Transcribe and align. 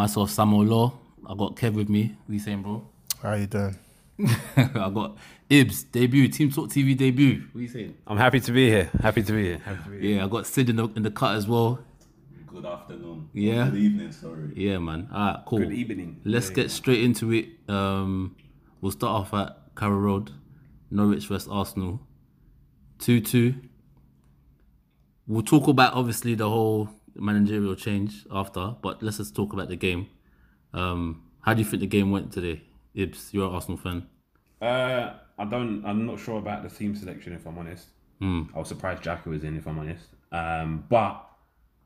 Myself, 0.00 0.30
Samuel 0.30 0.64
Law. 0.64 0.98
I 1.26 1.34
got 1.34 1.56
Kev 1.56 1.74
with 1.74 1.90
me. 1.90 2.16
What 2.24 2.32
you 2.32 2.38
saying, 2.38 2.62
bro? 2.62 2.88
How 3.22 3.34
you 3.34 3.46
doing? 3.46 3.76
I 4.56 4.88
got 4.88 5.18
Ibs 5.50 5.92
debut, 5.92 6.26
Team 6.28 6.50
Talk 6.50 6.70
TV 6.70 6.96
debut. 6.96 7.42
What 7.52 7.60
you 7.60 7.68
saying? 7.68 7.98
I'm 8.06 8.16
happy 8.16 8.40
to 8.40 8.50
be 8.50 8.70
here. 8.70 8.90
Happy 9.02 9.22
to 9.22 9.32
be 9.34 9.44
here. 9.44 9.58
Happy 9.58 9.82
to 9.84 9.90
be 9.90 10.00
here. 10.00 10.16
Yeah, 10.16 10.24
I 10.24 10.28
got 10.28 10.46
Sid 10.46 10.70
in 10.70 10.76
the 10.76 10.88
in 10.96 11.02
the 11.02 11.10
cut 11.10 11.34
as 11.34 11.46
well. 11.46 11.84
Good 12.46 12.64
afternoon. 12.64 13.28
Yeah. 13.34 13.68
Good 13.68 13.76
evening, 13.76 14.12
sorry. 14.12 14.52
Yeah, 14.56 14.78
man. 14.78 15.06
All 15.12 15.18
right, 15.18 15.42
cool. 15.44 15.58
Good 15.58 15.72
evening. 15.72 16.22
Let's 16.24 16.48
get 16.48 16.70
straight 16.70 17.04
into 17.04 17.30
it. 17.34 17.48
Um, 17.68 18.36
we'll 18.80 18.92
start 18.92 19.20
off 19.20 19.34
at 19.34 19.58
Carrow 19.76 19.98
Road, 19.98 20.30
Norwich 20.90 21.26
vs 21.26 21.46
Arsenal, 21.46 22.00
two 22.98 23.20
two. 23.20 23.54
We'll 25.26 25.42
talk 25.42 25.68
about 25.68 25.92
obviously 25.92 26.34
the 26.36 26.48
whole 26.48 26.88
managerial 27.20 27.74
change 27.74 28.26
after, 28.30 28.74
but 28.82 29.02
let's 29.02 29.18
just 29.18 29.34
talk 29.36 29.52
about 29.52 29.68
the 29.68 29.76
game. 29.76 30.08
Um, 30.72 31.22
how 31.42 31.54
do 31.54 31.60
you 31.62 31.68
think 31.68 31.80
the 31.80 31.86
game 31.86 32.10
went 32.10 32.32
today, 32.32 32.62
Ibs? 32.96 33.32
You're 33.32 33.48
an 33.48 33.54
Arsenal 33.54 33.76
fan. 33.78 34.06
Uh, 34.60 35.14
I 35.38 35.44
don't. 35.44 35.84
I'm 35.84 36.06
not 36.06 36.18
sure 36.18 36.38
about 36.38 36.62
the 36.62 36.68
team 36.68 36.94
selection. 36.94 37.32
If 37.32 37.46
I'm 37.46 37.58
honest, 37.58 37.88
I 38.22 38.46
was 38.54 38.68
surprised 38.68 39.02
Xhaka 39.02 39.26
was 39.26 39.44
in. 39.44 39.56
If 39.56 39.66
I'm 39.66 39.78
honest, 39.78 40.06
um, 40.32 40.84
but 40.88 41.26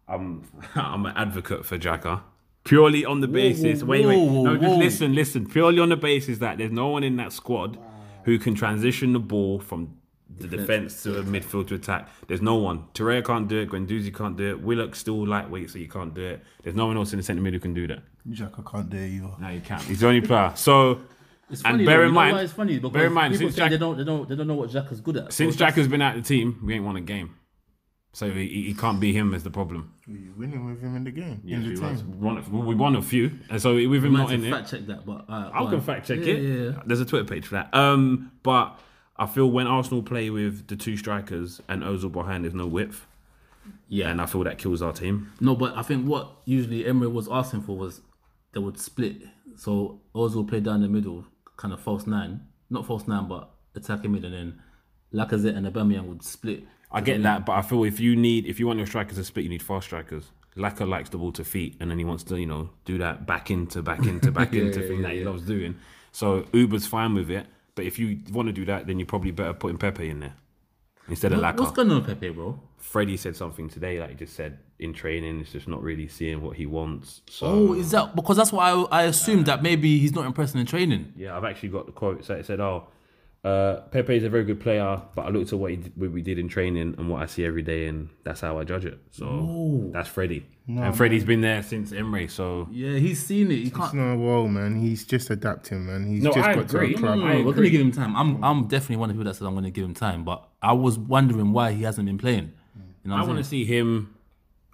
I'm 0.09 0.45
I'm 0.75 1.07
an 1.07 1.17
advocate 1.17 1.65
for 1.65 1.79
Xhaka. 1.79 2.23
Purely 2.65 3.05
on 3.05 3.21
the 3.21 3.29
basis. 3.29 3.83
whoa, 3.83 3.89
wait, 3.89 4.07
wait. 4.07 4.17
whoa, 4.17 4.43
No, 4.43 4.57
just 4.57 4.79
listen, 4.79 5.15
listen. 5.15 5.47
Purely 5.47 5.79
on 5.81 5.91
the 5.91 5.97
basis 5.97 6.39
that 6.39 6.57
there's 6.59 6.73
no 6.73 6.89
one 6.89 7.05
in 7.05 7.17
that 7.17 7.33
squad 7.33 7.79
who 8.25 8.39
can 8.39 8.55
transition 8.55 9.13
the 9.13 9.21
ball 9.21 9.61
from 9.61 9.99
the 10.39 10.49
defense 10.49 11.03
to 11.05 11.19
a 11.19 11.23
midfield 11.23 11.69
to 11.69 11.75
attack. 11.75 12.09
There's 12.29 12.43
no 12.43 12.57
one. 12.57 12.85
Torreira 12.95 13.25
can't 13.25 13.47
do 13.49 13.61
it. 13.61 13.69
Guendouzi 13.71 14.15
can't 14.15 14.37
do 14.37 14.51
it. 14.51 14.61
Willock's 14.63 14.99
still 14.99 15.27
lightweight, 15.27 15.71
so 15.71 15.79
you 15.79 15.89
can't 15.89 16.15
do 16.15 16.23
it. 16.23 16.43
There's 16.63 16.75
no 16.77 16.87
one 16.87 16.97
else 16.97 17.13
in 17.13 17.19
the 17.19 17.23
centre 17.23 17.43
mid 17.43 17.53
who 17.55 17.61
can 17.61 17.75
do 17.75 17.87
that. 17.89 18.01
Jack, 18.31 18.53
I 18.59 18.63
can't 18.71 18.89
dare 18.91 19.07
you. 19.07 19.35
No, 19.39 19.49
you 19.51 19.61
can't. 19.61 19.83
He's 19.83 20.01
the 20.01 20.09
only 20.09 20.23
player. 20.23 20.53
So 20.57 21.01
It's 21.51 21.63
And 21.65 21.85
bear 21.85 21.99
though. 21.99 22.07
in 22.09 22.13
mind- 22.15 22.37
why 22.37 22.43
it's 22.43 22.53
funny 22.55 22.77
because 22.79 22.93
bear 22.93 23.07
in 23.07 23.13
mind, 23.13 23.35
people 23.35 23.49
since 23.49 23.57
Jack- 23.57 23.71
they 23.71 23.77
don't 23.79 23.99
they 23.99 24.05
don't 24.05 24.27
they 24.29 24.35
don't 24.35 24.47
know 24.47 24.55
what 24.55 24.71
Jack 24.71 24.91
is 24.91 25.01
good 25.01 25.17
at. 25.19 25.33
Since 25.33 25.55
So 25.55 25.59
Jack 25.59 25.75
has 25.75 25.89
been 25.89 26.01
out 26.01 26.17
of 26.17 26.23
the 26.23 26.27
team, 26.29 26.59
we 26.65 26.75
ain't 26.75 26.85
won 26.85 26.97
a 26.97 27.03
game. 27.03 27.37
So 28.15 28.31
he, 28.31 28.47
he 28.63 28.75
can't 28.75 29.01
be 29.01 29.13
him 29.13 29.35
as 29.35 29.43
the 29.43 29.51
problem. 29.51 29.93
Were 30.07 30.15
you 30.15 30.33
winning 30.39 30.65
with 30.65 30.81
him 30.81 30.95
in 30.97 31.03
the 31.05 31.11
game? 31.11 31.43
Yes, 31.45 31.59
in 31.65 31.69
we, 31.69 31.75
the 31.75 31.81
was. 31.83 32.01
team? 32.01 32.21
We, 32.21 32.27
won, 32.27 32.67
we 32.67 32.75
won 32.77 32.95
a 32.97 33.03
few, 33.03 33.33
and 33.51 33.61
so 33.61 33.75
we 33.75 33.87
with 33.89 34.05
him 34.05 34.13
not 34.15 34.31
in 34.33 34.41
to 34.43 34.49
it, 34.49 34.51
fact 34.53 34.71
check 34.71 34.87
that, 34.87 35.05
but 35.05 35.27
uh, 35.29 35.51
I 35.53 35.69
can 35.69 35.81
fact 35.81 36.07
check 36.09 36.21
Yeah, 36.21 36.35
it. 36.35 36.43
Yeah, 36.43 36.65
yeah. 36.71 36.83
There's 36.87 37.01
a 37.01 37.05
Twitter 37.05 37.25
page 37.27 37.47
for 37.47 37.57
that. 37.57 37.75
Um, 37.75 38.31
but 38.45 38.79
I 39.17 39.27
feel 39.27 39.51
when 39.51 39.67
Arsenal 39.67 40.03
play 40.03 40.31
with 40.31 40.67
the 40.67 40.77
two 40.77 40.97
strikers 40.97 41.61
and 41.69 41.83
Ozil 41.83 42.11
behind, 42.11 42.45
there's 42.45 42.55
no 42.55 42.67
width, 42.67 43.07
yeah. 43.89 44.11
and 44.11 44.21
I 44.21 44.27
feel 44.27 44.43
that 44.45 44.59
kills 44.59 44.83
our 44.83 44.93
team. 44.93 45.33
No, 45.41 45.55
but 45.55 45.77
I 45.77 45.83
think 45.83 46.07
what 46.07 46.31
usually 46.45 46.85
Emery 46.85 47.09
was 47.09 47.29
asking 47.31 47.63
for 47.63 47.77
was 47.77 48.01
they 48.53 48.61
would 48.61 48.79
split. 48.79 49.23
So 49.57 50.01
Ozil 50.15 50.49
played 50.49 50.65
down 50.65 50.83
the 50.83 50.89
middle, 50.89 51.25
kind 51.57 51.73
of 51.73 51.81
false 51.81 52.07
nine, 52.07 52.41
not 52.71 52.87
false 52.87 53.07
nine, 53.07 53.29
but 53.29 53.51
attacking 53.77 54.13
mid, 54.13 54.25
and 54.25 54.35
then 54.35 54.63
Lacazette 55.13 55.57
and 55.57 55.67
Aubameyang 55.67 56.07
would 56.07 56.23
split. 56.23 56.65
I 56.91 57.01
get 57.01 57.23
that, 57.23 57.47
but 57.47 57.53
I 57.53 57.63
feel 57.63 57.85
if 57.85 58.01
you 58.01 58.17
need, 58.17 58.47
if 58.47 58.59
you 58.61 58.67
want 58.67 58.79
your 58.79 58.87
strikers 58.87 59.17
to 59.17 59.25
split, 59.25 59.45
you 59.45 59.51
need 59.51 59.63
fast 59.63 59.87
strikers. 59.87 60.31
Laka 60.57 60.89
likes 60.89 61.11
the 61.11 61.19
ball 61.19 61.33
to 61.33 61.45
feet, 61.45 61.77
and 61.81 61.91
then 61.91 61.99
he 61.99 62.05
wants 62.05 62.23
to, 62.25 62.39
you 62.39 62.47
know, 62.47 62.71
do 62.85 62.99
that 62.99 63.27
back 63.27 63.51
into, 63.51 63.83
back 63.83 64.07
into, 64.07 64.31
back 64.31 64.53
into 64.55 64.81
yeah, 64.81 64.89
thing 64.89 64.97
yeah, 64.99 65.09
that 65.09 65.15
he 65.15 65.25
loves 65.25 65.43
doing. 65.43 65.77
So 66.13 66.47
Uber's 66.53 66.87
fine 66.87 67.15
with 67.15 67.31
it, 67.31 67.47
but 67.75 67.85
if 67.85 67.99
you 67.99 68.21
want 68.33 68.47
to 68.47 68.53
do 68.53 68.65
that, 68.67 68.87
then 68.87 68.99
you 68.99 69.07
probably 69.07 69.31
better 69.31 69.53
putting 69.53 69.79
Pepe 69.79 70.09
in 70.09 70.21
there 70.21 70.35
instead 71.09 71.33
of 71.33 71.41
What- 71.41 71.59
What's 71.59 71.73
going 71.73 71.91
on 71.91 71.97
with 71.99 72.07
Pepe, 72.07 72.31
bro? 72.31 72.61
Freddie 72.79 73.17
said 73.17 73.35
something 73.37 73.69
today, 73.69 73.99
like 74.01 74.11
he 74.11 74.15
just 74.17 74.35
said 74.35 74.59
in 74.79 74.93
training, 74.93 75.41
it's 75.41 75.53
just 75.53 75.67
not 75.67 75.83
really 75.83 76.07
seeing 76.07 76.43
what 76.43 76.57
he 76.57 76.67
wants. 76.67 77.23
So 77.29 77.47
Oh, 77.47 77.73
is 77.75 77.91
that 77.93 78.15
because 78.15 78.37
that's 78.37 78.53
why 78.53 78.71
I, 78.71 78.83
I 78.91 79.03
assumed 79.05 79.47
that 79.47 79.63
maybe 79.63 79.99
he's 79.99 80.15
not 80.15 80.27
impressing 80.27 80.61
in 80.61 80.67
training. 80.67 81.13
yeah, 81.17 81.37
I've 81.37 81.45
actually 81.45 81.71
got 81.71 81.87
the 81.87 81.93
quote. 81.93 82.25
So 82.25 82.35
it 82.35 82.45
said, 82.47 82.61
"Oh, 82.61 82.89
uh, 83.45 83.83
Pepe 83.91 84.17
is 84.17 84.25
a 84.25 84.31
very 84.31 84.45
good 84.45 84.59
player, 84.59 85.01
but 85.15 85.27
I 85.27 85.29
looked 85.29 85.53
at 85.53 85.59
what, 85.59 85.71
he, 85.71 85.77
did- 85.77 85.93
what 85.97 86.11
we 86.13 86.23
did 86.23 86.39
in 86.39 86.49
training 86.49 86.95
and 86.97 87.09
what 87.11 87.23
I 87.23 87.27
see 87.27 87.45
every 87.45 87.61
day, 87.63 87.87
and 87.89 88.09
that's 88.25 88.41
how 88.41 88.59
I 88.59 88.65
judge 88.65 88.85
it." 88.87 88.99
So 89.11 89.91
that's 89.93 90.09
Freddie, 90.09 90.47
and 90.67 90.97
Freddie's 90.97 91.25
been 91.25 91.43
there 91.43 91.63
since 91.63 91.93
Emery. 91.93 92.27
So 92.29 92.69
Yeah, 92.73 92.97
he's 92.97 93.23
seen 93.23 93.51
it. 93.51 93.57
He 93.57 93.63
It's 93.69 93.77
can't. 93.77 93.93
not 93.95 94.17
well, 94.17 94.49
man. 94.49 94.81
He's 94.81 95.05
just 95.05 95.29
adapting, 95.31 95.85
man. 95.87 96.07
He's 96.07 96.23
No, 96.23 96.33
just 96.33 96.49
I 96.49 96.55
got 96.55 96.69
to 96.69 96.77
agree. 96.79 96.95
a 96.95 96.97
No, 96.97 97.01
club. 97.01 97.19
no, 97.19 97.33
no, 97.39 97.43
We're 97.45 97.53
gonna 97.53 97.69
give 97.71 97.81
him 97.83 97.93
time. 97.93 98.17
I'm 98.17 98.43
I'm 98.43 98.67
definitely 98.67 98.97
one 98.97 99.11
of 99.11 99.17
the 99.17 99.21
people 99.21 99.31
that 99.33 99.37
said 99.37 99.47
I'm 99.47 99.55
gonna 99.55 99.71
give 99.71 99.85
him 99.85 99.95
time, 99.95 100.25
but 100.25 100.49
I 100.63 100.73
was 100.73 100.99
wondering 100.99 101.53
why 101.53 101.73
he 101.73 101.83
hasn't 101.83 102.07
been 102.07 102.19
playing. 102.19 102.53
You 103.05 103.11
know, 103.11 103.17
I 103.17 103.23
want 103.25 103.37
to 103.39 103.45
see 103.45 103.67
him, 103.67 104.15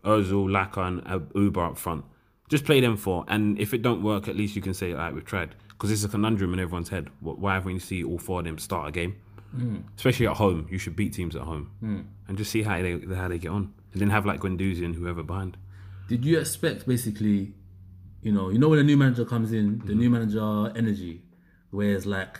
Ozil, 0.04 0.46
Laka, 0.48 0.86
and 0.86 1.02
uh, 1.06 1.18
Uber 1.34 1.64
up 1.64 1.76
front. 1.76 2.04
Just 2.48 2.64
play 2.64 2.80
them 2.80 2.96
four, 2.96 3.24
and 3.28 3.58
if 3.58 3.74
it 3.74 3.82
don't 3.82 4.02
work, 4.02 4.28
at 4.28 4.36
least 4.36 4.54
you 4.56 4.62
can 4.62 4.74
say, 4.74 4.92
"All 4.92 4.98
right, 4.98 5.14
we've 5.14 5.24
tried." 5.24 5.54
Because 5.80 5.92
it's 5.92 6.04
a 6.04 6.10
conundrum 6.10 6.52
in 6.52 6.60
everyone's 6.60 6.90
head. 6.90 7.08
Why 7.20 7.54
haven't 7.54 7.72
we 7.72 7.78
see 7.78 8.04
all 8.04 8.18
four 8.18 8.40
of 8.40 8.44
them 8.44 8.58
start 8.58 8.90
a 8.90 8.92
game? 8.92 9.16
Hmm. 9.56 9.78
Especially 9.96 10.26
at 10.26 10.36
home, 10.36 10.68
you 10.70 10.76
should 10.76 10.94
beat 10.94 11.14
teams 11.14 11.34
at 11.34 11.40
home, 11.40 11.70
hmm. 11.80 12.00
and 12.28 12.36
just 12.36 12.50
see 12.50 12.62
how 12.62 12.82
they 12.82 13.00
how 13.14 13.28
they 13.28 13.38
get 13.38 13.50
on, 13.50 13.72
and 13.92 14.02
then 14.02 14.10
have 14.10 14.26
like 14.26 14.40
Guendouzi 14.40 14.84
and 14.84 14.94
whoever 14.94 15.22
behind. 15.22 15.56
Did 16.06 16.22
you 16.26 16.38
expect 16.38 16.86
basically, 16.86 17.54
you 18.20 18.30
know, 18.30 18.50
you 18.50 18.58
know 18.58 18.68
when 18.68 18.78
a 18.78 18.84
new 18.84 18.98
manager 18.98 19.24
comes 19.24 19.52
in, 19.52 19.78
the 19.78 19.84
mm-hmm. 19.86 20.00
new 20.00 20.10
manager 20.10 20.72
energy, 20.76 21.22
whereas 21.70 22.04
like 22.04 22.38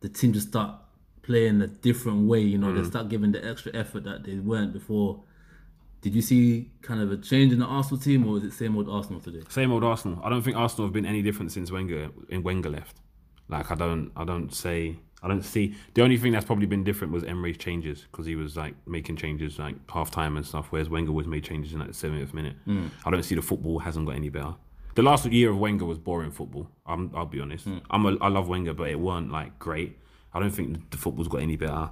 the 0.00 0.08
team 0.08 0.32
just 0.32 0.48
start 0.48 0.76
playing 1.22 1.60
a 1.62 1.66
different 1.66 2.28
way, 2.28 2.40
you 2.40 2.56
know, 2.56 2.72
they 2.72 2.82
mm. 2.82 2.86
start 2.86 3.08
giving 3.08 3.32
the 3.32 3.44
extra 3.44 3.74
effort 3.74 4.04
that 4.04 4.22
they 4.22 4.36
weren't 4.36 4.72
before. 4.72 5.24
Did 6.02 6.14
you 6.14 6.22
see 6.22 6.70
kind 6.82 7.00
of 7.00 7.10
a 7.10 7.16
change 7.16 7.52
in 7.52 7.58
the 7.58 7.64
Arsenal 7.64 8.00
team, 8.00 8.26
or 8.26 8.36
is 8.36 8.44
it 8.44 8.52
same 8.52 8.76
old 8.76 8.88
Arsenal 8.88 9.20
today? 9.20 9.42
Same 9.48 9.72
old 9.72 9.82
Arsenal. 9.82 10.20
I 10.22 10.28
don't 10.28 10.42
think 10.42 10.56
Arsenal 10.56 10.86
have 10.86 10.92
been 10.92 11.06
any 11.06 11.22
different 11.22 11.52
since 11.52 11.70
Wenger 11.70 12.10
in 12.28 12.42
Wenger 12.42 12.70
left. 12.70 13.00
Like 13.48 13.70
I 13.70 13.74
don't, 13.74 14.12
I 14.16 14.24
don't 14.24 14.54
say, 14.54 14.96
I 15.22 15.28
don't 15.28 15.42
see. 15.42 15.74
The 15.94 16.02
only 16.02 16.16
thing 16.16 16.32
that's 16.32 16.44
probably 16.44 16.66
been 16.66 16.84
different 16.84 17.12
was 17.12 17.24
Emery's 17.24 17.58
changes 17.58 18.06
because 18.10 18.26
he 18.26 18.36
was 18.36 18.56
like 18.56 18.74
making 18.86 19.16
changes 19.16 19.58
like 19.58 19.76
half 19.90 20.10
time 20.10 20.36
and 20.36 20.46
stuff, 20.46 20.66
whereas 20.70 20.88
Wenger 20.88 21.12
was 21.12 21.26
made 21.26 21.44
changes 21.44 21.72
in 21.72 21.80
like 21.80 21.92
the 21.92 21.94
70th 21.94 22.34
minute. 22.34 22.56
Hmm. 22.64 22.88
I 23.04 23.10
don't 23.10 23.22
see 23.22 23.34
the 23.34 23.42
football 23.42 23.78
hasn't 23.80 24.06
got 24.06 24.14
any 24.14 24.28
better. 24.28 24.54
The 24.94 25.02
last 25.02 25.26
year 25.26 25.50
of 25.50 25.58
Wenger 25.58 25.84
was 25.84 25.98
boring 25.98 26.30
football. 26.30 26.70
I'm, 26.86 27.10
I'll 27.14 27.26
be 27.26 27.40
honest. 27.40 27.64
Hmm. 27.64 27.78
I'm 27.90 28.06
a, 28.06 28.16
I 28.20 28.28
love 28.28 28.48
Wenger, 28.48 28.74
but 28.74 28.88
it 28.88 28.98
weren't 28.98 29.30
like 29.30 29.58
great. 29.58 29.98
I 30.32 30.40
don't 30.40 30.50
think 30.50 30.90
the 30.90 30.96
football's 30.96 31.28
got 31.28 31.42
any 31.42 31.56
better. 31.56 31.90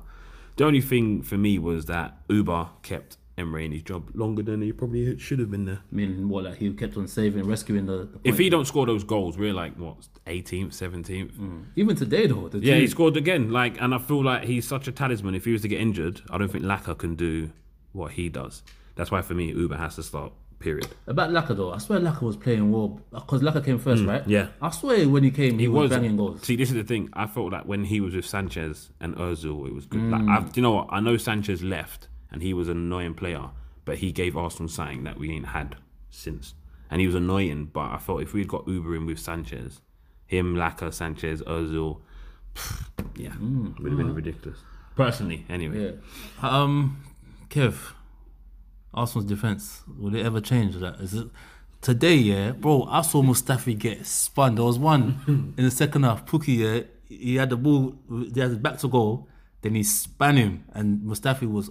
The 0.56 0.64
only 0.64 0.80
thing 0.80 1.22
for 1.22 1.36
me 1.36 1.58
was 1.58 1.86
that 1.86 2.16
Uber 2.28 2.68
kept 2.82 3.16
Emery 3.36 3.64
in 3.64 3.72
his 3.72 3.82
job 3.82 4.10
longer 4.14 4.42
than 4.42 4.62
he 4.62 4.72
probably 4.72 5.18
should 5.18 5.40
have 5.40 5.50
been 5.50 5.64
there. 5.64 5.80
I 5.90 5.94
mean, 5.94 6.28
what 6.28 6.44
like 6.44 6.56
he 6.58 6.72
kept 6.72 6.96
on 6.96 7.08
saving, 7.08 7.46
rescuing 7.46 7.86
the. 7.86 8.08
the 8.12 8.20
If 8.22 8.38
he 8.38 8.48
don't 8.48 8.64
score 8.64 8.86
those 8.86 9.02
goals, 9.02 9.36
we're 9.36 9.52
like 9.52 9.74
what 9.76 9.96
18th, 10.26 10.68
17th. 10.68 11.32
Mm. 11.32 11.64
even 11.76 11.96
today 11.96 12.26
though, 12.26 12.48
Yeah, 12.52 12.74
team- 12.74 12.80
he 12.82 12.86
scored 12.86 13.16
again. 13.16 13.50
Like, 13.50 13.80
and 13.80 13.92
I 13.92 13.98
feel 13.98 14.22
like 14.22 14.44
he's 14.44 14.66
such 14.66 14.86
a 14.86 14.92
talisman. 14.92 15.34
If 15.34 15.44
he 15.44 15.52
was 15.52 15.62
to 15.62 15.68
get 15.68 15.80
injured, 15.80 16.20
I 16.30 16.38
don't 16.38 16.50
think 16.50 16.64
Laka 16.64 16.96
can 16.96 17.16
do 17.16 17.50
what 17.92 18.12
he 18.12 18.28
does. 18.28 18.62
That's 18.94 19.10
why 19.10 19.22
for 19.22 19.34
me, 19.34 19.52
Uber 19.52 19.76
has 19.76 19.96
to 19.96 20.02
start. 20.02 20.32
Period. 20.60 20.86
About 21.08 21.28
Laka 21.30 21.54
though, 21.54 21.72
I 21.74 21.78
swear 21.78 22.00
Laka 22.00 22.22
was 22.22 22.36
playing 22.38 22.72
well 22.72 23.00
because 23.12 23.42
Laka 23.42 23.62
came 23.62 23.78
first, 23.78 24.02
mm, 24.02 24.08
right? 24.08 24.26
yeah. 24.26 24.46
I 24.62 24.70
swear 24.70 25.06
when 25.06 25.22
he 25.22 25.30
came, 25.30 25.58
he, 25.58 25.64
He 25.64 25.68
was, 25.68 25.90
was 25.90 25.98
banging 25.98 26.16
goals. 26.16 26.42
See, 26.42 26.56
this 26.56 26.70
is 26.70 26.76
the 26.76 26.84
thing. 26.84 27.10
I 27.12 27.26
felt 27.26 27.52
like 27.52 27.66
when 27.66 27.84
he 27.84 28.00
was 28.00 28.14
with 28.14 28.24
Sanchez 28.24 28.88
and 28.98 29.14
Özil, 29.16 29.66
it 29.66 29.74
was 29.74 29.84
good. 29.84 30.00
Like, 30.00 30.22
mm. 30.22 30.30
I've, 30.34 30.52
do 30.52 30.60
you 30.60 30.62
know 30.62 30.70
what? 30.70 30.86
I 30.90 31.00
know 31.00 31.18
Sanchez 31.18 31.62
left 31.62 32.08
and 32.30 32.42
he 32.42 32.52
was 32.52 32.68
an 32.68 32.76
annoying 32.76 33.14
player, 33.14 33.50
but 33.84 33.98
he 33.98 34.12
gave 34.12 34.36
Arsenal 34.36 34.68
something 34.68 35.04
that 35.04 35.18
we 35.18 35.30
ain't 35.30 35.48
had 35.48 35.76
since. 36.10 36.54
And 36.90 37.00
he 37.00 37.06
was 37.06 37.14
annoying, 37.16 37.66
but 37.72 37.90
I 37.90 37.96
thought 37.96 38.22
if 38.22 38.32
we'd 38.32 38.48
got 38.48 38.68
Uber 38.68 38.96
in 38.96 39.06
with 39.06 39.18
Sanchez, 39.18 39.80
him, 40.26 40.54
Laka, 40.54 40.92
Sanchez, 40.92 41.42
Özil, 41.42 42.00
pff, 42.54 42.88
yeah, 43.16 43.32
it 43.34 43.80
would 43.80 43.92
have 43.92 43.98
been 43.98 44.14
ridiculous. 44.14 44.58
Personally, 44.96 45.44
anyway. 45.48 45.96
Yeah. 46.42 46.48
Um, 46.48 47.02
Kev, 47.48 47.92
Arsenal's 48.92 49.28
defense 49.28 49.82
will 49.98 50.14
it 50.14 50.24
ever 50.24 50.40
change? 50.40 50.76
That 50.76 51.00
is 51.00 51.14
it 51.14 51.28
today? 51.80 52.14
Yeah, 52.14 52.52
bro. 52.52 52.86
I 52.88 53.02
saw 53.02 53.22
Mustafi 53.22 53.76
get 53.76 54.06
spun. 54.06 54.54
There 54.54 54.64
was 54.64 54.78
one 54.78 55.54
in 55.58 55.64
the 55.64 55.70
second 55.70 56.04
half. 56.04 56.26
Pukki, 56.26 56.58
yeah, 56.58 56.82
he 57.08 57.36
had 57.36 57.50
the 57.50 57.56
ball. 57.56 57.96
He 58.08 58.38
had 58.38 58.50
his 58.50 58.58
back 58.58 58.78
to 58.78 58.88
goal. 58.88 59.28
Then 59.62 59.74
he 59.74 59.82
span 59.82 60.36
him, 60.36 60.64
and 60.72 61.00
Mustafi 61.00 61.50
was 61.50 61.70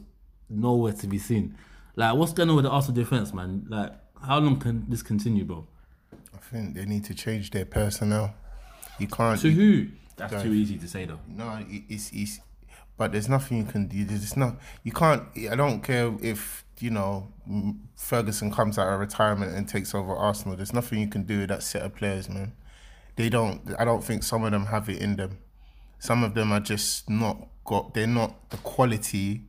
nowhere 0.49 0.93
to 0.93 1.07
be 1.07 1.17
seen. 1.17 1.55
Like, 1.95 2.15
what's 2.15 2.33
going 2.33 2.49
on 2.49 2.55
with 2.55 2.65
the 2.65 2.71
Arsenal 2.71 2.95
defense, 2.95 3.33
man? 3.33 3.65
Like, 3.69 3.93
how 4.25 4.39
long 4.39 4.59
can 4.59 4.85
this 4.89 5.03
continue, 5.03 5.45
bro? 5.45 5.67
I 6.33 6.37
think 6.37 6.75
they 6.75 6.85
need 6.85 7.05
to 7.05 7.13
change 7.13 7.51
their 7.51 7.65
personnel. 7.65 8.33
You 8.99 9.07
can't. 9.07 9.39
To 9.41 9.51
who? 9.51 9.87
That's 10.15 10.43
too 10.43 10.53
easy 10.53 10.77
to 10.77 10.87
say, 10.87 11.05
though. 11.05 11.19
No, 11.27 11.63
it's, 11.67 12.11
it's 12.13 12.39
but 12.97 13.11
there's 13.11 13.29
nothing 13.29 13.57
you 13.57 13.65
can 13.65 13.87
do. 13.87 14.05
There's 14.05 14.37
not. 14.37 14.57
You 14.83 14.91
can't. 14.91 15.23
I 15.49 15.55
don't 15.55 15.81
care 15.81 16.13
if 16.21 16.63
you 16.79 16.91
know 16.91 17.27
Ferguson 17.95 18.51
comes 18.51 18.77
out 18.77 18.91
of 18.91 18.99
retirement 18.99 19.55
and 19.55 19.67
takes 19.67 19.95
over 19.95 20.15
Arsenal. 20.15 20.55
There's 20.55 20.73
nothing 20.73 20.99
you 20.99 21.07
can 21.07 21.23
do 21.23 21.39
with 21.39 21.49
that 21.49 21.63
set 21.63 21.81
of 21.81 21.95
players, 21.95 22.29
man. 22.29 22.53
They 23.15 23.29
don't. 23.29 23.61
I 23.79 23.85
don't 23.85 24.03
think 24.03 24.23
some 24.23 24.43
of 24.43 24.51
them 24.51 24.67
have 24.67 24.89
it 24.89 25.01
in 25.01 25.15
them. 25.15 25.39
Some 25.99 26.23
of 26.23 26.33
them 26.33 26.51
are 26.51 26.59
just 26.59 27.09
not 27.09 27.47
got. 27.65 27.93
They're 27.93 28.07
not 28.07 28.49
the 28.51 28.57
quality. 28.57 29.41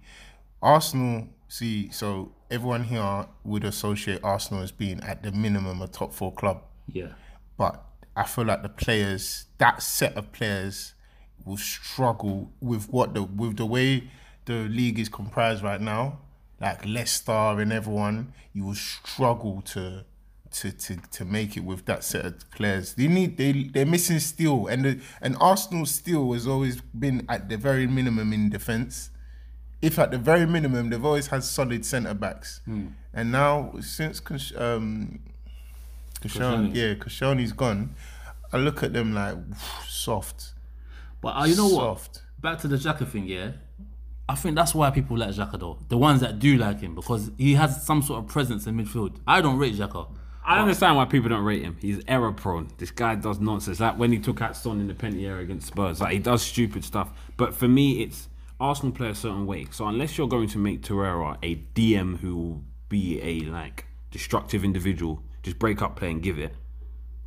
Arsenal. 0.65 1.29
See, 1.49 1.91
so 1.91 2.33
everyone 2.51 2.85
here 2.85 3.27
would 3.45 3.65
associate 3.65 4.21
Arsenal 4.25 4.63
as 4.63 4.73
being 4.73 5.01
at 5.03 5.23
the 5.23 5.31
minimum 5.31 5.83
a 5.83 5.87
top 5.87 6.13
four 6.13 6.33
club. 6.33 6.63
Yeah. 6.89 7.11
but 7.57 7.85
I 8.17 8.25
feel 8.25 8.45
like 8.45 8.63
the 8.63 8.69
players, 8.69 9.47
that 9.59 9.83
set 9.83 10.17
of 10.17 10.33
players, 10.33 10.95
will 11.45 11.57
struggle 11.57 12.53
with 12.61 12.89
what 12.91 13.15
the 13.15 13.23
with 13.23 13.57
the 13.57 13.67
way 13.67 14.11
the 14.47 14.69
league 14.69 14.99
is 14.99 15.09
comprised 15.09 15.63
right 15.63 15.81
now. 15.81 16.21
Like 16.61 16.87
Leicester 16.87 17.33
and 17.33 17.73
everyone, 17.73 18.33
you 18.53 18.65
will 18.65 18.75
struggle 18.75 19.61
to 19.63 20.05
to 20.53 20.71
to, 20.71 20.97
to 21.11 21.25
make 21.25 21.57
it 21.57 21.65
with 21.65 21.85
that 21.87 22.05
set 22.05 22.25
of 22.25 22.51
players. 22.51 22.95
They 22.95 23.09
need 23.09 23.37
they 23.37 23.53
they're 23.65 23.87
missing 23.87 24.21
steel, 24.21 24.69
and 24.69 24.85
the, 24.85 25.01
and 25.21 25.37
Arsenal 25.41 25.87
steel 25.87 26.33
has 26.33 26.47
always 26.47 26.81
been 26.81 27.27
at 27.29 27.49
the 27.49 27.57
very 27.57 27.87
minimum 27.87 28.33
in 28.33 28.49
defence. 28.49 29.11
If 29.85 29.99
at 29.99 30.11
the 30.11 30.19
very 30.19 30.47
minimum, 30.47 30.91
they've 30.91 31.05
always 31.05 31.27
had 31.29 31.45
solid 31.45 31.85
centre 31.85 32.15
backs, 32.15 32.61
and 32.67 33.33
now 33.33 33.75
since 33.81 34.21
Kosh- 34.21 34.55
um, 34.57 35.21
Koscielny, 36.21 36.71
Koscielny. 36.73 36.75
yeah, 36.75 36.95
Koscielny's 36.95 37.53
gone. 37.53 37.95
I 38.53 38.57
look 38.59 38.83
at 38.83 38.93
them 38.93 39.15
like 39.15 39.37
soft, 39.89 40.53
But 41.21 41.37
uh, 41.37 41.45
you 41.45 41.57
know 41.57 41.69
what? 41.69 41.75
soft. 41.99 42.23
Back 42.41 42.59
to 42.61 42.69
the 42.69 42.77
Xhaka 42.77 43.07
thing, 43.09 43.27
yeah. 43.27 43.53
I 44.29 44.35
think 44.37 44.55
that's 44.57 44.75
why 44.75 44.91
people 44.91 45.19
like 45.19 45.31
Xhaka 45.31 45.59
though. 45.61 45.79
The 45.89 45.99
ones 45.99 46.21
that 46.23 46.39
do 46.39 46.57
like 46.57 46.81
him 46.81 46.95
because 46.95 47.31
he 47.37 47.55
has 47.55 47.85
some 47.85 48.01
sort 48.03 48.25
of 48.25 48.31
presence 48.31 48.67
in 48.67 48.77
midfield. 48.77 49.17
I 49.27 49.41
don't 49.43 49.59
rate 49.59 49.75
Xhaka. 49.75 50.09
I 50.47 50.61
understand 50.61 50.97
why 50.97 51.07
people 51.07 51.31
don't 51.31 51.45
rate 51.45 51.63
him. 51.63 51.77
He's 51.81 52.01
error 52.07 52.31
prone. 52.33 52.69
This 52.79 52.91
guy 52.91 53.15
does 53.15 53.39
nonsense. 53.41 53.81
Like 53.81 53.99
when 53.99 54.13
he 54.13 54.19
took 54.19 54.41
out 54.43 54.57
Son 54.57 54.79
in 54.81 54.89
the 54.89 54.95
penalty 54.95 55.27
area 55.27 55.43
against 55.43 55.67
Spurs, 55.69 56.01
like 56.03 56.13
he 56.13 56.19
does 56.19 56.43
stupid 56.43 56.85
stuff. 56.85 57.11
But 57.39 57.55
for 57.55 57.67
me, 57.69 58.03
it's 58.03 58.29
Arsenal 58.65 58.93
play 58.93 59.11
a 59.11 59.15
certain 59.15 59.45
way. 59.45 59.67
So 59.71 59.87
unless 59.87 60.17
you're 60.17 60.27
going 60.27 60.49
to 60.49 60.59
make 60.59 60.81
Torreira 60.81 61.37
a 61.43 61.57
DM 61.75 62.19
who 62.19 62.37
will 62.37 62.63
be 62.89 63.21
a 63.21 63.41
like 63.41 63.85
destructive 64.11 64.65
individual, 64.65 65.23
just 65.43 65.59
break 65.59 65.83
up 65.83 65.97
play 65.97 66.11
and 66.11 66.23
give 66.23 66.39
it, 66.39 66.55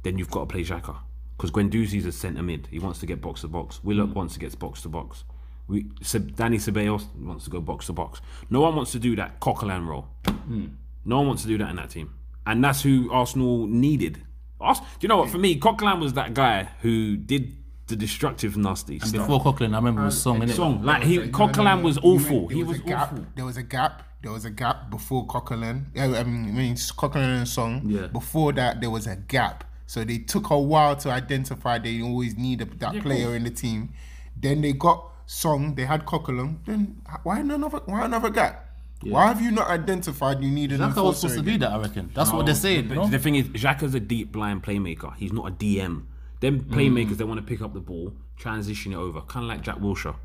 then 0.02 0.18
you've 0.18 0.32
got 0.32 0.42
to 0.42 0.46
play 0.48 0.64
Xhaka. 0.64 0.98
Because 1.38 1.52
Guendouzi's 1.52 2.08
a 2.08 2.12
centre 2.12 2.42
mid. 2.42 2.68
He 2.72 2.80
wants 2.80 2.98
to 3.02 3.06
get 3.06 3.22
box 3.22 3.42
to 3.42 3.48
box. 3.48 3.84
Willock 3.84 4.16
wants 4.16 4.34
to 4.34 4.40
get 4.40 4.58
box 4.58 4.82
to 4.82 4.90
box. 4.90 5.26
We, 5.68 5.84
Danny 5.84 6.58
Ceballos 6.58 7.06
wants 7.16 7.44
to 7.44 7.52
go 7.52 7.62
box 7.62 7.86
to 7.86 7.94
box. 7.94 8.20
No 8.50 8.62
one 8.62 8.76
wants 8.76 8.92
to 8.94 9.00
do 9.00 9.16
that 9.18 9.40
Coquelin 9.40 9.86
role. 9.86 10.08
Hmm. 10.26 10.70
No 11.06 11.18
one 11.18 11.28
wants 11.28 11.44
to 11.44 11.48
do 11.48 11.60
that 11.60 11.70
in 11.70 11.76
that 11.76 11.92
team. 11.92 12.16
And 12.48 12.64
that's 12.64 12.82
who 12.82 13.12
Arsenal 13.12 13.68
needed. 13.68 14.24
Ars- 14.60 14.80
do 14.80 14.86
you 15.02 15.08
know 15.08 15.18
what? 15.18 15.30
For 15.30 15.38
me, 15.38 15.60
Coquelin 15.60 16.00
was 16.00 16.14
that 16.14 16.34
guy 16.34 16.70
who 16.82 17.16
did 17.16 17.56
the 17.88 17.96
destructive, 17.96 18.56
nasty 18.58 19.00
stuff. 19.00 19.12
Before 19.14 19.42
Coquelin, 19.42 19.74
I 19.74 19.78
remember 19.78 20.04
his 20.06 20.14
um, 20.16 20.20
Song 20.36 20.44
in 20.44 20.50
it. 20.50 20.54
Song. 20.56 20.84
Like, 20.84 21.04
he, 21.04 21.18
No, 21.18 21.24
no, 21.26 21.32
Coquelin 21.32 21.78
no, 21.80 21.84
was 21.84 21.96
you 21.98 22.02
awful. 22.04 22.48
there 22.48 22.58
He 22.58 22.64
was 22.64 22.78
a 22.78 22.82
gap. 22.82 23.12
awful. 23.14 23.26
There 23.36 23.46
was 23.46 23.58
a 23.58 23.64
gap. 23.64 24.04
There 24.22 24.32
was 24.32 24.46
a 24.46 24.50
gap 24.50 24.90
before 24.90 25.26
Coquelin. 25.28 25.86
Yeah, 25.96 26.06
I 26.20 26.24
mean, 26.24 26.50
I 26.50 26.52
mean 26.52 26.76
Coquelin 26.76 27.38
and 27.40 27.48
Song. 27.48 27.82
Yeah. 27.86 28.08
Before 28.08 28.52
that, 28.54 28.82
there 28.82 28.90
was 28.90 29.08
a 29.08 29.16
gap. 29.16 29.64
So 29.86 30.04
they 30.04 30.18
took 30.18 30.50
a 30.50 30.60
while 30.60 30.96
to 30.98 31.10
identify 31.12 31.78
they 31.80 32.02
always 32.02 32.36
need 32.38 32.62
a, 32.62 32.66
that 32.66 32.94
Yeah, 32.96 33.02
player 33.02 33.26
cool. 33.28 33.34
in 33.36 33.44
the 33.46 33.50
team. 33.52 33.90
Then 34.36 34.62
they 34.62 34.74
got 34.74 35.04
Song. 35.26 35.76
They 35.76 35.86
had 35.86 36.06
Coquelin. 36.06 36.58
Then 36.66 37.02
why 37.24 37.40
another? 37.40 37.80
Why 37.86 38.06
another 38.06 38.30
gap? 38.30 38.66
Why 39.04 39.28
have 39.28 39.42
you 39.42 39.52
not 39.52 39.68
identified 39.70 40.42
you 40.42 40.50
need 40.50 40.72
an 40.72 40.80
Xhaka 40.80 40.88
was 40.88 40.98
enforcer 40.98 41.20
supposed 41.30 41.38
to 41.38 41.44
be 41.44 41.58
that, 41.58 41.72
I 41.72 41.78
reckon. 41.78 42.10
That's 42.16 42.32
what 42.34 42.46
they're 42.48 42.56
saying. 42.56 42.88
But 42.88 42.96
no? 42.96 43.08
The 43.08 43.20
thing 43.20 43.36
is, 43.36 43.46
Xhaka's 43.50 43.94
a 43.94 44.00
deep 44.00 44.32
blind 44.32 44.64
playmaker. 44.64 45.16
He's 45.16 45.32
not 45.32 45.48
a 45.48 45.52
DM. 45.52 46.06
Them 46.40 46.62
playmakers, 46.62 47.18
they 47.18 47.24
want 47.24 47.40
to 47.40 47.46
pick 47.46 47.62
up 47.62 47.74
the 47.74 47.80
ball, 47.80 48.14
transition 48.38 48.94
it 48.94 48.98
over, 48.98 49.22
kind 49.22 49.44
of 49.46 49.50
like 49.50 49.62
Jack 49.62 49.78
Wilshere. 49.78 50.16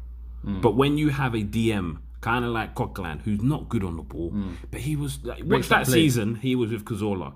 But 0.45 0.73
when 0.77 0.99
you 0.99 1.09
have 1.11 1.35
a 1.35 1.39
DM, 1.45 1.99
kind 2.21 2.45
of 2.45 2.51
like 2.51 2.75
Coquelin, 2.75 3.21
who's 3.23 3.41
not 3.43 3.69
good 3.69 3.83
on 3.85 3.97
the 3.97 4.03
ball, 4.03 4.33
but 4.71 4.81
he 4.81 4.97
was 4.97 5.21
like, 5.25 5.43
watch 5.45 5.69
that 5.69 5.87
that 5.87 5.93
season, 5.93 6.35
he 6.37 6.55
was 6.57 6.71
with 6.71 6.85
Cazorla. 6.85 7.33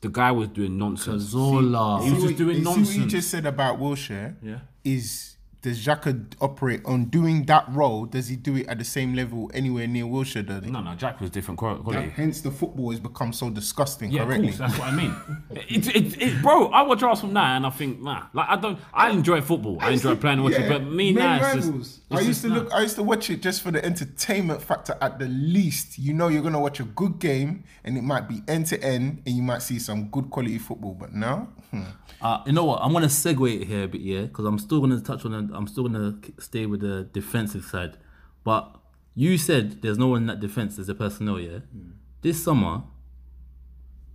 The 0.00 0.08
guy 0.10 0.30
was 0.30 0.48
doing 0.48 0.76
nonsense. 0.78 1.22
Zola. 1.22 2.02
He 2.04 2.10
was 2.12 2.20
See 2.22 2.28
just 2.28 2.34
what- 2.34 2.36
doing 2.36 2.62
see 2.64 2.68
what 2.68 2.96
you 3.04 3.06
just 3.06 3.30
said 3.30 3.46
about 3.46 3.80
Wilshere. 3.80 4.36
Yeah. 4.42 4.58
Is 4.84 5.36
does 5.60 5.84
Xhaka 5.84 6.24
operate 6.40 6.82
on 6.84 7.06
doing 7.06 7.44
that 7.46 7.64
role? 7.68 8.06
Does 8.06 8.28
he 8.28 8.36
do 8.36 8.56
it 8.56 8.68
at 8.68 8.78
the 8.78 8.84
same 8.84 9.14
level 9.14 9.50
anywhere 9.52 9.88
near 9.88 10.04
Wilshere? 10.04 10.46
Does 10.46 10.64
he? 10.64 10.70
No, 10.70 10.80
no, 10.80 10.94
Jack 10.94 11.20
was 11.20 11.30
different 11.30 11.58
qual- 11.58 11.78
quality. 11.78 12.10
Hence, 12.10 12.42
the 12.42 12.50
football 12.52 12.90
has 12.90 13.00
become 13.00 13.32
so 13.32 13.50
disgusting. 13.50 14.12
Yeah, 14.12 14.22
of 14.22 14.28
correctly. 14.28 14.48
course. 14.48 14.58
That's 14.58 14.78
what 14.78 14.88
I 14.88 14.96
mean. 14.96 15.14
It, 15.70 15.94
it, 15.94 16.22
it, 16.22 16.42
bro, 16.42 16.68
I 16.68 16.82
watch 16.82 17.02
Arsenal 17.02 17.32
now 17.32 17.56
and 17.56 17.66
I 17.66 17.70
think, 17.70 18.00
nah, 18.00 18.26
like 18.32 18.48
I 18.48 18.56
don't. 18.56 18.78
I 18.92 19.10
enjoy 19.10 19.40
football. 19.42 19.76
I 19.80 19.90
enjoy 19.90 20.14
playing 20.16 20.38
and 20.38 20.44
watching, 20.44 20.62
Yeah, 20.62 20.68
but 20.68 20.84
me 20.84 21.12
now, 21.12 21.36
it's 21.52 21.66
just, 21.66 21.70
it's 21.74 22.00
I 22.10 22.14
used 22.20 22.26
just, 22.26 22.42
to 22.42 22.48
nah. 22.48 22.54
look. 22.54 22.72
I 22.72 22.80
used 22.82 22.96
to 22.96 23.02
watch 23.02 23.28
it 23.28 23.42
just 23.42 23.62
for 23.62 23.70
the 23.70 23.84
entertainment 23.84 24.62
factor. 24.62 24.96
At 25.00 25.18
the 25.18 25.26
least, 25.26 25.98
you 25.98 26.14
know, 26.14 26.28
you're 26.28 26.42
gonna 26.42 26.60
watch 26.60 26.80
a 26.80 26.84
good 26.84 27.18
game, 27.18 27.64
and 27.84 27.98
it 27.98 28.02
might 28.02 28.28
be 28.28 28.42
end 28.48 28.66
to 28.66 28.82
end, 28.82 29.22
and 29.26 29.36
you 29.36 29.42
might 29.42 29.62
see 29.62 29.78
some 29.78 30.08
good 30.08 30.30
quality 30.30 30.58
football. 30.58 30.94
But 30.94 31.12
now, 31.12 31.48
hmm. 31.70 31.82
Uh, 32.20 32.42
you 32.46 32.52
know 32.52 32.64
what? 32.64 32.80
I'm 32.82 32.92
gonna 32.92 33.06
segue 33.06 33.60
it 33.62 33.66
here 33.66 33.84
a 33.84 33.88
bit, 33.88 34.00
yeah, 34.00 34.22
because 34.22 34.44
I'm 34.44 34.58
still 34.58 34.80
gonna 34.80 35.00
touch 35.00 35.24
on. 35.24 35.47
I'm 35.54 35.66
still 35.66 35.88
gonna 35.88 36.18
stay 36.38 36.66
with 36.66 36.80
the 36.80 37.04
defensive 37.12 37.64
side. 37.64 37.96
But 38.44 38.74
you 39.14 39.38
said 39.38 39.82
there's 39.82 39.98
no 39.98 40.08
one 40.08 40.22
in 40.22 40.26
that 40.28 40.40
defense. 40.40 40.76
There's 40.76 40.88
a 40.88 40.94
personnel, 40.94 41.40
yeah. 41.40 41.60
Mm. 41.76 41.92
This 42.22 42.42
summer, 42.42 42.82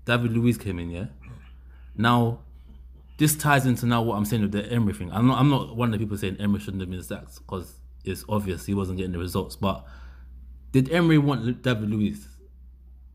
David 0.06 0.32
Luiz 0.34 0.58
came 0.58 0.80
in, 0.80 0.90
yeah. 0.90 1.06
Now, 1.96 2.40
this 3.18 3.36
ties 3.36 3.66
into 3.66 3.86
now 3.86 4.02
what 4.02 4.16
I'm 4.16 4.26
saying 4.26 4.42
with 4.42 4.52
the 4.52 4.66
Emery 4.66 4.94
thing. 4.94 5.12
I'm 5.12 5.28
not. 5.28 5.40
I'm 5.40 5.50
not 5.50 5.76
one 5.76 5.94
of 5.94 6.00
the 6.00 6.06
people 6.06 6.18
saying 6.18 6.38
Emery 6.40 6.60
shouldn't 6.60 6.82
have 6.82 6.90
been 6.90 7.04
sacked 7.04 7.36
because 7.36 7.76
it's 8.04 8.26
obvious 8.28 8.66
he 8.66 8.74
wasn't 8.74 8.98
getting 8.98 9.14
the 9.14 9.20
results. 9.20 9.56
But 9.56 9.86
did 10.72 10.92
Emery 10.92 11.20
want 11.20 11.62
David 11.62 11.90
Luiz? 11.90 12.28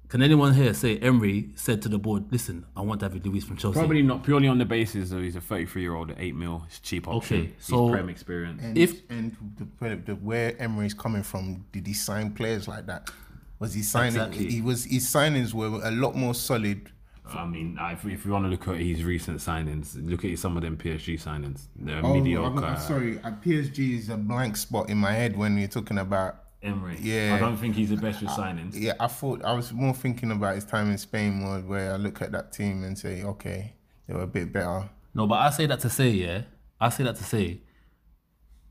Can 0.09 0.23
anyone 0.23 0.55
here 0.55 0.73
say 0.73 0.99
Emery 0.99 1.51
said 1.55 1.83
to 1.83 1.89
the 1.91 1.99
board, 1.99 2.25
"Listen, 2.33 2.65
I 2.75 2.81
want 2.81 3.01
David 3.03 3.27
Luiz 3.27 3.45
from 3.45 3.59
Chelsea"? 3.59 3.79
Probably 3.79 4.01
not 4.03 4.25
purely 4.25 4.49
on 4.49 4.57
the 4.57 4.65
basis 4.65 5.13
of 5.13 5.21
he's 5.21 5.37
a 5.37 5.41
33 5.41 5.83
year 5.83 5.95
old 5.95 6.11
at 6.11 6.17
8 6.19 6.35
mil. 6.35 6.65
It's 6.67 6.81
cheap 6.81 7.07
option. 7.07 7.37
Okay, 7.41 7.47
He's 7.57 7.67
so- 7.67 7.91
Prem 7.91 8.09
experience. 8.09 8.63
and, 8.63 8.79
If- 8.79 9.03
and 9.11 9.37
the, 9.59 9.97
the 9.97 10.15
where 10.15 10.61
Emery's 10.61 10.95
coming 10.95 11.23
from, 11.23 11.65
did 11.73 11.87
he 11.87 11.93
sign 11.93 12.31
players 12.33 12.67
like 12.67 12.87
that? 12.87 13.11
Was 13.59 13.75
he 13.75 13.83
signing? 13.83 14.09
Exactly. 14.17 14.51
He 14.51 14.63
was. 14.63 14.85
His 14.85 15.05
signings 15.07 15.53
were 15.53 15.81
a 15.85 15.91
lot 15.91 16.15
more 16.17 16.35
solid. 16.35 16.91
I 17.31 17.45
mean, 17.45 17.77
if, 17.79 18.07
if 18.07 18.25
you 18.25 18.33
want 18.33 18.47
to 18.47 18.49
look 18.49 18.67
at 18.69 18.77
his 18.77 19.05
recent 19.05 19.41
signings, 19.41 19.95
look 20.09 20.25
at 20.25 20.39
some 20.39 20.57
of 20.57 20.63
them 20.63 20.79
PSG 20.79 21.23
signings. 21.23 21.67
They're 21.77 22.01
Oh, 22.03 22.15
mediocre. 22.15 22.47
I'm, 22.47 22.65
I'm 22.65 22.79
sorry. 22.81 23.19
Uh, 23.19 23.33
PSG 23.33 23.99
is 23.99 24.09
a 24.09 24.17
blank 24.17 24.57
spot 24.57 24.89
in 24.89 24.97
my 24.97 25.13
head 25.13 25.37
when 25.37 25.59
you're 25.59 25.69
talking 25.69 25.99
about. 25.99 26.45
Emery. 26.63 26.99
Yeah. 27.01 27.37
I 27.37 27.39
don't 27.39 27.57
think 27.57 27.77
he's 27.77 27.91
the 27.91 27.97
best 27.97 28.21
with 28.21 28.31
uh, 28.31 28.37
signings. 28.37 28.73
Yeah, 28.75 28.95
I 28.99 29.07
thought 29.07 29.45
I 29.45 29.53
was 29.53 29.73
more 29.73 29.95
thinking 29.95 30.31
about 30.33 30.57
his 30.57 30.65
time 30.65 30.91
in 30.91 30.99
Spain, 30.99 31.35
more 31.35 31.59
where 31.61 31.93
I 31.93 31.97
look 31.97 32.21
at 32.21 32.33
that 32.33 32.53
team 32.53 32.83
and 32.83 32.99
say, 32.99 33.23
okay, 33.23 33.75
they 34.07 34.15
were 34.15 34.23
a 34.23 34.27
bit 34.27 34.53
better. 34.53 34.89
No, 35.15 35.27
but 35.27 35.37
I 35.37 35.51
say 35.51 35.67
that 35.67 35.81
to 35.81 35.91
say, 35.91 36.09
yeah, 36.11 36.43
I 36.81 36.89
say 36.89 37.05
that 37.05 37.17
to 37.17 37.25
say, 37.25 37.61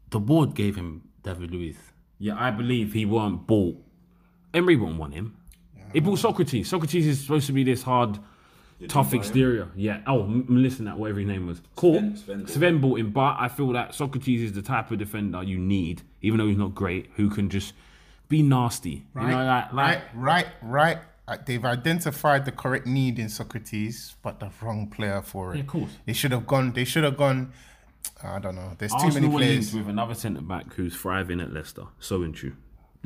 the 0.10 0.20
board 0.20 0.53
gave 0.53 0.75
him 0.75 1.10
David 1.24 1.51
Luiz. 1.51 1.77
Yeah, 2.20 2.36
I 2.38 2.51
believe 2.51 2.94
he 2.94 3.06
weren't 3.06 3.48
bought. 3.48 3.77
Emery 4.53 4.75
wouldn't 4.75 5.00
want 5.00 5.13
him. 5.13 5.38
He 5.94 6.00
bought 6.00 6.20
Sokratis. 6.20 6.67
Sokratis 6.67 7.06
is 7.06 7.22
supposed 7.22 7.48
to 7.48 7.53
be 7.53 7.63
this 7.63 7.84
hard, 7.84 8.20
tough 8.88 9.13
exterior. 9.13 9.69
Yeah. 9.75 10.01
Oh, 10.05 10.24
M- 10.24 10.46
Melissa, 10.48 10.84
that 10.84 10.98
whatever 11.00 11.19
his 11.19 11.27
name 11.27 11.48
was. 11.48 11.62
Cool. 11.75 11.96
Sven- 11.96 12.15
Sven, 12.17 12.48
Sven 12.48 12.81
bought 12.81 13.00
him, 13.00 13.12
but 13.12 13.38
I 13.39 13.48
feel 13.48 13.72
that 13.74 13.91
Sokratis 13.91 14.43
is 14.43 14.53
the 14.53 14.62
type 14.62 14.91
of 14.91 15.00
defender 15.00 15.41
you 15.43 15.57
need, 15.57 16.03
even 16.22 16.38
though 16.38 16.48
he's 16.48 16.57
not 16.57 16.75
great, 16.75 17.10
who 17.15 17.29
can 17.29 17.50
just 17.50 17.74
be 18.29 18.41
nasty. 18.43 19.05
You 19.15 19.22
know, 19.22 19.43
like, 19.46 19.74
like 19.74 19.74
right, 19.74 20.03
right, 20.13 20.48
right. 20.62 20.98
Uh, 21.29 21.38
They've 21.46 21.63
identified 21.65 22.46
the 22.46 22.51
correct 22.53 22.86
need 22.88 23.19
in 23.19 23.25
Sokratis, 23.27 24.13
but 24.22 24.39
the 24.39 24.50
wrong 24.62 24.88
player 24.88 25.22
for 25.22 25.53
it. 25.53 25.57
Yeah, 25.57 25.62
of 25.63 25.67
course. 25.67 25.91
They 26.05 26.13
should 26.13 26.31
have 26.31 26.48
gone. 26.48 26.72
They 26.74 26.86
should 26.86 27.03
have 27.03 27.17
gone. 27.17 27.51
I 28.24 28.39
don't 28.39 28.55
know. 28.55 28.72
There's 28.77 28.93
too 28.93 29.12
many 29.13 29.27
players. 29.29 29.74
with 29.74 29.89
another 29.89 30.13
centre 30.13 30.41
back 30.41 30.74
who's 30.75 30.96
thriving 30.96 31.41
at 31.41 31.51
Leicester. 31.53 31.84
So 32.00 32.24
into 32.24 32.55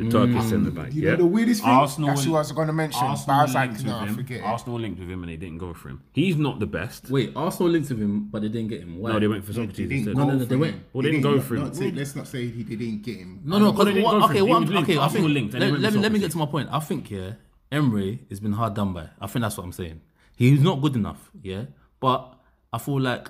the 0.05 0.11
Turkish 0.11 0.43
centre 0.49 0.71
back. 0.71 0.87
Mm. 0.89 0.93
You 0.93 1.01
yeah? 1.03 1.09
know 1.11 1.15
the 1.17 1.25
weirdest 1.25 1.61
thing? 1.61 1.69
Arsenal 1.69 2.09
That's 2.09 2.23
who 2.23 2.35
I 2.35 2.39
was 2.39 2.51
going 2.51 2.67
to 2.67 2.73
mention. 2.73 3.01
Arsenal 3.03 3.25
but 3.27 3.33
I 3.33 3.43
was 3.43 3.53
like, 3.53 3.69
linked 3.71 3.85
no, 3.85 3.99
with 4.01 4.09
him. 4.09 4.15
forget 4.15 4.39
it. 4.39 4.43
Arsenal 4.43 4.79
linked 4.79 4.99
with 4.99 5.09
him 5.09 5.23
and 5.23 5.31
they 5.31 5.37
didn't 5.37 5.57
go 5.57 5.73
for 5.73 5.89
him. 5.89 6.01
He's 6.13 6.35
not 6.35 6.59
the 6.59 6.65
best. 6.65 7.09
Wait, 7.09 7.31
Arsenal 7.35 7.69
linked 7.71 7.89
with 7.89 7.99
him, 7.99 8.29
but 8.31 8.41
they 8.41 8.49
didn't 8.49 8.69
get 8.69 8.81
him. 8.81 8.97
Why? 8.99 9.11
No, 9.11 9.19
they 9.19 9.27
went 9.27 9.45
for 9.45 9.53
They 9.53 9.61
Sokratis 9.61 9.75
didn't 9.75 9.91
instead. 9.91 10.15
go 10.15 10.23
no, 10.25 10.35
no, 10.35 10.45
they 10.45 10.55
went- 10.55 10.75
Well, 10.93 11.01
they 11.03 11.11
didn't 11.11 11.23
go 11.23 11.39
for 11.41 11.55
him. 11.55 11.63
Not 11.63 11.75
say, 11.75 11.91
let's 11.91 12.15
not 12.15 12.27
say 12.27 12.47
he 12.47 12.63
didn't 12.63 13.01
get 13.03 13.17
him. 13.17 13.41
No, 13.43 13.59
no, 13.59 13.71
But 13.71 13.85
because 13.85 13.93
didn't 13.93 14.03
what, 14.03 14.29
okay, 14.29 14.39
him. 14.39 14.47
What, 14.49 14.61
was 14.61 14.71
I'm- 14.71 14.83
okay, 14.83 14.97
I 14.97 15.03
Arsenal 15.03 15.23
think 15.27 15.33
linked 15.35 15.53
and 15.53 15.61
they 15.61 15.65
let, 15.67 15.71
went 15.71 15.83
let 15.83 15.91
for 15.91 15.97
me 15.97 16.01
let 16.03 16.11
me 16.11 16.17
Sokratis. 16.19 16.21
get 16.21 16.31
to 16.31 16.37
my 16.37 16.45
point. 16.45 16.69
I 16.71 16.79
think 16.79 17.11
yeah, 17.11 17.31
Emery 17.71 18.19
has 18.29 18.39
been 18.39 18.53
hard 18.53 18.73
done 18.73 18.93
by. 18.93 19.07
I 19.19 19.27
think 19.27 19.41
that's 19.43 19.57
what 19.57 19.63
I'm 19.63 19.71
saying. 19.71 20.01
He's 20.35 20.61
not 20.61 20.81
good 20.81 20.95
enough, 20.95 21.29
yeah. 21.43 21.65
But 21.99 22.33
I 22.73 22.77
feel 22.79 22.99
like, 22.99 23.29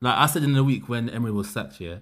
like 0.00 0.16
I 0.16 0.26
said 0.26 0.42
in 0.42 0.52
the 0.52 0.64
week 0.64 0.88
when 0.88 1.08
Emery 1.08 1.30
was 1.32 1.48
sacked, 1.50 1.80
yeah. 1.80 1.96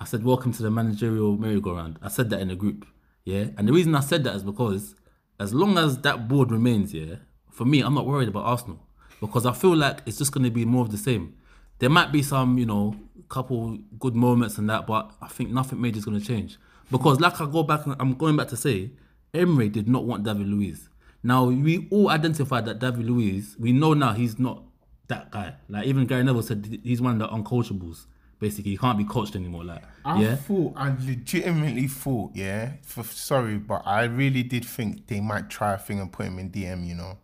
I 0.00 0.04
said, 0.04 0.22
"Welcome 0.24 0.52
to 0.52 0.62
the 0.62 0.70
managerial 0.70 1.36
merry-go-round." 1.36 1.98
I 2.00 2.08
said 2.08 2.30
that 2.30 2.40
in 2.40 2.48
the 2.48 2.54
group, 2.54 2.86
yeah. 3.28 3.48
And 3.58 3.68
the 3.68 3.74
reason 3.74 3.94
I 3.94 4.00
said 4.00 4.24
that 4.24 4.34
is 4.36 4.42
because 4.42 4.94
as 5.38 5.52
long 5.52 5.76
as 5.76 5.98
that 5.98 6.28
board 6.28 6.50
remains, 6.50 6.94
yeah, 6.94 7.16
for 7.50 7.66
me, 7.66 7.80
I'm 7.82 7.92
not 7.92 8.06
worried 8.06 8.28
about 8.28 8.46
Arsenal 8.46 8.80
because 9.20 9.44
I 9.44 9.52
feel 9.52 9.76
like 9.76 9.98
it's 10.06 10.16
just 10.16 10.32
going 10.32 10.44
to 10.44 10.50
be 10.50 10.64
more 10.64 10.82
of 10.82 10.90
the 10.90 10.96
same. 10.96 11.36
There 11.78 11.90
might 11.90 12.10
be 12.10 12.22
some, 12.22 12.56
you 12.56 12.64
know, 12.64 12.96
couple 13.28 13.76
good 13.98 14.16
moments 14.16 14.56
and 14.56 14.70
that, 14.70 14.86
but 14.86 15.12
I 15.20 15.28
think 15.28 15.50
nothing 15.50 15.78
major 15.78 15.98
is 15.98 16.06
going 16.06 16.18
to 16.18 16.26
change 16.26 16.56
because, 16.90 17.20
like 17.20 17.38
I 17.38 17.44
go 17.44 17.62
back, 17.62 17.82
I'm 18.00 18.14
going 18.14 18.34
back 18.34 18.48
to 18.48 18.56
say, 18.56 18.92
Emery 19.34 19.68
did 19.68 19.88
not 19.88 20.06
want 20.06 20.24
David 20.24 20.46
Luiz. 20.46 20.88
Now 21.22 21.44
we 21.44 21.86
all 21.90 22.08
identified 22.08 22.64
that 22.64 22.78
David 22.78 23.04
Luiz. 23.04 23.56
We 23.58 23.72
know 23.72 23.92
now 23.92 24.14
he's 24.14 24.38
not 24.38 24.62
that 25.08 25.30
guy. 25.30 25.56
Like 25.68 25.86
even 25.86 26.06
Gary 26.06 26.24
Neville 26.24 26.42
said 26.42 26.80
he's 26.82 27.02
one 27.02 27.20
of 27.20 27.28
the 27.28 27.28
uncoachables. 27.28 28.06
Basically, 28.40 28.70
he 28.72 28.76
can't 28.76 28.96
be 28.96 29.04
coached 29.04 29.34
anymore. 29.34 29.64
Like 29.64 29.82
I 30.04 30.20
yeah, 30.20 30.36
thought, 30.36 30.74
I 30.76 30.90
legitimately 30.90 31.88
thought, 31.88 32.30
yeah. 32.34 32.72
For, 32.82 33.02
sorry, 33.04 33.58
but 33.58 33.82
I 33.84 34.04
really 34.04 34.42
did 34.44 34.64
think 34.64 35.06
they 35.08 35.20
might 35.20 35.50
try 35.50 35.74
a 35.74 35.78
thing 35.78 35.98
and 36.00 36.12
put 36.12 36.26
him 36.26 36.38
in 36.38 36.50
DM. 36.50 36.86
You 36.86 36.94
know, 36.94 37.18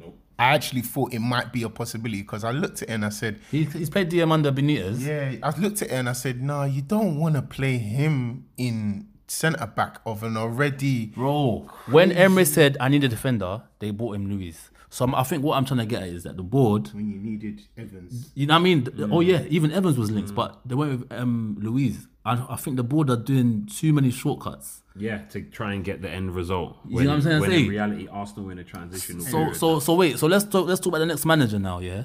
Nope. 0.00 0.18
I 0.38 0.54
actually 0.54 0.80
thought 0.82 1.12
it 1.14 1.20
might 1.20 1.52
be 1.52 1.62
a 1.62 1.68
possibility 1.68 2.22
because 2.22 2.42
I 2.42 2.50
looked 2.50 2.82
at 2.82 2.88
it 2.88 2.92
and 2.92 3.04
I 3.04 3.10
said, 3.10 3.40
he, 3.50 3.64
he's 3.64 3.88
played 3.88 4.10
DM 4.10 4.32
under 4.32 4.50
Benitez. 4.50 4.98
yeah. 5.00 5.36
I 5.42 5.56
looked 5.60 5.82
at 5.82 5.88
it 5.88 5.94
and 5.94 6.08
I 6.08 6.12
said, 6.12 6.42
nah, 6.42 6.64
you 6.64 6.82
don't 6.82 7.18
want 7.18 7.36
to 7.36 7.42
play 7.42 7.78
him 7.78 8.46
in 8.56 9.06
centre 9.28 9.66
back 9.66 10.00
of 10.06 10.22
an 10.22 10.36
already. 10.36 11.06
Bro, 11.06 11.68
when 11.86 12.10
Emery 12.12 12.46
said 12.46 12.76
I 12.80 12.88
need 12.88 13.04
a 13.04 13.08
defender, 13.08 13.62
they 13.78 13.90
bought 13.92 14.16
him 14.16 14.28
Luiz. 14.28 14.70
So 14.90 15.04
I'm, 15.04 15.14
I 15.14 15.22
think 15.22 15.42
what 15.44 15.56
I'm 15.56 15.64
trying 15.64 15.80
to 15.80 15.86
get 15.86 16.02
at 16.02 16.08
is 16.08 16.22
that 16.24 16.36
the 16.36 16.42
board, 16.42 16.88
When 16.94 17.10
you 17.10 17.18
needed 17.18 17.62
Evans, 17.76 18.30
you 18.34 18.46
know 18.46 18.54
what 18.54 18.60
I 18.60 18.62
mean? 18.62 18.88
Oh 19.12 19.20
yeah, 19.20 19.42
even 19.48 19.70
Evans 19.72 19.98
was 19.98 20.10
linked, 20.10 20.34
but 20.34 20.60
they 20.64 20.74
went 20.74 20.90
with 21.00 21.12
um, 21.12 21.56
Luiz. 21.60 22.06
I, 22.24 22.46
I 22.50 22.56
think 22.56 22.76
the 22.76 22.82
board 22.82 23.10
are 23.10 23.16
doing 23.16 23.66
too 23.66 23.92
many 23.92 24.10
shortcuts. 24.10 24.82
Yeah, 24.96 25.18
to 25.30 25.42
try 25.42 25.74
and 25.74 25.84
get 25.84 26.02
the 26.02 26.10
end 26.10 26.34
result. 26.34 26.78
You 26.88 27.02
know 27.04 27.10
what 27.10 27.14
I'm 27.16 27.22
saying? 27.22 27.40
When 27.40 27.50
Say- 27.50 27.62
in 27.64 27.68
reality, 27.68 28.08
Arsenal 28.08 28.46
were 28.46 28.52
in 28.52 28.58
a 28.58 28.64
transitional 28.64 29.24
So 29.24 29.30
period. 29.38 29.56
so 29.56 29.78
so 29.80 29.94
wait, 29.94 30.18
so 30.18 30.26
let's 30.26 30.44
talk 30.44 30.66
let's 30.66 30.80
talk 30.80 30.88
about 30.92 30.98
the 31.00 31.06
next 31.06 31.24
manager 31.26 31.58
now, 31.58 31.78
yeah. 31.80 32.04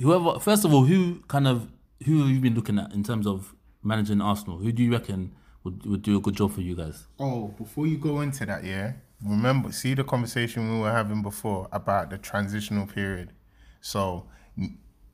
Whoever 0.00 0.40
first 0.40 0.64
of 0.64 0.74
all, 0.74 0.84
who 0.84 1.20
kind 1.28 1.46
of 1.46 1.68
who 2.04 2.20
have 2.22 2.30
you 2.30 2.40
been 2.40 2.54
looking 2.54 2.78
at 2.78 2.92
in 2.92 3.02
terms 3.04 3.26
of 3.26 3.54
managing 3.82 4.20
Arsenal? 4.20 4.58
Who 4.58 4.72
do 4.72 4.82
you 4.82 4.90
reckon 4.92 5.32
would, 5.62 5.86
would 5.86 6.02
do 6.02 6.16
a 6.16 6.20
good 6.20 6.34
job 6.36 6.52
for 6.52 6.60
you 6.60 6.74
guys? 6.74 7.06
Oh, 7.18 7.48
before 7.56 7.86
you 7.86 7.96
go 7.96 8.20
into 8.20 8.44
that, 8.46 8.64
yeah, 8.64 8.92
remember, 9.24 9.72
see 9.72 9.94
the 9.94 10.04
conversation 10.04 10.74
we 10.74 10.80
were 10.80 10.92
having 10.92 11.22
before 11.22 11.68
about 11.72 12.10
the 12.10 12.18
transitional 12.18 12.86
period. 12.86 13.32
So, 13.80 14.26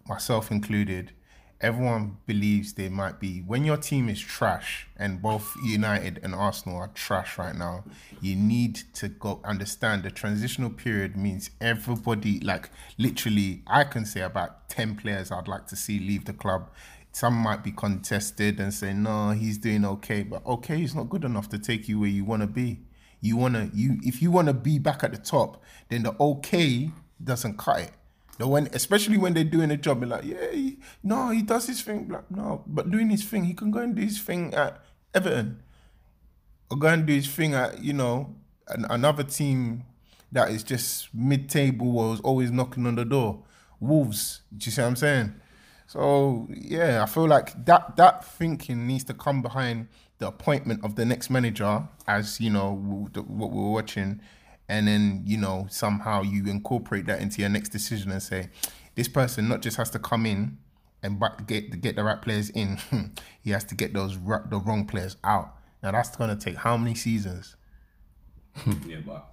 myself 0.06 0.50
included, 0.50 1.12
everyone 1.60 2.16
believes 2.26 2.72
they 2.72 2.88
might 2.88 3.20
be. 3.20 3.40
When 3.40 3.64
your 3.64 3.76
team 3.76 4.08
is 4.08 4.20
trash, 4.20 4.88
and 4.96 5.20
both 5.22 5.54
United 5.62 6.20
and 6.22 6.34
Arsenal 6.34 6.78
are 6.78 6.88
trash 6.88 7.38
right 7.38 7.54
now, 7.54 7.84
you 8.20 8.36
need 8.36 8.80
to 8.94 9.08
go 9.08 9.40
understand 9.44 10.02
the 10.02 10.10
transitional 10.10 10.70
period 10.70 11.16
means 11.16 11.50
everybody, 11.60 12.40
like 12.40 12.70
literally, 12.98 13.62
I 13.66 13.84
can 13.84 14.04
say 14.04 14.20
about 14.20 14.68
10 14.68 14.96
players 14.96 15.30
I'd 15.30 15.48
like 15.48 15.66
to 15.68 15.76
see 15.76 15.98
leave 15.98 16.24
the 16.24 16.32
club 16.32 16.70
some 17.12 17.34
might 17.34 17.64
be 17.64 17.72
contested 17.72 18.60
and 18.60 18.72
say 18.72 18.92
no 18.92 19.30
he's 19.30 19.58
doing 19.58 19.84
okay 19.84 20.22
but 20.22 20.46
okay 20.46 20.76
he's 20.76 20.94
not 20.94 21.08
good 21.08 21.24
enough 21.24 21.48
to 21.48 21.58
take 21.58 21.88
you 21.88 21.98
where 21.98 22.08
you 22.08 22.24
want 22.24 22.40
to 22.40 22.46
be 22.46 22.78
you 23.20 23.36
want 23.36 23.54
to 23.54 23.70
you 23.74 23.98
if 24.02 24.22
you 24.22 24.30
want 24.30 24.48
to 24.48 24.54
be 24.54 24.78
back 24.78 25.04
at 25.04 25.12
the 25.12 25.18
top 25.18 25.62
then 25.88 26.02
the 26.02 26.14
okay 26.20 26.90
doesn't 27.22 27.58
cut 27.58 27.80
it. 27.80 27.90
The 28.38 28.48
when 28.48 28.68
especially 28.72 29.18
when 29.18 29.34
they're 29.34 29.44
doing 29.44 29.70
a 29.70 29.76
job 29.76 30.02
like 30.02 30.24
yeah 30.24 30.50
he, 30.50 30.78
no 31.02 31.30
he 31.30 31.42
does 31.42 31.66
his 31.66 31.82
thing 31.82 32.08
like, 32.08 32.30
no 32.30 32.64
but 32.66 32.90
doing 32.90 33.10
his 33.10 33.24
thing 33.24 33.44
he 33.44 33.54
can 33.54 33.70
go 33.70 33.80
and 33.80 33.94
do 33.94 34.02
his 34.02 34.20
thing 34.20 34.54
at 34.54 34.82
everton. 35.14 35.62
Or 36.70 36.78
go 36.78 36.88
and 36.88 37.04
do 37.04 37.12
his 37.12 37.28
thing 37.28 37.54
at 37.54 37.82
you 37.82 37.92
know 37.92 38.34
an, 38.68 38.86
another 38.88 39.24
team 39.24 39.84
that 40.32 40.50
is 40.50 40.62
just 40.62 41.12
mid-table 41.12 42.14
is 42.14 42.20
always 42.20 42.50
knocking 42.50 42.86
on 42.86 42.94
the 42.94 43.04
door. 43.04 43.42
Wolves 43.80 44.42
do 44.56 44.66
you 44.66 44.72
see 44.72 44.80
what 44.80 44.88
i'm 44.88 44.96
saying? 44.96 45.34
So 45.86 46.48
yeah, 46.54 47.02
I 47.02 47.06
feel 47.06 47.26
like 47.26 47.66
that 47.66 47.96
that 47.96 48.24
thinking 48.24 48.86
needs 48.86 49.04
to 49.04 49.14
come 49.14 49.42
behind 49.42 49.88
the 50.20 50.28
appointment 50.28 50.84
of 50.84 50.94
the 50.94 51.04
next 51.04 51.30
manager, 51.30 51.88
as 52.06 52.40
you 52.40 52.50
know 52.50 52.74
what 53.26 53.50
we're 53.50 53.70
watching, 53.70 54.20
and 54.68 54.86
then 54.86 55.22
you 55.24 55.36
know 55.36 55.66
somehow 55.70 56.22
you 56.22 56.46
incorporate 56.46 57.06
that 57.06 57.20
into 57.20 57.40
your 57.40 57.48
next 57.48 57.70
decision 57.70 58.12
and 58.12 58.22
say, 58.22 58.50
this 58.94 59.08
person 59.08 59.48
not 59.48 59.62
just 59.62 59.78
has 59.78 59.90
to 59.90 59.98
come 59.98 60.26
in 60.26 60.58
and 61.02 61.20
get 61.46 61.80
get 61.80 61.96
the 61.96 62.04
right 62.04 62.20
players 62.20 62.50
in, 62.50 62.78
he 63.42 63.50
has 63.50 63.64
to 63.64 63.74
get 63.74 63.94
those 63.94 64.14
the 64.14 64.62
wrong 64.64 64.86
players 64.86 65.16
out. 65.24 65.56
Now 65.82 65.90
that's 65.92 66.14
gonna 66.14 66.36
take 66.36 66.56
how 66.56 66.76
many 66.76 66.94
seasons? 66.94 67.56
Yeah, 68.86 68.98
but 69.06 69.26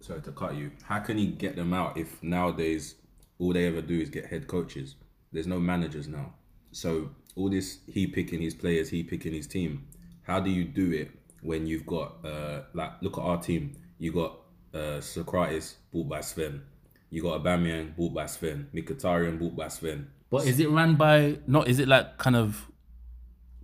sorry 0.00 0.20
to 0.22 0.30
cut 0.30 0.54
you. 0.54 0.70
How 0.84 1.00
can 1.00 1.18
he 1.18 1.26
get 1.26 1.56
them 1.56 1.72
out 1.74 1.96
if 1.96 2.22
nowadays 2.22 2.94
all 3.40 3.52
they 3.52 3.66
ever 3.66 3.80
do 3.80 3.98
is 3.98 4.08
get 4.08 4.26
head 4.26 4.46
coaches? 4.46 4.94
There's 5.32 5.48
no 5.48 5.58
managers 5.58 6.06
now. 6.06 6.34
So 6.70 7.10
all 7.34 7.50
this 7.50 7.78
he 7.88 8.06
picking 8.06 8.40
his 8.40 8.54
players, 8.54 8.88
he 8.90 9.02
picking 9.02 9.32
his 9.32 9.48
team. 9.48 9.88
How 10.26 10.40
do 10.40 10.50
you 10.50 10.64
do 10.64 10.92
it 10.92 11.10
when 11.42 11.66
you've 11.66 11.86
got 11.86 12.24
uh 12.24 12.62
like 12.74 12.92
look 13.00 13.18
at 13.18 13.22
our 13.22 13.40
team. 13.40 13.72
You 13.98 14.12
got 14.12 14.38
uh 14.74 15.00
Sokratis 15.00 15.74
bought 15.92 16.08
by 16.08 16.20
Sven. 16.20 16.62
You 17.10 17.22
got 17.22 17.42
Aubameyang 17.42 17.96
bought 17.96 18.12
by 18.12 18.26
Sven. 18.26 18.68
Mkhitaryan 18.74 19.38
bought 19.38 19.56
by 19.56 19.68
Sven. 19.68 20.10
But 20.30 20.46
is 20.46 20.58
it 20.58 20.68
ran 20.68 20.96
by 20.96 21.38
not? 21.46 21.68
Is 21.68 21.78
it 21.78 21.88
like 21.88 22.18
kind 22.18 22.36
of 22.36 22.66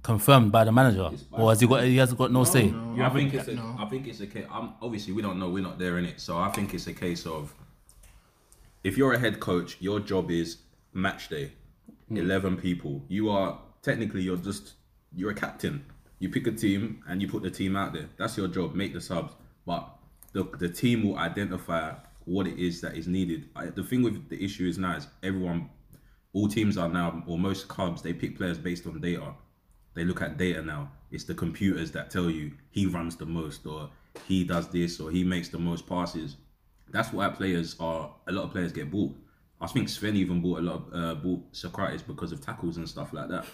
confirmed 0.02 0.52
by 0.52 0.64
the 0.64 0.73
manager, 0.73 1.11
by 1.31 1.38
or 1.38 1.50
has 1.50 1.61
he 1.61 1.66
got 1.66 1.83
he 1.85 1.97
has 1.97 2.12
got 2.12 2.31
no, 2.31 2.45
say? 2.45 2.73
I 3.00 3.09
think 3.11 3.35
it's 3.35 3.49
a, 3.49 3.76
I 3.78 3.87
think 3.87 4.07
it's 4.07 4.21
a 4.21 4.26
case. 4.26 4.47
I'm, 4.50 4.75
obviously, 4.81 5.12
we 5.12 5.23
don't 5.23 5.38
know. 5.38 5.49
We're 5.49 5.62
not 5.62 5.78
there 5.78 5.99
in 5.99 6.04
it. 6.04 6.21
So 6.21 6.38
I 6.38 6.50
think 6.50 6.73
it's 6.75 6.87
a 6.87 6.92
case 6.92 7.26
of 7.26 7.52
if 8.85 8.97
you're 8.97 9.12
a 9.12 9.19
head 9.19 9.40
coach, 9.40 9.76
your 9.81 9.99
job 9.99 10.31
is 10.31 10.59
match 10.92 11.28
day. 11.28 11.52
Eleven 12.11 12.57
people. 12.57 13.02
You 13.09 13.31
are 13.31 13.59
technically 13.81 14.23
you're 14.23 14.37
just 14.37 14.75
you're 15.14 15.31
a 15.31 15.35
captain. 15.35 15.85
You 16.23 16.29
pick 16.29 16.47
a 16.47 16.52
team 16.52 17.02
and 17.09 17.21
you 17.21 17.26
put 17.26 17.43
the 17.43 17.50
team 17.50 17.75
out 17.75 17.95
there. 17.95 18.09
That's 18.17 18.37
your 18.37 18.47
job. 18.47 18.76
Make 18.76 18.93
the 18.93 19.00
subs, 19.00 19.33
but 19.67 19.88
the 20.33 20.45
the 20.61 20.69
team 20.69 21.02
will 21.02 21.19
identify 21.19 21.95
what 22.26 22.47
it 22.47 22.61
is 22.61 22.81
that 22.83 22.97
is 22.97 23.09
needed. 23.09 23.49
I, 23.57 23.67
the 23.67 23.83
thing 23.83 24.02
with 24.05 24.29
the 24.29 24.41
issue 24.41 24.69
is 24.69 24.79
now 24.79 24.95
is 24.99 25.09
everyone, 25.25 25.69
all 26.33 26.47
teams 26.47 26.79
are 26.79 26.88
now 26.88 27.25
or 27.26 27.38
most 27.38 27.67
clubs 27.67 28.02
they 28.02 28.12
pick 28.12 28.37
players 28.37 28.57
based 28.57 28.87
on 28.87 29.00
data. 29.00 29.35
They 29.95 30.05
look 30.05 30.23
at 30.23 30.38
data 30.38 30.62
now. 30.62 30.93
It's 31.11 31.25
the 31.25 31.35
computers 31.35 31.91
that 31.91 32.09
tell 32.09 32.31
you 32.31 32.52
he 32.71 32.87
runs 32.87 33.17
the 33.17 33.26
most 33.26 33.67
or 33.67 33.91
he 34.29 34.45
does 34.45 34.69
this 34.69 35.00
or 35.00 35.11
he 35.11 35.25
makes 35.25 35.49
the 35.49 35.59
most 35.59 35.88
passes. 35.88 36.37
That's 36.93 37.12
why 37.12 37.31
players 37.31 37.75
are. 37.81 38.14
A 38.29 38.33
lot 38.33 38.45
of 38.45 38.52
players 38.52 38.71
get 38.71 38.93
bought. 38.93 39.12
I 39.62 39.69
think 39.69 39.88
Sven 39.88 40.16
even 40.16 40.40
bought 40.42 40.59
a 40.59 40.62
lot 40.62 40.75
of 40.75 40.95
uh, 40.95 41.14
bought 41.14 41.52
Sokratis 41.52 42.04
because 42.04 42.33
of 42.33 42.40
tackles 42.45 42.76
and 42.78 42.88
stuff 42.88 43.12
like 43.12 43.28
that. 43.28 43.45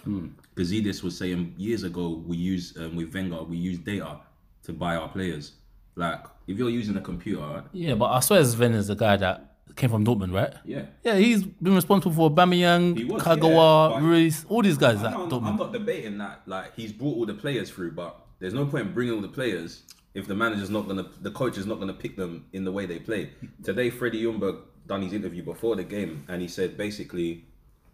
Gazidis 0.56 1.02
was 1.02 1.16
saying 1.16 1.54
years 1.58 1.82
ago 1.84 2.22
we 2.26 2.36
use 2.36 2.74
um, 2.78 2.96
with 2.96 3.12
Wenger 3.14 3.42
we 3.42 3.56
use 3.58 3.78
data 3.78 4.18
to 4.64 4.72
buy 4.72 4.96
our 4.96 5.08
players. 5.08 5.52
Like 5.96 6.24
if 6.46 6.56
you're 6.56 6.70
using 6.70 6.96
a 6.96 7.00
computer, 7.00 7.64
Yeah, 7.72 7.94
but 7.94 8.06
I 8.06 8.20
swear 8.20 8.42
Sven 8.44 8.72
is 8.72 8.86
the 8.86 8.96
guy 8.96 9.16
that 9.18 9.56
came 9.76 9.90
from 9.90 10.04
Dortmund, 10.04 10.32
right? 10.32 10.54
yeah. 10.64 10.86
Yeah, 11.04 11.16
he's 11.16 11.42
been 11.44 11.74
responsible 11.74 12.14
for 12.14 12.30
Bamiyang, 12.34 13.08
was, 13.08 13.22
Kagawa, 13.22 13.92
yeah, 13.92 14.06
Ruiz, 14.06 14.46
all 14.48 14.62
these 14.62 14.78
guys 14.78 15.02
at 15.02 15.12
Dortmund. 15.12 15.44
I'm 15.46 15.56
not 15.56 15.72
debating 15.72 16.16
that. 16.18 16.42
Like 16.46 16.74
he's 16.74 16.92
brought 16.92 17.16
all 17.16 17.26
the 17.26 17.34
players 17.34 17.68
through, 17.70 17.92
but 17.92 18.18
there's 18.38 18.54
no 18.54 18.64
point 18.64 18.86
in 18.88 18.94
bringing 18.94 19.14
all 19.14 19.20
the 19.20 19.28
players 19.28 19.82
if 20.14 20.26
the 20.26 20.34
manager's 20.34 20.70
not 20.70 20.88
gonna, 20.88 21.06
the 21.20 21.30
coach 21.30 21.58
is 21.58 21.66
not 21.66 21.78
gonna 21.78 21.92
pick 21.92 22.16
them 22.16 22.46
in 22.52 22.64
the 22.64 22.72
way 22.72 22.86
they 22.86 22.98
play. 22.98 23.30
Today, 23.62 23.90
Freddie 23.90 24.22
Ljungberg 24.24 24.58
done 24.88 25.02
his 25.02 25.12
interview 25.12 25.42
before 25.42 25.76
the 25.76 25.84
game, 25.84 26.24
and 26.28 26.42
he 26.42 26.48
said 26.48 26.76
basically 26.76 27.44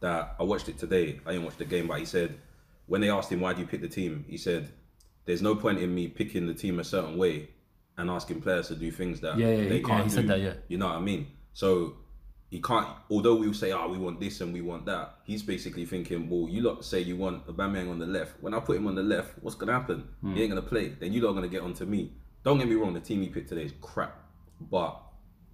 that 0.00 0.34
I 0.38 0.42
watched 0.44 0.68
it 0.68 0.78
today. 0.78 1.20
I 1.26 1.32
didn't 1.32 1.44
watch 1.44 1.56
the 1.56 1.64
game, 1.64 1.86
but 1.88 1.98
he 1.98 2.04
said 2.06 2.36
when 2.86 3.00
they 3.00 3.10
asked 3.10 3.30
him 3.32 3.40
why 3.40 3.52
do 3.54 3.60
you 3.60 3.66
pick 3.66 3.80
the 3.80 3.88
team, 3.88 4.24
he 4.28 4.36
said 4.36 4.68
there's 5.26 5.42
no 5.42 5.54
point 5.56 5.78
in 5.78 5.94
me 5.94 6.08
picking 6.08 6.46
the 6.46 6.54
team 6.54 6.78
a 6.80 6.84
certain 6.84 7.16
way 7.16 7.48
and 7.96 8.10
asking 8.10 8.40
players 8.42 8.68
to 8.68 8.74
do 8.74 8.90
things 8.90 9.20
that 9.20 9.38
Yeah, 9.38 9.48
yeah, 9.48 9.68
they 9.68 9.76
yeah, 9.78 9.86
can't 9.86 10.04
he 10.04 10.08
do. 10.10 10.14
said 10.16 10.28
that, 10.28 10.40
yeah. 10.40 10.54
You 10.68 10.78
know 10.78 10.86
what 10.86 10.96
I 10.96 11.00
mean? 11.00 11.28
So 11.54 11.94
he 12.50 12.60
can't. 12.60 12.86
Although 13.10 13.36
we 13.36 13.46
will 13.46 13.54
say, 13.54 13.70
"Ah, 13.72 13.86
we 13.88 13.98
want 13.98 14.20
this 14.20 14.40
and 14.40 14.52
we 14.52 14.60
want 14.60 14.84
that," 14.86 15.14
he's 15.24 15.42
basically 15.42 15.86
thinking, 15.86 16.28
"Well, 16.28 16.48
you 16.48 16.60
lot 16.62 16.84
say 16.84 17.00
you 17.00 17.16
want 17.16 17.46
Aubameyang 17.46 17.90
on 17.90 17.98
the 17.98 18.06
left. 18.06 18.32
When 18.42 18.52
I 18.54 18.60
put 18.60 18.76
him 18.76 18.86
on 18.86 18.94
the 18.94 19.02
left, 19.02 19.30
what's 19.42 19.56
gonna 19.56 19.72
happen? 19.72 20.00
Hmm. 20.20 20.34
He 20.34 20.42
ain't 20.42 20.50
gonna 20.50 20.62
play. 20.74 20.90
Then 21.00 21.12
you 21.12 21.20
lot 21.22 21.30
are 21.30 21.34
gonna 21.34 21.48
get 21.48 21.62
onto 21.62 21.84
me. 21.84 22.12
Don't 22.44 22.58
get 22.58 22.68
me 22.68 22.74
wrong. 22.74 22.92
The 22.94 23.00
team 23.00 23.22
he 23.22 23.28
picked 23.28 23.48
today 23.48 23.64
is 23.64 23.72
crap, 23.80 24.14
but 24.60 25.00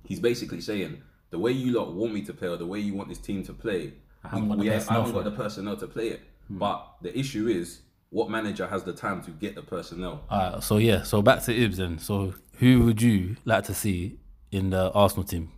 he's 0.04 0.20
basically 0.20 0.60
saying 0.60 1.02
the 1.30 1.38
way 1.38 1.52
you 1.52 1.72
lot 1.72 1.92
want 1.92 2.12
me 2.12 2.22
to 2.22 2.32
play 2.34 2.48
or 2.48 2.56
the 2.56 2.66
way 2.66 2.78
you 2.80 2.94
want 2.94 3.08
this 3.08 3.18
team 3.18 3.42
to 3.44 3.52
play, 3.52 3.92
haven't 4.22 4.48
got 4.48 4.58
the 4.58 4.64
we- 4.64 4.70
I 4.70 4.74
haven't 4.74 5.12
got. 5.12 5.14
Hmm. 5.14 5.24
the 5.24 5.30
personnel 5.30 5.76
to 5.76 5.86
play 5.86 6.08
it. 6.08 6.20
But 6.48 6.84
the 7.00 7.16
issue 7.16 7.46
is, 7.46 7.80
what 8.10 8.28
manager 8.28 8.66
has 8.66 8.82
the 8.82 8.92
time 8.92 9.22
to 9.22 9.30
get 9.30 9.54
the 9.54 9.62
personnel? 9.62 10.24
Alright, 10.30 10.62
so 10.64 10.78
yeah, 10.78 11.02
so 11.02 11.22
back 11.22 11.42
to 11.44 11.52
Ibs 11.54 11.76
then. 11.76 11.98
So 11.98 12.34
who 12.58 12.84
would 12.84 13.00
you 13.00 13.36
like 13.44 13.64
to 13.64 13.74
see 13.74 14.18
in 14.50 14.70
the 14.70 14.90
Arsenal 14.92 15.24
team 15.24 15.52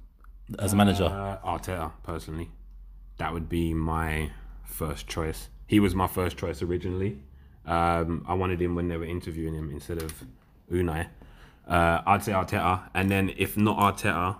as 0.58 0.74
a 0.74 0.76
manager? 0.76 1.04
Uh, 1.06 1.38
Arteta, 1.46 1.92
personally, 2.02 2.50
that 3.16 3.32
would 3.32 3.48
be 3.48 3.72
my 3.72 4.30
first 4.64 5.06
choice. 5.06 5.48
He 5.66 5.80
was 5.80 5.94
my 5.94 6.06
first 6.06 6.36
choice 6.36 6.60
originally. 6.60 7.18
Um, 7.64 8.24
I 8.28 8.34
wanted 8.34 8.60
him 8.60 8.74
when 8.74 8.88
they 8.88 8.98
were 8.98 9.06
interviewing 9.06 9.54
him 9.54 9.70
instead 9.70 10.02
of 10.02 10.12
Unai. 10.70 11.06
Uh, 11.66 12.02
I'd 12.04 12.22
say 12.22 12.32
Arteta, 12.32 12.90
and 12.92 13.10
then 13.10 13.32
if 13.38 13.56
not 13.56 13.78
Arteta, 13.78 14.36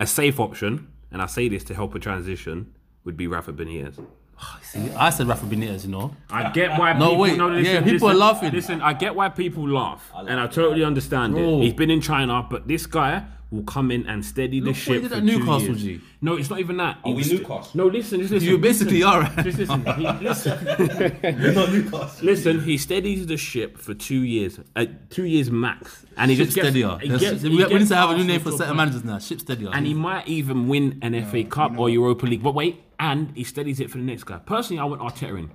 a 0.00 0.06
safe 0.06 0.40
option, 0.40 0.88
and 1.12 1.22
I 1.22 1.26
say 1.26 1.48
this 1.48 1.62
to 1.64 1.74
help 1.74 1.94
a 1.94 1.98
transition, 2.00 2.72
would 3.04 3.16
be 3.16 3.26
Rafa 3.26 3.52
Benitez. 3.52 4.02
Oh, 4.42 4.58
see, 4.62 4.90
I 4.92 5.10
said 5.10 5.28
Rafa 5.28 5.44
Benitez, 5.46 5.84
you 5.84 5.90
know. 5.90 6.16
I 6.30 6.50
get 6.50 6.78
why 6.78 6.94
No, 6.94 7.10
people 7.10 7.18
wait, 7.18 7.36
no, 7.36 7.48
listen, 7.48 7.64
yeah, 7.74 7.80
people 7.80 7.92
listen, 7.92 8.10
are 8.10 8.14
laughing. 8.14 8.52
Listen, 8.52 8.80
I 8.82 8.94
get 8.94 9.14
why 9.14 9.28
people 9.28 9.68
laugh, 9.68 10.10
like 10.14 10.30
and 10.30 10.40
I 10.40 10.46
totally 10.46 10.82
understand 10.82 11.34
Bro. 11.34 11.58
it. 11.60 11.64
He's 11.64 11.74
been 11.74 11.90
in 11.90 12.00
China, 12.00 12.46
but 12.50 12.66
this 12.66 12.86
guy 12.86 13.24
will 13.50 13.64
come 13.64 13.90
in 13.90 14.06
and 14.06 14.24
steady 14.24 14.60
the 14.60 14.66
Look 14.66 14.76
what 14.76 14.76
he 14.76 14.82
ship 14.82 15.02
did 15.02 15.10
for 15.10 15.14
at 15.16 15.20
two 15.20 15.26
Newcastle, 15.26 15.60
years. 15.62 15.82
G. 15.82 16.00
No, 16.20 16.36
it's 16.36 16.48
not 16.50 16.60
even 16.60 16.76
that. 16.76 16.98
Are 17.04 17.12
we 17.12 17.22
Newcastle? 17.24 17.70
No, 17.74 17.86
listen, 17.86 18.20
just 18.20 18.32
listen. 18.32 18.48
You 18.48 18.58
basically 18.58 19.02
listen. 19.02 19.08
are, 19.12 19.20
right? 19.22 19.44
Just 19.44 19.58
listen. 19.58 19.84
He, 19.86 20.06
listen. 21.32 21.90
Listen, 22.26 22.60
he 22.62 22.78
steadies 22.78 23.26
the 23.26 23.36
ship 23.36 23.76
for 23.78 23.94
two 23.94 24.20
years, 24.22 24.60
uh, 24.76 24.86
two 25.10 25.24
years 25.24 25.50
max, 25.50 26.04
and 26.16 26.30
he 26.30 26.36
Ship 26.36 26.46
just 26.46 26.54
gets, 26.56 26.68
steadier. 26.68 26.98
he 26.98 27.08
gets- 27.08 27.42
we, 27.42 27.50
he 27.50 27.64
we 27.64 27.78
need 27.80 27.88
to 27.88 27.96
have 27.96 28.10
a 28.10 28.16
new 28.16 28.24
name 28.24 28.40
for 28.40 28.50
to 28.50 28.54
a 28.54 28.58
certain 28.58 28.66
point. 28.68 28.76
managers 28.76 29.04
now. 29.04 29.18
Ship 29.18 29.40
steadier. 29.40 29.70
And 29.72 29.86
he 29.86 29.94
might 29.94 30.28
even 30.28 30.68
win 30.68 30.98
an 31.02 31.24
FA 31.26 31.44
Cup 31.44 31.78
or 31.78 31.88
Europa 31.90 32.26
League. 32.26 32.42
But 32.42 32.54
wait, 32.54 32.80
and 32.98 33.32
he 33.36 33.44
steadies 33.44 33.80
it 33.80 33.90
for 33.90 33.98
the 33.98 34.04
next 34.04 34.24
guy. 34.24 34.38
Personally, 34.38 34.80
I 34.80 34.84
want 34.84 35.00
Arteta 35.00 35.38
in. 35.38 35.50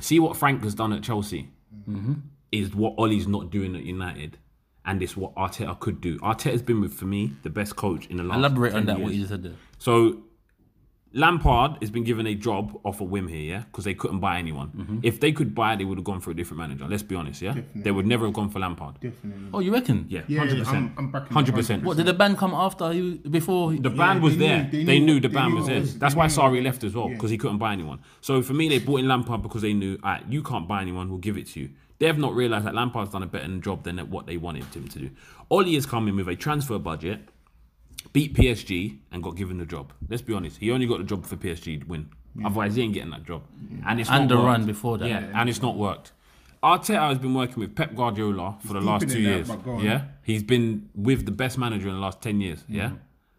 See 0.00 0.20
what 0.20 0.36
Frank 0.36 0.62
has 0.62 0.74
done 0.74 0.92
at 0.92 1.02
Chelsea 1.02 1.48
is 2.52 2.74
what 2.74 2.94
Ole's 2.98 3.26
not 3.26 3.50
doing 3.50 3.74
at 3.74 3.82
United. 3.82 4.38
And 4.86 5.02
it's 5.02 5.16
what 5.16 5.34
Arteta 5.34 5.78
could 5.80 6.00
do. 6.00 6.18
Arteta's 6.18 6.62
been 6.62 6.80
with, 6.80 6.92
for 6.92 7.06
me, 7.06 7.32
the 7.42 7.50
best 7.50 7.74
coach 7.76 8.06
in 8.08 8.18
the 8.18 8.22
last 8.22 8.36
Elaborate 8.38 8.72
10 8.72 8.80
on 8.80 8.86
that, 8.86 8.98
years. 8.98 9.04
what 9.04 9.12
you 9.14 9.18
just 9.20 9.30
said 9.30 9.42
there. 9.42 9.52
So 9.78 10.22
Lampard 11.16 11.76
has 11.80 11.92
been 11.92 12.02
given 12.02 12.26
a 12.26 12.34
job 12.34 12.76
off 12.84 13.00
a 13.00 13.04
whim 13.04 13.28
here, 13.28 13.40
yeah, 13.40 13.58
because 13.60 13.84
they 13.84 13.94
couldn't 13.94 14.18
buy 14.18 14.36
anyone. 14.36 14.72
Mm-hmm. 14.76 14.98
If 15.04 15.20
they 15.20 15.30
could 15.30 15.54
buy, 15.54 15.76
they 15.76 15.84
would 15.84 15.96
have 15.96 16.04
gone 16.04 16.18
for 16.20 16.32
a 16.32 16.34
different 16.34 16.58
manager. 16.58 16.86
Let's 16.88 17.04
be 17.04 17.14
honest, 17.14 17.40
yeah, 17.40 17.54
they 17.72 17.92
would 17.92 18.04
never 18.04 18.24
have 18.26 18.34
gone 18.34 18.50
for 18.50 18.58
Lampard. 18.58 18.96
Definitely. 19.00 19.48
Oh, 19.54 19.60
you 19.60 19.72
reckon? 19.72 20.06
Yeah, 20.08 20.22
Yeah, 20.26 20.40
hundred 20.40 20.54
I'm- 20.56 20.64
percent, 20.64 20.92
I'm 20.98 21.10
backing 21.12 21.32
Hundred 21.32 21.54
percent. 21.54 21.84
What, 21.84 21.96
did 21.98 22.06
the 22.06 22.14
ban 22.14 22.34
come 22.36 22.52
after 22.52 22.92
you, 22.92 23.18
before? 23.30 23.72
The 23.74 23.90
band 23.90 24.22
was 24.24 24.36
they 24.36 24.48
there. 24.48 24.64
knew- 24.64 24.70
they 24.70 24.84
they 24.84 24.98
knew- 24.98 25.06
knew 25.06 25.20
the 25.20 25.28
they 25.28 25.34
band 25.34 25.50
knew 25.52 25.58
was 25.60 25.66
there. 25.68 25.80
was- 25.80 25.98
That's 25.98 26.16
why 26.16 26.26
knew 26.26 26.32
Sarri 26.34 26.62
left 26.64 26.82
as 26.82 26.94
well 26.96 27.08
because 27.08 27.30
he 27.30 27.38
couldn't 27.38 27.58
buy 27.58 27.72
anyone. 27.72 28.00
So 28.20 28.42
for 28.42 28.52
me, 28.54 28.68
they 28.68 28.80
bought 28.80 28.98
in 28.98 29.06
Lampard 29.06 29.40
because 29.40 29.62
they 29.62 29.72
knew, 29.72 29.96
all 30.02 30.10
right, 30.10 30.24
you 30.28 30.42
can't 30.42 30.66
buy 30.66 30.82
anyone. 30.82 31.08
We'll 31.08 31.18
give 31.18 31.38
it 31.38 31.46
to 31.52 31.60
you. 31.60 31.70
They 32.04 32.08
have 32.08 32.18
not 32.18 32.34
realised 32.34 32.66
that 32.66 32.74
Lampard's 32.74 33.12
done 33.12 33.22
a 33.22 33.26
better 33.26 33.48
job 33.56 33.84
than 33.84 33.96
what 34.10 34.26
they 34.26 34.36
wanted 34.36 34.64
him 34.74 34.86
to 34.88 34.98
do. 34.98 35.10
Ole 35.48 35.72
has 35.72 35.86
come 35.86 36.06
in 36.06 36.16
with 36.16 36.28
a 36.28 36.36
transfer 36.36 36.78
budget, 36.78 37.30
beat 38.12 38.34
PSG, 38.34 38.98
and 39.10 39.22
got 39.22 39.36
given 39.36 39.56
the 39.56 39.64
job. 39.64 39.90
Let's 40.06 40.20
be 40.20 40.34
honest. 40.34 40.58
He 40.58 40.70
only 40.70 40.86
got 40.86 40.98
the 40.98 41.04
job 41.04 41.24
for 41.24 41.36
PSG 41.36 41.80
to 41.80 41.86
win. 41.86 42.10
Otherwise, 42.44 42.74
he 42.74 42.82
ain't 42.82 42.92
getting 42.92 43.10
that 43.12 43.24
job. 43.24 43.40
And 43.86 44.02
it's 44.02 44.10
And 44.10 44.28
the 44.28 44.36
run 44.36 44.66
before 44.66 44.98
that. 44.98 45.08
Yeah, 45.08 45.24
and 45.34 45.48
it's 45.48 45.62
not 45.62 45.78
worked. 45.78 46.12
Arteta 46.62 47.08
has 47.08 47.16
been 47.16 47.32
working 47.32 47.60
with 47.60 47.74
Pep 47.74 47.94
Guardiola 47.94 48.58
for 48.60 48.74
the 48.74 48.82
last 48.82 49.08
two 49.08 49.16
in 49.16 49.24
that, 49.24 49.30
years. 49.30 49.48
but 49.48 49.64
go 49.64 49.70
on. 49.76 49.82
Yeah, 49.82 50.02
he's 50.24 50.42
been 50.42 50.90
with 50.94 51.24
the 51.24 51.32
best 51.32 51.56
manager 51.56 51.88
in 51.88 51.94
the 51.94 52.00
last 52.02 52.20
ten 52.20 52.42
years. 52.42 52.64
Yeah, 52.68 52.88
mm-hmm. 52.88 52.96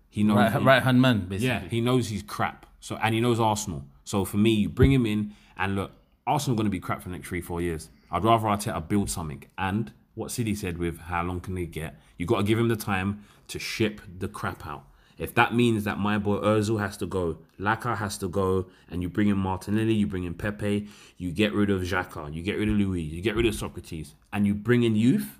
he 0.09 0.23
knows. 0.23 0.37
Right, 0.37 0.51
he- 0.53 0.57
right 0.57 0.81
hand 0.81 0.99
man, 1.03 1.27
basically. 1.27 1.49
yeah, 1.49 1.59
he 1.69 1.81
knows 1.81 2.07
he's 2.07 2.23
crap. 2.23 2.65
So 2.79 2.95
and 2.95 3.13
he 3.13 3.21
knows 3.21 3.39
Arsenal. 3.39 3.85
So 4.05 4.25
for 4.25 4.37
me, 4.37 4.55
you 4.55 4.69
bring 4.69 4.91
him 4.91 5.05
in 5.05 5.35
and 5.55 5.75
look, 5.75 5.91
Arsenal 6.25 6.55
going 6.55 6.65
to 6.65 6.71
be 6.71 6.79
crap 6.79 7.03
for 7.03 7.09
the 7.09 7.15
next 7.15 7.27
three, 7.27 7.41
four 7.41 7.61
years. 7.61 7.91
I'd 8.15 8.23
rather 8.23 8.47
Arteta 8.47 8.87
build 8.87 9.09
something. 9.09 9.43
And 9.57 9.91
what 10.13 10.31
City 10.31 10.55
said 10.55 10.77
with 10.77 10.99
how 10.99 11.21
long 11.23 11.41
can 11.41 11.53
they 11.53 11.65
get, 11.65 11.99
you've 12.17 12.29
got 12.29 12.37
to 12.37 12.43
give 12.43 12.57
him 12.57 12.69
the 12.69 12.77
time 12.77 13.25
to 13.49 13.59
ship 13.59 13.99
the 14.19 14.29
crap 14.29 14.65
out. 14.65 14.85
If 15.17 15.35
that 15.35 15.53
means 15.53 15.83
that 15.83 15.99
my 15.99 16.17
boy 16.17 16.37
Özil 16.37 16.79
has 16.79 16.95
to 16.97 17.05
go, 17.05 17.39
Laka 17.59 17.97
has 17.97 18.17
to 18.19 18.29
go, 18.29 18.67
and 18.89 19.01
you 19.01 19.09
bring 19.09 19.27
in 19.27 19.37
Martinelli, 19.37 19.93
you 19.93 20.07
bring 20.07 20.23
in 20.23 20.33
Pepe, 20.33 20.87
you 21.17 21.31
get 21.31 21.53
rid 21.53 21.69
of 21.69 21.81
Xhaka, 21.81 22.33
you 22.33 22.41
get 22.41 22.57
rid 22.57 22.69
of 22.69 22.75
Luiz, 22.75 23.11
you 23.11 23.21
get 23.21 23.35
rid 23.35 23.45
of 23.47 23.53
Sokratis, 23.53 24.13
and 24.31 24.47
you 24.47 24.53
bring 24.53 24.83
in 24.83 24.95
youth, 24.95 25.37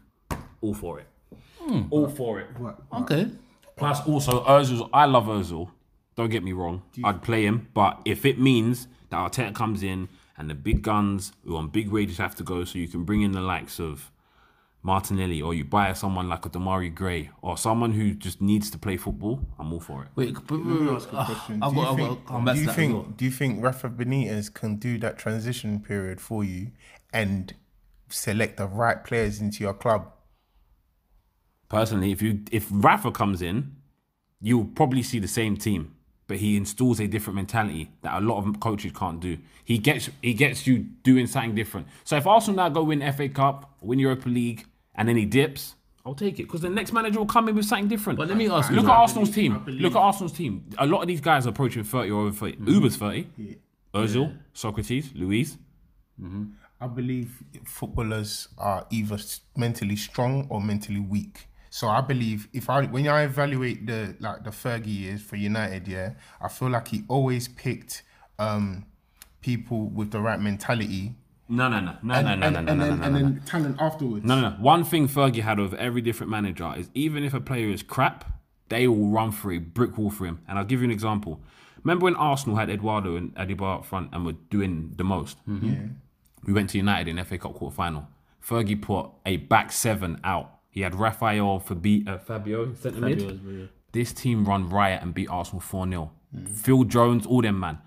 all 0.60 0.74
for 0.74 1.00
it. 1.00 1.08
Hmm. 1.60 1.84
All 1.92 2.10
for 2.10 2.42
it. 2.42 2.48
Okay. 2.92 3.32
Plus, 3.78 4.06
also 4.06 4.44
Özil. 4.44 4.90
I 4.92 5.06
love 5.06 5.28
Özil. 5.28 5.72
Don't 6.18 6.30
get 6.30 6.44
me 6.44 6.52
wrong. 6.52 6.84
I'd 7.06 7.22
play 7.22 7.46
him, 7.46 7.70
but 7.74 8.02
if 8.04 8.26
it 8.26 8.38
means 8.38 8.90
that 9.12 9.32
Arteta 9.32 9.56
comes 9.56 9.82
in 9.82 10.10
and 10.38 10.50
the 10.50 10.56
big 10.56 10.82
guns 10.82 11.32
who 11.46 11.56
on 11.56 11.70
big 11.70 11.90
wages 11.90 12.18
have 12.18 12.36
to 12.36 12.44
go, 12.44 12.64
so 12.64 12.78
you 12.78 12.88
can 12.88 13.04
bring 13.04 13.22
in 13.22 13.32
the 13.32 13.42
likes 13.42 13.80
of 13.80 14.12
Martinelli, 14.86 15.42
or 15.42 15.56
you 15.56 15.66
buy 15.66 15.92
someone 15.94 16.30
like 16.30 16.46
a 16.46 16.50
Demarai 16.50 16.94
Gray, 16.94 17.32
or 17.42 17.58
someone 17.58 17.94
who 17.94 18.14
just 18.14 18.40
needs 18.40 18.70
to 18.70 18.78
play 18.78 18.98
football, 18.98 19.40
I'm 19.58 19.74
all 19.74 19.80
for 19.80 20.04
it. 20.04 20.10
Wait, 20.16 20.36
but, 20.46 20.60
Let 20.60 20.82
me 20.82 20.90
ask 20.92 21.12
a 21.12 21.26
question. 21.26 21.64
I've 21.64 21.74
do, 21.74 21.80
you 21.80 21.86
got, 21.86 21.96
I've 21.96 21.96
think, 21.96 22.28
got 22.28 22.46
to 22.46 22.54
do 22.54 22.62
you 22.62 22.72
think 22.72 23.18
do 23.18 23.26
you 23.26 23.32
think 23.32 23.64
Rafa 23.64 23.90
Benitez 23.90 24.54
can 24.54 24.76
do 24.76 25.00
that 25.00 25.18
transition 25.18 25.80
period 25.80 26.22
for 26.22 26.44
you 26.44 26.72
and 27.12 27.56
select 28.10 28.58
the 28.58 28.68
right 28.68 29.04
players 29.04 29.42
into 29.42 29.64
your 29.64 29.74
club? 29.74 30.12
Personally, 31.68 32.12
if 32.12 32.22
you 32.22 32.42
if 32.52 32.68
Rafa 32.70 33.12
comes 33.12 33.42
in, 33.42 33.78
you'll 34.40 34.66
probably 34.66 35.02
see 35.02 35.18
the 35.18 35.28
same 35.28 35.58
team, 35.58 35.95
but 36.28 36.38
he 36.38 36.58
installs 36.58 37.00
a 37.00 37.08
different 37.08 37.36
mentality 37.36 37.92
that 38.02 38.22
a 38.22 38.26
lot 38.26 38.38
of 38.38 38.60
coaches 38.60 38.92
can't 38.96 39.20
do. 39.20 39.38
He 39.64 39.78
gets 39.78 40.10
he 40.22 40.34
gets 40.34 40.66
you 40.68 40.80
doing 41.04 41.28
something 41.28 41.56
different. 41.56 41.88
So 42.04 42.18
if 42.18 42.28
Arsenal 42.28 42.58
now 42.58 42.70
go 42.70 42.84
win 42.84 43.02
FA 43.14 43.30
Cup, 43.30 43.76
win 43.82 44.00
Europa 44.00 44.30
League, 44.30 44.66
and 44.96 45.08
then 45.08 45.18
he 45.18 45.26
dips, 45.26 45.76
I'll 46.06 46.14
take 46.14 46.40
it 46.40 46.44
because 46.44 46.62
the 46.62 46.70
next 46.70 46.94
manager 46.94 47.20
will 47.20 47.26
come 47.26 47.50
in 47.50 47.56
with 47.56 47.66
something 47.66 47.88
different. 47.88 48.18
But 48.18 48.28
let 48.28 48.38
me 48.38 48.48
ask 48.48 48.70
you 48.70 48.76
Look 48.76 48.86
at 48.86 48.90
something. 48.90 49.02
Arsenal's 49.02 49.32
team. 49.32 49.64
Look 49.66 49.96
at 49.96 50.00
Arsenal's 50.00 50.34
team. 50.34 50.66
A 50.78 50.86
lot 50.86 51.02
of 51.02 51.08
these 51.08 51.22
guys 51.22 51.48
are 51.48 51.50
approaching 51.50 51.84
thirty 51.84 52.12
or 52.12 52.22
over 52.22 52.32
30 52.32 52.58
mm-hmm. 52.58 52.70
Uber's 52.70 52.96
thirty. 52.98 53.28
Yeah. 53.38 53.56
Özil, 53.94 54.38
Sokratis, 54.54 55.12
Luiz. 55.16 55.58
Mm-hmm. 56.22 56.44
I 56.80 56.88
believe 56.88 57.42
footballers 57.64 58.50
are 58.58 58.86
either 58.92 59.18
mentally 59.56 59.96
strong 59.96 60.48
or 60.50 60.62
mentally 60.62 61.00
weak. 61.00 61.48
So 61.76 61.90
I 61.90 62.00
believe 62.00 62.48
if 62.54 62.70
I 62.70 62.86
when 62.86 63.06
I 63.06 63.24
evaluate 63.24 63.86
the 63.86 64.16
like 64.22 64.46
the 64.46 64.50
Fergie 64.50 64.98
years 65.02 65.22
for 65.22 65.36
United, 65.36 65.90
yeah, 65.90 66.14
I 66.40 66.48
feel 66.48 66.70
like 66.70 66.88
he 66.88 67.04
always 67.10 67.50
picked 67.50 68.04
um 68.40 68.86
people 69.42 69.90
with 69.90 70.12
the 70.12 70.22
right 70.22 70.40
mentality. 70.40 71.16
No, 71.50 71.68
no, 71.68 71.82
no, 71.82 71.98
no, 72.02 72.14
And, 72.14 72.28
no, 72.28 72.36
no, 72.36 72.36
and, 72.36 72.40
no, 72.40 72.50
no, 72.50 72.58
and 72.60 72.66
no, 72.66 72.72
then, 72.72 72.78
no, 72.78 73.06
and 73.06 73.14
no, 73.14 73.20
no. 73.20 73.26
then 73.26 73.42
talent 73.46 73.76
afterwards. 73.82 74.24
No, 74.24 74.40
no, 74.40 74.52
no. 74.52 74.56
One 74.56 74.86
thing 74.86 75.10
Fergie 75.10 75.42
had 75.42 75.60
of 75.60 75.74
every 75.74 76.00
different 76.00 76.32
manager 76.32 76.74
is 76.78 76.90
even 76.94 77.26
if 77.26 77.34
a 77.34 77.42
player 77.42 77.68
is 77.68 77.84
crap, 77.84 78.24
they 78.70 78.88
will 78.88 79.10
run 79.10 79.34
through 79.34 79.56
a 79.58 79.60
brick 79.60 79.98
wall 79.98 80.10
for 80.10 80.26
him. 80.26 80.40
And 80.48 80.58
I'll 80.58 80.64
give 80.64 80.80
you 80.80 80.86
an 80.86 80.92
example. 80.92 81.42
Remember 81.84 82.06
when 82.06 82.16
Arsenal 82.16 82.56
had 82.56 82.70
Eduardo 82.70 83.18
and 83.18 83.36
Adebayor 83.36 83.80
up 83.80 83.86
front 83.86 84.12
and 84.14 84.26
were 84.26 84.38
doing 84.50 84.94
the 84.96 85.04
most? 85.04 85.40
We 85.46 86.54
went 86.54 86.70
to 86.70 86.78
United 86.78 87.10
in 87.10 87.22
FA 87.26 87.38
Cup 87.38 87.54
quarter 87.56 87.76
final. 87.76 88.08
Fergie 88.42 88.82
put 88.82 89.10
a 89.26 89.36
back 89.36 89.74
seven 89.74 90.22
out. 90.24 90.55
He 90.76 90.82
had 90.82 90.94
Rafael 90.94 91.64
Fabi, 91.66 92.06
uh, 92.06 92.18
Fabio 92.18 92.74
centre 92.74 93.00
mid. 93.00 93.20
Fabio 93.20 93.28
was 93.32 93.38
brilliant. 93.38 93.72
This 93.94 94.12
team 94.12 94.44
run 94.44 94.70
riot 94.70 95.02
and 95.02 95.14
beat 95.14 95.30
Arsenal 95.30 95.62
4 95.62 95.88
0. 95.88 96.12
Phil 96.54 96.84
Jones, 96.84 97.26
all 97.26 97.42
them, 97.42 97.62
man. 97.62 97.80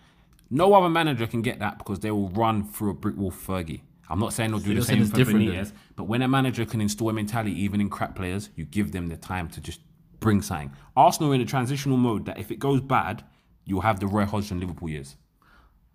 No 0.48 0.72
other 0.72 0.88
manager 0.88 1.26
can 1.26 1.42
get 1.42 1.58
that 1.58 1.76
because 1.76 2.00
they 2.00 2.10
will 2.10 2.30
run 2.30 2.64
through 2.64 2.90
a 2.90 2.94
brick 2.94 3.14
wall 3.18 3.30
Fergie. 3.30 3.82
I'm 4.08 4.18
not 4.18 4.32
saying 4.32 4.52
they'll 4.52 4.60
do 4.60 4.72
you're 4.72 4.80
the 4.80 4.86
same 4.86 5.04
for 5.04 5.18
Benitez, 5.18 5.72
but 5.96 6.04
when 6.04 6.22
a 6.22 6.28
manager 6.28 6.64
can 6.64 6.80
install 6.80 7.10
a 7.10 7.12
mentality, 7.12 7.52
even 7.62 7.78
in 7.82 7.90
crap 7.90 8.16
players, 8.16 8.48
you 8.56 8.64
give 8.64 8.92
them 8.92 9.08
the 9.08 9.18
time 9.18 9.48
to 9.50 9.60
just 9.60 9.80
bring 10.18 10.40
something. 10.40 10.72
Arsenal 10.96 11.32
in 11.32 11.42
a 11.42 11.44
transitional 11.44 11.98
mode 11.98 12.24
that 12.24 12.38
if 12.38 12.50
it 12.50 12.58
goes 12.58 12.80
bad, 12.80 13.22
you'll 13.66 13.82
have 13.82 14.00
the 14.00 14.06
Roy 14.06 14.24
Hodgson 14.24 14.60
Liverpool 14.60 14.88
years, 14.88 15.16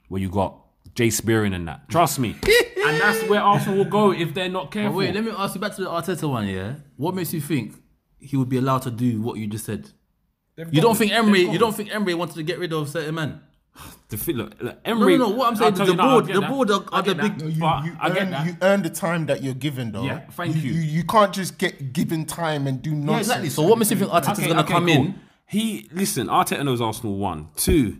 where 0.09 0.21
you 0.21 0.29
got 0.29 0.59
Jay 0.93 1.09
Spearing 1.09 1.55
and 1.55 1.67
that. 1.67 1.89
Trust 1.89 2.19
me. 2.19 2.35
and 2.93 3.01
that's 3.01 3.27
where 3.29 3.41
Arsenal 3.41 3.77
will 3.79 3.85
go 3.85 4.11
if 4.11 4.33
they're 4.33 4.49
not 4.49 4.71
careful. 4.71 4.97
wait, 4.97 5.13
let 5.15 5.23
me 5.23 5.31
ask 5.37 5.55
you 5.55 5.61
back 5.61 5.75
to 5.75 5.81
the 5.83 5.89
Arteta 5.89 6.29
one, 6.29 6.47
yeah? 6.47 6.75
What 6.97 7.15
makes 7.15 7.33
you 7.33 7.41
think 7.41 7.73
he 8.19 8.37
would 8.37 8.49
be 8.49 8.57
allowed 8.57 8.83
to 8.83 8.91
do 8.91 9.21
what 9.21 9.37
you 9.37 9.47
just 9.47 9.65
said? 9.65 9.89
You 10.57 10.81
don't 10.81 10.95
think 10.95 11.11
Emery? 11.11 11.41
You 11.41 11.57
don't 11.57 11.75
think 11.75 11.93
Emery 11.93 12.13
wanted 12.13 12.35
to 12.35 12.43
get 12.43 12.59
rid 12.59 12.71
of 12.73 12.89
certain 12.89 13.15
man? 13.15 13.41
The 14.09 14.17
fi- 14.17 14.33
look, 14.33 14.51
look, 14.61 14.75
No, 14.75 14.77
Emery, 14.85 15.17
no, 15.17 15.29
no. 15.29 15.35
What 15.35 15.47
I'm 15.47 15.55
saying, 15.55 15.73
tell 15.73 15.87
the 15.87 15.93
you 15.93 15.97
that, 15.97 16.03
I 16.05 16.11
board, 16.11 16.25
the 16.27 16.39
that. 16.41 16.49
board 16.51 16.69
are, 16.69 16.83
I 16.91 16.99
are 16.99 17.01
the 17.01 17.13
get 17.15 17.21
that. 17.23 17.37
big. 17.39 17.53
You, 17.55 17.59
But 17.61 17.85
you, 17.85 17.97
I 17.99 18.09
get 18.09 18.21
earn, 18.21 18.29
that. 18.31 18.45
you 18.45 18.57
earn 18.61 18.83
the 18.83 18.89
time 18.91 19.25
that 19.25 19.41
you're 19.41 19.55
given, 19.55 19.91
though. 19.91 20.03
Yeah, 20.05 20.19
thank 20.31 20.55
you. 20.55 20.61
You, 20.71 20.81
you 20.81 21.03
can't 21.03 21.33
just 21.33 21.57
get 21.57 21.93
given 21.93 22.25
time 22.25 22.67
and 22.67 22.79
do 22.79 22.91
nothing. 22.91 23.09
Yeah, 23.13 23.17
exactly. 23.17 23.49
So 23.49 23.63
what 23.63 23.79
makes 23.79 23.89
you 23.89 23.97
think 23.97 24.11
Arteta's 24.11 24.37
Okay, 24.37 24.47
gonna 24.49 24.61
okay, 24.61 24.73
come 24.73 24.85
cool. 24.85 24.93
in? 24.95 25.19
He 25.47 25.89
listen. 25.91 26.27
Arteta 26.27 26.63
knows 26.63 26.79
Arsenal 26.81 27.17
one, 27.17 27.47
two. 27.55 27.97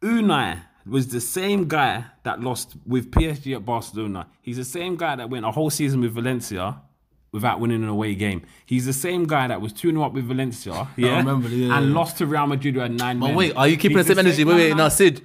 Unai 0.00 0.60
was 0.88 1.08
the 1.08 1.20
same 1.20 1.68
guy 1.68 2.04
that 2.22 2.40
lost 2.40 2.74
with 2.86 3.10
PSG 3.10 3.54
at 3.54 3.64
Barcelona. 3.64 4.26
He's 4.42 4.56
the 4.56 4.64
same 4.64 4.96
guy 4.96 5.16
that 5.16 5.30
went 5.30 5.44
a 5.44 5.50
whole 5.50 5.70
season 5.70 6.00
with 6.00 6.12
Valencia 6.12 6.80
without 7.32 7.60
winning 7.60 7.82
an 7.82 7.88
away 7.88 8.14
game. 8.14 8.42
He's 8.66 8.86
the 8.86 8.92
same 8.92 9.26
guy 9.26 9.48
that 9.48 9.60
was 9.60 9.72
2 9.72 9.90
0 9.90 10.02
up 10.02 10.12
with 10.12 10.24
Valencia, 10.24 10.88
yeah, 10.96 11.18
remember, 11.18 11.48
yeah, 11.48 11.76
and 11.76 11.88
yeah. 11.88 11.94
lost 11.94 12.18
to 12.18 12.26
Real 12.26 12.46
Madrid 12.46 12.74
who 12.74 12.80
had 12.80 12.92
nine. 12.92 13.18
But 13.18 13.28
men. 13.28 13.36
wait, 13.36 13.56
are 13.56 13.68
you 13.68 13.76
keeping 13.76 13.96
He's 13.98 14.06
the 14.06 14.14
same 14.14 14.26
energy? 14.26 14.44
Wait, 14.44 14.54
wait, 14.54 14.70
no, 14.70 14.84
now. 14.84 14.88
Sid. 14.88 15.22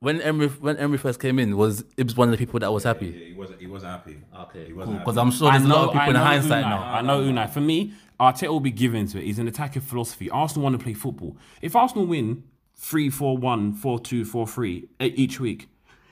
When 0.00 0.20
Emery 0.22 0.46
when 0.46 0.76
Emery 0.78 0.96
first 0.96 1.20
came 1.20 1.38
in, 1.38 1.56
was 1.56 1.82
Ibs 1.96 2.16
one 2.16 2.28
of 2.28 2.32
the 2.32 2.38
people 2.38 2.58
that 2.60 2.72
was 2.72 2.84
happy? 2.84 3.06
Yeah, 3.06 3.26
he 3.26 3.32
wasn't. 3.34 3.60
He 3.60 3.66
wasn't 3.66 3.92
happy. 3.92 4.16
Okay, 4.42 4.60
he 4.60 4.66
cool. 4.68 4.76
wasn't 4.76 4.98
Because. 5.00 5.18
I'm 5.18 5.30
sure 5.32 5.50
there's 5.50 5.64
a 5.64 5.68
lot 5.68 5.88
of 5.88 5.92
people 5.92 6.10
in 6.10 6.16
hindsight 6.16 6.64
Unai. 6.64 6.70
now. 6.70 6.82
I 6.94 7.02
know 7.02 7.20
Unai. 7.20 7.50
For 7.50 7.60
me, 7.60 7.92
Arteta 8.18 8.48
will 8.48 8.60
be 8.60 8.70
given 8.70 9.08
to 9.08 9.18
it. 9.18 9.24
He's 9.24 9.38
an 9.40 9.48
attacking 9.48 9.82
philosophy. 9.82 10.30
Arsenal 10.30 10.62
want 10.62 10.78
to 10.78 10.82
play 10.82 10.94
football. 10.94 11.36
If 11.60 11.76
Arsenal 11.76 12.06
win 12.06 12.44
3 12.78 13.10
4 13.10 13.36
1, 13.36 13.72
4 13.74 13.98
2, 14.00 14.24
4 14.24 14.46
3 14.46 14.88
e- 15.00 15.04
each 15.16 15.40
week, 15.40 15.68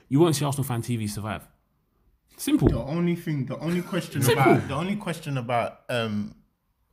you 0.09 0.19
won't 0.19 0.35
see 0.35 0.45
Arsenal 0.45 0.65
fan 0.65 0.81
TV 0.81 1.09
survive. 1.09 1.47
Simple. 2.37 2.67
The 2.67 2.77
only 2.77 3.15
thing, 3.15 3.45
the 3.45 3.57
only 3.57 3.81
question 3.81 4.21
Simple. 4.21 4.43
about 4.43 4.67
the 4.67 4.75
only 4.75 4.95
question 4.95 5.37
about 5.37 5.81
um 5.89 6.35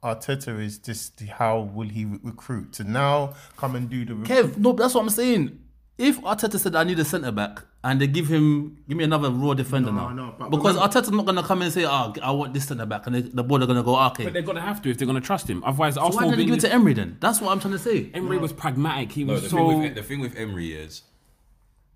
Arteta 0.03 0.59
is 0.63 0.79
just 0.79 1.21
how 1.23 1.61
will 1.61 1.89
he 1.89 2.05
re- 2.05 2.19
recruit 2.23 2.73
to 2.75 2.85
now 2.85 3.35
come 3.57 3.75
and 3.75 3.89
do 3.91 4.05
the. 4.05 4.15
Kev, 4.15 4.57
no, 4.59 4.73
that's 4.73 4.95
what 4.95 5.03
I'm 5.03 5.11
saying. 5.11 5.59
If 5.97 6.21
Arteta 6.23 6.59
said 6.59 6.75
I 6.75 6.83
need 6.83 6.99
a 6.99 7.05
centre 7.05 7.31
back 7.31 7.63
and 7.85 8.01
they 8.01 8.09
give 8.09 8.27
him 8.27 8.79
give 8.89 8.97
me 8.99 9.05
another 9.05 9.31
raw 9.31 9.55
defender 9.55 9.93
No, 9.93 10.09
now. 10.09 10.13
no, 10.13 10.35
but 10.37 10.51
because 10.51 10.75
remember- 10.75 10.93
Arteta's 11.01 11.11
not 11.13 11.25
gonna 11.25 11.43
come 11.45 11.59
in 11.63 11.67
and 11.67 11.73
say, 11.75 11.85
"Oh, 11.85 12.13
I 12.21 12.33
want 12.33 12.53
this 12.53 12.67
centre 12.67 12.85
back," 12.87 13.07
and 13.07 13.15
they, 13.15 13.21
the 13.21 13.45
board 13.45 13.63
are 13.63 13.67
gonna 13.67 13.85
go, 13.85 13.97
"Okay." 14.07 14.25
But 14.25 14.33
they're 14.33 14.43
gonna 14.43 14.61
have 14.61 14.83
to 14.83 14.91
if 14.91 14.99
they're 14.99 15.07
gonna 15.07 15.21
trust 15.21 15.49
him. 15.49 15.63
Otherwise, 15.65 15.95
So 15.95 16.09
why 16.09 16.25
did 16.25 16.33
they 16.33 16.37
being 16.39 16.49
give 16.49 16.57
it 16.59 16.61
to 16.63 16.73
Emery 16.73 16.95
then? 16.95 17.17
That's 17.21 17.41
what 17.41 17.53
I'm 17.53 17.61
trying 17.61 17.75
to 17.75 17.79
say. 17.79 18.11
Emery 18.13 18.39
was 18.39 18.53
pragmatic. 18.53 19.13
He 19.13 19.23
No, 19.23 19.35
was 19.35 19.43
the, 19.45 19.51
so. 19.51 19.57
thing 19.69 19.81
with, 19.83 19.95
the 19.95 20.03
thing 20.03 20.19
with 20.21 20.35
Emery 20.37 20.73
is 20.73 21.03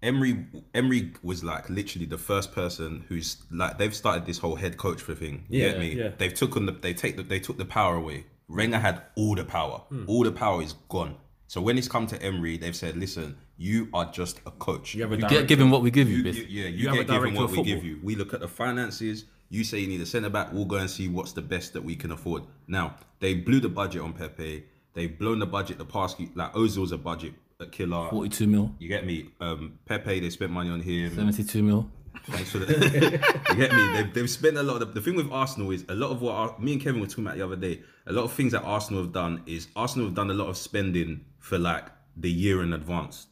Emery 0.00 0.46
Emery 0.74 1.12
was 1.24 1.42
like 1.42 1.68
literally 1.68 2.06
the 2.06 2.18
first 2.18 2.52
person 2.52 3.04
who's 3.08 3.38
like 3.50 3.78
they've 3.78 3.94
started 3.96 4.26
this 4.26 4.38
whole 4.38 4.54
head 4.54 4.76
coach 4.76 5.02
for 5.02 5.16
thing. 5.16 5.44
You 5.48 5.62
Yeah, 5.64 5.70
get 5.70 5.78
me? 5.80 5.94
yeah. 5.96 6.10
They've 6.16 6.32
took 6.32 6.56
on 6.56 6.66
the 6.66 6.72
they 6.72 6.94
take 6.94 7.16
the, 7.16 7.24
they 7.24 7.40
took 7.40 7.58
the 7.58 7.64
power 7.64 7.96
away. 7.96 8.26
Wenger 8.48 8.78
had 8.78 9.02
all 9.16 9.34
the 9.34 9.44
power. 9.44 9.82
Hmm. 9.88 10.04
All 10.06 10.22
the 10.22 10.30
power 10.32 10.62
is 10.62 10.74
gone. 10.88 11.16
So 11.48 11.60
when 11.62 11.78
it's 11.78 11.88
come 11.88 12.06
to 12.08 12.22
Emery, 12.22 12.58
they've 12.58 12.76
said, 12.76 12.96
"Listen, 12.96 13.36
you 13.56 13.88
are 13.94 14.04
just 14.12 14.38
a 14.46 14.50
coach. 14.50 14.94
You 14.94 15.02
have 15.02 15.12
a 15.12 15.16
You 15.16 15.28
get 15.28 15.48
given 15.48 15.70
what 15.70 15.82
we 15.82 15.90
give 15.90 16.08
you, 16.08 16.18
You- 16.18 16.30
you- 16.32 16.46
yeah, 16.48 16.68
you, 16.68 16.90
You 16.90 16.92
get 16.92 17.08
given 17.08 17.34
what 17.34 17.50
we 17.50 17.62
give 17.62 17.82
you. 17.82 17.98
We 18.02 18.14
look 18.16 18.32
at 18.34 18.40
the 18.40 18.48
finances. 18.48 19.24
You 19.50 19.64
say 19.64 19.78
you 19.80 19.88
need 19.88 20.02
a 20.02 20.06
centre 20.06 20.28
back. 20.28 20.52
We'll 20.52 20.66
go 20.66 20.76
and 20.76 20.90
see 20.90 21.08
what's 21.08 21.32
the 21.32 21.40
best 21.40 21.72
that 21.72 21.82
we 21.82 21.96
can 21.96 22.12
afford. 22.12 22.42
Now 22.66 22.96
they 23.20 23.34
blew 23.34 23.60
the 23.60 23.70
budget 23.70 24.02
on 24.02 24.12
Pepe. 24.12 24.64
They've 24.92 25.18
blown 25.18 25.38
the 25.38 25.46
budget 25.46 25.78
the 25.78 25.86
past 25.86 26.20
like 26.34 26.52
Ozil's 26.52 26.92
a 26.92 26.98
budget 26.98 27.32
a 27.60 27.66
killer. 27.66 28.08
42 28.10 28.46
mil, 28.46 28.74
You 28.78 28.88
get 28.88 29.04
me? 29.06 29.30
Um, 29.40 29.78
Pepe, 29.86 30.20
they 30.20 30.30
spent 30.30 30.52
money 30.52 30.70
on 30.70 30.80
him. 30.80 31.14
72 31.14 31.62
mil. 31.62 31.90
Thanks 32.26 32.50
for 32.50 32.58
that. 32.58 32.68
you 33.50 33.56
get 33.56 33.72
me? 33.72 33.92
They've, 33.94 34.14
they've 34.14 34.30
spent 34.30 34.56
a 34.58 34.62
lot 34.62 34.82
of 34.82 34.92
the, 34.94 35.00
thing 35.00 35.16
with 35.16 35.30
Arsenal 35.32 35.70
is 35.70 35.84
a 35.88 35.94
lot 35.94 36.10
of 36.10 36.20
what 36.20 36.34
Ar- 36.34 36.58
me 36.58 36.74
and 36.74 36.82
Kevin 36.82 37.00
were 37.00 37.06
talking 37.06 37.24
about 37.26 37.36
the 37.36 37.44
other 37.44 37.56
day. 37.56 37.80
A 38.06 38.12
lot 38.12 38.24
of 38.24 38.32
things 38.32 38.52
that 38.52 38.62
Arsenal 38.62 39.02
have 39.02 39.12
done 39.12 39.42
is 39.46 39.68
Arsenal 39.74 40.06
have 40.08 40.14
done 40.14 40.30
a 40.30 40.34
lot 40.34 40.48
of 40.48 40.56
spending 40.56 41.24
for 41.38 41.58
like 41.58 41.86
the 42.16 42.30
year 42.30 42.62
in 42.62 42.72
advance, 42.72 43.26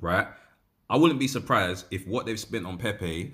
right? 0.00 0.26
I 0.88 0.96
wouldn't 0.96 1.18
be 1.18 1.28
surprised 1.28 1.86
if 1.90 2.06
what 2.06 2.26
they've 2.26 2.38
spent 2.38 2.66
on 2.66 2.76
Pepe 2.76 3.32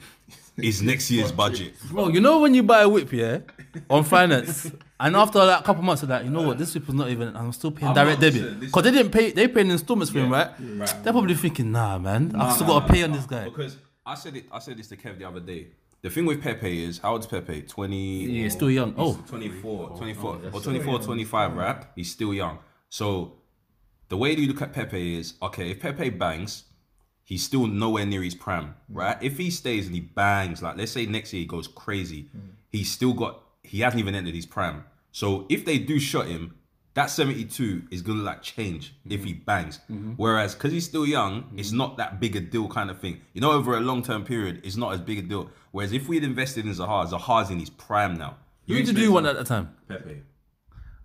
is 0.56 0.82
next 0.90 1.10
year's 1.10 1.32
budget. 1.32 1.74
Bro, 1.90 2.08
you 2.08 2.20
know 2.20 2.40
when 2.40 2.54
you 2.54 2.62
buy 2.62 2.82
a 2.82 2.88
whip, 2.88 3.12
yeah, 3.12 3.40
on 3.88 4.04
finance, 4.04 4.70
and 5.00 5.16
after 5.16 5.38
like 5.40 5.60
a 5.60 5.62
couple 5.64 5.82
months 5.82 6.02
of 6.02 6.08
that, 6.10 6.24
you 6.24 6.30
know 6.30 6.42
what? 6.42 6.58
This 6.58 6.74
whip 6.74 6.88
is 6.88 6.94
not 6.94 7.10
even. 7.10 7.36
I'm 7.36 7.52
still 7.52 7.72
paying 7.72 7.88
I'm 7.88 7.94
direct 7.94 8.20
debit 8.20 8.60
because 8.60 8.84
they 8.84 8.92
didn't 8.92 9.10
pay. 9.10 9.32
They 9.32 9.48
paid 9.48 9.66
in 9.66 9.72
installments 9.72 10.12
for 10.12 10.20
him, 10.20 10.30
right? 10.30 10.50
right. 10.60 10.94
They're 11.02 11.12
probably 11.12 11.34
thinking, 11.34 11.72
nah, 11.72 11.98
man, 11.98 12.34
I've 12.36 12.54
still 12.54 12.66
Nah, 12.68 12.74
got 12.74 12.80
nah, 12.82 12.86
to 12.86 12.92
pay 12.92 13.00
nah, 13.00 13.06
on 13.06 13.12
this 13.12 13.26
guy. 13.26 13.44
Because 13.44 13.76
I 14.06 14.14
said 14.14 14.36
it. 14.36 14.44
I 14.52 14.58
said 14.60 14.78
this 14.78 14.88
to 14.88 14.96
Kev 14.96 15.18
the 15.18 15.24
other 15.24 15.40
day. 15.40 15.68
The 16.02 16.08
thing 16.08 16.24
with 16.24 16.40
Pepe 16.42 16.84
is, 16.84 16.98
how 16.98 17.12
old's 17.12 17.26
Pepe? 17.26 17.62
20. 17.62 17.96
Yeah, 17.96 18.42
he's 18.44 18.54
still 18.54 18.70
young. 18.70 18.94
Oh, 18.96 19.22
24, 19.28 19.98
24, 19.98 20.40
or 20.50 20.60
24, 20.60 20.98
25, 21.00 21.56
right? 21.56 21.84
He's 21.94 22.10
still 22.10 22.32
young. 22.32 22.58
So 22.88 23.39
the 24.10 24.16
way 24.16 24.34
you 24.34 24.46
look 24.48 24.60
at 24.60 24.72
Pepe 24.74 25.18
is 25.18 25.34
okay, 25.40 25.70
if 25.70 25.80
Pepe 25.80 26.10
bangs, 26.10 26.64
he's 27.24 27.42
still 27.42 27.66
nowhere 27.66 28.04
near 28.04 28.22
his 28.22 28.34
prime, 28.34 28.66
mm. 28.66 28.74
right? 28.88 29.16
If 29.22 29.38
he 29.38 29.50
stays 29.50 29.86
and 29.86 29.94
he 29.94 30.00
bangs, 30.00 30.62
like 30.62 30.76
let's 30.76 30.92
say 30.92 31.06
next 31.06 31.32
year 31.32 31.40
he 31.40 31.46
goes 31.46 31.66
crazy, 31.66 32.28
mm. 32.36 32.50
he's 32.70 32.90
still 32.90 33.14
got 33.14 33.40
he 33.62 33.80
hasn't 33.80 34.00
even 34.00 34.14
entered 34.14 34.34
his 34.34 34.46
prime. 34.46 34.84
So 35.12 35.46
if 35.48 35.64
they 35.64 35.78
do 35.78 35.98
shut 35.98 36.26
him, 36.26 36.56
that 36.94 37.06
72 37.06 37.84
is 37.92 38.02
gonna 38.02 38.22
like 38.22 38.42
change 38.42 38.96
if 39.08 39.20
mm-hmm. 39.20 39.26
he 39.28 39.32
bangs. 39.34 39.78
Mm-hmm. 39.90 40.12
Whereas 40.16 40.54
because 40.54 40.72
he's 40.72 40.86
still 40.86 41.06
young, 41.06 41.42
mm-hmm. 41.42 41.58
it's 41.60 41.70
not 41.70 41.96
that 41.98 42.18
big 42.18 42.34
a 42.34 42.40
deal 42.40 42.68
kind 42.68 42.90
of 42.90 42.98
thing. 42.98 43.20
You 43.32 43.40
know, 43.40 43.52
over 43.52 43.76
a 43.76 43.80
long 43.80 44.02
term 44.02 44.24
period, 44.24 44.60
it's 44.64 44.76
not 44.76 44.92
as 44.92 45.00
big 45.00 45.18
a 45.18 45.22
deal. 45.22 45.50
Whereas 45.70 45.92
if 45.92 46.08
we 46.08 46.16
had 46.16 46.24
invested 46.24 46.66
in 46.66 46.72
Zaha, 46.72 47.08
Zaha's 47.08 47.50
in 47.50 47.60
his 47.60 47.70
prime 47.70 48.14
now. 48.14 48.38
who 48.66 48.82
to 48.82 48.92
do 48.92 49.12
one 49.12 49.24
at 49.26 49.36
a 49.36 49.44
time? 49.44 49.76
Pepe. 49.86 50.22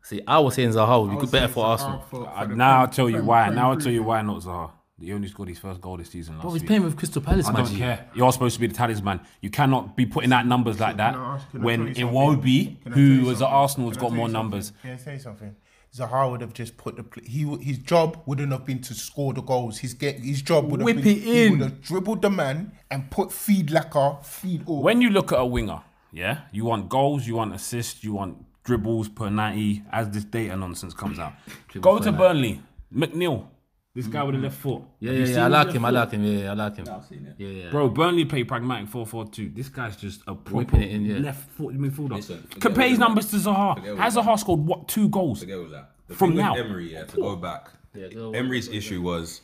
See, 0.07 0.21
I 0.27 0.37
was 0.37 0.53
saying 0.53 0.69
Zaha 0.69 1.01
would 1.01 1.11
be 1.15 1.17
good 1.17 1.31
better 1.31 1.47
for 1.47 1.65
Arsenal. 1.65 2.05
Uh, 2.13 2.45
now 2.45 2.81
I'll 2.81 2.87
tell 2.87 3.09
you 3.09 3.23
why. 3.23 3.49
Now 3.49 3.71
I'll 3.71 3.77
tell 3.79 3.91
you 3.91 4.03
why 4.03 4.21
not 4.21 4.41
Zaha. 4.43 4.69
He 4.99 5.11
only 5.11 5.27
scored 5.27 5.49
his 5.49 5.57
first 5.59 5.81
goal 5.81 5.97
this 5.97 6.09
season 6.11 6.35
last 6.35 6.43
Bro, 6.43 6.51
he's 6.53 6.61
week. 6.61 6.67
playing 6.67 6.83
with 6.83 6.95
Crystal 6.95 7.21
Palace, 7.21 7.47
I 7.47 7.51
man. 7.53 7.65
don't 7.65 7.75
care. 7.75 8.07
You're 8.15 8.31
supposed 8.31 8.53
to 8.55 8.61
be 8.61 8.67
the 8.67 8.75
talisman. 8.75 9.19
You 9.41 9.49
cannot 9.49 9.97
be 9.97 10.05
putting 10.05 10.31
out 10.31 10.45
numbers 10.47 10.79
like 10.79 10.95
that 10.97 11.13
Can 11.15 11.21
I 11.21 11.39
can 11.51 11.61
when 11.63 11.79
tell 11.79 11.87
you 11.89 11.95
something? 11.95 12.13
Iwobi, 12.15 12.83
Can 12.83 12.93
I 12.93 12.95
tell 12.95 13.03
who 13.03 13.13
you 13.13 13.25
was 13.25 13.41
at? 13.41 13.47
Arsenal, 13.47 13.89
has 13.89 13.97
got 13.97 14.13
more 14.13 14.27
something? 14.27 14.33
numbers. 14.33 14.73
Can 14.83 14.91
I 14.91 14.97
say 14.97 15.17
something? 15.17 15.55
Zaha 15.93 16.29
would 16.31 16.41
have 16.41 16.53
just 16.53 16.77
put 16.77 16.95
the 16.97 17.03
pl- 17.03 17.23
he 17.25 17.43
his 17.61 17.79
job 17.79 18.21
wouldn't 18.25 18.51
have 18.51 18.63
been 18.65 18.79
to 18.83 18.93
score 18.93 19.33
the 19.33 19.41
goals. 19.41 19.79
His 19.79 19.93
get 19.95 20.19
his 20.19 20.41
job 20.41 20.69
would 20.69 20.81
have 20.81 20.85
Whip 20.85 20.97
been 20.97 21.07
it 21.07 21.21
he 21.23 21.45
in. 21.45 21.51
would 21.53 21.61
have 21.61 21.81
dribbled 21.81 22.21
the 22.21 22.29
man 22.29 22.71
and 22.91 23.09
put 23.09 23.31
feed 23.33 23.69
Laca, 23.69 24.23
feed 24.23 24.63
all. 24.67 24.81
When 24.83 25.01
you 25.01 25.09
look 25.09 25.31
at 25.33 25.39
a 25.39 25.45
winger, 25.45 25.81
yeah, 26.11 26.41
you 26.51 26.63
want 26.65 26.89
goals, 26.89 27.25
you 27.27 27.35
want 27.35 27.53
assists, 27.55 28.03
you 28.03 28.13
want 28.13 28.37
dribbles 28.65 29.07
per 29.07 29.29
90 29.29 29.83
as 29.91 30.09
this 30.09 30.25
data 30.25 30.55
nonsense 30.57 30.93
comes 30.93 31.19
out. 31.19 31.33
Go 31.79 31.99
to 31.99 32.11
Burnley. 32.11 32.61
McNeil, 32.93 33.45
this 33.93 34.07
guy 34.07 34.23
with 34.23 34.35
the 34.35 34.41
left 34.41 34.57
foot. 34.57 34.81
Yeah, 34.99 35.11
yeah, 35.11 35.25
yeah. 35.25 35.45
I 35.45 35.47
like 35.47 35.65
left 35.67 35.77
him. 35.77 35.85
I 35.85 35.89
like 35.89 36.11
him. 36.11 36.23
Yeah, 36.23 36.39
yeah, 36.43 36.51
I 36.51 36.53
like 36.53 36.75
him. 36.77 36.85
I've 36.89 37.05
seen 37.05 37.25
it. 37.25 37.35
Yeah, 37.37 37.47
yeah. 37.47 37.69
Bro, 37.69 37.89
Burnley 37.89 38.25
play 38.25 38.43
pragmatic 38.43 38.89
4 38.89 39.05
4 39.05 39.27
2. 39.27 39.49
This 39.49 39.69
guy's 39.69 39.95
just 39.97 40.21
a 40.27 40.35
proper 40.35 40.55
Whipping 40.57 40.81
it 40.81 40.91
in, 40.91 41.05
yeah. 41.05 41.17
left 41.17 41.49
foot 41.51 41.77
midfielder. 41.77 42.15
Listen, 42.15 42.41
forget 42.43 42.61
Compare 42.61 42.89
his 42.89 42.99
numbers 42.99 43.29
to 43.31 43.37
Zaha. 43.37 43.97
Has 43.97 44.15
that. 44.15 44.23
Zaha 44.23 44.39
scored 44.39 44.61
what 44.61 44.87
two 44.87 45.09
goals? 45.09 45.39
Forget 45.39 45.57
all 45.57 45.65
that. 45.69 45.91
The 46.07 46.15
From 46.15 46.29
thing 46.29 46.37
with 46.37 46.45
now. 46.45 46.55
Emery, 46.55 46.93
yeah, 46.93 47.03
to 47.05 47.17
go 47.17 47.35
back. 47.35 47.69
Yeah, 47.93 48.07
go- 48.09 48.31
Emery's 48.31 48.67
issue 48.69 49.01
was 49.01 49.41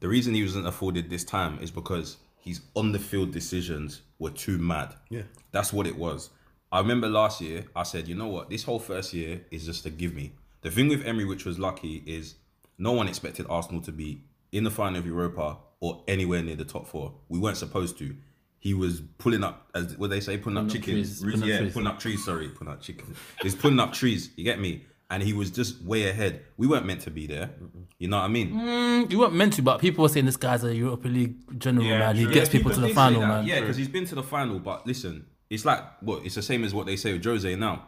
the 0.00 0.08
reason 0.08 0.34
he 0.34 0.42
wasn't 0.42 0.66
afforded 0.66 1.08
this 1.10 1.24
time 1.24 1.58
is 1.60 1.70
because 1.70 2.16
his 2.38 2.60
on 2.74 2.92
the 2.92 2.98
field 2.98 3.32
decisions 3.32 4.02
were 4.18 4.30
too 4.30 4.58
mad. 4.58 4.94
Yeah. 5.10 5.22
That's 5.52 5.72
what 5.72 5.86
it 5.86 5.96
was. 5.96 6.30
I 6.72 6.78
remember 6.78 7.08
last 7.08 7.40
year, 7.40 7.64
I 7.74 7.82
said, 7.82 8.06
you 8.06 8.14
know 8.14 8.28
what, 8.28 8.48
this 8.48 8.62
whole 8.62 8.78
first 8.78 9.12
year 9.12 9.40
is 9.50 9.66
just 9.66 9.86
a 9.86 9.90
give 9.90 10.14
me. 10.14 10.32
The 10.62 10.70
thing 10.70 10.88
with 10.88 11.04
Emery, 11.04 11.24
which 11.24 11.44
was 11.44 11.58
lucky, 11.58 12.02
is 12.06 12.34
no 12.78 12.92
one 12.92 13.08
expected 13.08 13.46
Arsenal 13.48 13.80
to 13.82 13.92
be 13.92 14.22
in 14.52 14.64
the 14.64 14.70
final 14.70 14.98
of 14.98 15.06
Europa 15.06 15.56
or 15.80 16.02
anywhere 16.06 16.42
near 16.42 16.56
the 16.56 16.64
top 16.64 16.86
four. 16.86 17.14
We 17.28 17.38
weren't 17.38 17.56
supposed 17.56 17.98
to. 17.98 18.14
He 18.60 18.74
was 18.74 19.00
pulling 19.18 19.42
up, 19.42 19.68
as 19.74 19.96
what 19.96 20.10
they 20.10 20.20
say, 20.20 20.36
pulling 20.36 20.58
up 20.58 20.64
up 20.64 20.70
chickens. 20.70 21.20
trees, 21.20 21.20
pulling 21.20 21.42
up 21.42 21.48
yeah, 21.48 21.58
trees. 21.58 21.72
pulling 21.72 21.88
up 21.88 21.98
trees. 21.98 22.24
Sorry, 22.24 22.48
pulling 22.48 22.74
up 22.74 22.82
chickens. 22.82 23.16
He's 23.42 23.54
pulling 23.54 23.80
up 23.80 23.92
trees. 23.92 24.30
You 24.36 24.44
get 24.44 24.60
me? 24.60 24.84
And 25.08 25.22
he 25.22 25.32
was 25.32 25.50
just 25.50 25.82
way 25.82 26.08
ahead. 26.08 26.42
We 26.56 26.66
weren't 26.66 26.86
meant 26.86 27.00
to 27.02 27.10
be 27.10 27.26
there. 27.26 27.50
You 27.98 28.08
know 28.08 28.18
what 28.18 28.24
I 28.24 28.28
mean? 28.28 28.52
Mm, 28.52 29.10
you 29.10 29.18
weren't 29.18 29.32
meant 29.32 29.54
to, 29.54 29.62
but 29.62 29.80
people 29.80 30.02
were 30.02 30.08
saying 30.08 30.26
this 30.26 30.36
guy's 30.36 30.62
a 30.62 30.74
Europa 30.74 31.08
League 31.08 31.58
general, 31.58 31.86
man. 31.86 32.14
He 32.14 32.26
gets 32.26 32.48
people, 32.48 32.70
to 32.70 32.80
the 32.80 32.90
final, 32.90 33.22
man. 33.22 33.44
Yeah, 33.46 33.60
because 33.60 33.76
he's 33.76 33.88
been 33.88 34.04
to 34.06 34.14
the 34.14 34.22
final. 34.22 34.60
But 34.60 34.86
listen, 34.86 35.26
it's 35.50 35.64
like 35.64 35.82
what? 36.00 36.24
It's 36.24 36.36
the 36.36 36.42
same 36.42 36.64
as 36.64 36.72
what 36.72 36.86
they 36.86 36.96
say 36.96 37.12
with 37.12 37.24
Jose 37.24 37.54
now. 37.56 37.86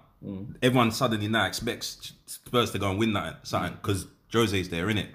Everyone 0.62 0.92
suddenly 0.92 1.26
now 1.26 1.46
expects 1.46 2.12
Spurs 2.26 2.70
to 2.72 2.78
go 2.78 2.90
and 2.90 2.98
win 2.98 3.12
that 3.14 3.44
something 3.44 3.72
because 3.72 4.06
Jose's 4.32 4.68
there 4.68 4.88
in 4.88 4.96
it. 4.98 5.08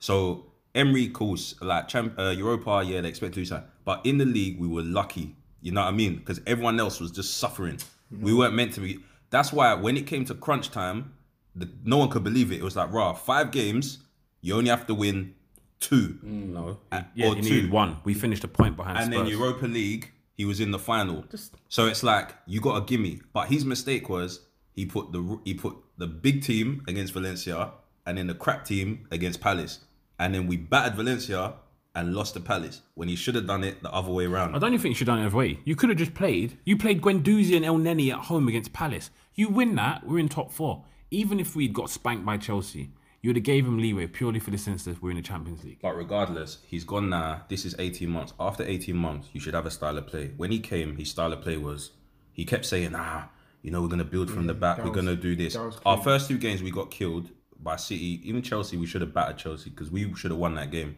So 0.00 0.46
Emery 0.74 1.08
calls 1.08 1.54
like 1.62 1.88
champ, 1.88 2.12
uh, 2.18 2.34
Europa, 2.36 2.82
yeah, 2.86 3.00
they 3.00 3.08
expect 3.08 3.32
to 3.34 3.40
do 3.40 3.44
something. 3.46 3.66
But 3.86 4.04
in 4.04 4.18
the 4.18 4.26
league, 4.26 4.60
we 4.60 4.68
were 4.68 4.82
lucky. 4.82 5.34
You 5.62 5.72
know 5.72 5.80
what 5.80 5.88
I 5.88 5.92
mean? 5.92 6.16
Because 6.16 6.40
everyone 6.46 6.78
else 6.78 7.00
was 7.00 7.10
just 7.10 7.38
suffering. 7.38 7.78
We 8.10 8.34
weren't 8.34 8.54
meant 8.54 8.74
to 8.74 8.80
be. 8.80 8.98
That's 9.30 9.50
why 9.52 9.72
when 9.74 9.96
it 9.96 10.06
came 10.06 10.24
to 10.26 10.34
crunch 10.34 10.70
time, 10.70 11.14
the, 11.56 11.68
no 11.84 11.96
one 11.96 12.10
could 12.10 12.24
believe 12.24 12.52
it. 12.52 12.56
It 12.56 12.62
was 12.62 12.76
like, 12.76 12.92
raw, 12.92 13.12
five 13.14 13.50
games, 13.52 13.98
you 14.42 14.54
only 14.56 14.68
have 14.70 14.86
to 14.88 14.94
win 14.94 15.34
two. 15.80 16.18
No. 16.22 16.80
Uh, 16.92 17.02
Yeah, 17.14 17.28
or 17.28 17.34
he 17.36 17.40
two. 17.42 17.48
needed 17.50 17.70
one. 17.70 17.96
We 18.04 18.12
finished 18.14 18.44
a 18.44 18.48
point 18.48 18.76
behind 18.76 18.98
And 18.98 19.12
Spurs. 19.12 19.28
then 19.28 19.38
Europa 19.38 19.66
League, 19.66 20.10
he 20.40 20.46
was 20.46 20.58
in 20.58 20.70
the 20.70 20.78
final. 20.78 21.22
so 21.68 21.86
it's 21.86 22.02
like 22.02 22.34
you 22.46 22.62
got 22.62 22.76
a 22.78 22.86
gimme. 22.86 23.20
But 23.34 23.48
his 23.48 23.66
mistake 23.66 24.08
was 24.08 24.40
he 24.72 24.86
put 24.86 25.12
the 25.12 25.38
he 25.44 25.52
put 25.52 25.76
the 25.98 26.06
big 26.06 26.42
team 26.42 26.82
against 26.88 27.12
Valencia 27.12 27.72
and 28.06 28.16
then 28.16 28.26
the 28.26 28.32
crap 28.34 28.64
team 28.64 29.06
against 29.10 29.42
Palace. 29.42 29.80
And 30.18 30.34
then 30.34 30.46
we 30.46 30.56
battered 30.56 30.94
Valencia 30.94 31.56
and 31.94 32.14
lost 32.14 32.32
to 32.34 32.40
Palace 32.40 32.80
when 32.94 33.08
he 33.08 33.16
should 33.16 33.34
have 33.34 33.46
done 33.46 33.64
it 33.64 33.82
the 33.82 33.92
other 33.92 34.10
way 34.10 34.24
around. 34.24 34.56
I 34.56 34.58
don't 34.58 34.72
even 34.72 34.80
think 34.80 34.92
you 34.92 34.96
should 34.96 35.08
have 35.08 35.16
done 35.16 35.26
it 35.26 35.28
the 35.28 35.36
other 35.36 35.36
way. 35.36 35.60
You 35.66 35.76
could 35.76 35.90
have 35.90 35.98
just 35.98 36.14
played. 36.14 36.56
You 36.64 36.78
played 36.78 37.02
Guendouzi 37.02 37.54
and 37.54 37.66
Elneny 37.66 38.10
at 38.10 38.20
home 38.20 38.48
against 38.48 38.72
Palace. 38.72 39.10
You 39.34 39.50
win 39.50 39.74
that, 39.74 40.06
we're 40.06 40.20
in 40.20 40.30
top 40.30 40.50
four. 40.50 40.86
Even 41.10 41.38
if 41.38 41.54
we'd 41.54 41.74
got 41.74 41.90
spanked 41.90 42.24
by 42.24 42.38
Chelsea, 42.38 42.92
you 43.20 43.28
would 43.28 43.36
have 43.36 43.44
gave 43.44 43.66
him 43.66 43.78
leeway 43.78 44.06
purely 44.06 44.38
for 44.40 44.50
the 44.50 44.58
sense 44.58 44.84
that 44.84 45.02
we're 45.02 45.10
in 45.10 45.16
the 45.16 45.22
Champions 45.22 45.62
League. 45.62 45.78
But 45.82 45.94
regardless, 45.96 46.58
he's 46.66 46.84
gone 46.84 47.10
now. 47.10 47.42
This 47.48 47.64
is 47.64 47.74
18 47.78 48.08
months. 48.08 48.32
After 48.40 48.64
18 48.64 48.96
months, 48.96 49.28
you 49.32 49.40
should 49.40 49.54
have 49.54 49.66
a 49.66 49.70
style 49.70 49.98
of 49.98 50.06
play. 50.06 50.32
When 50.36 50.50
he 50.50 50.58
came, 50.58 50.96
his 50.96 51.10
style 51.10 51.32
of 51.32 51.42
play 51.42 51.56
was 51.58 51.90
he 52.32 52.44
kept 52.44 52.64
saying, 52.64 52.92
ah, 52.94 53.28
you 53.62 53.70
know, 53.70 53.82
we're 53.82 53.88
going 53.88 53.98
to 53.98 54.04
build 54.04 54.30
from 54.30 54.46
the 54.46 54.54
back. 54.54 54.78
We're 54.78 54.84
was- 54.84 54.94
going 54.94 55.06
to 55.06 55.16
do 55.16 55.36
this. 55.36 55.54
Our 55.84 55.98
first 55.98 56.28
two 56.28 56.38
games, 56.38 56.62
we 56.62 56.70
got 56.70 56.90
killed 56.90 57.30
by 57.58 57.76
City. 57.76 58.20
Even 58.26 58.40
Chelsea, 58.40 58.78
we 58.78 58.86
should 58.86 59.02
have 59.02 59.12
battered 59.12 59.36
Chelsea 59.36 59.68
because 59.68 59.90
we 59.90 60.14
should 60.14 60.30
have 60.30 60.40
won 60.40 60.54
that 60.54 60.70
game. 60.70 60.96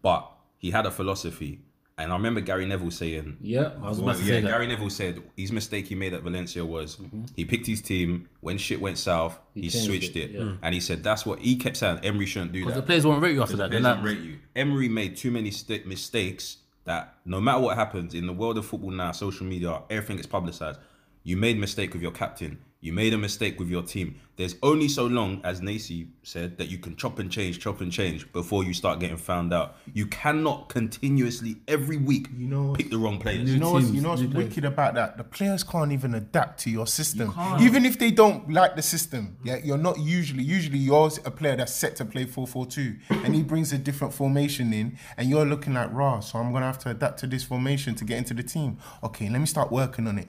But 0.00 0.30
he 0.58 0.70
had 0.70 0.86
a 0.86 0.92
philosophy. 0.92 1.62
And 1.98 2.12
I 2.12 2.16
remember 2.16 2.40
Gary 2.40 2.64
Neville 2.64 2.92
saying, 2.92 3.38
Yeah, 3.40 3.72
I 3.82 3.88
was 3.88 3.98
about 3.98 4.16
to 4.16 4.22
yeah, 4.22 4.26
say 4.26 4.40
that. 4.42 4.48
Gary 4.48 4.68
Neville 4.68 4.88
said 4.88 5.20
his 5.36 5.50
mistake 5.50 5.88
he 5.88 5.96
made 5.96 6.14
at 6.14 6.22
Valencia 6.22 6.64
was 6.64 6.96
mm-hmm. 6.96 7.24
he 7.34 7.44
picked 7.44 7.66
his 7.66 7.82
team 7.82 8.28
when 8.40 8.56
shit 8.56 8.80
went 8.80 8.98
south. 8.98 9.38
He, 9.54 9.62
changed 9.62 9.86
switched 9.86 10.16
it, 10.16 10.30
it, 10.30 10.40
yeah. 10.40 10.52
and 10.62 10.74
he 10.74 10.80
said 10.80 11.02
that's 11.02 11.26
what 11.26 11.40
he 11.40 11.56
kept 11.56 11.76
saying. 11.76 11.98
Emery 12.04 12.26
shouldn't 12.26 12.52
do 12.52 12.64
that. 12.66 12.74
the 12.74 12.82
players 12.82 13.04
won't 13.04 13.20
rate 13.20 13.34
you 13.34 13.42
after 13.42 13.56
that. 13.56 13.70
They're 13.70 13.80
Players 13.80 13.96
don't 13.96 14.04
rate 14.04 14.20
you. 14.20 14.38
Emery 14.54 14.88
made 14.88 15.16
too 15.16 15.32
many 15.32 15.50
st- 15.50 15.86
mistakes 15.86 16.58
that 16.84 17.16
no 17.24 17.40
matter 17.40 17.60
what 17.60 17.76
happens 17.76 18.14
in 18.14 18.26
the 18.26 18.32
world 18.32 18.58
of 18.58 18.64
football 18.64 18.90
now, 18.90 19.10
social 19.10 19.46
media, 19.46 19.82
everything 19.90 20.16
gets 20.16 20.28
publicized. 20.28 20.78
You 21.24 21.36
made 21.36 21.58
mistake 21.58 21.92
with 21.92 22.00
your 22.00 22.12
captain. 22.12 22.58
You 22.80 22.92
made 22.92 23.12
a 23.12 23.18
mistake 23.18 23.58
with 23.58 23.68
your 23.68 23.82
team. 23.82 24.20
There's 24.36 24.54
only 24.62 24.86
so 24.86 25.04
long, 25.06 25.40
as 25.42 25.60
Nacy 25.60 26.10
said, 26.22 26.58
that 26.58 26.68
you 26.70 26.78
can 26.78 26.94
chop 26.94 27.18
and 27.18 27.28
change, 27.28 27.58
chop 27.58 27.80
and 27.80 27.90
change 27.90 28.32
before 28.32 28.62
you 28.62 28.72
start 28.72 29.00
getting 29.00 29.16
found 29.16 29.52
out. 29.52 29.74
You 29.92 30.06
cannot 30.06 30.68
continuously 30.68 31.56
every 31.66 31.96
week 31.96 32.28
You 32.36 32.46
know- 32.46 32.72
pick 32.74 32.88
the 32.90 32.98
wrong 32.98 33.18
players. 33.18 33.50
You 33.50 33.58
know 33.58 33.72
what's, 33.72 33.86
teams, 33.86 33.96
you 33.96 34.00
know 34.00 34.10
what's 34.10 34.22
new 34.22 34.28
players. 34.28 34.48
wicked 34.50 34.64
about 34.64 34.94
that? 34.94 35.16
The 35.16 35.24
players 35.24 35.64
can't 35.64 35.90
even 35.90 36.14
adapt 36.14 36.60
to 36.60 36.70
your 36.70 36.86
system. 36.86 37.34
Even 37.60 37.84
if 37.84 37.98
they 37.98 38.12
don't 38.12 38.48
like 38.48 38.76
the 38.76 38.82
system, 38.82 39.38
yeah, 39.42 39.56
you're 39.56 39.76
not 39.76 39.98
usually 39.98 40.44
usually 40.44 40.78
you're 40.78 41.10
a 41.24 41.32
player 41.32 41.56
that's 41.56 41.74
set 41.74 41.96
to 41.96 42.04
play 42.04 42.26
4-4-2 42.26 42.98
and 43.24 43.34
he 43.34 43.42
brings 43.42 43.72
a 43.72 43.78
different 43.78 44.14
formation 44.14 44.72
in 44.72 44.96
and 45.16 45.28
you're 45.28 45.44
looking 45.44 45.74
like 45.74 45.92
raw, 45.92 46.20
so 46.20 46.38
I'm 46.38 46.52
gonna 46.52 46.66
have 46.66 46.78
to 46.80 46.90
adapt 46.90 47.18
to 47.20 47.26
this 47.26 47.42
formation 47.42 47.96
to 47.96 48.04
get 48.04 48.18
into 48.18 48.34
the 48.34 48.44
team. 48.44 48.78
Okay, 49.02 49.28
let 49.28 49.40
me 49.40 49.46
start 49.46 49.72
working 49.72 50.06
on 50.06 50.16
it. 50.20 50.28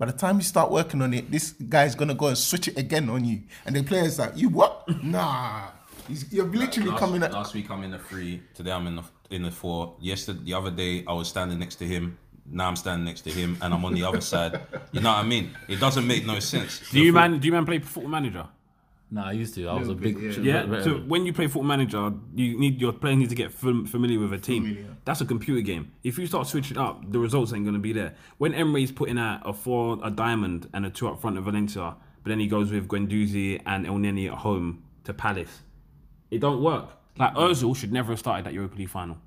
By 0.00 0.06
the 0.06 0.12
time 0.12 0.38
you 0.38 0.42
start 0.42 0.70
working 0.70 1.02
on 1.02 1.12
it, 1.12 1.30
this 1.30 1.50
guy's 1.50 1.94
gonna 1.94 2.14
go 2.14 2.28
and 2.28 2.38
switch 2.38 2.68
it 2.68 2.78
again 2.78 3.10
on 3.10 3.22
you. 3.22 3.42
And 3.66 3.76
the 3.76 3.82
player's 3.82 4.18
like, 4.18 4.34
you 4.34 4.48
what? 4.48 4.88
Nah. 5.02 5.68
He's, 6.08 6.32
you're 6.32 6.46
literally 6.46 6.88
last, 6.88 7.00
coming 7.00 7.22
at 7.22 7.32
last 7.32 7.52
week 7.54 7.70
I'm 7.70 7.84
in 7.84 7.90
the 7.90 7.98
three. 7.98 8.42
Today 8.54 8.72
I'm 8.72 8.86
in 8.86 8.96
the 8.96 9.02
in 9.28 9.42
the 9.42 9.50
four. 9.50 9.94
Yesterday, 10.00 10.40
the 10.44 10.54
other 10.54 10.70
day 10.70 11.04
I 11.06 11.12
was 11.12 11.28
standing 11.28 11.58
next 11.58 11.76
to 11.76 11.86
him. 11.86 12.16
Now 12.46 12.68
I'm 12.68 12.76
standing 12.76 13.04
next 13.04 13.20
to 13.22 13.30
him, 13.30 13.58
and 13.60 13.74
I'm 13.74 13.84
on 13.84 13.92
the 13.92 14.02
other 14.02 14.22
side. 14.22 14.58
You 14.92 15.02
know 15.02 15.10
what 15.10 15.18
I 15.18 15.22
mean? 15.22 15.50
It 15.68 15.78
doesn't 15.78 16.06
make 16.06 16.24
no 16.24 16.40
sense. 16.40 16.80
Do 16.90 16.98
you 16.98 17.12
man? 17.12 17.38
Do 17.38 17.46
you 17.46 17.52
man 17.52 17.66
play 17.66 17.78
Football 17.78 18.10
Manager? 18.10 18.48
Nah, 19.12 19.26
I 19.28 19.32
used 19.32 19.54
to. 19.56 19.66
I 19.68 19.74
was 19.74 19.88
a 19.88 19.94
big. 19.94 20.16
Yeah. 20.44 20.62
So 20.84 20.90
when 20.98 21.26
you 21.26 21.32
play 21.32 21.46
Football 21.48 21.64
Manager, 21.64 22.12
you 22.34 22.58
need 22.58 22.80
your 22.80 22.92
player 22.92 23.16
needs 23.16 23.30
to 23.30 23.34
get 23.34 23.52
fam- 23.52 23.84
familiar 23.86 24.20
with 24.20 24.32
a 24.32 24.38
team. 24.38 24.64
That's 25.04 25.20
a 25.20 25.24
computer 25.26 25.60
game. 25.62 25.90
If 26.04 26.16
you 26.18 26.26
start 26.26 26.46
switching 26.46 26.78
up, 26.78 27.10
the 27.10 27.18
results 27.18 27.52
ain't 27.52 27.64
gonna 27.64 27.80
be 27.80 27.92
there. 27.92 28.14
When 28.38 28.54
Emery's 28.54 28.92
putting 28.92 29.18
out 29.18 29.42
a 29.44 29.52
four, 29.52 29.98
a 30.04 30.10
diamond, 30.10 30.68
and 30.72 30.86
a 30.86 30.90
two 30.90 31.08
up 31.08 31.20
front 31.20 31.38
of 31.38 31.44
Valencia, 31.44 31.96
but 32.22 32.28
then 32.30 32.38
he 32.38 32.46
goes 32.46 32.70
with 32.70 32.86
Guendouzi 32.86 33.60
and 33.66 33.84
Elneny 33.86 34.28
at 34.30 34.38
home 34.38 34.84
to 35.04 35.12
Palace, 35.12 35.62
it 36.30 36.38
don't 36.40 36.62
work. 36.62 36.90
Like 37.18 37.34
Ozil 37.34 37.74
should 37.74 37.92
never 37.92 38.12
have 38.12 38.18
started 38.20 38.46
that 38.46 38.52
Europa 38.54 38.76
League 38.76 38.88
final. 38.90 39.18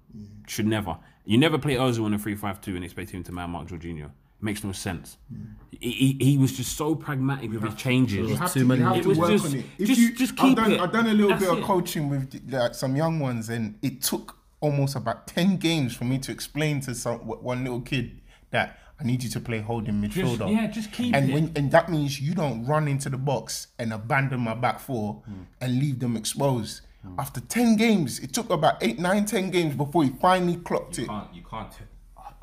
Should 0.48 0.68
never. 0.68 0.98
You 1.26 1.38
never 1.38 1.58
play 1.58 1.76
Ozil 1.76 2.06
in 2.08 2.14
a 2.14 2.18
3-5-2 2.20 2.76
and 2.76 2.84
expect 2.86 3.10
him 3.12 3.24
to 3.24 3.32
man 3.32 3.50
Mark 3.50 3.68
Jorginho. 3.68 4.12
It 4.44 4.46
makes 4.46 4.62
no 4.66 4.74
sense. 4.74 5.16
Hmm. 5.34 5.44
He, 5.80 5.92
he, 6.20 6.26
he 6.32 6.38
was 6.38 6.52
just 6.52 6.76
so 6.76 6.96
pragmatic 6.96 7.50
with 7.50 7.64
his 7.64 7.76
changes. 7.76 8.30
You 8.30 8.36
have 8.36 8.52
Too 8.52 8.60
to, 8.60 8.66
many- 8.66 8.82
You 8.82 8.88
have 8.88 8.98
It 8.98 9.04
to 9.04 9.10
was 9.10 9.18
work 9.18 9.32
just- 9.32 9.46
on 9.46 9.56
it. 9.56 9.66
If 9.78 9.88
just- 9.88 10.02
you, 10.02 10.14
just 10.14 10.34
I've 10.34 10.38
keep 10.40 10.58
done, 10.58 10.72
it. 10.74 10.80
I've 10.82 10.92
done 10.92 11.08
a 11.08 11.14
little 11.14 11.30
That's 11.30 11.44
bit 11.44 11.52
of 11.52 11.58
it. 11.60 11.64
coaching 11.64 12.10
with 12.10 12.42
like 12.52 12.76
some 12.76 12.98
young 12.98 13.20
ones, 13.22 13.48
and 13.48 13.76
it 13.82 14.02
took 14.02 14.38
almost 14.60 14.98
about 14.98 15.28
ten 15.28 15.56
games 15.56 15.96
for 15.96 16.04
me 16.04 16.18
to 16.20 16.32
explain 16.34 16.82
to 16.82 16.94
some 16.94 17.20
one 17.20 17.64
little 17.64 17.80
kid 17.82 18.20
that 18.52 18.80
I 19.00 19.06
need 19.06 19.24
you 19.24 19.30
to 19.30 19.40
play 19.40 19.60
holding 19.62 19.96
midfielder. 20.02 20.52
yeah, 20.54 20.68
just 20.68 20.92
keep 20.92 21.16
and 21.16 21.30
it. 21.30 21.34
When, 21.34 21.52
and 21.56 21.72
that 21.72 21.90
means 21.90 22.20
you 22.20 22.34
don't 22.34 22.66
run 22.66 22.90
into 22.90 23.10
the 23.10 23.18
box 23.18 23.68
and 23.80 23.94
abandon 23.94 24.42
my 24.42 24.56
back 24.56 24.82
four 24.82 25.24
hmm. 25.26 25.44
and 25.62 25.80
leave 25.80 26.00
them 26.00 26.18
exposed. 26.18 26.82
Hmm. 27.02 27.18
After 27.18 27.40
ten 27.40 27.78
games, 27.78 28.20
it 28.20 28.34
took 28.34 28.50
about 28.50 28.84
eight, 28.84 29.00
nine, 29.00 29.24
ten 29.26 29.50
games 29.52 29.74
before 29.76 30.04
he 30.04 30.10
finally 30.22 30.58
clocked 30.58 30.98
You 30.98 31.06
it. 31.06 31.08
can't. 31.08 31.34
You 31.34 31.44
can't. 31.50 31.74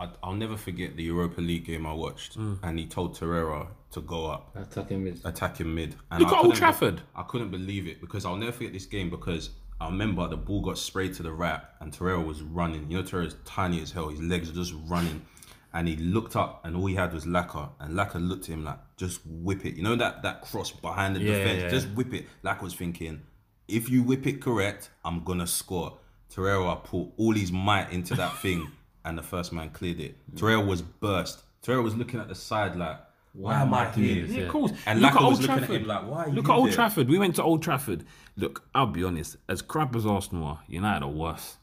I, 0.01 0.09
I'll 0.23 0.35
never 0.35 0.57
forget 0.57 0.97
the 0.97 1.03
Europa 1.05 1.41
League 1.41 1.67
game 1.67 1.87
I 1.87 1.93
watched, 1.93 2.39
Mm. 2.39 2.59
and 2.63 2.79
he 2.79 2.87
told 2.87 3.17
Torreira 3.19 3.69
to 3.93 4.01
go 4.01 4.27
up, 4.27 4.57
Attacking 4.57 5.05
mid. 5.05 5.21
attack 5.25 5.59
him 5.59 5.75
mid. 5.75 5.95
And 6.11 6.23
Look 6.23 6.33
I 6.33 6.39
at 6.39 6.45
Old 6.45 6.55
be- 6.55 6.59
Trafford. 6.59 7.03
I 7.15 7.23
couldn't 7.25 7.51
believe 7.51 7.87
it 7.87 8.01
because 8.01 8.25
I'll 8.25 8.37
never 8.37 8.53
forget 8.53 8.73
this 8.73 8.87
game 8.87 9.11
because 9.11 9.51
I 9.81 9.87
remember 9.87 10.27
the 10.29 10.37
ball 10.37 10.61
got 10.63 10.79
sprayed 10.79 11.15
to 11.15 11.23
the 11.23 11.33
right 11.33 11.61
and 11.81 11.93
Torreira 11.93 12.25
was 12.25 12.43
running. 12.43 12.91
You 12.91 12.99
know, 12.99 13.03
Torreira's 13.03 13.37
tiny 13.45 13.81
as 13.83 13.91
hell. 13.93 14.09
His 14.09 14.21
legs 14.21 14.49
are 14.51 14.55
just 14.55 14.75
running. 14.89 15.23
And 15.73 15.87
he 15.87 15.97
looked 15.97 16.35
up 16.35 16.65
and 16.65 16.77
all 16.77 16.87
he 16.87 16.95
had 16.97 17.13
was 17.15 17.25
Laca. 17.27 17.71
And 17.81 17.95
Laca 17.95 18.17
looked 18.17 18.45
at 18.49 18.55
him 18.55 18.65
like, 18.65 18.79
just 18.97 19.21
whip 19.25 19.65
it. 19.65 19.75
You 19.77 19.83
know 19.83 19.97
that 19.97 20.23
that 20.23 20.43
cross 20.43 20.71
behind 20.71 21.15
the 21.17 21.21
Yeah, 21.21 21.33
defense? 21.39 21.57
yeah, 21.59 21.65
yeah. 21.65 21.71
Just 21.71 21.89
whip 21.91 22.13
it. 22.13 22.27
Laca 22.45 22.63
was 22.63 22.75
thinking, 22.75 23.23
if 23.69 23.89
you 23.89 24.03
whip 24.03 24.27
it 24.27 24.41
correct, 24.43 24.91
I'm 25.05 25.23
gonna 25.25 25.47
score. 25.47 25.97
Torreira 26.33 26.83
put 26.85 27.09
all 27.17 27.33
his 27.35 27.51
might 27.53 27.91
into 27.93 28.15
that 28.17 28.37
thing 28.39 28.67
and 29.05 29.17
the 29.19 29.23
first 29.23 29.53
man 29.53 29.71
cleared 29.71 30.01
it. 30.01 30.17
Torreira 30.35 30.67
was 30.67 30.83
burst. 30.83 31.43
Torreira 31.63 31.83
was 31.83 31.95
looking 31.95 32.21
at 32.21 32.29
the 32.29 32.35
side 32.35 32.77
like, 32.77 32.99
why, 33.33 33.63
am 33.63 33.73
I 33.73 33.91
here? 33.91 34.25
Yeah, 34.25 34.43
of 34.43 34.49
course. 34.51 34.73
And 34.87 35.01
Look 35.01 35.13
Laca 35.13 35.17
at 35.17 35.23
was 35.23 35.25
Old 35.25 35.33
looking 35.33 35.47
Trafford. 35.47 35.71
at 35.77 35.81
him 35.83 35.87
like, 35.87 36.03
why 36.11 36.25
are 36.25 36.31
Look 36.31 36.47
you 36.47 36.53
at 36.53 36.57
Old 36.57 36.67
there? 36.69 36.75
Trafford. 36.75 37.09
We 37.09 37.19
went 37.19 37.37
to 37.37 37.43
Old 37.43 37.63
Trafford. 37.63 38.05
Look, 38.37 38.65
I'll 38.75 38.87
be 38.87 39.05
honest. 39.05 39.37
As 39.49 39.63
crap 39.63 39.95
as 39.95 40.05
Arsenal 40.05 40.45
are, 40.47 40.61
United 40.67 41.05
are 41.05 41.09
worse. 41.11 41.57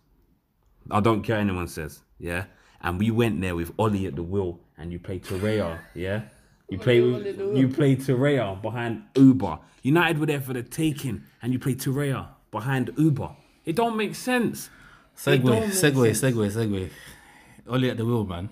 I 0.89 1.01
don't 1.01 1.23
care 1.23 1.37
anyone 1.37 1.67
says. 1.67 2.01
Yeah. 2.19 2.45
And 2.81 2.97
we 2.99 3.11
went 3.11 3.41
there 3.41 3.55
with 3.55 3.71
Ole 3.77 4.05
at 4.07 4.15
the 4.15 4.23
wheel, 4.23 4.59
and 4.77 4.91
you 4.93 4.99
play 4.99 5.19
Torreira. 5.19 5.79
Yeah. 5.93 6.21
You 6.69 6.77
play 6.77 6.97
you 6.97 7.69
play 7.69 7.95
Torreira 7.95 8.61
behind 8.61 9.03
Uber. 9.15 9.59
United 9.83 10.19
were 10.19 10.25
there 10.25 10.41
for 10.41 10.53
the 10.53 10.63
taking, 10.63 11.23
and 11.41 11.51
you 11.53 11.59
play 11.59 11.75
Torreira 11.75 12.27
behind 12.51 12.91
Uber. 12.97 13.29
It 13.65 13.75
don't 13.75 13.97
make 13.97 14.15
sense. 14.15 14.69
Segway, 15.17 15.43
don't 15.43 15.59
make 15.61 15.69
segway, 15.71 16.11
segway, 16.11 16.51
segway. 16.51 16.89
Ole 17.67 17.85
at 17.91 17.97
the 17.97 18.05
wheel, 18.05 18.25
man. 18.25 18.49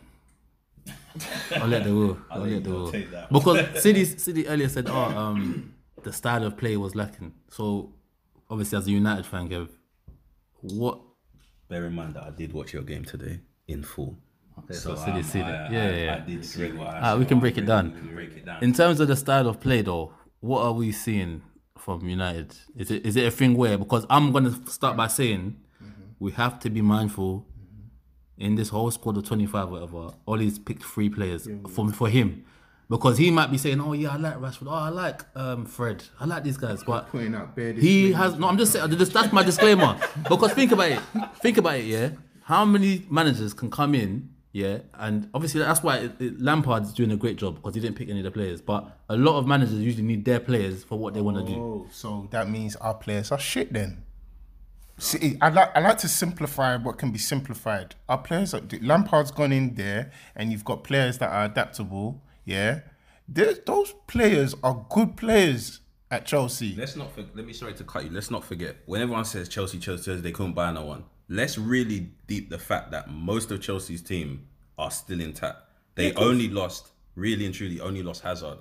Ole 1.61 1.73
at 1.75 1.83
the 1.83 1.93
wheel. 1.93 2.17
Ole 2.31 2.57
at 2.57 2.63
the 2.63 2.69
wheel. 2.69 2.91
Because 3.31 3.81
City, 3.83 4.05
City 4.05 4.47
earlier 4.47 4.69
said, 4.69 4.87
oh, 4.89 4.93
um, 4.93 5.73
the 6.03 6.11
style 6.11 6.43
of 6.43 6.57
play 6.57 6.77
was 6.77 6.95
lacking. 6.95 7.33
So, 7.49 7.93
obviously, 8.49 8.77
as 8.77 8.87
a 8.87 8.91
United 8.91 9.25
fan, 9.25 9.49
Kev, 9.49 9.69
what? 10.61 10.99
Bear 11.67 11.85
in 11.85 11.93
mind 11.93 12.13
that 12.15 12.23
I 12.23 12.29
did 12.31 12.53
watch 12.53 12.73
your 12.73 12.83
game 12.83 13.05
today 13.05 13.39
in 13.67 13.83
full. 13.83 14.17
Okay, 14.59 14.73
so 14.73 14.95
City, 14.95 15.11
um, 15.11 15.23
City. 15.23 15.43
I, 15.43 15.69
Yeah, 15.69 15.85
I, 15.85 15.89
yeah. 15.89 16.15
I 16.15 16.19
did 16.19 16.77
what 16.77 16.87
I 16.87 16.99
Ah, 17.01 17.17
we 17.17 17.25
can 17.25 17.39
break 17.39 17.57
it 17.57 17.65
down. 17.65 18.09
Break 18.13 18.37
it 18.37 18.45
down. 18.45 18.63
In 18.63 18.73
terms 18.73 18.99
of 18.99 19.07
the 19.07 19.15
style 19.15 19.47
of 19.47 19.59
play, 19.59 19.81
though, 19.81 20.13
what 20.39 20.61
are 20.61 20.73
we 20.73 20.91
seeing 20.91 21.41
from 21.77 22.07
United? 22.07 22.55
Is 22.75 22.91
it 22.91 23.05
is 23.05 23.15
it 23.15 23.25
a 23.25 23.31
thing 23.31 23.55
where 23.55 23.77
because 23.77 24.05
I'm 24.09 24.31
gonna 24.31 24.53
start 24.67 24.95
by 24.95 25.07
saying 25.07 25.57
we 26.19 26.31
have 26.33 26.59
to 26.59 26.69
be 26.69 26.81
mindful 26.81 27.45
in 28.37 28.55
this 28.55 28.69
whole 28.69 28.91
squad 28.91 29.17
of 29.17 29.25
25, 29.25 29.69
whatever. 29.69 30.09
Ole's 30.27 30.59
picked 30.59 30.83
three 30.83 31.09
players 31.09 31.47
for 31.69 31.89
for 31.91 32.09
him 32.09 32.45
because 32.89 33.17
he 33.17 33.31
might 33.31 33.51
be 33.51 33.57
saying, 33.57 33.81
"Oh 33.81 33.93
yeah, 33.93 34.11
I 34.11 34.17
like 34.17 34.35
Rashford. 34.35 34.67
Oh, 34.67 34.71
I 34.71 34.89
like 34.89 35.23
um, 35.35 35.65
Fred. 35.65 36.03
I 36.19 36.25
like 36.25 36.43
these 36.43 36.57
guys," 36.57 36.83
but 36.83 37.09
Putting 37.09 37.35
out 37.35 37.55
bare 37.55 37.73
he 37.73 38.11
has 38.11 38.37
no. 38.37 38.47
I'm 38.47 38.57
just 38.57 38.73
saying 38.73 38.89
that's 38.89 39.31
my 39.31 39.43
disclaimer 39.43 39.97
because 40.29 40.53
think 40.53 40.71
about 40.71 40.91
it. 40.91 40.99
Think 41.37 41.57
about 41.57 41.75
it. 41.75 41.85
Yeah, 41.85 42.09
how 42.43 42.65
many 42.65 43.05
managers 43.09 43.53
can 43.53 43.69
come 43.71 43.95
in? 43.95 44.29
Yeah, 44.51 44.79
and 44.93 45.29
obviously 45.33 45.59
that's 45.59 45.83
why 45.83 45.97
it, 45.97 46.11
it, 46.19 46.39
Lampard's 46.39 46.93
doing 46.93 47.11
a 47.11 47.17
great 47.17 47.35
job 47.35 47.55
because 47.55 47.75
he 47.75 47.81
didn't 47.81 47.97
pick 47.97 48.07
any 48.07 48.19
of 48.19 48.23
the 48.23 48.31
players. 48.31 48.61
But 48.61 48.99
a 49.09 49.17
lot 49.17 49.37
of 49.37 49.45
managers 49.45 49.79
usually 49.79 50.03
need 50.03 50.23
their 50.23 50.39
players 50.39 50.83
for 50.83 50.97
what 50.97 51.13
they 51.13 51.19
want 51.19 51.45
to 51.45 51.53
do. 51.53 51.59
Oh, 51.59 51.87
so 51.91 52.29
that 52.31 52.49
means 52.49 52.77
our 52.77 52.93
players 52.93 53.33
are 53.33 53.39
shit 53.39 53.73
then. 53.73 54.04
See, 54.97 55.37
I 55.41 55.49
like 55.49 55.75
I 55.75 55.81
like 55.81 55.97
to 55.99 56.07
simplify 56.07 56.77
what 56.77 56.97
can 56.97 57.11
be 57.11 57.17
simplified. 57.17 57.95
Our 58.07 58.17
players 58.17 58.53
are 58.53 58.61
Lampard's 58.81 59.31
gone 59.31 59.51
in 59.51 59.75
there, 59.75 60.11
and 60.35 60.51
you've 60.51 60.63
got 60.63 60.83
players 60.83 61.17
that 61.17 61.29
are 61.29 61.45
adaptable. 61.45 62.23
Yeah, 62.45 62.81
There's, 63.27 63.59
those 63.65 63.93
players 64.07 64.55
are 64.63 64.85
good 64.89 65.17
players 65.17 65.81
at 66.11 66.25
Chelsea. 66.25 66.75
Let's 66.77 66.95
not. 66.95 67.11
For, 67.11 67.25
let 67.33 67.45
me 67.45 67.53
sorry 67.53 67.73
to 67.73 67.83
cut 67.83 68.05
you. 68.05 68.11
Let's 68.11 68.31
not 68.31 68.45
forget 68.45 68.77
when 68.85 69.01
everyone 69.01 69.25
says 69.25 69.49
Chelsea, 69.49 69.79
Chelsea, 69.79 70.05
Chelsea, 70.05 70.21
they 70.21 70.31
couldn't 70.31 70.53
buy 70.53 70.71
no 70.71 70.85
one. 70.85 71.03
Let's 71.27 71.57
really 71.57 72.11
deep 72.27 72.49
the 72.49 72.59
fact 72.59 72.91
that 72.91 73.09
most 73.09 73.51
of 73.51 73.59
Chelsea's 73.59 74.01
team 74.01 74.47
are 74.77 74.91
still 74.91 75.19
intact. 75.19 75.57
They 75.95 76.13
only 76.13 76.49
lost, 76.49 76.91
really 77.15 77.45
and 77.45 77.53
truly, 77.53 77.79
only 77.79 78.03
lost 78.03 78.21
Hazard. 78.21 78.59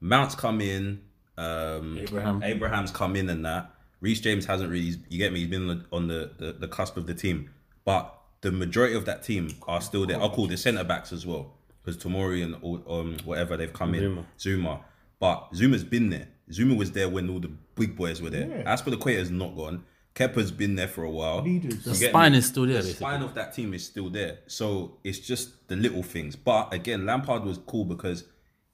Mount's 0.00 0.34
come 0.34 0.60
in. 0.60 1.02
Um, 1.36 1.98
Abraham. 1.98 2.42
Abraham's 2.42 2.90
come 2.90 3.16
in 3.16 3.28
and 3.28 3.44
that. 3.44 3.70
Reece 4.00 4.20
James 4.20 4.46
hasn't 4.46 4.70
really. 4.70 4.94
You 5.08 5.18
get 5.18 5.32
me? 5.32 5.40
He's 5.40 5.48
been 5.48 5.68
on 5.70 5.78
the 5.78 5.84
on 5.96 6.08
the, 6.08 6.30
the, 6.38 6.52
the 6.52 6.68
cusp 6.68 6.96
of 6.96 7.06
the 7.06 7.14
team, 7.14 7.50
but 7.84 8.12
the 8.42 8.52
majority 8.52 8.94
of 8.94 9.04
that 9.06 9.22
team 9.22 9.50
are 9.66 9.80
still 9.80 10.06
there. 10.06 10.20
I'll 10.20 10.30
call 10.30 10.46
the 10.46 10.56
centre 10.56 10.84
backs 10.84 11.12
as 11.12 11.26
well 11.26 11.54
because 11.82 12.00
Tomori 12.02 12.42
and 12.44 12.54
um 12.88 13.16
whatever 13.24 13.56
they've 13.56 13.72
come 13.72 13.94
in. 13.94 14.24
Zouma, 14.38 14.80
but 15.18 15.52
Zouma's 15.54 15.84
been 15.84 16.10
there. 16.10 16.28
Zouma 16.50 16.76
was 16.76 16.92
there 16.92 17.08
when 17.08 17.28
all 17.30 17.40
the 17.40 17.50
big 17.74 17.96
boys 17.96 18.20
were 18.22 18.30
there. 18.30 18.62
Azpilicueta's 18.66 19.30
not 19.30 19.56
gone. 19.56 19.84
Kepa's 20.14 20.50
been 20.50 20.76
there 20.76 20.88
for 20.88 21.04
a 21.04 21.10
while. 21.10 21.42
Leaders. 21.42 21.84
The 21.84 21.90
You 21.90 22.08
spine 22.08 22.32
me? 22.32 22.38
is 22.38 22.46
still 22.46 22.64
there. 22.64 22.76
The 22.76 22.88
Basically. 22.88 22.96
spine 23.06 23.22
of 23.22 23.34
that 23.34 23.52
team 23.52 23.74
is 23.74 23.84
still 23.84 24.08
there. 24.08 24.38
So 24.46 24.96
it's 25.04 25.18
just 25.18 25.68
the 25.68 25.76
little 25.76 26.02
things. 26.02 26.36
But 26.36 26.72
again, 26.72 27.04
Lampard 27.04 27.44
was 27.44 27.58
cool 27.66 27.84
because 27.84 28.24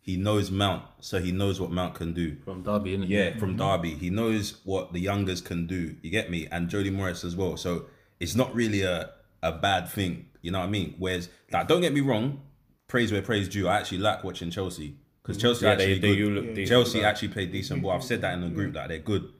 he 0.03 0.17
knows 0.17 0.51
Mount, 0.51 0.83
so 0.99 1.21
he 1.21 1.31
knows 1.31 1.61
what 1.61 1.71
Mount 1.71 1.95
can 1.95 2.12
do. 2.12 2.37
From 2.45 2.65
Derby, 2.65 2.99
innit? 2.99 3.09
Yeah, 3.09 3.31
mm-hmm. 3.31 3.38
from 3.38 3.57
Derby. 3.57 3.95
He 3.95 4.11
knows 4.11 4.59
what 4.65 4.93
the 4.93 4.99
youngers 4.99 5.41
can 5.41 5.69
do. 5.69 5.95
You 6.03 6.11
get 6.11 6.29
me? 6.29 6.49
And 6.51 6.69
Jody 6.69 6.91
Morris 6.91 7.23
as 7.23 7.37
well. 7.37 7.57
So 7.57 7.87
it's 8.19 8.35
not 8.35 8.53
really 8.53 8.83
a, 8.83 9.11
a 9.45 9.53
bad 9.53 9.88
thing. 9.88 10.27
You 10.41 10.51
know 10.51 10.59
what 10.59 10.67
I 10.67 10.71
mean? 10.71 10.97
Whereas, 10.99 11.29
like, 11.53 11.69
don't 11.69 11.81
get 11.81 11.95
me 11.95 12.01
wrong, 12.01 12.43
praise 12.88 13.12
where 13.12 13.23
praise 13.23 13.49
due. 13.49 13.69
I 13.69 13.79
actually 13.79 13.99
like 13.99 14.25
watching 14.25 14.51
Chelsea. 14.51 14.97
Because 15.23 15.37
mm-hmm. 15.37 15.47
Chelsea 15.47 15.67
Yeah, 15.67 15.73
actually 15.73 15.99
they 16.01 16.17
look 16.17 16.47
decent. 16.47 16.69
Chelsea 16.69 17.05
actually 17.05 17.29
played 17.29 17.53
decent 17.53 17.81
ball. 17.81 17.93
I've 17.93 18.03
said 18.03 18.23
that 18.23 18.35
in 18.35 18.41
the 18.41 18.49
group 18.49 18.71
mm-hmm. 18.71 18.75
that 18.75 18.88
they're 18.88 18.99
good. 18.99 19.33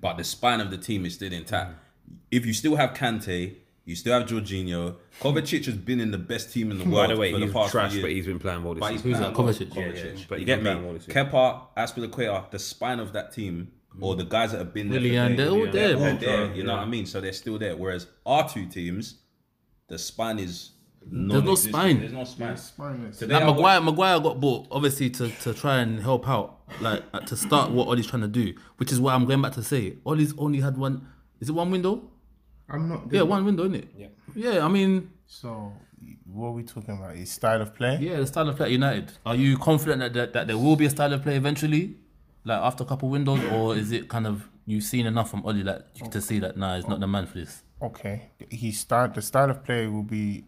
But 0.00 0.18
the 0.18 0.24
spine 0.24 0.60
of 0.60 0.70
the 0.70 0.78
team 0.78 1.04
is 1.04 1.14
still 1.14 1.32
intact. 1.32 1.74
If 2.30 2.46
you 2.46 2.52
still 2.52 2.76
have 2.76 2.90
Kante, 2.94 3.56
You 3.86 3.94
still 3.96 4.18
have 4.18 4.28
Jorginho. 4.28 4.96
Kovacic 5.20 5.64
has 5.66 5.76
been 5.76 6.00
in 6.00 6.10
the 6.10 6.18
best 6.18 6.52
team 6.52 6.70
in 6.72 6.78
the 6.78 6.84
By 6.84 6.90
world 6.90 7.10
the 7.12 7.16
way, 7.16 7.32
for 7.32 7.38
the 7.38 7.46
past 7.46 7.70
few 7.70 7.80
trash, 7.80 7.92
years. 7.92 8.02
but 8.02 8.10
he's 8.10 8.26
been 8.26 8.38
playing 8.40 8.62
well 8.64 8.74
this 8.74 8.80
But 8.80 8.90
he's 8.92 9.02
season. 9.02 9.22
Who's 9.22 9.34
playing 9.34 9.34
that? 9.34 9.42
well. 9.42 9.52
Kovacic? 9.54 9.74
Yeah, 10.04 10.10
yeah, 10.14 10.24
but 10.28 10.34
you 10.34 10.38
he's 10.40 10.46
get 10.46 10.58
me? 10.58 10.62
playing 10.64 10.84
well 10.84 10.94
this 10.94 11.04
season. 11.04 11.26
Kepa, 11.26 11.60
Azpilicueta, 11.76 12.50
the 12.50 12.58
spine 12.58 12.98
of 13.00 13.12
that 13.14 13.32
team, 13.32 13.68
or 14.00 14.16
the 14.16 14.24
guys 14.24 14.50
that 14.52 14.58
have 14.58 14.74
been 14.74 14.88
there. 14.90 14.98
for 14.98 15.04
Willian, 15.04 15.36
they're 15.36 15.48
all 15.50 15.58
there. 15.70 15.70
they're 15.72 15.96
bro. 15.96 16.16
there. 16.18 16.52
You 16.54 16.64
know 16.64 16.72
what 16.74 16.82
I 16.82 16.86
mean? 16.86 17.06
So 17.06 17.20
they're 17.20 17.32
still 17.32 17.58
there. 17.58 17.76
Whereas 17.76 18.06
our 18.26 18.48
two 18.48 18.66
teams, 18.66 19.20
the 19.88 19.98
spine 19.98 20.40
is 20.40 20.72
There's 21.08 21.44
no 21.44 21.54
spine. 21.54 22.00
There's 22.00 22.12
no 22.12 22.24
spine. 22.24 22.56
Spineless. 22.56 23.18
Today 23.20 23.34
Like 23.34 23.42
I 23.44 23.46
watched- 23.46 23.56
Maguire, 23.58 23.80
Maguire 23.82 24.20
got 24.20 24.40
bought 24.40 24.66
obviously 24.72 25.10
to, 25.10 25.28
to 25.42 25.54
try 25.54 25.78
and 25.78 26.00
help 26.00 26.28
out, 26.28 26.58
like 26.80 27.04
to 27.26 27.36
start 27.36 27.70
what 27.70 27.86
Ole's 27.86 28.08
trying 28.08 28.22
to 28.22 28.28
do, 28.28 28.52
which 28.78 28.90
is 28.90 29.00
why 29.00 29.14
I'm 29.14 29.26
going 29.26 29.40
back 29.40 29.52
to 29.52 29.62
say 29.62 29.96
Ole's 30.04 30.34
only 30.36 30.58
had 30.60 30.76
one. 30.76 31.06
Is 31.40 31.48
it 31.48 31.52
one 31.52 31.70
window? 31.70 32.10
I'm 32.68 32.88
not. 32.88 33.12
Yeah, 33.12 33.22
one 33.22 33.44
window, 33.44 33.62
isn't 33.64 33.74
it? 33.76 33.88
Yeah. 33.96 34.06
Yeah, 34.34 34.64
I 34.64 34.68
mean, 34.68 35.10
So, 35.26 35.72
what 36.24 36.48
are 36.48 36.52
we 36.52 36.62
talking 36.62 36.96
about? 36.98 37.16
His 37.16 37.30
style 37.30 37.62
of 37.62 37.74
play? 37.74 37.98
yeah, 38.00 38.16
the 38.16 38.26
style 38.26 38.48
of 38.48 38.56
play 38.56 38.66
at 38.66 38.72
United. 38.72 39.12
Are 39.24 39.34
you 39.36 39.56
confident 39.58 40.00
that, 40.00 40.12
that 40.14 40.32
that 40.32 40.46
there 40.48 40.58
will 40.58 40.76
be 40.76 40.86
a 40.86 40.90
style 40.90 41.12
of 41.12 41.22
play 41.22 41.36
eventually, 41.36 41.96
like 42.44 42.60
after 42.60 42.82
a 42.84 42.86
couple 42.86 43.08
windows, 43.08 43.40
or 43.52 43.76
is 43.76 43.92
it 43.92 44.08
kind 44.08 44.26
of 44.26 44.48
you've 44.66 44.84
seen 44.84 45.06
enough 45.06 45.30
from 45.30 45.44
Ole 45.46 45.62
like 45.62 46.10
to 46.10 46.20
see 46.20 46.38
that 46.40 46.56
nah, 46.56 46.76
he's 46.76 46.88
not 46.88 47.00
the 47.00 47.06
man 47.06 47.26
for 47.26 47.38
this? 47.38 47.62
Okay. 47.80 48.30
He 48.50 48.72
start 48.72 49.14
the 49.14 49.22
style 49.22 49.50
of 49.50 49.62
play 49.64 49.86
will 49.86 50.02
be 50.02 50.44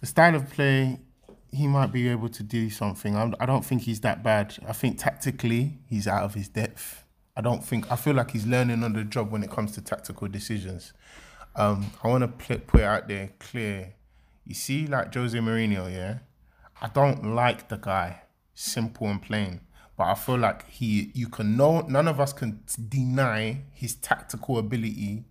the 0.00 0.06
style 0.06 0.34
of 0.34 0.50
play. 0.50 0.98
He 1.52 1.68
might 1.68 1.92
be 1.92 2.08
able 2.08 2.28
to 2.30 2.42
do 2.42 2.68
something. 2.68 3.14
I'm, 3.16 3.34
I 3.38 3.46
don't 3.46 3.64
think 3.64 3.82
he's 3.82 4.00
that 4.00 4.24
bad. 4.24 4.56
I 4.66 4.72
think 4.72 4.98
tactically 4.98 5.78
he's 5.88 6.08
out 6.08 6.24
of 6.24 6.34
his 6.34 6.48
depth. 6.48 7.03
I 7.36 7.40
don't 7.40 7.64
think. 7.64 7.90
I 7.90 7.96
feel 7.96 8.14
like 8.14 8.30
he's 8.30 8.46
learning 8.46 8.84
on 8.84 8.92
the 8.92 9.04
job 9.04 9.30
when 9.32 9.42
it 9.42 9.50
comes 9.50 9.72
to 9.72 9.80
tactical 9.80 10.28
decisions. 10.28 10.92
Um, 11.56 11.90
I 12.02 12.08
want 12.08 12.22
to 12.22 12.28
pl- 12.28 12.64
put 12.66 12.80
it 12.80 12.84
out 12.84 13.08
there 13.08 13.30
clear. 13.38 13.94
You 14.46 14.54
see, 14.54 14.86
like 14.86 15.12
Jose 15.14 15.36
Mourinho, 15.38 15.92
yeah. 15.92 16.18
I 16.80 16.88
don't 16.88 17.34
like 17.34 17.68
the 17.68 17.76
guy. 17.76 18.22
Simple 18.54 19.08
and 19.08 19.20
plain. 19.22 19.60
But 19.96 20.04
I 20.04 20.14
feel 20.14 20.38
like 20.38 20.68
he, 20.68 21.10
you 21.14 21.28
can 21.28 21.56
know, 21.56 21.80
none 21.82 22.08
of 22.08 22.20
us 22.20 22.32
can 22.32 22.60
deny 22.88 23.62
his 23.72 23.94
tactical 23.94 24.58
ability 24.58 25.24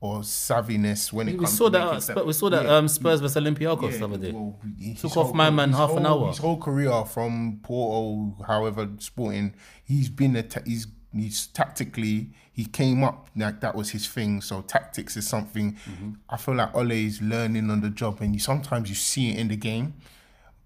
or 0.00 0.20
savviness 0.20 1.12
when 1.12 1.28
it 1.28 1.32
We 1.32 1.38
comes. 1.44 1.56
saw 1.56 1.66
to 1.66 1.70
that. 1.72 1.78
making 1.84 1.96
At 1.96 2.02
step- 2.02 2.16
Spurs, 2.16 2.26
we 2.26 2.32
saw 2.32 2.50
that 2.50 2.64
Yeah, 2.64 2.76
um, 2.76 2.88
Spurs 2.88 3.20
versus 3.20 3.36
Olympiacos 3.42 3.92
yeah, 3.92 3.98
the 3.98 4.04
other 4.04 4.16
day. 4.18 4.32
well, 4.32 4.58
Took 4.98 5.12
whole- 5.12 5.24
off 5.24 5.34
my 5.34 5.50
man 5.50 5.72
half 5.72 5.90
an 5.92 6.06
hour. 6.06 6.28
His 6.28 6.38
whole 6.38 6.58
career 6.58 7.04
from 7.04 7.60
Porto, 7.62 8.42
however, 8.46 8.88
Sporting, 8.98 9.54
he's 9.84 10.08
been 10.08 10.34
a 10.36 10.42
ta- 10.42 10.60
he's 10.66 10.86
he's 11.20 11.46
tactically 11.48 12.30
he 12.52 12.64
came 12.64 13.04
up 13.04 13.28
like 13.36 13.60
that 13.60 13.74
was 13.74 13.90
his 13.90 14.06
thing. 14.06 14.40
So 14.40 14.62
tactics 14.62 15.16
is 15.16 15.28
something 15.28 15.76
Mm-hmm. 15.86 16.12
I 16.30 16.36
feel 16.36 16.54
like 16.54 16.74
Ole 16.74 16.92
is 16.92 17.20
learning 17.20 17.70
on 17.70 17.80
the 17.80 17.90
job, 17.90 18.20
and 18.20 18.34
you 18.34 18.40
sometimes 18.40 18.88
you 18.88 18.94
see 18.94 19.30
it 19.30 19.38
in 19.38 19.48
the 19.48 19.56
game. 19.56 19.94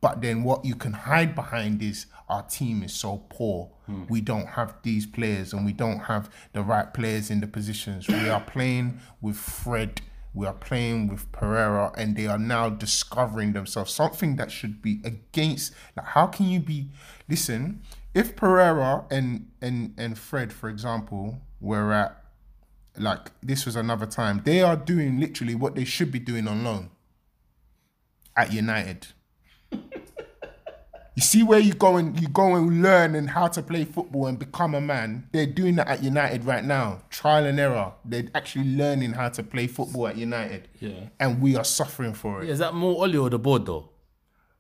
But 0.01 0.23
then 0.23 0.45
what 0.45 0.65
you 0.65 0.75
can 0.77 0.93
hide 0.93 1.35
behind 1.35 1.83
is 1.83 2.07
our 2.29 2.43
team 2.43 2.83
is 2.83 2.93
so 2.93 3.25
poor. 3.29 3.71
Hmm. 3.87 4.05
We 4.09 4.21
don't 4.21 4.47
have 4.47 4.77
these 4.83 5.05
players 5.05 5.53
and 5.53 5.67
we 5.67 5.73
don't 5.73 5.99
have 5.99 6.31
the 6.53 6.63
right 6.63 6.93
players 6.95 7.31
in 7.31 7.41
the 7.41 7.47
positions. 7.47 8.09
We 8.09 8.29
are 8.31 8.41
playing 8.41 9.01
with 9.21 9.37
Fred, 9.37 10.01
we 10.33 10.47
are 10.47 10.55
playing 10.55 11.09
with 11.09 11.31
Pereira, 11.33 11.93
and 11.99 12.17
they 12.17 12.27
are 12.27 12.39
now 12.39 12.71
discovering 12.71 13.53
themselves. 13.53 13.93
Something 13.93 14.37
that 14.37 14.51
should 14.51 14.81
be 14.81 15.01
against 15.05 15.75
like 15.97 16.07
how 16.07 16.29
can 16.29 16.49
you 16.49 16.61
be 16.61 16.89
listen, 17.29 17.83
if 18.15 18.37
Pereira 18.37 19.05
and 19.11 19.51
and 19.61 19.95
and 19.97 20.19
Fred, 20.19 20.53
for 20.53 20.69
example, 20.69 21.41
were 21.61 21.93
at 21.93 22.25
like 22.99 23.31
this 23.43 23.65
was 23.65 23.77
another 23.77 24.07
time, 24.07 24.43
they 24.45 24.63
are 24.63 24.77
doing 24.77 25.21
literally 25.21 25.55
what 25.55 25.75
they 25.75 25.85
should 25.85 26.11
be 26.11 26.19
doing 26.19 26.49
on 26.49 26.65
loan 26.65 26.91
at 28.37 28.53
United. 28.53 29.09
You 31.17 31.23
see 31.23 31.43
where 31.43 31.59
you 31.59 31.75
go 31.75 31.97
and 31.97 32.19
you 32.19 32.29
go 32.29 32.55
and 32.55 32.83
learn 32.83 33.15
and 33.15 33.29
how 33.29 33.49
to 33.49 33.63
play 33.63 33.85
football 33.85 34.27
and 34.27 34.39
become 34.39 34.75
a 34.75 34.81
man. 34.81 35.29
They're 35.33 35.45
doing 35.45 35.77
that 35.77 35.89
at 35.89 36.03
United 36.03 36.45
right 36.45 36.65
now. 36.65 37.03
Trial 37.11 37.45
and 37.45 37.61
error. 37.61 37.93
They're 38.05 38.29
actually 38.35 38.75
learning 38.77 39.13
how 39.13 39.29
to 39.29 39.43
play 39.43 39.67
football 39.67 40.09
at 40.09 40.17
United. 40.17 40.69
Yeah. 40.81 41.09
And 41.19 41.43
we 41.43 41.57
are 41.57 41.65
suffering 41.65 42.15
for 42.15 42.43
it. 42.43 42.49
Is 42.49 42.61
that 42.61 42.75
more 42.75 43.05
Ole 43.05 43.19
or 43.19 43.29
the 43.29 43.39
board 43.39 43.67
though? 43.67 43.91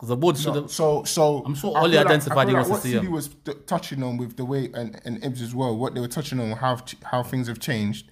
Because 0.00 0.08
the 0.08 0.16
board 0.16 0.38
should 0.38 0.54
have. 0.54 0.70
So, 0.70 1.04
so 1.04 1.42
I'm 1.44 1.54
sure 1.54 1.76
I 1.76 1.80
Ole 1.82 1.90
feel 1.90 1.96
like- 1.98 2.06
identified 2.06 2.48
he 2.48 2.54
wants 2.54 2.68
to 2.68 2.72
what 2.72 2.82
see 2.82 2.92
him. 2.92 3.10
was 3.12 3.28
t- 3.28 3.52
touching 3.66 4.02
on 4.02 4.16
with 4.16 4.34
the 4.38 4.46
way 4.46 4.70
and 4.72 4.98
and 5.04 5.20
Ibs 5.20 5.42
as 5.42 5.54
well. 5.54 5.76
What 5.76 5.94
they 5.94 6.00
were 6.00 6.08
touching 6.08 6.40
on 6.40 6.52
how 6.52 6.78
how 7.04 7.22
things 7.22 7.48
have 7.48 7.58
changed. 7.60 8.10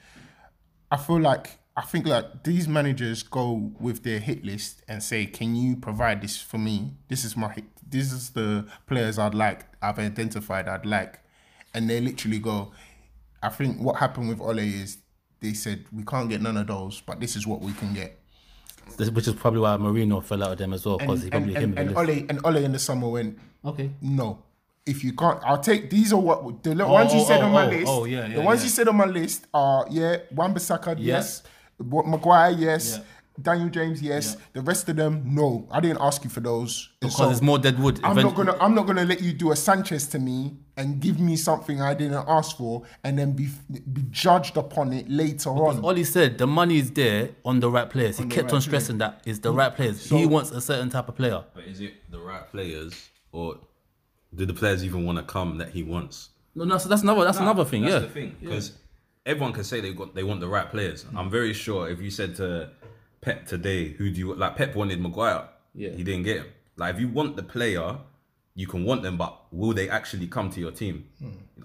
I 0.91 0.99
feel 0.99 1.19
like 1.19 1.59
I 1.79 1.81
think 1.83 2.07
like 2.07 2.45
these 2.45 2.69
managers 2.69 3.23
go 3.23 3.73
with 3.81 4.03
their 4.03 4.19
hit 4.19 4.45
list 4.45 4.83
and 4.87 5.03
say, 5.03 5.25
"Can 5.25 5.57
you 5.57 5.77
provide 5.77 6.21
this 6.21 6.39
for 6.39 6.59
me? 6.59 6.93
This 7.09 7.25
is 7.25 7.39
my 7.39 7.51
hit. 7.55 7.65
This 7.91 8.13
is 8.13 8.31
the 8.31 8.67
players 8.87 9.19
I'd 9.19 9.35
like. 9.35 9.65
I've 9.81 9.99
identified. 9.99 10.69
I'd 10.69 10.85
like," 10.85 11.21
and 11.73 11.89
they 11.89 12.03
literally 12.03 12.39
go. 12.39 12.73
I 13.43 13.49
think 13.49 13.81
what 13.81 13.97
happened 13.97 14.29
with 14.29 14.43
Ole 14.43 14.59
is 14.59 14.99
they 15.41 15.55
said 15.55 15.87
we 15.91 16.03
can't 16.03 16.29
get 16.29 16.43
none 16.43 16.59
of 16.59 16.67
those, 16.67 17.01
but 17.01 17.19
this 17.19 17.35
is 17.35 17.47
what 17.47 17.63
we 17.63 17.73
can 17.73 17.95
get. 17.95 18.18
This- 18.97 19.11
Which 19.11 19.29
is 19.29 19.35
probably 19.35 19.61
why 19.61 19.77
Mourinho 19.77 20.23
fell 20.23 20.43
out 20.43 20.53
of 20.53 20.59
them 20.59 20.73
as 20.73 20.85
well 20.85 20.99
because 20.99 21.23
he 21.23 21.31
probably 21.31 21.55
and, 21.55 21.65
him. 21.65 21.79
and, 21.79 21.89
and 21.91 21.99
Ole 21.99 22.27
and 22.29 22.41
Ole 22.45 22.57
in 22.65 22.73
the 22.73 22.79
summer 22.79 23.09
went, 23.09 23.39
okay. 23.65 23.91
no. 24.01 24.43
If 24.87 25.05
you 25.05 25.13
can't, 25.13 25.39
I'll 25.45 25.61
take 25.61 25.91
these 25.91 26.15
are 26.15 26.21
what 26.21 26.63
the 26.63 26.75
little 26.75 26.93
ones 26.93 27.13
you 27.13 27.21
oh, 27.21 27.25
said 27.25 27.43
oh, 27.43 27.47
on 27.47 27.53
my 27.53 27.65
oh, 27.65 27.67
oh 27.67 27.71
list. 27.71 27.87
oh, 27.89 28.05
yeah, 28.07 28.27
yeah 28.27 28.35
the 28.37 28.41
ones 28.41 28.61
yeah. 28.61 28.65
you 28.65 28.71
said 28.71 28.89
on 28.89 28.97
my 28.97 29.05
list 29.05 29.47
are 29.53 29.87
yeah, 29.91 30.17
Wan 30.33 30.55
Bissaka, 30.55 30.97
yes, 30.99 31.43
Maguire, 31.79 32.53
yes. 32.53 32.99
Daniel 33.41 33.69
James, 33.69 34.03
yes. 34.03 34.37
Yeah. 34.37 34.45
The 34.55 34.61
rest 34.63 34.89
of 34.89 34.97
them, 34.97 35.23
no. 35.25 35.69
I 35.71 35.81
didn't 35.81 35.99
ask 36.01 36.25
you 36.25 36.31
for 36.31 36.41
those. 36.41 36.89
And 37.01 37.11
Because 37.11 37.17
so 37.17 37.31
it's 37.31 37.43
more 37.43 37.59
dead 37.59 37.79
wood. 37.79 38.01
I'm 38.03 38.13
Event- 38.13 38.29
not 38.29 38.37
gonna 38.37 38.57
I'm 38.61 38.75
not 38.75 38.87
gonna 38.87 39.05
let 39.05 39.21
you 39.21 39.33
do 39.33 39.53
a 39.53 39.57
Sanchez 39.57 40.07
to 40.09 40.19
me 40.19 40.57
and 40.77 41.01
give 41.01 41.21
me 41.21 41.37
something 41.37 41.81
I 41.81 41.95
didn't 41.95 42.25
ask 42.29 42.57
for 42.57 42.83
and 43.05 43.19
then 43.19 43.33
be 43.33 43.49
be 43.93 44.03
judged 44.11 44.57
upon 44.57 44.93
it 44.93 45.09
later 45.09 45.51
on. 45.51 45.85
Ole 45.85 46.05
said 46.05 46.39
the 46.39 46.47
money 46.47 46.79
is 46.79 46.91
there 46.91 47.31
on 47.45 47.61
the 47.61 47.71
right 47.71 47.89
players. 47.89 48.19
He 48.19 48.25
the 48.25 48.35
kept 48.35 48.47
right 48.47 48.55
on 48.55 48.61
stressing 48.61 48.99
that 48.99 49.23
it's 49.25 49.39
the 49.39 49.53
right 49.53 49.75
players. 49.75 50.09
he 50.09 50.27
wants 50.27 50.51
a 50.51 50.61
certain 50.61 50.91
type 50.91 51.09
of 51.09 51.17
player. 51.17 51.45
But 51.55 51.65
is 51.65 51.81
it 51.81 51.95
the 52.11 52.19
right 52.19 52.49
players, 52.51 53.09
or 53.33 53.59
do 54.35 54.47
the 54.47 54.55
players 54.55 54.85
even 54.85 55.05
want 55.05 55.19
to 55.19 55.25
come 55.25 55.59
that 55.59 55.71
he 55.71 55.83
wants? 55.83 56.31
No, 56.55 56.65
no, 56.65 56.79
so 56.79 56.89
that's 56.89 57.03
another 57.03 57.25
that's 57.25 57.39
another 57.39 57.65
thing. 57.65 57.83
That's 57.83 57.95
yeah, 57.95 58.01
the 58.01 58.09
thing 58.09 58.37
because 58.41 58.73
everyone 59.29 59.53
can 59.53 59.63
say 59.63 59.81
they 59.81 59.93
got 59.93 60.15
they 60.15 60.25
want 60.25 60.41
the 60.41 60.49
right 60.49 60.69
players. 60.71 61.05
I'm 61.15 61.31
very 61.31 61.53
sure 61.53 61.89
if 61.89 62.01
you 62.01 62.11
said 62.11 62.35
to 62.37 62.71
Pep 63.21 63.47
today, 63.47 63.89
who 63.91 64.11
do 64.11 64.19
you 64.19 64.35
like? 64.35 64.57
Pep 64.57 64.75
wanted 64.75 65.01
Maguire. 65.01 65.49
Yeah. 65.75 65.91
he 65.91 66.03
didn't 66.05 66.23
get 66.25 66.39
him. 66.39 66.47
Like 66.77 66.95
if 66.95 67.01
you 67.01 67.09
want 67.09 67.37
the 67.37 67.43
player, 67.43 67.99
you 68.55 68.67
can 68.67 68.85
want 68.85 69.03
them, 69.03 69.17
but 69.17 69.37
will 69.53 69.73
they 69.73 69.89
actually 69.89 70.27
come 70.27 70.51
to 70.51 70.61
your 70.61 70.71
team? 70.73 71.07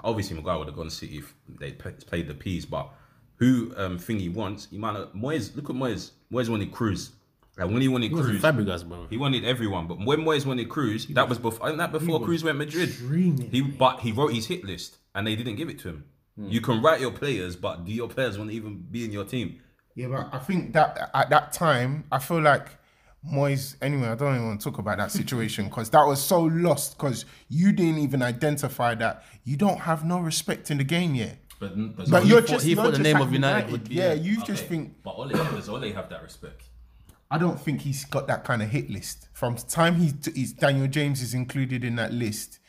Obviously, 0.03 0.35
Maguire 0.35 0.57
would 0.59 0.67
have 0.67 0.75
gone 0.75 0.85
to 0.85 0.91
City 0.91 1.17
if 1.19 1.33
they 1.59 1.71
p- 1.71 1.89
played 2.05 2.27
the 2.27 2.33
P's, 2.33 2.65
but 2.65 2.89
who 3.37 3.73
um 3.77 3.97
thing 3.97 4.19
he 4.19 4.29
wants, 4.29 4.67
he 4.71 4.77
might 4.77 4.93
not. 4.93 5.15
Moyes, 5.15 5.55
look 5.55 5.69
at 5.69 5.75
Moyes. 5.75 6.11
Moyes 6.31 6.49
wanted 6.49 6.71
Kroos. 6.71 7.11
Like 7.57 7.67
when 7.69 7.81
he 7.81 7.87
wanted 7.87 8.09
he 8.09 8.15
was 8.15 8.25
Kroos, 8.25 8.39
Fabregas, 8.39 8.87
bro. 8.87 9.05
he 9.11 9.17
wanted 9.17 9.45
everyone, 9.45 9.85
but 9.87 9.99
when 10.03 10.21
Moyes 10.21 10.45
wanted 10.45 10.69
Kroos, 10.69 11.07
that 11.13 11.29
was 11.29 11.37
before. 11.37 11.67
Isn't 11.67 11.77
that 11.77 11.91
before 11.91 12.19
Kroos 12.19 12.43
went 12.43 12.57
Madrid? 12.57 12.89
Dreaming, 12.97 13.49
He 13.51 13.61
but 13.61 13.99
he 13.99 14.11
wrote 14.11 14.33
his 14.33 14.47
hit 14.47 14.63
list, 14.65 14.97
and 15.13 15.27
they 15.27 15.35
didn't 15.35 15.55
give 15.57 15.69
it 15.69 15.77
to 15.79 15.89
him. 15.89 16.05
You 16.35 16.61
can 16.61 16.81
write 16.81 16.99
your 16.99 17.11
players, 17.11 17.55
but 17.55 17.85
do 17.85 17.91
your 17.91 18.07
players 18.07 18.39
want 18.39 18.49
to 18.49 18.55
even 18.55 18.77
be 18.89 19.05
in 19.05 19.11
your 19.11 19.23
team? 19.23 19.59
Yeah, 19.95 20.07
but 20.07 20.29
I 20.33 20.39
think 20.39 20.73
that 20.73 21.09
at 21.13 21.29
that 21.29 21.53
time, 21.53 22.05
I 22.11 22.19
feel 22.19 22.41
like 22.41 22.67
Moyes. 23.25 23.75
Anyway, 23.81 24.07
I 24.07 24.15
don't 24.15 24.33
even 24.35 24.47
want 24.47 24.59
to 24.61 24.69
talk 24.69 24.79
about 24.79 24.97
that 24.97 25.11
situation 25.11 25.65
because 25.65 25.89
that 25.91 26.03
was 26.05 26.21
so 26.21 26.41
lost 26.41 26.97
because 26.97 27.25
you 27.47 27.71
didn't 27.71 27.99
even 27.99 28.21
identify 28.21 28.95
that 28.95 29.23
you 29.43 29.55
don't 29.55 29.79
have 29.79 30.03
no 30.03 30.19
respect 30.19 30.71
in 30.71 30.77
the 30.77 30.83
game 30.83 31.15
yet. 31.15 31.37
But, 31.59 31.95
but, 31.95 32.09
But 32.09 32.23
he 32.23 32.29
you're 32.29 32.41
thought- 32.41 32.49
just 32.49 32.65
he 32.65 32.75
thought 32.75 32.91
the 32.93 32.99
name 32.99 33.21
of 33.21 33.31
United 33.31 33.71
would 33.71 33.87
be- 33.87 33.95
Yeah, 33.95 34.13
you 34.13 34.43
just 34.43 34.65
think. 34.65 35.01
But 35.03 35.11
Ole, 35.11 35.29
does 35.29 35.69
Ole 35.69 35.91
have 35.93 36.09
that 36.09 36.21
respect? 36.21 36.63
I 37.31 37.37
don't 37.37 37.59
think 37.59 37.81
he's 37.81 38.03
got 38.05 38.27
that 38.27 38.43
kind 38.43 38.61
of 38.61 38.69
hit 38.69 38.89
list. 38.89 39.27
From 39.33 39.55
the 39.55 39.61
time 39.63 39.95
he's, 39.95 40.13
he's 40.35 40.51
Daniel 40.53 40.87
James 40.87 41.21
is 41.21 41.33
included 41.33 41.83
in 41.83 41.95
that 41.95 42.11
list, 42.13 42.59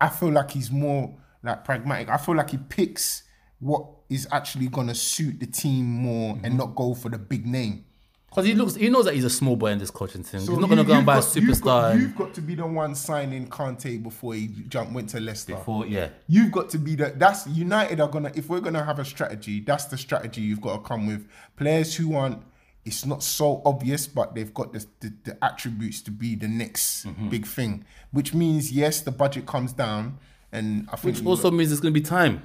I 0.00 0.08
feel 0.08 0.30
like 0.30 0.50
he's 0.52 0.70
more 0.70 1.16
like 1.42 1.64
pragmatic. 1.64 2.08
I 2.08 2.16
feel 2.16 2.34
like 2.34 2.50
he 2.50 2.56
picks 2.56 3.24
what 3.60 3.86
is 4.08 4.26
actually 4.32 4.68
gonna 4.68 4.94
suit 4.94 5.38
the 5.40 5.46
team 5.46 5.84
more 5.86 6.34
Mm-hmm. 6.34 6.44
and 6.44 6.56
not 6.58 6.74
go 6.74 6.94
for 6.94 7.08
the 7.08 7.18
big 7.18 7.46
name. 7.46 7.84
Because 8.28 8.46
he 8.46 8.54
looks, 8.54 8.76
he 8.76 8.88
knows 8.88 9.06
that 9.06 9.14
he's 9.14 9.24
a 9.24 9.30
small 9.30 9.56
boy 9.56 9.72
in 9.72 9.78
this 9.78 9.90
coaching 9.90 10.22
team. 10.22 10.38
So 10.40 10.52
he's 10.52 10.60
not 10.60 10.68
going 10.68 10.78
to 10.78 10.84
go 10.84 10.92
and 10.92 10.98
you've 11.00 11.06
buy 11.06 11.18
a 11.18 11.20
got- 11.20 11.34
you've 11.34 11.44
superstar. 11.46 11.64
got- 11.64 11.90
and 11.90 12.00
You've 12.00 12.16
got 12.16 12.32
to 12.34 12.40
be 12.40 12.54
the 12.54 12.64
one 12.64 12.94
signing 12.94 13.48
Kante 13.48 14.00
before 14.00 14.34
he 14.34 14.46
jump 14.68 14.92
went 14.92 15.08
to 15.10 15.18
Leicester. 15.20 15.56
before, 15.56 15.84
yeah. 15.84 16.10
You've 16.28 16.52
got 16.52 16.70
to 16.70 16.78
be 16.78 16.94
the 16.94 17.12
that's 17.16 17.48
United 17.48 17.98
are 18.00 18.06
gonna 18.08 18.30
if 18.36 18.48
we're 18.48 18.60
gonna 18.60 18.84
have 18.84 19.00
a 19.00 19.04
strategy, 19.04 19.58
that's 19.58 19.86
the 19.86 19.98
strategy 19.98 20.42
you've 20.42 20.60
got 20.60 20.74
to 20.76 20.82
come 20.88 21.08
with. 21.08 21.26
Players 21.56 21.96
who 21.96 22.14
aren't 22.14 22.40
it's 22.84 23.04
not 23.04 23.24
so 23.24 23.62
obvious, 23.66 24.06
but 24.06 24.34
they've 24.36 24.54
got 24.54 24.72
the, 24.72 24.86
the, 25.00 25.12
the 25.24 25.44
attributes 25.44 26.00
to 26.02 26.12
be 26.12 26.36
the 26.36 26.46
next 26.48 27.06
Mm-hmm. 27.06 27.30
big 27.30 27.46
thing. 27.46 27.84
Which 28.12 28.32
means 28.32 28.70
yes, 28.70 29.00
the 29.00 29.10
budget 29.10 29.44
comes 29.46 29.72
down 29.72 30.18
and 30.52 30.88
I 30.92 30.96
think 30.96 31.16
Which 31.16 31.26
also 31.26 31.50
means 31.50 31.72
it's 31.72 31.80
going 31.80 31.92
to 31.92 32.00
be 32.00 32.04
time. 32.06 32.42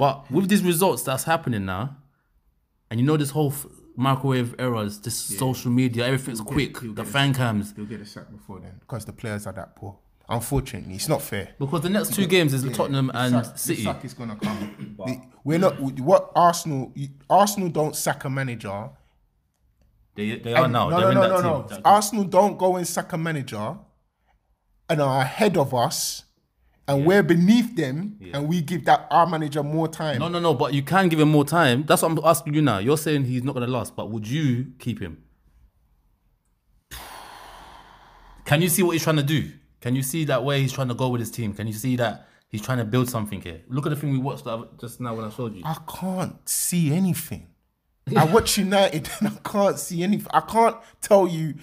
But 0.00 0.30
with 0.30 0.48
these 0.48 0.62
results 0.62 1.02
that's 1.02 1.24
happening 1.24 1.64
now, 1.66 1.96
and 2.90 2.98
you 2.98 3.04
know 3.06 3.16
this 3.18 3.30
whole 3.30 3.52
f- 3.52 3.66
microwave 3.96 4.54
errors, 4.58 4.98
just 4.98 5.38
social 5.38 5.70
media, 5.70 6.06
everything's 6.06 6.40
quick. 6.40 6.80
he'll 6.80 6.94
The 6.94 7.02
get 7.04 7.12
fan 7.12 7.34
cams. 7.34 7.72
He'll 7.76 7.84
get 7.84 8.00
a 8.00 8.06
sack 8.06 8.30
before 8.32 8.60
then 8.60 8.76
because 8.80 9.04
the 9.04 9.12
players 9.12 9.46
are 9.46 9.52
that 9.52 9.76
poor. 9.76 9.98
Unfortunately, 10.28 10.94
it's 10.94 11.08
not 11.08 11.20
fair. 11.22 11.46
Because 11.58 11.82
the 11.82 11.90
next 11.90 12.14
two 12.14 12.26
games 12.26 12.54
is 12.54 12.62
Tottenham 12.76 13.10
and 13.12 13.44
sack, 13.44 13.58
City. 13.58 13.82
The 13.84 13.92
sack 13.92 14.04
is 14.04 14.14
gonna 14.14 14.36
come. 14.36 14.96
The- 15.06 15.20
we're 15.44 15.58
not. 15.58 15.78
What 16.10 16.30
Arsenal? 16.34 16.94
Arsenal 17.28 17.68
don't 17.68 17.94
sack 17.96 18.24
a 18.24 18.30
manager. 18.30 18.90
They, 20.14 20.38
they 20.38 20.54
are 20.54 20.68
now. 20.68 20.88
No, 20.88 21.00
They're 21.00 21.12
no, 21.14 21.22
in 21.22 21.28
no, 21.30 21.36
that 21.38 21.42
no, 21.44 21.62
team. 21.62 21.76
no. 21.84 21.90
Arsenal 21.90 22.24
don't 22.24 22.58
go 22.58 22.76
and 22.76 22.86
sack 22.86 23.12
a 23.12 23.18
manager 23.18 23.76
and 24.88 25.00
are 25.00 25.20
ahead 25.22 25.56
of 25.56 25.74
us, 25.74 26.24
and 26.88 27.06
we're 27.06 27.22
beneath 27.22 27.76
them, 27.76 28.18
and 28.32 28.48
we 28.48 28.60
give 28.62 28.84
that 28.86 29.06
our 29.10 29.26
manager 29.26 29.62
more 29.62 29.86
time. 29.86 30.18
No, 30.18 30.28
no, 30.28 30.40
no. 30.40 30.54
But 30.54 30.74
you 30.74 30.82
can 30.82 31.08
give 31.08 31.20
him 31.20 31.30
more 31.30 31.44
time. 31.44 31.84
That's 31.86 32.02
what 32.02 32.10
I'm 32.10 32.18
asking 32.24 32.54
you 32.54 32.62
now. 32.62 32.78
You're 32.78 32.98
saying 32.98 33.24
he's 33.24 33.44
not 33.44 33.54
going 33.54 33.66
to 33.66 33.72
last, 33.72 33.94
but 33.94 34.10
would 34.10 34.26
you 34.26 34.72
keep 34.78 35.00
him? 35.00 35.22
Can 38.44 38.60
you 38.62 38.68
see 38.68 38.82
what 38.82 38.92
he's 38.92 39.04
trying 39.04 39.18
to 39.18 39.22
do? 39.22 39.52
Can 39.80 39.94
you 39.94 40.02
see 40.02 40.24
that 40.24 40.44
way 40.44 40.60
he's 40.60 40.72
trying 40.72 40.88
to 40.88 40.94
go 40.94 41.08
with 41.08 41.20
his 41.20 41.30
team? 41.30 41.54
Can 41.54 41.68
you 41.68 41.72
see 41.72 41.94
that 41.96 42.26
he's 42.48 42.60
trying 42.60 42.78
to 42.78 42.84
build 42.84 43.08
something 43.08 43.40
here? 43.40 43.60
Look 43.68 43.86
at 43.86 43.90
the 43.90 43.96
thing 43.96 44.10
we 44.10 44.18
watched 44.18 44.46
just 44.80 45.00
now 45.00 45.14
when 45.14 45.24
I 45.24 45.30
showed 45.30 45.54
you. 45.54 45.62
I 45.64 45.76
can't 45.86 46.36
see 46.48 46.92
anything. 46.92 47.46
I 48.16 48.24
watch 48.24 48.58
United 48.58 49.08
and 49.20 49.28
I 49.28 49.48
can't 49.48 49.78
see 49.78 50.02
anything. 50.02 50.28
I 50.32 50.40
can't 50.40 50.76
tell 51.00 51.26
you 51.26 51.54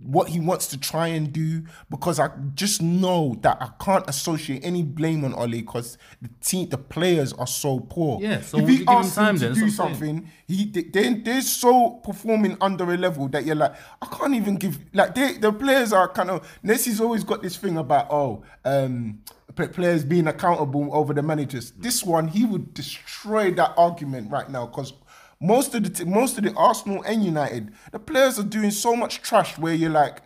what 0.00 0.28
he 0.30 0.40
wants 0.40 0.66
to 0.68 0.78
try 0.78 1.08
and 1.08 1.30
do 1.32 1.62
because 1.90 2.18
I 2.18 2.30
just 2.54 2.80
know 2.80 3.36
that 3.42 3.58
I 3.60 3.70
can't 3.82 4.08
associate 4.08 4.64
any 4.64 4.82
blame 4.82 5.24
on 5.24 5.34
Ole 5.34 5.48
because 5.50 5.98
the 6.22 6.30
team, 6.40 6.68
the 6.70 6.78
players 6.78 7.32
are 7.34 7.46
so 7.46 7.80
poor. 7.80 8.18
Yeah, 8.20 8.40
so 8.40 8.58
if 8.58 8.68
he 8.68 8.72
you 8.72 8.78
give 8.80 8.88
him 8.88 8.96
asks 8.96 9.14
time 9.14 9.38
to 9.38 9.48
then? 9.48 9.54
do 9.54 9.68
something, 9.68 10.30
he 10.46 10.64
they 10.64 11.14
they're 11.14 11.42
so 11.42 11.90
performing 12.04 12.56
under 12.60 12.84
a 12.92 12.96
level 12.96 13.28
that 13.28 13.44
you're 13.44 13.54
like, 13.54 13.74
I 14.00 14.06
can't 14.06 14.34
even 14.34 14.56
give 14.56 14.78
like 14.94 15.14
they 15.14 15.36
the 15.36 15.52
players 15.52 15.92
are 15.92 16.08
kind 16.08 16.30
of 16.30 16.58
Nessie's 16.62 17.00
always 17.00 17.24
got 17.24 17.42
this 17.42 17.56
thing 17.56 17.76
about 17.76 18.06
oh 18.10 18.42
um 18.64 19.20
players 19.66 20.04
being 20.04 20.28
accountable 20.28 20.88
over 20.94 21.12
the 21.12 21.22
managers. 21.22 21.72
This 21.72 22.04
one 22.04 22.28
he 22.28 22.44
would 22.44 22.72
destroy 22.74 23.50
that 23.52 23.74
argument 23.76 24.30
right 24.30 24.48
now 24.48 24.66
because 24.66 24.92
most 25.40 25.74
of 25.74 25.84
the 25.84 25.90
t- 25.90 26.04
most 26.04 26.38
of 26.38 26.44
the 26.44 26.52
Arsenal 26.54 27.02
and 27.02 27.24
United 27.24 27.72
the 27.92 27.98
players 27.98 28.38
are 28.38 28.44
doing 28.44 28.70
so 28.70 28.96
much 28.96 29.22
trash 29.22 29.58
where 29.58 29.74
you're 29.74 29.90
like. 29.90 30.22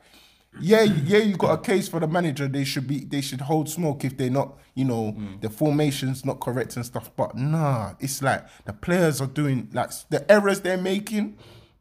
Yeah, 0.60 0.82
yeah, 0.82 1.20
you 1.20 1.38
got 1.38 1.58
a 1.58 1.62
case 1.62 1.88
for 1.88 1.98
the 1.98 2.06
manager. 2.06 2.46
They 2.46 2.64
should 2.64 2.86
be, 2.86 3.06
they 3.06 3.22
should 3.22 3.40
hold 3.40 3.70
smoke 3.70 4.04
if 4.04 4.18
they're 4.18 4.28
not, 4.28 4.58
you 4.74 4.84
know, 4.84 5.12
mm. 5.12 5.40
the 5.40 5.48
formation's 5.48 6.26
not 6.26 6.40
correct 6.40 6.76
and 6.76 6.84
stuff. 6.84 7.10
But 7.16 7.34
nah, 7.34 7.94
it's 8.00 8.20
like 8.20 8.44
the 8.66 8.74
players 8.74 9.22
are 9.22 9.28
doing 9.28 9.70
like 9.72 9.92
the 10.10 10.30
errors 10.30 10.60
they're 10.60 10.76
making, 10.76 11.38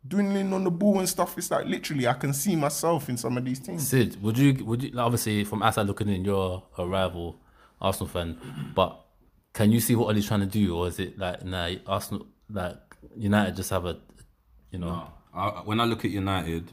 dwindling 0.08 0.54
on 0.54 0.64
the 0.64 0.72
ball 0.72 1.00
and 1.00 1.10
stuff. 1.10 1.38
It's 1.38 1.52
like 1.52 1.66
literally, 1.66 2.08
I 2.08 2.14
can 2.14 2.32
see 2.32 2.56
myself 2.56 3.10
in 3.10 3.18
some 3.18 3.38
of 3.38 3.44
these 3.44 3.60
teams. 3.60 3.90
Sid, 3.90 4.24
would 4.24 4.38
you? 4.38 4.64
Would 4.64 4.84
you? 4.84 4.98
Obviously, 4.98 5.44
from 5.44 5.64
outside 5.64 5.88
looking 5.88 6.08
in, 6.08 6.24
you're 6.24 6.64
a 6.78 6.88
rival 6.88 7.42
Arsenal 7.82 8.08
fan, 8.08 8.38
but 8.74 9.04
can 9.54 9.72
you 9.72 9.82
see 9.82 9.96
what 9.96 10.08
Ole's 10.08 10.28
trying 10.28 10.40
to 10.40 10.46
do, 10.46 10.76
or 10.76 10.88
is 10.88 10.98
it 10.98 11.18
like 11.18 11.44
nah, 11.44 11.72
Arsenal, 11.88 12.28
like 12.50 12.78
United, 13.16 13.56
just 13.56 13.70
have 13.70 13.86
a, 13.86 13.98
you 14.72 14.80
know, 14.80 15.08
I, 15.34 15.62
when 15.66 15.80
I 15.80 15.86
look 15.86 16.06
at 16.06 16.12
United, 16.12 16.72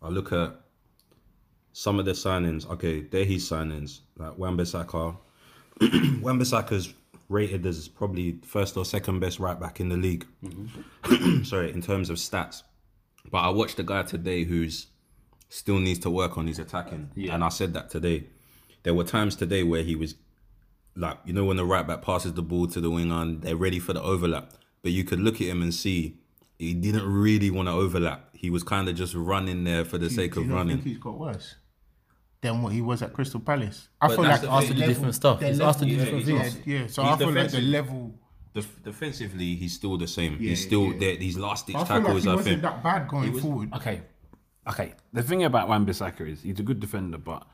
I 0.00 0.08
look 0.08 0.32
at 0.32 0.54
some 1.72 1.98
of 1.98 2.04
the 2.04 2.12
signings. 2.12 2.68
Okay, 2.70 3.00
they're 3.02 3.24
his 3.24 3.48
signings. 3.48 4.00
Like 4.16 4.36
Wan-Bissaka. 4.38 5.16
Wan-Bissaka's 6.22 6.94
rated 7.28 7.64
as 7.66 7.88
probably 7.88 8.38
first 8.44 8.76
or 8.76 8.84
second 8.84 9.20
best 9.20 9.38
right 9.38 9.58
back 9.58 9.80
in 9.80 9.88
the 9.88 9.96
league. 9.96 10.26
Mm-hmm. 10.44 11.42
Sorry, 11.44 11.70
in 11.72 11.80
terms 11.80 12.10
of 12.10 12.16
stats. 12.18 12.62
But 13.30 13.38
I 13.38 13.48
watched 13.50 13.78
a 13.78 13.82
guy 13.82 14.02
today 14.02 14.44
who's 14.44 14.88
still 15.48 15.78
needs 15.78 15.98
to 16.00 16.10
work 16.10 16.36
on 16.36 16.46
his 16.46 16.58
attacking, 16.58 17.10
Yeah. 17.14 17.34
and 17.34 17.44
I 17.44 17.48
said 17.48 17.74
that 17.74 17.90
today. 17.90 18.26
There 18.82 18.94
were 18.94 19.04
times 19.04 19.36
today 19.36 19.62
where 19.62 19.82
he 19.82 19.94
was 19.94 20.16
like 20.96 21.16
you 21.24 21.32
know 21.32 21.44
when 21.46 21.56
the 21.56 21.64
right 21.64 21.86
back 21.86 22.02
passes 22.02 22.34
the 22.34 22.42
ball 22.42 22.66
to 22.66 22.80
the 22.80 22.90
winger 22.90 23.14
and 23.22 23.40
they're 23.42 23.56
ready 23.56 23.78
for 23.78 23.92
the 23.92 24.02
overlap, 24.02 24.52
but 24.82 24.92
you 24.92 25.04
could 25.04 25.20
look 25.20 25.36
at 25.36 25.46
him 25.46 25.62
and 25.62 25.72
see 25.74 26.16
he 26.58 26.74
didn't 26.74 27.06
really 27.10 27.50
want 27.50 27.68
to 27.68 27.72
overlap. 27.72 28.28
He 28.34 28.50
was 28.50 28.62
kind 28.62 28.88
of 28.88 28.94
just 28.94 29.14
running 29.14 29.64
there 29.64 29.84
for 29.84 29.98
the 29.98 30.10
sake 30.10 30.36
of 30.36 30.48
running. 30.48 30.78
he's 30.78 30.98
got 30.98 31.18
worse 31.18 31.56
than 32.40 32.60
what 32.62 32.72
he 32.72 32.80
was 32.80 33.02
at 33.02 33.12
Crystal 33.12 33.38
Palace? 33.40 33.88
I 34.00 34.08
But 34.08 34.14
feel 34.16 34.24
that's 34.24 34.42
like 34.42 34.50
the 34.50 34.56
asked 34.56 34.66
to 34.68 34.74
do 34.74 34.86
different 34.86 35.14
stuff. 35.14 35.40
the 35.40 35.46
He's 35.48 35.58
level- 35.58 35.68
asked 35.70 35.78
to 35.80 35.84
do 35.86 35.96
different 35.96 36.24
things. 36.24 36.58
Yeah, 36.66 36.86
so 36.88 37.02
He's 37.04 37.12
I 37.12 37.16
feel 37.18 37.30
like 37.32 37.50
the 37.50 37.60
level. 37.60 38.14
Def- 38.54 38.82
defensively, 38.82 39.54
he's 39.54 39.72
still 39.72 39.96
the 39.96 40.06
same. 40.06 40.36
he's 40.38 40.62
still 40.62 40.92
yeah. 40.92 40.98
there. 40.98 41.16
These 41.16 41.38
last 41.38 41.66
ditch 41.66 41.76
I 41.76 41.84
feel 41.84 41.96
like 41.96 42.04
tackles, 42.04 42.24
he 42.24 42.30
I 42.30 42.34
wasn't 42.34 42.48
think. 42.60 42.62
that 42.62 42.82
bad 42.82 43.08
going 43.08 43.38
forward. 43.40 43.72
Okay, 43.74 44.02
okay. 44.68 44.92
The 45.14 45.22
thing 45.22 45.42
about 45.44 45.68
Wan-Bissaka 45.68 46.28
is 46.28 46.42
he's 46.42 46.60
a 46.60 46.62
good 46.62 46.78
defender, 46.78 47.16
but 47.16 47.46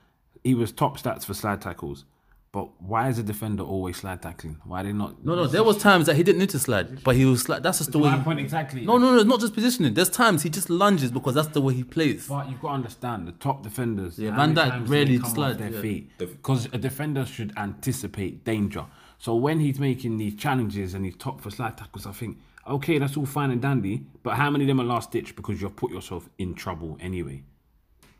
he 0.42 0.54
was 0.54 0.72
top 0.72 0.98
stats 0.98 1.24
for 1.24 1.34
slide 1.34 1.60
tackles. 1.60 2.04
But 2.50 2.80
why 2.80 3.08
is 3.10 3.18
a 3.18 3.22
defender 3.22 3.62
always 3.62 3.98
slide 3.98 4.22
tackling? 4.22 4.58
Why 4.64 4.80
are 4.80 4.84
they 4.84 4.92
not? 4.92 5.22
no, 5.22 5.34
no. 5.34 5.46
There 5.46 5.62
was 5.62 5.76
times 5.76 6.06
that 6.06 6.16
he 6.16 6.22
didn't 6.22 6.38
need 6.38 6.48
to 6.50 6.58
slide, 6.58 7.04
but 7.04 7.14
he 7.14 7.26
was 7.26 7.42
slide. 7.42 7.62
That's 7.62 7.78
just 7.78 7.92
the 7.92 7.98
way. 7.98 8.10
my 8.10 8.16
he- 8.16 8.24
point 8.24 8.40
exactly. 8.40 8.86
No, 8.86 8.96
no, 8.96 9.12
no. 9.12 9.16
It's 9.18 9.26
not 9.26 9.40
just 9.40 9.52
positioning. 9.52 9.92
There's 9.92 10.08
times 10.08 10.42
he 10.42 10.48
just 10.48 10.70
lunges 10.70 11.10
because 11.10 11.34
that's 11.34 11.48
the 11.48 11.60
way 11.60 11.74
he 11.74 11.84
plays. 11.84 12.26
But 12.26 12.48
you've 12.48 12.60
got 12.60 12.68
to 12.68 12.74
understand 12.74 13.28
the 13.28 13.32
top 13.32 13.62
defenders. 13.62 14.18
Yeah, 14.18 14.34
Van 14.34 14.54
many 14.54 14.70
Dijk 14.70 14.88
rarely 14.88 15.18
slides, 15.18 15.58
their 15.58 15.70
yeah. 15.70 15.80
feet 15.80 16.16
because 16.18 16.66
a 16.66 16.78
defender 16.78 17.26
should 17.26 17.52
anticipate 17.58 18.44
danger. 18.44 18.86
So 19.18 19.34
when 19.34 19.60
he's 19.60 19.78
making 19.78 20.16
these 20.16 20.34
challenges 20.36 20.94
and 20.94 21.04
he's 21.04 21.16
top 21.16 21.40
for 21.42 21.50
slide 21.50 21.76
tackles, 21.76 22.06
I 22.06 22.12
think 22.12 22.38
okay, 22.66 22.98
that's 22.98 23.16
all 23.16 23.26
fine 23.26 23.50
and 23.50 23.60
dandy. 23.60 24.06
But 24.22 24.34
how 24.36 24.50
many 24.50 24.64
of 24.64 24.68
them 24.68 24.80
are 24.80 24.84
last 24.84 25.10
ditch 25.10 25.36
because 25.36 25.60
you've 25.60 25.76
put 25.76 25.90
yourself 25.90 26.28
in 26.38 26.54
trouble 26.54 26.96
anyway? 27.00 27.42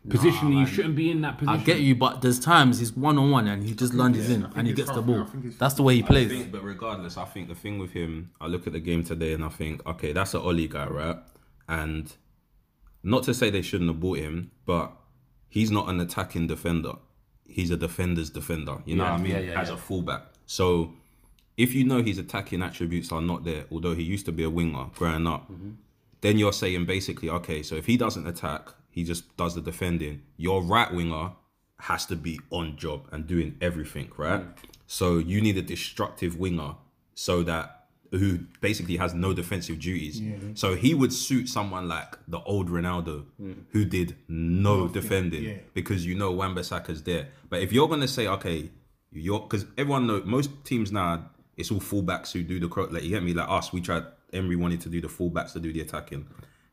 Positionally, 0.09 0.59
you 0.59 0.65
shouldn't 0.65 0.95
be 0.95 1.11
in 1.11 1.21
that 1.21 1.37
position. 1.37 1.59
I 1.61 1.63
get 1.63 1.79
you, 1.81 1.95
but 1.95 2.21
there's 2.21 2.39
times 2.39 2.79
he's 2.79 2.95
one 2.95 3.17
on 3.17 3.31
one 3.31 3.47
and 3.47 3.63
he 3.63 3.73
just 3.73 3.93
lunges 3.93 4.29
in 4.29 4.45
and 4.55 4.67
he 4.67 4.73
it's 4.73 4.81
gets 4.81 4.91
the 4.91 5.01
ball. 5.01 5.21
I 5.21 5.25
think 5.25 5.45
it's 5.45 5.57
That's 5.57 5.75
the 5.75 5.83
way 5.83 5.95
he 5.95 6.03
I 6.03 6.07
plays. 6.07 6.29
think, 6.29 6.51
but 6.51 6.63
regardless, 6.63 7.17
I 7.17 7.25
think 7.25 7.47
the 7.47 7.55
thing 7.55 7.79
with 7.79 7.91
him, 7.91 8.31
I 8.41 8.47
look 8.47 8.67
at 8.67 8.73
the 8.73 8.79
game 8.79 9.03
today 9.03 9.33
and 9.33 9.43
I 9.43 9.49
think, 9.49 9.85
okay, 9.87 10.11
that's 10.13 10.33
an 10.33 10.41
Ole 10.41 10.67
guy, 10.67 10.87
right? 10.87 11.17
And 11.67 12.11
not 13.03 13.23
to 13.23 13.33
say 13.33 13.49
they 13.49 13.61
shouldn't 13.61 13.89
have 13.89 13.99
bought 13.99 14.17
him, 14.19 14.51
but 14.65 14.91
he's 15.47 15.71
not 15.71 15.87
an 15.89 15.99
attacking 15.99 16.47
defender. 16.47 16.93
He's 17.47 17.71
a 17.71 17.77
defender's 17.77 18.29
defender. 18.29 18.77
You 18.85 18.95
know 18.95 19.03
Yeah, 19.05 19.11
what 19.11 19.19
I 19.19 19.23
mean? 19.23 19.31
yeah, 19.31 19.39
yeah, 19.39 19.61
As 19.61 19.69
yeah. 19.69 19.73
a 19.75 19.77
fullback. 19.77 20.23
So 20.45 20.93
if 21.57 21.73
you 21.73 21.83
know 21.83 22.01
his 22.01 22.17
attacking 22.17 22.61
attributes 22.61 23.11
are 23.11 23.21
not 23.21 23.43
there, 23.43 23.65
although 23.71 23.95
he 23.95 24.03
used 24.03 24.25
to 24.27 24.31
be 24.31 24.43
a 24.43 24.49
winger 24.49 24.85
growing 24.95 25.27
up, 25.27 25.51
Mm-hmm. 25.51 25.71
then 26.21 26.37
you're 26.37 26.53
saying 26.53 26.85
basically, 26.85 27.29
okay, 27.29 27.63
so 27.63 27.75
if 27.75 27.85
he 27.85 27.95
doesn't 27.97 28.27
attack, 28.27 28.69
he 28.89 29.03
just 29.03 29.35
does 29.37 29.55
the 29.55 29.61
defending. 29.61 30.21
Your 30.37 30.61
right 30.61 30.93
winger 30.93 31.31
has 31.79 32.05
to 32.07 32.15
be 32.15 32.39
on 32.49 32.77
job 32.77 33.07
and 33.11 33.25
doing 33.25 33.55
everything, 33.61 34.11
right? 34.17 34.41
Mm. 34.41 34.53
So 34.87 35.17
you 35.17 35.41
need 35.41 35.57
a 35.57 35.61
destructive 35.61 36.37
winger 36.37 36.75
so 37.13 37.43
that 37.43 37.79
who 38.11 38.39
basically 38.59 38.97
has 38.97 39.13
no 39.13 39.33
defensive 39.33 39.79
duties. 39.79 40.21
So 40.55 40.75
he 40.75 40.93
would 40.95 41.13
suit 41.13 41.47
someone 41.47 41.87
like 41.87 42.17
the 42.27 42.39
old 42.39 42.67
Ronaldo 42.69 43.25
mm. 43.39 43.55
who 43.69 43.85
did 43.85 44.15
no 44.27 44.87
defending 44.87 45.43
yeah. 45.43 45.57
because 45.73 46.05
you 46.05 46.15
know 46.15 46.31
Wan-Bissaka's 46.31 47.03
there. 47.03 47.27
But 47.49 47.61
if 47.61 47.71
you're 47.71 47.87
gonna 47.87 48.07
say, 48.07 48.27
okay, 48.27 48.71
you're 49.11 49.39
because 49.39 49.65
everyone 49.77 50.07
know 50.07 50.21
most 50.25 50.49
teams 50.63 50.91
now 50.91 51.29
it's 51.55 51.71
all 51.71 51.79
fullbacks 51.79 52.31
who 52.31 52.41
do 52.43 52.59
the 52.59 52.67
like 52.89 53.03
you 53.03 53.09
get 53.09 53.23
me 53.23 53.33
like 53.33 53.49
us 53.49 53.73
we 53.73 53.81
tried 53.81 54.03
Emery 54.31 54.55
wanted 54.55 54.81
to 54.81 54.89
do 54.89 55.01
the 55.01 55.07
fullbacks 55.07 55.53
to 55.53 55.59
do 55.59 55.73
the 55.73 55.81
attacking. 55.81 56.27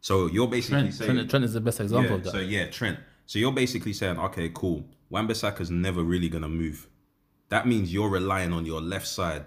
So 0.07 0.27
you're 0.29 0.47
basically 0.47 0.83
Trent, 0.83 0.95
saying 0.95 1.11
Trent, 1.15 1.31
Trent 1.31 1.45
is 1.47 1.53
the 1.55 1.61
best 1.61 1.81
example 1.81 2.11
yeah, 2.13 2.17
of 2.19 2.23
that. 2.23 2.31
So 2.31 2.39
yeah, 2.39 2.67
Trent. 2.67 2.97
So 3.27 3.41
you're 3.41 3.51
basically 3.51 3.93
saying, 3.93 4.21
okay, 4.21 4.53
cool. 4.55 4.85
Wan-Bissaka's 5.11 5.69
never 5.69 6.01
really 6.05 6.29
gonna 6.29 6.49
move. 6.49 6.87
That 7.49 7.67
means 7.67 7.93
you're 7.93 8.09
relying 8.09 8.53
on 8.53 8.65
your 8.65 8.81
left 8.81 9.09
side 9.09 9.47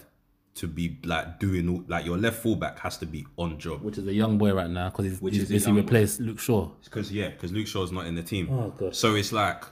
to 0.55 0.67
be 0.67 0.97
like 1.05 1.39
doing 1.39 1.69
all, 1.69 1.85
like 1.87 2.03
your 2.03 2.17
left 2.17 2.43
fullback 2.43 2.77
has 2.79 2.97
to 2.97 3.05
be 3.05 3.25
on 3.37 3.57
job. 3.57 3.81
which 3.83 3.97
is 3.97 4.05
a 4.05 4.13
young 4.13 4.37
boy 4.37 4.51
right 4.53 4.69
now 4.69 4.89
because 4.89 5.05
he's, 5.05 5.21
Which 5.21 5.35
he's 5.35 5.43
is 5.43 5.49
basically 5.49 5.75
young 5.77 5.85
boy. 5.85 5.85
replaced 5.85 6.19
Luke 6.19 6.39
Shaw. 6.39 6.69
Because 6.83 7.09
yeah, 7.09 7.29
because 7.29 7.53
Luke 7.53 7.67
Shaw's 7.67 7.93
not 7.93 8.05
in 8.05 8.15
the 8.15 8.23
team. 8.23 8.49
Oh, 8.51 8.71
gosh. 8.77 8.97
So 8.97 9.15
it's 9.15 9.31
like 9.31 9.63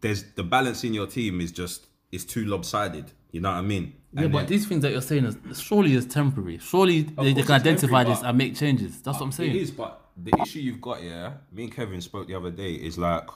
there's 0.00 0.22
the 0.34 0.44
balance 0.44 0.84
in 0.84 0.94
your 0.94 1.08
team 1.08 1.40
is 1.40 1.50
just 1.50 1.88
it's 2.12 2.24
too 2.24 2.44
lopsided. 2.44 3.10
You 3.32 3.40
know 3.40 3.50
what 3.50 3.58
I 3.58 3.62
mean? 3.62 3.94
Yeah, 4.12 4.22
And 4.22 4.32
but 4.32 4.38
then- 4.38 4.46
these 4.46 4.64
things 4.68 4.82
that 4.82 4.92
you're 4.92 5.02
saying 5.02 5.24
is 5.24 5.60
surely 5.60 5.92
is 5.94 6.06
temporary. 6.06 6.58
Surely 6.58 7.02
they, 7.02 7.32
they 7.32 7.42
can 7.42 7.50
identify 7.50 8.04
this 8.04 8.22
and 8.22 8.38
make 8.38 8.54
changes. 8.54 9.02
That's 9.02 9.18
what 9.18 9.26
I'm 9.26 9.32
saying. 9.32 9.50
It 9.50 9.56
is, 9.56 9.72
but 9.72 10.02
the 10.16 10.32
issue 10.42 10.60
you've 10.60 10.80
got, 10.80 11.00
here, 11.00 11.38
me 11.52 11.64
and 11.64 11.74
Kevin 11.74 12.00
spoke 12.00 12.28
the 12.28 12.34
other 12.34 12.50
day, 12.50 12.72
is 12.74 12.98
like 12.98 13.28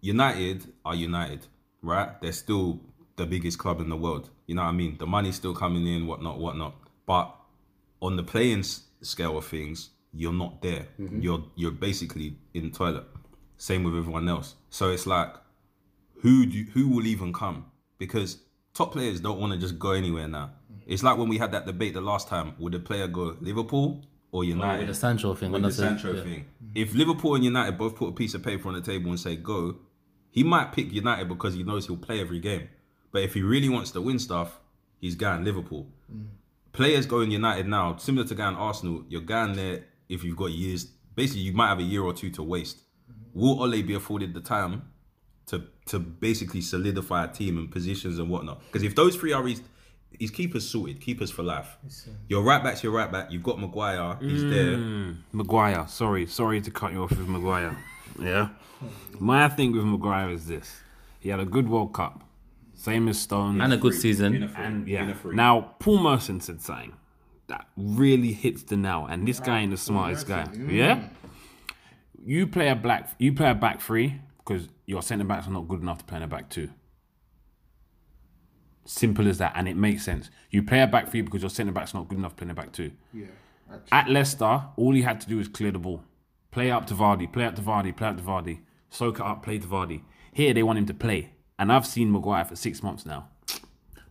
United 0.00 0.72
are 0.84 0.94
United, 0.94 1.46
right? 1.82 2.20
They're 2.20 2.32
still 2.32 2.80
the 3.16 3.26
biggest 3.26 3.58
club 3.58 3.80
in 3.80 3.88
the 3.88 3.96
world. 3.96 4.30
You 4.46 4.54
know 4.54 4.62
what 4.62 4.68
I 4.68 4.72
mean? 4.72 4.96
The 4.98 5.06
money's 5.06 5.36
still 5.36 5.54
coming 5.54 5.86
in, 5.86 6.06
whatnot, 6.06 6.38
whatnot. 6.38 6.74
But 7.06 7.34
on 8.00 8.16
the 8.16 8.22
playing 8.22 8.64
scale 9.00 9.38
of 9.38 9.46
things, 9.46 9.90
you're 10.12 10.32
not 10.32 10.62
there. 10.62 10.88
Mm-hmm. 11.00 11.20
You're 11.20 11.44
you're 11.56 11.70
basically 11.70 12.36
in 12.54 12.64
the 12.64 12.70
toilet. 12.70 13.04
Same 13.58 13.84
with 13.84 13.96
everyone 13.96 14.28
else. 14.28 14.54
So 14.70 14.90
it's 14.90 15.06
like, 15.06 15.34
who 16.22 16.46
do 16.46 16.64
who 16.72 16.88
will 16.88 17.06
even 17.06 17.32
come? 17.32 17.66
Because 17.98 18.38
top 18.74 18.92
players 18.92 19.20
don't 19.20 19.40
want 19.40 19.52
to 19.54 19.58
just 19.58 19.78
go 19.78 19.92
anywhere 19.92 20.28
now. 20.28 20.50
Mm-hmm. 20.72 20.92
It's 20.92 21.02
like 21.02 21.16
when 21.16 21.28
we 21.28 21.38
had 21.38 21.52
that 21.52 21.66
debate 21.66 21.94
the 21.94 22.00
last 22.00 22.28
time. 22.28 22.54
Would 22.58 22.74
the 22.74 22.78
player 22.78 23.08
go 23.08 23.36
Liverpool 23.40 24.04
or 24.36 24.44
United. 24.44 24.80
With 24.80 24.88
the 24.88 24.94
Sancho 24.94 25.34
thing. 25.34 25.50
with 25.50 25.62
when 25.62 25.70
the 25.70 25.74
said- 25.74 25.98
Sancho 25.98 26.12
yeah. 26.14 26.22
thing. 26.22 26.40
Mm-hmm. 26.40 26.72
If 26.74 26.94
Liverpool 26.94 27.34
and 27.34 27.44
United 27.44 27.78
both 27.78 27.96
put 27.96 28.08
a 28.08 28.12
piece 28.12 28.34
of 28.34 28.42
paper 28.42 28.68
on 28.68 28.74
the 28.74 28.80
table 28.80 29.10
and 29.10 29.18
say 29.18 29.36
go, 29.36 29.76
he 30.30 30.44
might 30.44 30.72
pick 30.72 30.92
United 30.92 31.28
because 31.28 31.54
he 31.54 31.62
knows 31.62 31.86
he'll 31.86 31.96
play 31.96 32.20
every 32.20 32.38
game. 32.38 32.68
But 33.12 33.22
if 33.22 33.34
he 33.34 33.42
really 33.42 33.70
wants 33.70 33.90
to 33.92 34.00
win 34.02 34.18
stuff, 34.18 34.60
he's 35.00 35.14
going 35.14 35.44
Liverpool. 35.44 35.86
Mm. 36.14 36.26
Players 36.72 37.06
going 37.06 37.30
United 37.30 37.66
now, 37.66 37.96
similar 37.96 38.26
to 38.28 38.34
going 38.34 38.54
Arsenal, 38.54 39.04
you're 39.08 39.22
going 39.22 39.54
there 39.54 39.84
if 40.10 40.22
you've 40.22 40.36
got 40.36 40.50
years. 40.50 40.84
Basically, 41.14 41.40
you 41.40 41.54
might 41.54 41.68
have 41.68 41.78
a 41.78 41.82
year 41.82 42.02
or 42.02 42.12
two 42.12 42.30
to 42.32 42.42
waste. 42.42 42.82
Mm-hmm. 43.10 43.40
Will 43.40 43.62
Ole 43.62 43.82
be 43.82 43.94
afforded 43.94 44.34
the 44.34 44.40
time 44.40 44.90
to 45.46 45.62
to 45.86 45.98
basically 45.98 46.60
solidify 46.60 47.24
a 47.24 47.28
team 47.28 47.56
and 47.56 47.70
positions 47.70 48.18
and 48.18 48.28
whatnot? 48.28 48.60
Because 48.66 48.82
if 48.82 48.94
those 48.94 49.16
three 49.16 49.32
are 49.32 49.42
his, 50.18 50.28
his 50.28 50.30
keepers 50.30 50.68
sorted, 50.68 51.00
keepers 51.00 51.30
for 51.30 51.42
life. 51.42 51.76
Your 52.28 52.42
right 52.42 52.62
back's 52.62 52.82
your 52.82 52.92
right 52.92 53.10
back. 53.10 53.30
You've 53.30 53.42
got 53.42 53.60
Maguire. 53.60 54.16
He's 54.20 54.42
mm. 54.42 54.50
there. 54.50 55.16
Maguire, 55.32 55.86
sorry, 55.88 56.26
sorry 56.26 56.60
to 56.60 56.70
cut 56.70 56.92
you 56.92 57.02
off 57.02 57.10
with 57.10 57.28
Maguire. 57.28 57.76
Yeah. 58.20 58.48
My 59.18 59.48
thing 59.48 59.72
with 59.72 59.84
Maguire 59.84 60.30
is 60.30 60.46
this: 60.46 60.80
he 61.20 61.28
had 61.28 61.40
a 61.40 61.44
good 61.44 61.68
World 61.68 61.92
Cup, 61.92 62.22
same 62.74 63.08
as 63.08 63.18
Stone, 63.18 63.60
And 63.60 63.72
a 63.72 63.76
good 63.76 63.94
season. 63.94 64.52
and 64.56 64.88
yeah. 64.88 65.14
Now 65.24 65.74
Paul 65.78 65.98
Merson 65.98 66.40
said 66.40 66.60
something 66.60 66.92
that 67.48 67.66
really 67.76 68.32
hits 68.32 68.62
the 68.64 68.76
nail, 68.76 69.06
and 69.08 69.26
this 69.26 69.40
guy 69.40 69.60
ain't 69.60 69.70
the 69.70 69.76
smartest 69.76 70.26
guy. 70.26 70.46
Yeah. 70.68 71.08
You 72.24 72.46
play 72.46 72.68
a 72.68 72.74
black, 72.74 73.10
you 73.18 73.32
play 73.32 73.50
a 73.50 73.54
back 73.54 73.80
three 73.80 74.20
because 74.38 74.68
your 74.84 75.02
centre 75.02 75.24
backs 75.24 75.46
are 75.46 75.50
not 75.50 75.68
good 75.68 75.80
enough 75.80 75.98
to 75.98 76.04
play 76.04 76.16
in 76.16 76.22
a 76.24 76.26
back 76.26 76.50
two. 76.50 76.68
Simple 78.86 79.28
as 79.28 79.38
that, 79.38 79.52
and 79.56 79.68
it 79.68 79.76
makes 79.76 80.04
sense. 80.04 80.30
You 80.50 80.62
play 80.62 80.80
a 80.80 80.86
back 80.86 81.10
three 81.10 81.20
because 81.20 81.42
your 81.42 81.50
centre 81.50 81.72
back's 81.72 81.92
not 81.92 82.08
good 82.08 82.18
enough 82.18 82.36
playing 82.36 82.54
play 82.54 82.62
a 82.62 82.66
back 82.66 82.72
two. 82.72 82.92
Yeah. 83.12 83.26
At 83.90 84.08
Leicester, 84.08 84.62
all 84.76 84.94
he 84.94 85.02
had 85.02 85.20
to 85.20 85.28
do 85.28 85.36
was 85.38 85.48
clear 85.48 85.72
the 85.72 85.78
ball. 85.78 86.02
Play 86.52 86.70
up 86.70 86.86
to 86.86 86.94
Vardy, 86.94 87.30
play 87.30 87.44
up 87.44 87.56
to 87.56 87.62
Vardy, 87.62 87.94
play 87.94 88.08
up 88.08 88.16
to 88.16 88.22
Vardy. 88.22 88.60
Soak 88.88 89.16
it 89.16 89.26
up, 89.26 89.42
play 89.42 89.58
to 89.58 89.66
Vardy. 89.66 90.02
Here 90.32 90.54
they 90.54 90.62
want 90.62 90.78
him 90.78 90.86
to 90.86 90.94
play. 90.94 91.32
And 91.58 91.72
I've 91.72 91.86
seen 91.86 92.12
Maguire 92.12 92.44
for 92.44 92.56
six 92.56 92.82
months 92.82 93.04
now. 93.04 93.28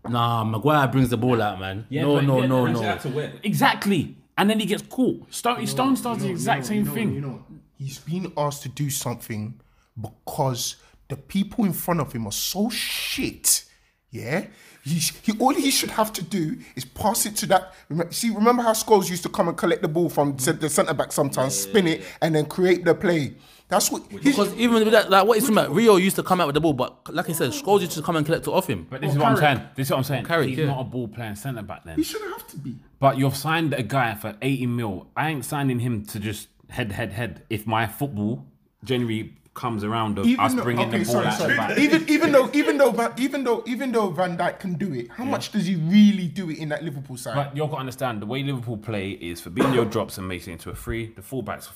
Nah, 0.08 0.44
Maguire 0.44 0.88
brings 0.88 1.10
the 1.10 1.18
ball 1.18 1.42
out, 1.42 1.60
man. 1.60 1.86
Yeah, 1.90 2.04
no, 2.04 2.16
but- 2.16 2.24
no, 2.26 2.42
yeah, 2.42 2.48
no, 2.48 2.66
no. 2.66 3.32
Exactly. 3.44 4.18
And 4.38 4.50
then 4.50 4.60
he 4.60 4.66
gets 4.66 4.84
caught. 4.84 5.34
Stone, 5.34 5.66
Stone 5.66 5.96
starts 5.96 6.22
the 6.24 6.30
exact 6.30 6.66
same 6.66 6.80
you 6.80 6.84
know, 6.84 6.94
thing. 6.94 7.14
You 7.14 7.22
know, 7.22 7.46
he's 7.78 8.00
been 8.00 8.34
asked 8.36 8.64
to 8.64 8.70
do 8.70 8.90
something 8.90 9.60
because 10.00 10.76
the 11.08 11.16
people 11.16 11.64
in 11.66 11.74
front 11.74 12.02
of 12.02 12.12
him 12.12 12.28
are 12.28 12.32
so 12.34 12.70
shit. 12.70 13.64
Yeah, 14.12 14.48
he, 14.86 15.00
he 15.24 15.34
all 15.40 15.54
he 15.54 15.72
should 15.72 15.90
have 15.92 16.14
to 16.14 16.24
do 16.24 16.58
is 16.76 16.86
pass 16.86 17.26
it 17.26 17.36
to 17.38 17.46
that. 17.48 17.74
See, 18.14 18.30
remember 18.30 18.62
how 18.64 18.72
Scholes 18.74 19.10
used 19.10 19.24
to 19.24 19.30
come 19.30 19.48
and 19.50 19.58
collect 19.58 19.82
the 19.82 19.88
ball 19.88 20.10
from 20.10 20.38
cent- 20.40 20.62
the 20.62 20.70
centre 20.70 20.94
back 20.94 21.12
sometimes, 21.12 21.56
spin 21.56 21.88
it, 21.88 22.04
and 22.22 22.36
then 22.36 22.46
create 22.46 22.86
the 22.86 22.94
play. 22.96 23.34
That's 23.68 23.92
what. 23.92 24.04
he- 24.12 24.20
Because 24.20 24.54
even 24.56 24.76
with 24.84 24.92
that, 24.92 25.10
like 25.10 25.26
what 25.28 25.36
he's 25.40 25.46
talking 25.50 25.58
about, 25.58 25.74
Rio 25.76 25.96
used 25.96 26.16
to 26.18 26.24
come 26.24 26.40
out 26.40 26.46
with 26.48 26.54
the 26.54 26.62
ball, 26.62 26.74
but 26.74 27.12
like 27.14 27.28
I 27.30 27.34
said, 27.34 27.50
Scholes 27.50 27.82
used 27.82 27.94
to 27.94 28.04
come 28.04 28.16
and 28.16 28.24
collect 28.26 28.46
it 28.46 28.52
off 28.52 28.68
him. 28.68 28.86
But 28.88 29.02
this 29.02 29.14
is 29.14 29.18
what 29.18 29.28
I'm 29.30 29.38
saying. 29.38 29.62
This 29.76 29.88
is 29.88 29.92
what 29.92 29.98
I'm 29.98 30.04
saying. 30.04 30.26
Carrick, 30.26 30.50
He's 30.50 30.60
yeah. 30.60 30.66
not 30.68 30.82
a 30.82 30.84
ball 30.84 31.08
playing 31.08 31.36
centre 31.36 31.64
back 31.64 31.84
then. 31.84 31.96
he 31.98 32.04
shouldn't 32.04 32.32
have 32.32 32.48
to 32.50 32.58
be. 32.58 32.76
But 33.00 33.18
you've 33.18 33.36
signed 33.36 33.74
a 33.74 33.82
guy 33.82 34.14
for 34.14 34.36
80 34.40 34.68
mil. 34.68 35.08
I 35.18 35.30
ain't 35.30 35.44
signing 35.46 35.80
him 35.80 36.06
to 36.06 36.20
just 36.20 36.48
head, 36.70 36.92
head, 36.92 37.12
head. 37.14 37.42
If 37.50 37.66
my 37.66 37.88
football 37.88 38.46
generally 38.84 39.34
comes 39.56 39.84
around 39.84 40.20
of 40.20 40.26
us 40.28 40.54
though- 40.54 40.62
bringing 40.64 40.92
the 40.92 41.04
ball 41.04 41.26
out 41.26 41.40
the 41.40 41.48
back. 41.48 41.78
Even 41.80 42.08
even 42.08 42.32
though 42.32 42.50
even 42.54 42.78
though 42.78 42.92
Van, 42.92 43.12
even 43.18 43.44
though 43.44 43.64
even 43.66 43.92
though 43.92 44.10
Van 44.10 44.38
Dijk 44.38 44.60
can 44.60 44.76
do 44.76 44.94
it, 44.94 45.10
how 45.10 45.24
much 45.24 45.52
does 45.52 45.66
he 45.66 45.76
really 45.78 46.28
do 46.28 46.50
it 46.52 46.60
in 46.60 46.70
that 46.70 46.84
Liverpool 46.84 47.18
side? 47.18 47.36
But 47.36 47.58
you've 47.58 47.70
got 47.70 47.78
to 47.78 47.80
understand 47.80 48.22
the 48.22 48.28
way 48.28 48.44
Liverpool 48.44 48.78
play 48.78 49.12
is 49.12 49.42
Fabinho 49.42 49.90
drops 49.96 50.18
and 50.20 50.28
makes 50.28 50.48
it 50.48 50.52
into 50.52 50.70
a 50.70 50.76
free. 50.76 51.08
The 51.16 51.22
fullbacks 51.24 51.70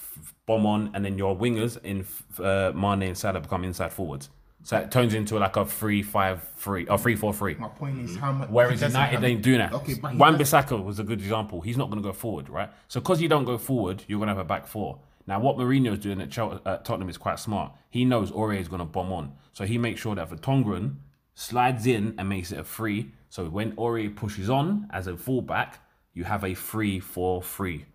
bomb 0.46 0.66
on, 0.66 0.92
and 0.94 1.04
then 1.04 1.18
your 1.18 1.36
wingers 1.36 1.82
in 1.84 2.06
uh, 2.44 2.72
Mane 2.76 3.08
and 3.10 3.18
Salah 3.18 3.40
become 3.40 3.64
inside 3.64 3.92
forwards. 3.92 4.30
So 4.62 4.78
it 4.78 4.92
turns 4.92 5.14
into 5.14 5.40
like 5.40 5.56
a 5.56 5.66
three 5.66 6.04
five 6.04 6.44
three 6.58 6.86
or 6.88 6.98
three 6.98 7.16
four 7.16 7.34
three. 7.34 7.56
My 7.56 7.70
point 7.70 7.98
is 8.00 8.18
how 8.18 8.34
much. 8.34 8.50
Whereas 8.50 8.82
United 8.82 9.24
ain't 9.24 9.42
doing 9.42 9.60
that. 9.60 9.72
Okay, 9.74 9.96
Wan 10.02 10.38
Bissaka 10.38 10.84
was 10.84 11.00
a 11.00 11.04
good 11.04 11.20
example. 11.20 11.62
He's 11.62 11.78
not 11.78 11.90
going 11.90 12.04
to 12.04 12.08
go 12.08 12.14
forward, 12.14 12.50
right? 12.50 12.70
So 12.90 13.00
because 13.00 13.22
you 13.22 13.30
don't 13.30 13.46
go 13.46 13.58
forward, 13.58 14.04
you're 14.08 14.20
going 14.20 14.28
to 14.28 14.34
have 14.36 14.40
a 14.40 14.44
back 14.44 14.68
four. 14.68 15.00
Now, 15.30 15.40
what 15.40 15.58
Mourinho's 15.58 16.00
doing 16.00 16.22
at, 16.22 16.36
at 16.36 16.62
uh, 16.66 16.78
Tottenham 16.78 17.08
is 17.08 17.20
quite 17.20 17.38
smart. 17.38 17.74
He 17.92 18.04
knows 18.04 18.32
Aurier 18.32 18.60
is 18.60 18.68
going 18.68 18.80
to 18.80 18.86
bomb 18.86 19.14
on, 19.14 19.34
so 19.54 19.64
he 19.64 19.78
makes 19.78 20.02
sure 20.02 20.16
that 20.16 20.32
Vertonghen 20.32 20.96
slides 21.36 21.86
in 21.86 22.16
and 22.18 22.28
makes 22.28 22.52
it 22.52 22.58
a 22.58 22.64
free. 22.64 23.12
So 23.30 23.48
when 23.48 23.74
Aurier 23.74 24.16
pushes 24.16 24.50
on 24.50 24.90
as 24.92 25.06
a 25.06 25.16
fullback, 25.16 25.86
you 26.16 26.24
have 26.24 26.44
a 26.44 26.56
free 26.56 27.00
for 27.00 27.44
free. 27.44 27.86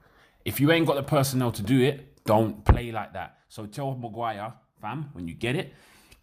If 0.45 0.61
you 0.61 0.70
ain't 0.70 0.87
got 0.87 0.95
the 0.95 1.03
personnel 1.03 1.51
to 1.51 1.62
do 1.62 1.82
it, 1.82 2.24
don't 2.24 2.64
play 2.64 2.93
like 2.93 3.14
that. 3.14 3.39
So 3.49 3.66
tell 3.66 3.97
Maguire, 3.97 4.53
fam, 4.80 5.11
when 5.12 5.26
you 5.26 5.35
get 5.35 5.57
it, 5.57 5.74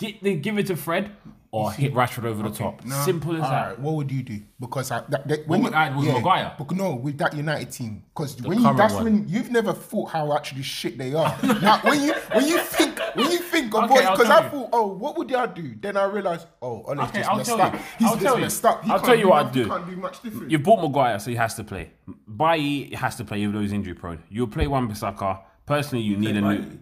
get 0.02 0.24
the, 0.24 0.36
give 0.36 0.58
it 0.58 0.68
to 0.68 0.76
Fred 0.76 1.12
or 1.54 1.70
hit 1.72 1.93
Rashford 1.93 2.24
over 2.26 2.43
the 2.47 2.56
top. 2.56 2.84
No. 2.86 2.95
Simple 3.04 3.36
as 3.36 3.43
All 3.43 3.49
that. 3.49 3.68
right, 3.70 3.80
what 3.80 3.95
would 3.95 4.10
you 4.12 4.24
do? 4.24 4.39
Because 4.60 4.89
I, 4.89 5.02
that, 5.10 5.28
that, 5.28 5.47
when 5.47 5.62
would 5.64 5.74
I- 5.74 5.95
with 5.95 6.08
Maguire? 6.08 6.54
But 6.58 6.72
no, 6.72 6.95
with 6.95 7.18
that 7.18 7.36
United 7.36 7.72
team, 7.72 8.04
because 8.14 8.41
when 8.41 8.60
you, 8.62 8.74
that's 8.76 8.93
one. 8.93 9.04
when 9.04 9.28
you've 9.28 9.52
never 9.52 9.74
thought 9.74 10.12
how 10.12 10.34
actually 10.36 10.64
shit 10.64 10.97
they 10.97 11.14
are. 11.14 11.38
now, 11.62 11.80
when 11.84 12.02
you 12.04 12.14
when 12.34 12.47
you 12.47 12.58
think 12.60 12.97
when 13.16 13.30
you 13.32 13.39
think 13.39 13.74
of 13.76 13.84
Okay, 13.91 14.06
what, 14.06 14.18
because 14.18 14.30
I 14.30 14.47
thought, 14.49 14.70
oh, 14.72 14.88
what 14.88 15.18
would 15.18 15.30
y'all 15.30 15.47
do? 15.47 15.76
Then 15.82 15.97
I 15.97 16.06
realized, 16.06 16.47
oh, 16.62 16.84
Ole's 16.88 17.10
Okay, 17.10 17.20
just 17.20 17.30
I'll 17.30 17.38
messed 17.38 17.49
tell 17.49 17.62
up. 17.62 17.74
you. 17.74 17.80
He's 17.99 18.08
I'll 18.08 18.14
just 18.14 18.26
tell 18.26 18.36
you. 18.38 18.41
messed 18.43 18.66
up. 18.66 18.84
He 18.86 18.91
I'll 18.91 18.99
tell 19.02 19.16
you 19.20 19.28
what 19.30 19.45
I'd 19.47 19.52
do. 19.52 19.68
Can't 19.68 19.89
do 19.89 19.95
much 19.97 20.22
different. 20.24 20.52
You 20.52 20.60
bought 20.60 20.82
Maguire, 20.82 21.20
so 21.20 21.30
he 21.30 21.36
has 21.36 21.54
to 21.56 21.64
play. 21.66 21.91
Bailly 22.34 22.91
has 22.95 23.18
to 23.18 23.26
play, 23.26 23.41
even 23.41 23.54
though 23.54 23.62
he's 23.62 23.74
injury 23.74 23.93
prone. 23.93 24.24
You'll 24.30 24.47
play 24.47 24.68
Wan 24.68 24.89
Bissaka. 24.89 25.41
Personally, 25.66 26.04
you 26.06 26.16
need 26.16 26.38
a 26.38 26.41
new. 26.41 26.80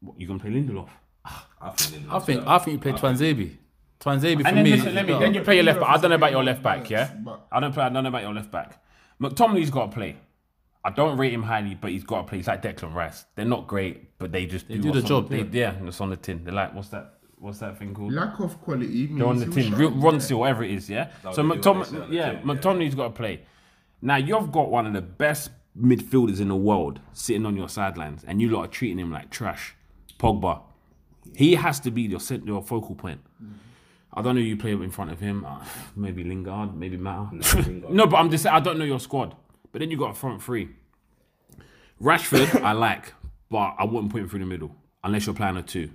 What, 0.00 0.20
You 0.20 0.26
can 0.28 0.38
play 0.38 0.50
Lindelof. 0.50 0.88
I 1.62 1.70
think, 1.70 2.12
I 2.12 2.18
think 2.18 2.46
I 2.46 2.58
think 2.58 2.72
you 2.74 2.78
play 2.80 2.92
Tuanzebe. 3.00 3.56
Tuanzebe 4.00 4.42
for 4.42 4.48
And 4.48 4.56
then 4.56 4.64
me. 4.64 4.70
listen, 4.72 4.94
let 4.94 5.06
me. 5.06 5.18
Then 5.18 5.34
you 5.34 5.42
play 5.42 5.54
your 5.56 5.64
left 5.64 5.80
back. 5.80 5.88
I 5.90 5.96
don't 6.00 6.10
know 6.10 6.16
about 6.16 6.32
your 6.32 6.42
left 6.44 6.62
back, 6.62 6.90
yeah. 6.90 7.12
But- 7.24 7.46
I 7.52 7.60
don't 7.60 7.72
play. 7.72 7.84
I 7.84 7.88
don't 7.88 8.02
know 8.02 8.08
about 8.08 8.22
your 8.22 8.34
left 8.34 8.50
back. 8.50 8.82
McTominay's 9.20 9.70
got 9.70 9.90
to 9.90 9.94
play. 9.94 10.16
I 10.84 10.90
don't 10.90 11.16
rate 11.16 11.32
him 11.32 11.44
highly, 11.44 11.76
but 11.76 11.92
he's 11.92 12.02
got 12.02 12.22
to 12.22 12.28
play. 12.28 12.38
He's 12.38 12.48
like 12.48 12.60
Declan 12.62 12.92
Rice. 12.92 13.24
They're 13.36 13.44
not 13.44 13.68
great, 13.68 14.18
but 14.18 14.32
they 14.32 14.46
just 14.46 14.66
do, 14.66 14.78
do 14.78 14.90
the 14.90 14.98
on 14.98 15.04
job, 15.06 15.28
They, 15.30 15.42
yeah, 15.42 15.74
it's 15.84 16.00
on 16.00 16.10
the 16.10 16.16
tin. 16.16 16.42
They're 16.42 16.52
like, 16.52 16.74
what's 16.74 16.88
that? 16.88 17.14
What's 17.38 17.58
that 17.58 17.78
thing 17.78 17.94
called? 17.94 18.12
Lack 18.12 18.40
of 18.40 18.60
quality. 18.60 19.06
They're 19.06 19.26
on 19.26 19.36
the 19.38 19.46
means 19.46 19.54
tin. 19.54 19.64
he'll 19.68 19.78
Real- 19.78 19.90
shine. 19.92 20.00
Ronseal, 20.00 20.38
whatever 20.38 20.64
it 20.64 20.72
is, 20.72 20.90
yeah. 20.90 21.10
So 21.32 21.42
would 21.44 21.62
be 21.62 21.68
what 21.68 21.84
they 21.84 21.84
say 21.84 21.96
McTominay, 21.96 22.02
on 22.02 22.10
the 22.10 22.16
yeah, 22.16 22.30
tin, 22.32 22.40
yeah. 22.48 22.54
McTominay's 22.54 22.94
got 22.96 23.04
to 23.04 23.10
play. 23.10 23.42
Now 24.00 24.16
you've 24.16 24.50
got 24.50 24.70
one 24.70 24.86
of 24.86 24.92
the 24.92 25.02
best 25.02 25.50
midfielders 25.80 26.40
in 26.40 26.48
the 26.48 26.56
world 26.56 26.98
sitting 27.12 27.46
on 27.46 27.56
your 27.56 27.68
sidelines, 27.68 28.24
and 28.26 28.40
you 28.42 28.48
lot 28.50 28.64
are 28.64 28.68
treating 28.68 28.98
him 28.98 29.12
like 29.12 29.30
trash. 29.30 29.76
Pogba, 30.18 30.62
he 31.34 31.54
has 31.54 31.80
to 31.80 31.90
be 31.90 32.02
your 32.02 32.20
cent- 32.20 32.46
your 32.46 32.62
focal 32.62 32.94
point. 32.94 33.20
I 34.14 34.20
don't 34.20 34.34
know 34.34 34.40
who 34.42 34.46
you 34.46 34.56
play 34.56 34.72
in 34.72 34.90
front 34.90 35.10
of 35.10 35.20
him. 35.20 35.44
Uh, 35.44 35.64
maybe 35.96 36.24
Lingard, 36.24 36.74
maybe 36.76 36.96
Mata. 36.96 37.34
Lingard. 37.56 37.90
no, 37.92 38.06
but 38.06 38.16
I'm 38.16 38.30
just 38.30 38.42
saying 38.44 38.54
I 38.54 38.60
don't 38.60 38.78
know 38.78 38.84
your 38.84 39.00
squad. 39.00 39.34
But 39.72 39.80
then 39.80 39.90
you 39.90 39.96
got 39.96 40.10
a 40.10 40.14
front 40.14 40.42
three. 40.42 40.68
Rashford, 42.00 42.62
I 42.62 42.72
like, 42.72 43.14
but 43.50 43.74
I 43.78 43.84
wouldn't 43.84 44.12
put 44.12 44.20
him 44.20 44.28
through 44.28 44.40
the 44.40 44.46
middle 44.46 44.74
unless 45.04 45.26
you're 45.26 45.34
playing 45.34 45.56
a 45.56 45.62
two. 45.62 45.90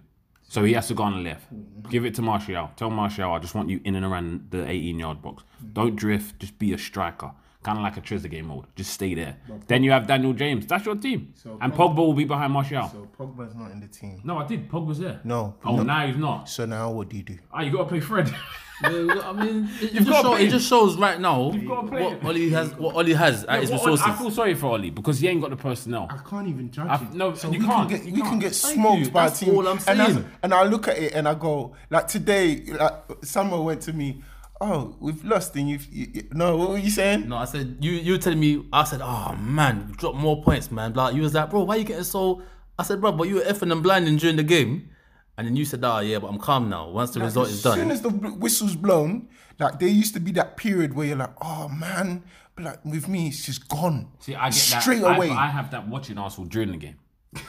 So 0.50 0.64
he 0.64 0.74
has 0.74 0.88
to 0.88 0.94
go 0.94 1.04
on 1.04 1.12
the 1.12 1.30
left. 1.30 1.46
Give 1.90 2.06
it 2.06 2.16
to 2.16 2.22
Martial. 2.22 2.72
Tell 2.78 2.90
Martial, 2.90 3.34
I 3.34 3.40
just 3.40 3.54
want 3.54 3.70
you 3.70 3.82
in 3.84 3.96
and 3.96 4.06
around 4.06 4.48
the 4.50 4.66
18 4.68 4.98
yard 4.98 5.22
box. 5.22 5.44
Don't 5.74 5.96
drift. 5.98 6.40
Just 6.40 6.58
be 6.58 6.72
a 6.74 6.78
striker. 6.78 7.32
Kind 7.64 7.80
of 7.80 7.84
like 7.84 7.98
a 7.98 8.02
Trezeguet 8.02 8.44
mode. 8.46 8.66
Just 8.76 8.92
stay 8.94 9.14
there. 9.14 9.36
Then 9.68 9.84
you 9.84 9.92
have 9.92 10.08
Daniel 10.08 10.32
James. 10.34 10.66
That's 10.68 10.86
your 10.86 10.96
team. 10.96 11.34
So 11.36 11.58
and 11.60 11.74
Pogba 11.74 11.98
will 11.98 12.14
be 12.14 12.24
behind 12.24 12.54
Martial. 12.54 12.88
So 12.88 13.08
Pogba's 13.18 13.56
not 13.56 13.72
in 13.72 13.80
the 13.80 13.88
team. 13.88 14.22
no, 14.24 14.38
I 14.38 14.46
did. 14.46 14.70
Pogba's 14.70 15.00
there. 15.00 15.20
No. 15.24 15.56
Oh, 15.66 15.76
no. 15.78 15.84
now 15.84 16.06
he's 16.08 16.16
not. 16.18 16.48
So 16.48 16.66
now 16.66 16.92
what 16.92 17.10
do 17.10 17.18
you 17.18 17.24
do? 17.24 17.38
Ah, 17.52 17.62
you 17.62 17.72
got 17.72 17.80
to 17.84 17.86
play 17.90 18.00
Fred. 18.00 18.34
Yeah, 18.84 18.90
I 18.92 19.34
mean, 19.34 19.68
it, 19.82 19.86
it, 19.86 19.94
You've 19.94 20.06
just 20.06 20.10
gotta 20.10 20.22
show, 20.28 20.30
play 20.36 20.46
it 20.46 20.50
just 20.52 20.70
shows 20.70 20.98
right 20.98 21.20
now 21.20 21.50
gotta 21.50 21.88
play 21.88 22.04
what 22.04 22.14
him. 22.14 22.28
Ole 22.28 22.50
has. 22.52 22.76
What 22.76 22.94
Ole 22.96 23.16
has 23.16 23.44
at 23.46 23.62
his 23.62 23.72
What- 23.72 23.78
resources. 23.80 24.06
I 24.06 24.14
feel 24.14 24.30
sorry 24.30 24.54
for 24.54 24.68
Ole 24.68 24.92
because 24.92 25.20
he 25.20 25.28
ain't 25.28 25.42
got 25.42 25.50
the 25.50 25.56
personnel. 25.56 26.06
I 26.12 26.18
can't 26.18 26.48
even 26.48 26.70
judge 26.70 26.88
I've- 26.88 27.06
it. 27.06 27.14
no, 27.16 27.34
so 27.34 27.50
you 27.50 27.58
we 27.60 27.66
can't, 27.66 27.90
Can 27.90 27.98
get, 27.98 28.06
you 28.06 28.14
we 28.14 28.22
can 28.22 28.30
can't. 28.30 28.42
get 28.42 28.54
smoked 28.54 29.00
you, 29.06 29.10
by 29.10 29.26
a 29.26 29.30
that's 29.30 29.40
team. 29.40 29.56
all 29.56 29.68
I'm 29.68 29.80
And, 29.88 30.00
I, 30.00 30.06
saying. 30.12 30.26
and 30.44 30.54
I 30.54 30.64
look 30.66 30.88
at 30.90 30.96
it 31.00 31.14
and 31.14 31.28
I 31.28 31.34
go, 31.34 31.74
like 31.90 32.08
today, 32.08 32.66
like 32.68 32.94
someone 33.24 33.64
went 33.66 33.82
to 33.82 33.94
me, 33.94 34.22
oh, 34.62 34.96
we've 35.00 35.24
lost 35.24 35.56
and 35.56 35.70
you've, 35.70 35.88
you, 35.92 36.08
you- 36.14 36.28
no, 36.32 36.58
what 36.58 36.70
were 36.70 36.78
you 36.78 36.90
saying? 36.90 37.28
No, 37.30 37.38
I 37.38 37.46
said 37.46 37.78
you. 37.82 37.92
You 37.92 38.14
were 38.14 38.18
telling 38.18 38.40
me. 38.40 38.66
I 38.74 38.84
said, 38.84 39.02
oh 39.04 39.36
man, 39.40 39.94
drop 39.98 40.16
more 40.16 40.42
points, 40.44 40.72
man. 40.72 40.94
Like 40.94 41.16
you 41.16 41.22
was 41.22 41.34
like, 41.34 41.50
bro, 41.50 41.64
why 41.64 41.76
you 41.78 41.84
getting 41.84 42.04
so? 42.04 42.42
I 42.80 42.84
said, 42.84 43.02
bro, 43.02 43.12
but 43.12 43.28
you 43.28 43.36
were 43.36 43.42
effing 43.42 43.72
and 43.72 43.82
blinding 43.82 44.18
during 44.18 44.36
the 44.36 44.44
game, 44.44 44.90
and 45.38 45.48
then 45.48 45.56
you 45.56 45.66
said, 45.66 45.84
oh 45.84 46.00
yeah, 46.00 46.20
but 46.20 46.28
I'm 46.28 46.40
calm 46.40 46.70
now. 46.70 46.90
Once 46.90 47.12
the 47.12 47.20
result 47.22 47.50
is 47.50 47.62
done, 47.64 47.74
as 47.80 47.84
soon 47.84 47.92
as 47.92 48.02
the 48.02 48.10
whistle's 48.10 48.76
blown, 48.76 49.30
like 49.60 49.80
there 49.80 49.90
used 49.90 50.14
to 50.14 50.20
be 50.20 50.32
that 50.34 50.58
period 50.58 50.94
where 50.96 51.08
you're 51.08 51.18
like, 51.18 51.34
oh 51.42 51.68
man, 51.70 52.24
but 52.56 52.66
like 52.66 52.86
with 52.86 53.08
me, 53.08 53.28
it's 53.28 53.46
just 53.46 53.68
gone. 53.68 54.08
See, 54.20 54.36
I 54.36 54.46
get 54.50 54.54
Straight 54.56 55.02
that. 55.02 55.08
I- 55.12 55.16
away. 55.16 55.30
I, 55.32 55.48
have 55.50 55.72
that 55.72 55.88
watching 55.88 56.18
Arsenal 56.18 56.48
during 56.50 56.72
the 56.72 56.78
game. 56.78 56.96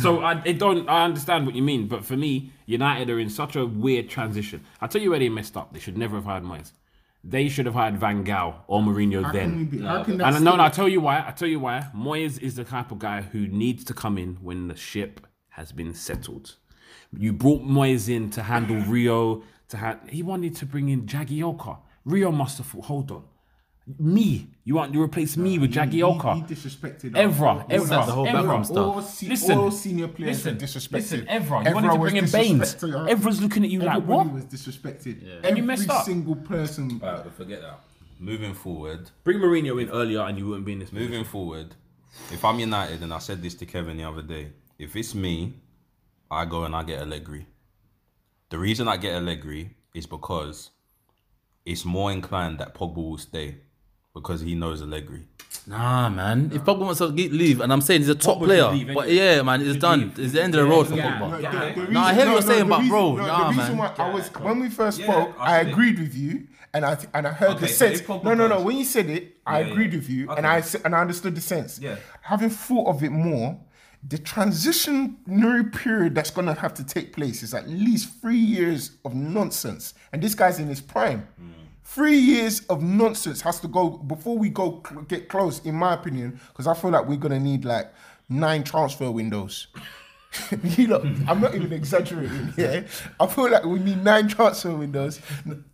so 0.00 0.20
I 0.20 0.42
it 0.44 0.58
don't. 0.58 0.88
I 0.88 1.04
understand 1.04 1.46
what 1.46 1.54
you 1.54 1.62
mean, 1.62 1.86
but 1.86 2.04
for 2.04 2.16
me, 2.16 2.52
United 2.66 3.10
are 3.10 3.18
in 3.18 3.30
such 3.30 3.56
a 3.56 3.64
weird 3.66 4.08
transition. 4.08 4.64
I 4.80 4.86
tell 4.86 5.00
you 5.00 5.10
where 5.10 5.18
they 5.18 5.28
messed 5.28 5.56
up. 5.56 5.72
They 5.72 5.78
should 5.80 5.96
never 5.96 6.16
have 6.16 6.24
hired 6.24 6.42
Moyes. 6.42 6.72
They 7.24 7.48
should 7.48 7.66
have 7.66 7.74
hired 7.74 7.98
Van 7.98 8.24
Gaal 8.24 8.54
or 8.66 8.80
Mourinho 8.80 9.24
How 9.24 9.32
then. 9.32 9.50
can 9.50 9.58
we 9.58 9.64
be? 9.64 9.82
How 9.82 10.02
And 10.02 10.20
that 10.20 10.34
I 10.34 10.38
know, 10.38 10.52
and 10.52 10.62
I 10.62 10.68
tell 10.68 10.88
you 10.88 11.00
why. 11.00 11.24
I 11.26 11.32
tell 11.32 11.48
you 11.48 11.60
why. 11.60 11.88
Moyes 11.94 12.40
is 12.40 12.56
the 12.56 12.64
type 12.64 12.90
of 12.90 12.98
guy 12.98 13.22
who 13.22 13.46
needs 13.48 13.84
to 13.84 13.94
come 13.94 14.18
in 14.18 14.36
when 14.36 14.68
the 14.68 14.76
ship 14.76 15.26
has 15.50 15.72
been 15.72 15.94
settled. 15.94 16.56
You 17.16 17.32
brought 17.32 17.62
Moyes 17.62 18.08
in 18.08 18.30
to 18.30 18.42
handle 18.42 18.76
Rio. 18.76 19.42
To 19.70 19.76
have 19.76 20.00
he 20.08 20.22
wanted 20.22 20.56
to 20.56 20.66
bring 20.66 20.88
in 20.88 21.02
Jagielka. 21.06 21.78
Rio 22.04 22.30
must 22.30 22.56
have 22.58 22.66
thought, 22.66 22.84
hold 22.84 23.10
on, 23.10 23.24
me. 23.98 24.48
You 24.64 24.74
want 24.74 24.92
to 24.92 25.02
replace 25.02 25.36
me 25.36 25.58
with 25.58 25.70
He- 25.72 25.76
Jagielka? 25.80 26.34
He, 26.34 26.40
he 26.40 26.46
disrespected 26.54 27.12
Evra, 27.12 27.40
all- 27.40 27.64
Evra, 27.68 27.88
the 28.06 28.12
whole 28.12 28.26
Evra. 28.26 28.64
stuff. 28.64 28.76
All, 28.76 29.02
se- 29.02 29.28
Listen, 29.28 29.58
all 29.58 29.70
senior 29.70 30.08
players 30.08 30.44
listen, 30.44 30.54
were 30.54 30.60
disrespected. 30.60 30.92
Listen, 30.92 31.26
Evra, 31.26 31.66
you 31.68 31.74
wanted 31.74 31.88
to 31.92 31.96
was 31.96 32.10
bring 32.12 32.24
in 32.24 32.30
Baines. 32.30 32.74
disrespected. 32.74 33.08
Evra's 33.10 33.40
looking 33.42 33.64
at 33.64 33.70
you 33.70 33.78
like, 33.80 33.96
Everybody 33.96 34.28
what? 34.28 34.32
was 34.34 34.44
disrespected. 34.44 35.22
And 35.36 35.44
Every 35.46 35.60
you 35.60 35.62
messed 35.66 35.88
up. 35.90 36.04
single 36.04 36.36
person. 36.36 37.00
Alright, 37.02 37.24
but 37.24 37.32
forget 37.34 37.62
that. 37.62 37.80
Moving 38.20 38.52
forward, 38.54 39.10
Bring 39.24 39.38
Mourinho 39.38 39.80
in 39.80 39.88
earlier 39.90 40.20
and 40.22 40.36
you 40.36 40.46
wouldn't 40.48 40.66
be 40.66 40.72
in 40.72 40.80
this 40.80 40.92
moving 40.92 41.24
forward, 41.24 41.74
if 42.32 42.44
I'm 42.44 42.58
United, 42.58 43.02
and 43.02 43.14
I 43.14 43.18
said 43.18 43.40
this 43.42 43.54
to 43.56 43.66
Kevin 43.66 43.96
the 43.96 44.04
other 44.04 44.22
day, 44.22 44.48
if 44.78 44.96
it's 44.96 45.14
me, 45.14 45.54
I 46.30 46.44
go 46.44 46.64
and 46.64 46.74
I 46.74 46.82
get 46.82 47.00
Allegri. 47.00 47.46
The 48.50 48.58
reason 48.58 48.88
I 48.88 48.96
get 48.96 49.14
Allegri 49.14 49.70
is 49.94 50.06
because 50.06 50.70
it's 51.64 51.84
more 51.84 52.10
inclined 52.10 52.58
that 52.58 52.74
Pogba 52.74 52.96
will 52.96 53.18
stay 53.18 53.58
because 54.20 54.40
he 54.40 54.54
knows 54.54 54.82
Allegri. 54.82 55.22
Nah, 55.66 56.08
man. 56.08 56.50
If 56.54 56.62
Pogba 56.64 56.80
wants 56.80 56.98
to 56.98 57.06
leave, 57.06 57.60
and 57.60 57.72
I'm 57.72 57.80
saying 57.82 58.00
he's 58.00 58.08
a 58.08 58.14
top 58.14 58.38
Pogba 58.38 58.44
player, 58.44 58.68
leave 58.70 58.94
but 58.94 59.10
yeah, 59.10 59.42
man, 59.42 59.60
it's 59.66 59.78
done. 59.78 60.00
leave. 60.00 60.18
It's 60.18 60.32
the 60.32 60.42
end 60.42 60.54
of 60.54 60.62
the 60.64 60.70
road 60.70 60.88
for 60.88 60.94
Yeah, 60.94 61.18
Pogba. 61.20 61.42
yeah. 61.42 61.72
The- 61.74 61.80
the 61.86 61.92
Nah, 61.92 62.04
I 62.04 62.14
hear 62.14 62.26
what 62.26 62.32
you're 62.32 62.42
saying, 62.42 62.58
the 62.60 62.64
but 62.70 62.78
reason- 62.80 62.88
bro, 62.90 63.16
no, 63.16 63.26
nah, 63.26 63.50
the 63.50 63.56
reason 63.58 63.76
man. 63.76 63.92
why 63.96 64.04
I 64.04 64.14
was 64.14 64.28
when 64.34 64.60
we 64.60 64.68
first 64.70 64.98
Yeah, 64.98 65.04
spoke, 65.06 65.36
I 65.38 65.56
I 65.56 65.58
agreed 65.60 65.98
with 65.98 66.14
you, 66.14 66.46
and 66.74 66.84
I 66.86 66.96
and 67.14 67.26
I 67.26 67.30
heard 67.32 67.50
Okay, 67.50 67.60
the 67.60 67.68
sense. 67.68 68.00
if 68.00 68.06
Pogba 68.06 68.24
No, 68.24 68.34
no, 68.34 68.46
no. 68.48 68.60
When 68.62 68.76
you 68.78 68.84
said 68.84 69.10
it, 69.10 69.36
I 69.46 69.60
Yeah, 69.60 69.66
yeah. 69.66 69.72
agreed 69.72 69.92
with 69.94 70.08
you, 70.08 70.22
and 70.30 70.38
Okay. 70.46 70.48
I 70.48 70.58
s- 70.58 70.74
and 70.84 70.94
I 70.94 71.00
understood 71.00 71.34
the 71.34 71.40
sense. 71.42 71.78
Yeah. 71.78 71.96
Having 72.22 72.50
thought 72.50 72.86
of 72.88 73.02
it 73.02 73.12
more, 73.12 73.58
the 74.06 74.18
transitionary 74.18 75.72
period 75.72 76.14
that's 76.14 76.30
gonna 76.30 76.54
have 76.54 76.72
to 76.74 76.84
take 76.84 77.12
place 77.12 77.42
is 77.42 77.52
at 77.54 77.68
least 77.68 78.20
three 78.20 78.36
years 78.38 78.92
of 79.04 79.14
nonsense, 79.14 79.94
and 80.12 80.22
this 80.22 80.34
guy's 80.34 80.58
in 80.58 80.68
his 80.68 80.80
prime. 80.80 81.26
Hmm. 81.38 81.50
Three 81.94 82.18
years 82.18 82.60
of 82.68 82.82
nonsense 82.82 83.40
has 83.40 83.60
to 83.60 83.68
go 83.68 83.88
before 83.88 84.36
we 84.36 84.50
go 84.50 84.82
cl- 84.86 85.02
get 85.02 85.30
close, 85.30 85.60
in 85.64 85.74
my 85.74 85.94
opinion, 85.94 86.38
because 86.48 86.66
I 86.66 86.74
feel 86.74 86.90
like 86.90 87.06
we're 87.08 87.16
gonna 87.16 87.40
need 87.40 87.64
like 87.64 87.90
nine 88.28 88.62
transfer 88.62 89.10
windows. 89.10 89.68
you 90.62 90.86
know, 90.86 91.00
I'm 91.26 91.40
not 91.40 91.54
even 91.54 91.72
exaggerating. 91.72 92.52
Yeah, 92.58 92.82
I 93.18 93.26
feel 93.26 93.50
like 93.50 93.64
we 93.64 93.78
need 93.78 94.04
nine 94.04 94.28
transfer 94.28 94.76
windows 94.76 95.18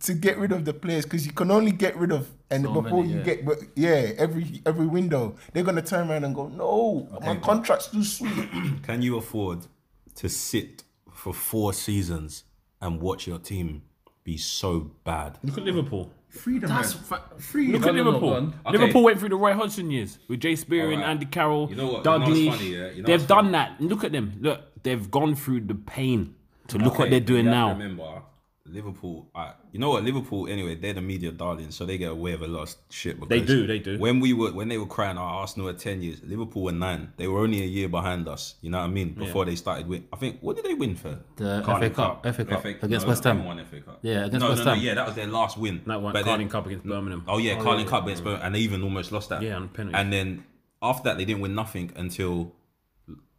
to 0.03 0.13
get 0.13 0.37
rid 0.37 0.53
of 0.53 0.63
the 0.63 0.73
players 0.73 1.03
because 1.03 1.25
you 1.25 1.33
can 1.33 1.51
only 1.51 1.73
get 1.73 1.97
rid 1.97 2.13
of 2.13 2.29
and 2.49 2.63
So 2.63 2.81
before 2.81 3.01
many, 3.01 3.11
you 3.13 3.17
yeah. 3.19 3.23
get 3.25 3.45
but 3.45 3.57
yeah 3.75 4.11
every 4.17 4.61
every 4.65 4.87
window 4.87 5.35
they're 5.51 5.63
gonna 5.63 5.81
turn 5.81 6.09
around 6.09 6.23
and 6.23 6.33
go 6.33 6.47
no 6.47 7.09
my 7.25 7.35
contract's 7.35 7.87
too 7.89 8.03
sweet. 8.05 8.47
Can 8.83 9.01
you 9.01 9.17
afford 9.17 9.67
to 10.15 10.29
sit 10.29 10.83
for 11.11 11.33
four 11.33 11.73
seasons 11.73 12.45
and 12.81 13.01
watch 13.01 13.27
your 13.27 13.39
team 13.39 13.81
be 14.25 14.35
so 14.37 14.91
bad? 15.05 15.37
Look 15.43 15.57
at 15.57 15.63
Liverpool. 15.63 16.11
Freedom, 16.27 16.67
That's 16.67 16.93
man. 16.95 17.03
fa- 17.03 17.23
Freedom. 17.39 17.73
Look 17.79 17.87
at 17.87 17.95
No, 17.95 18.03
no, 18.03 18.03
no, 18.03 18.09
Liverpool. 18.09 18.29
go 18.31 18.35
on. 18.35 18.53
Okay. 18.65 18.77
Liverpool 18.77 19.03
went 19.03 19.19
through 19.19 19.29
the 19.29 19.35
Roy 19.37 19.53
Hodgson 19.53 19.89
years 19.89 20.19
with 20.27 20.41
Jay 20.41 20.57
Spear 20.57 20.85
and 20.87 20.95
Alright. 20.95 21.09
Andy 21.09 21.25
Carroll, 21.27 21.69
You 21.69 21.75
know 21.77 21.85
what- 21.85 21.97
you 21.99 22.03
know 22.03 22.19
what's 22.49 22.57
funny, 22.57 22.75
yeah? 22.75 22.89
You 22.91 23.01
know 23.03 23.07
they've 23.07 23.25
done 23.27 23.37
funny? 23.45 23.51
that. 23.53 23.79
Look 23.79 24.03
at 24.03 24.11
them. 24.11 24.33
Look, 24.41 24.83
they've 24.83 25.09
gone 25.09 25.35
through 25.35 25.61
the 25.61 25.75
pain 25.75 26.35
to 26.67 26.77
look 26.77 26.97
what 26.99 27.03
Okay, 27.05 27.11
they're 27.11 27.19
doing 27.21 27.45
you 27.45 27.51
have 27.51 27.77
now. 27.77 27.83
Remember, 27.83 28.21
Liverpool. 28.67 29.29
Uh, 29.35 29.51
you 29.71 29.79
know 29.79 29.91
what? 29.91 30.03
Liverpool. 30.03 30.47
Anyway, 30.47 30.75
they're 30.75 30.93
the 30.93 31.01
media 31.01 31.31
darlings, 31.31 31.75
so 31.75 31.85
they 31.85 31.97
get 31.99 32.11
away 32.11 32.35
with 32.35 32.49
a 32.49 32.51
lot 32.51 32.63
of 32.63 32.75
shit. 32.89 33.29
They 33.29 33.39
do, 33.41 33.67
they 33.67 33.77
do. 33.77 33.99
When 33.99 34.19
we 34.19 34.33
were, 34.33 34.51
when 34.53 34.69
they 34.69 34.77
were 34.79 34.87
crying, 34.87 35.17
our 35.17 35.41
Arsenal 35.41 35.69
at 35.69 35.77
ten 35.77 36.01
years, 36.01 36.21
Liverpool 36.23 36.63
were 36.63 36.71
nine. 36.71 37.13
They 37.17 37.27
were 37.27 37.39
only 37.41 37.61
a 37.61 37.65
year 37.65 37.87
behind 37.87 38.27
us. 38.27 38.55
You 38.61 38.71
know 38.71 38.79
what 38.79 38.85
I 38.85 38.87
mean? 38.87 39.13
Before 39.13 39.45
they 39.45 39.55
started 39.55 39.87
win. 39.87 40.07
I 40.11 40.15
think 40.15 40.39
what 40.41 40.55
did 40.55 40.65
they 40.65 40.73
win 40.73 40.95
for? 40.95 41.19
The 41.35 41.61
Carling 41.63 41.89
FA 41.91 41.95
Cup, 41.95 42.23
FA 42.35 42.45
Cup 42.45 42.65
against 42.65 43.05
no, 43.05 43.09
West 43.09 43.23
Ham. 43.23 43.37
haven't 43.37 43.57
won 43.57 43.65
FA 43.65 43.81
Cup. 43.81 43.99
Yeah, 44.01 44.25
against 44.25 44.39
no, 44.43 44.49
West 44.49 44.65
no, 44.65 44.71
Ham. 44.71 44.79
No, 44.79 44.83
yeah, 44.83 44.93
that 44.95 45.05
was 45.05 45.15
their 45.15 45.27
last 45.27 45.57
win. 45.57 45.81
That 45.85 46.01
one, 46.01 46.13
But 46.13 46.25
then- 46.25 46.33
Carling 46.33 46.49
Cup 46.49 46.65
against 46.65 46.85
Birmingham. 46.85 47.23
Oh 47.27 47.37
yeah, 47.37 47.61
Carling 47.61 47.85
Cup 47.85 48.03
against 48.05 48.23
Birmingham, 48.23 48.47
and 48.47 48.55
they 48.55 48.59
even 48.59 48.81
almost 48.83 49.11
lost 49.11 49.29
that. 49.29 49.43
Yeah, 49.43 49.57
on 49.57 49.69
penalties. 49.69 49.99
And 49.99 50.11
then 50.11 50.43
after 50.81 51.09
that, 51.09 51.17
they 51.17 51.25
didn't 51.25 51.41
win 51.41 51.53
nothing 51.53 51.91
until 51.95 52.51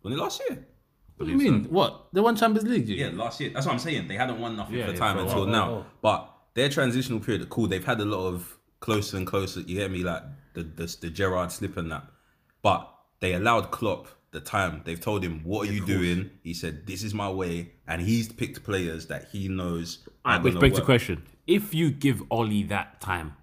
when 0.02 0.14
they 0.14 0.20
last 0.20 0.40
year. 0.48 0.64
What 1.16 1.26
do 1.26 1.32
you 1.32 1.38
mean? 1.38 1.64
What? 1.64 2.08
They 2.12 2.20
won 2.20 2.36
Champions 2.36 2.68
League. 2.68 2.88
Yeah, 2.88 3.10
last 3.12 3.40
year. 3.40 3.50
That's 3.50 3.66
what 3.66 3.72
I'm 3.72 3.78
saying. 3.78 4.06
They 4.08 4.16
hadn't 4.16 4.38
won 4.38 4.56
nothing 4.56 4.76
Yeah, 4.76 4.86
for 4.86 4.92
yeah, 4.92 4.98
time 4.98 5.16
for 5.16 5.22
until 5.22 5.38
while. 5.40 5.46
now. 5.46 5.70
Oh, 5.70 5.74
oh. 5.74 5.86
But 6.02 6.32
their 6.54 6.68
transitional 6.68 7.20
period, 7.20 7.48
cool. 7.48 7.66
They've 7.68 7.84
had 7.84 8.00
a 8.00 8.04
lot 8.04 8.26
of 8.28 8.58
closer 8.80 9.16
and 9.16 9.26
closer. 9.26 9.60
You 9.60 9.78
hear 9.80 9.88
me, 9.88 10.02
like 10.04 10.22
the 10.54 10.62
the, 10.62 10.96
the 11.00 11.10
Gerrard 11.10 11.52
slip 11.52 11.76
and 11.76 11.90
that. 11.90 12.04
But 12.62 12.92
they 13.20 13.32
allowed 13.32 13.70
Klopp 13.70 14.08
the 14.32 14.40
time. 14.40 14.82
They've 14.84 15.00
told 15.00 15.24
him, 15.24 15.40
"What 15.44 15.68
are 15.68 15.72
you 15.72 15.84
doing?" 15.86 16.30
He 16.42 16.52
said, 16.52 16.86
"This 16.86 17.02
is 17.02 17.14
my 17.14 17.30
way," 17.30 17.72
and 17.88 18.02
he's 18.02 18.30
picked 18.30 18.62
players 18.64 19.06
that 19.06 19.28
he 19.32 19.48
knows. 19.48 20.06
are 20.24 20.32
Alright, 20.34 20.44
which 20.44 20.60
begs 20.60 20.76
the 20.76 20.84
question: 20.84 21.22
If 21.46 21.72
you 21.74 21.90
give 21.90 22.22
Ole 22.30 22.62
that 22.64 23.00
time, 23.00 23.36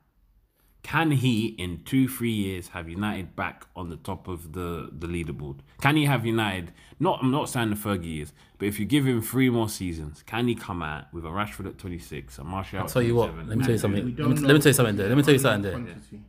can 0.83 1.11
he 1.11 1.47
in 1.47 1.81
two, 1.85 2.09
three 2.09 2.31
years 2.31 2.67
have 2.69 2.89
United 2.89 3.35
back 3.37 3.65
on 3.75 3.89
the 3.89 3.95
top 3.95 4.27
of 4.27 4.51
the 4.51 4.89
the 4.91 5.07
leaderboard? 5.07 5.59
Can 5.81 5.95
he 5.95 6.05
have 6.05 6.25
United? 6.25 6.73
Not, 6.99 7.19
I'm 7.21 7.31
not 7.31 7.49
saying 7.49 7.69
the 7.69 7.75
Fergie 7.75 8.15
years, 8.15 8.33
but 8.57 8.67
if 8.67 8.79
you 8.79 8.85
give 8.85 9.05
him 9.07 9.21
three 9.21 9.49
more 9.49 9.69
seasons, 9.69 10.23
can 10.23 10.47
he 10.47 10.55
come 10.55 10.83
out 10.83 11.11
with 11.13 11.25
a 11.25 11.29
Rashford 11.29 11.67
at 11.67 11.77
26, 11.77 12.37
a 12.37 12.43
Martial 12.43 12.79
at 12.79 12.89
Tell 12.89 13.01
you 13.01 13.15
what. 13.15 13.35
Let 13.35 13.57
me 13.57 13.63
tell 13.63 13.71
you 13.71 13.77
something. 13.77 14.15
Let 14.15 14.27
me, 14.27 14.35
let 14.35 14.53
me 14.53 14.59
tell 14.59 14.69
you 14.69 14.73
something 14.73 14.95
there. 14.97 15.07
Let 15.07 15.17
me 15.17 15.23
tell 15.23 15.33
you 15.33 15.39
something 15.39 15.61
there. 15.61 15.71
Quantity. 15.71 16.21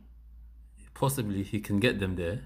Possibly 0.93 1.43
he 1.43 1.59
can 1.59 1.79
get 1.79 1.99
them 1.99 2.15
there, 2.15 2.41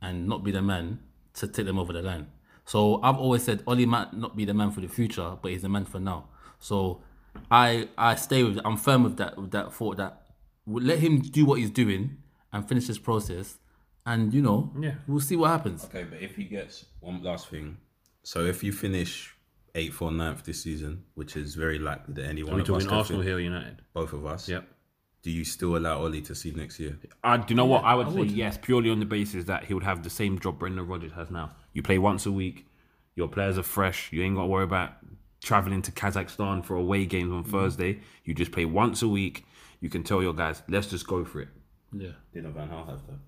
and 0.00 0.28
not 0.28 0.44
be 0.44 0.52
the 0.52 0.62
man 0.62 1.00
to 1.34 1.48
take 1.48 1.66
them 1.66 1.78
over 1.78 1.92
the 1.92 2.02
line. 2.02 2.28
So 2.64 3.02
I've 3.02 3.16
always 3.16 3.42
said 3.42 3.64
Ole 3.66 3.86
might 3.86 4.12
not 4.12 4.36
be 4.36 4.44
the 4.44 4.54
man 4.54 4.70
for 4.70 4.80
the 4.80 4.88
future, 4.88 5.36
but 5.42 5.50
he's 5.50 5.62
the 5.62 5.68
man 5.68 5.84
for 5.84 5.98
now. 5.98 6.28
So 6.60 7.02
I 7.50 7.88
I 7.98 8.14
stay 8.14 8.44
with 8.44 8.60
I'm 8.64 8.76
firm 8.76 9.02
with 9.02 9.16
that 9.16 9.36
with 9.36 9.50
that 9.50 9.72
thought 9.72 9.96
that 9.96 10.19
we'll 10.19 10.19
let 10.66 10.98
him 10.98 11.20
do 11.20 11.44
what 11.44 11.58
he's 11.58 11.70
doing 11.70 12.18
and 12.52 12.68
finish 12.68 12.86
his 12.86 12.98
process, 12.98 13.58
and 14.06 14.32
you 14.34 14.42
know 14.42 14.72
Yeah. 14.78 14.94
we'll 15.06 15.20
see 15.20 15.36
what 15.36 15.48
happens. 15.50 15.84
Okay, 15.84 16.04
but 16.04 16.20
if 16.20 16.36
he 16.36 16.44
gets 16.44 16.86
one 17.00 17.22
last 17.22 17.48
thing, 17.48 17.76
so 18.22 18.44
if 18.44 18.62
you 18.64 18.72
finish 18.72 19.34
eighth 19.74 20.02
or 20.02 20.10
ninth 20.10 20.44
this 20.44 20.62
season, 20.62 21.04
which 21.14 21.36
is 21.36 21.54
very 21.54 21.78
likely 21.78 22.14
that 22.14 22.24
any 22.26 22.42
one 22.42 22.54
We're 22.54 22.60
of 22.62 22.70
us 22.70 22.82
talking 22.84 22.98
Arsenal 22.98 23.22
here, 23.22 23.38
United. 23.38 23.82
both 23.94 24.12
of 24.12 24.26
us. 24.26 24.48
Yep. 24.48 24.66
Do 25.22 25.30
you 25.30 25.44
still 25.44 25.76
allow 25.76 26.00
Ole 26.02 26.20
to 26.22 26.34
see 26.34 26.50
next 26.50 26.80
year? 26.80 26.98
Uh, 27.22 27.36
do 27.36 27.44
you 27.50 27.54
know 27.54 27.66
what? 27.66 27.84
I 27.84 27.94
would 27.94 28.06
I 28.08 28.10
say 28.10 28.16
would. 28.20 28.30
yes, 28.30 28.58
purely 28.60 28.90
on 28.90 29.00
the 29.00 29.04
basis 29.06 29.44
that 29.44 29.64
he 29.64 29.74
would 29.74 29.82
have 29.84 30.02
the 30.02 30.08
same 30.10 30.38
job 30.38 30.58
Brendan 30.58 30.86
Rodgers 30.86 31.12
has 31.12 31.30
now. 31.30 31.50
You 31.74 31.82
play 31.82 31.98
once 31.98 32.24
a 32.26 32.32
week, 32.32 32.66
your 33.14 33.28
players 33.28 33.58
are 33.58 33.62
fresh, 33.62 34.10
you 34.12 34.22
ain't 34.22 34.34
got 34.36 34.42
to 34.42 34.48
worry 34.48 34.64
about 34.64 34.92
traveling 35.42 35.82
to 35.82 35.92
Kazakhstan 35.92 36.64
for 36.64 36.74
away 36.74 37.04
games 37.06 37.32
on 37.32 37.44
Thursday. 37.44 38.00
You 38.24 38.34
just 38.34 38.50
play 38.50 38.64
once 38.64 39.02
a 39.02 39.08
week. 39.08 39.44
You 39.80 39.88
can 39.88 40.02
tell 40.02 40.22
your 40.22 40.34
guys, 40.34 40.62
let's 40.68 40.86
just 40.88 41.06
go 41.06 41.24
for 41.24 41.40
it. 41.40 41.48
Yeah. 41.92 42.10
Didn't 42.34 42.52
Van 42.52 42.68
Gaal 42.68 42.86
have 42.86 43.06
that? 43.06 43.18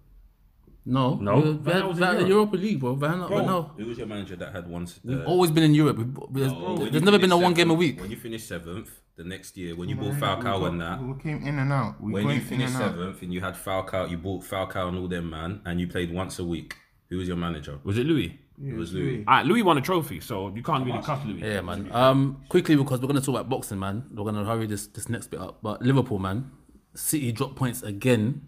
No, 0.84 1.14
No, 1.14 1.36
we- 1.36 1.42
Van 1.52 1.62
we 1.64 1.72
had- 1.72 1.82
Gaal 1.82 1.88
was 1.88 1.96
we 1.98 2.02
in 2.04 2.08
had 2.08 2.18
Europe. 2.18 2.28
Europa 2.30 2.56
League, 2.56 2.80
bro. 2.80 2.94
Van, 2.94 3.18
Van 3.20 3.28
Gaal- 3.28 3.70
Who 3.78 3.86
was 3.86 3.98
your 3.98 4.06
manager 4.06 4.36
that 4.36 4.52
had 4.52 4.68
one? 4.68 4.86
We've 5.04 5.18
Uh, 5.20 5.24
always 5.24 5.50
been 5.50 5.62
in 5.64 5.74
Europe. 5.74 5.98
We- 5.98 6.04
There's, 6.40 6.52
when 6.52 6.90
there's 6.90 7.02
never 7.04 7.18
been 7.18 7.30
a 7.30 7.34
finished 7.36 7.42
one 7.42 7.54
game 7.54 7.70
a 7.70 7.74
week. 7.74 8.00
When 8.00 8.10
you 8.10 8.16
finished 8.16 8.48
seventh, 8.48 8.90
the 9.16 9.24
next 9.24 9.56
year 9.56 9.76
when 9.76 9.88
you 9.88 9.94
bought 9.96 10.14
We 10.14 10.20
Falcao 10.20 10.42
got- 10.60 10.62
and 10.64 10.80
that. 10.80 11.02
We 11.02 11.14
came 11.22 11.42
in 11.46 11.58
and 11.58 11.72
out. 11.72 12.00
We 12.00 12.12
When 12.12 12.22
you 12.22 12.26
went 12.28 12.42
in 12.42 12.48
finished 12.48 12.74
and 12.74 12.82
out. 12.82 12.90
seventh 12.94 13.22
and 13.22 13.32
you 13.32 13.40
had 13.40 13.54
Falcao, 13.54 14.10
you 14.10 14.18
bought 14.18 14.42
Falcao 14.44 14.88
and 14.88 14.96
all 14.98 15.08
them 15.08 15.30
man, 15.30 15.60
and 15.64 15.80
you 15.80 15.86
played 15.86 16.12
once 16.12 16.38
a 16.38 16.44
week. 16.44 16.76
Who 17.10 17.18
was 17.18 17.28
your 17.28 17.36
manager? 17.36 17.78
Was 17.84 17.96
it 17.98 18.06
Louis? 18.06 18.40
It 18.64 18.74
was 18.74 18.92
Louis. 18.92 19.24
All 19.26 19.34
right, 19.34 19.46
Louis 19.46 19.62
won 19.62 19.78
a 19.78 19.80
trophy, 19.80 20.20
so 20.20 20.52
you 20.54 20.62
can't 20.62 20.84
really 20.84 21.02
cuss 21.02 21.24
Louis. 21.24 21.40
Yeah, 21.40 21.60
man. 21.62 21.90
Um, 21.92 22.42
quickly 22.48 22.76
because 22.76 23.00
we're 23.00 23.06
gonna 23.08 23.20
talk 23.20 23.34
about 23.34 23.48
boxing, 23.48 23.78
man. 23.78 24.04
We're 24.14 24.24
gonna 24.24 24.44
hurry 24.44 24.66
this 24.66 24.86
this 24.88 25.08
next 25.08 25.28
bit 25.28 25.40
up. 25.40 25.58
But 25.62 25.82
Liverpool, 25.82 26.18
man, 26.18 26.50
City 26.94 27.32
dropped 27.32 27.56
points 27.56 27.82
again, 27.82 28.46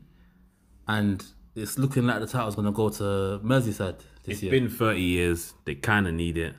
and 0.87 1.25
it's 1.55 1.79
looking 1.79 2.07
like 2.07 2.21
the 2.21 2.27
title's 2.27 2.55
gonna 2.55 2.73
go 2.73 2.91
to 2.91 3.41
Merseyside 3.43 3.99
this 4.25 4.35
It's 4.35 4.43
year. 4.43 4.55
It's 4.55 4.63
been 4.63 4.69
30 4.69 5.01
years. 5.01 5.55
They 5.65 5.75
kind 5.75 6.07
of 6.07 6.15
need 6.15 6.37
it. 6.39 6.55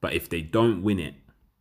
But 0.00 0.12
if 0.14 0.28
they 0.28 0.42
don't 0.42 0.82
win 0.82 0.98
it, 0.98 1.14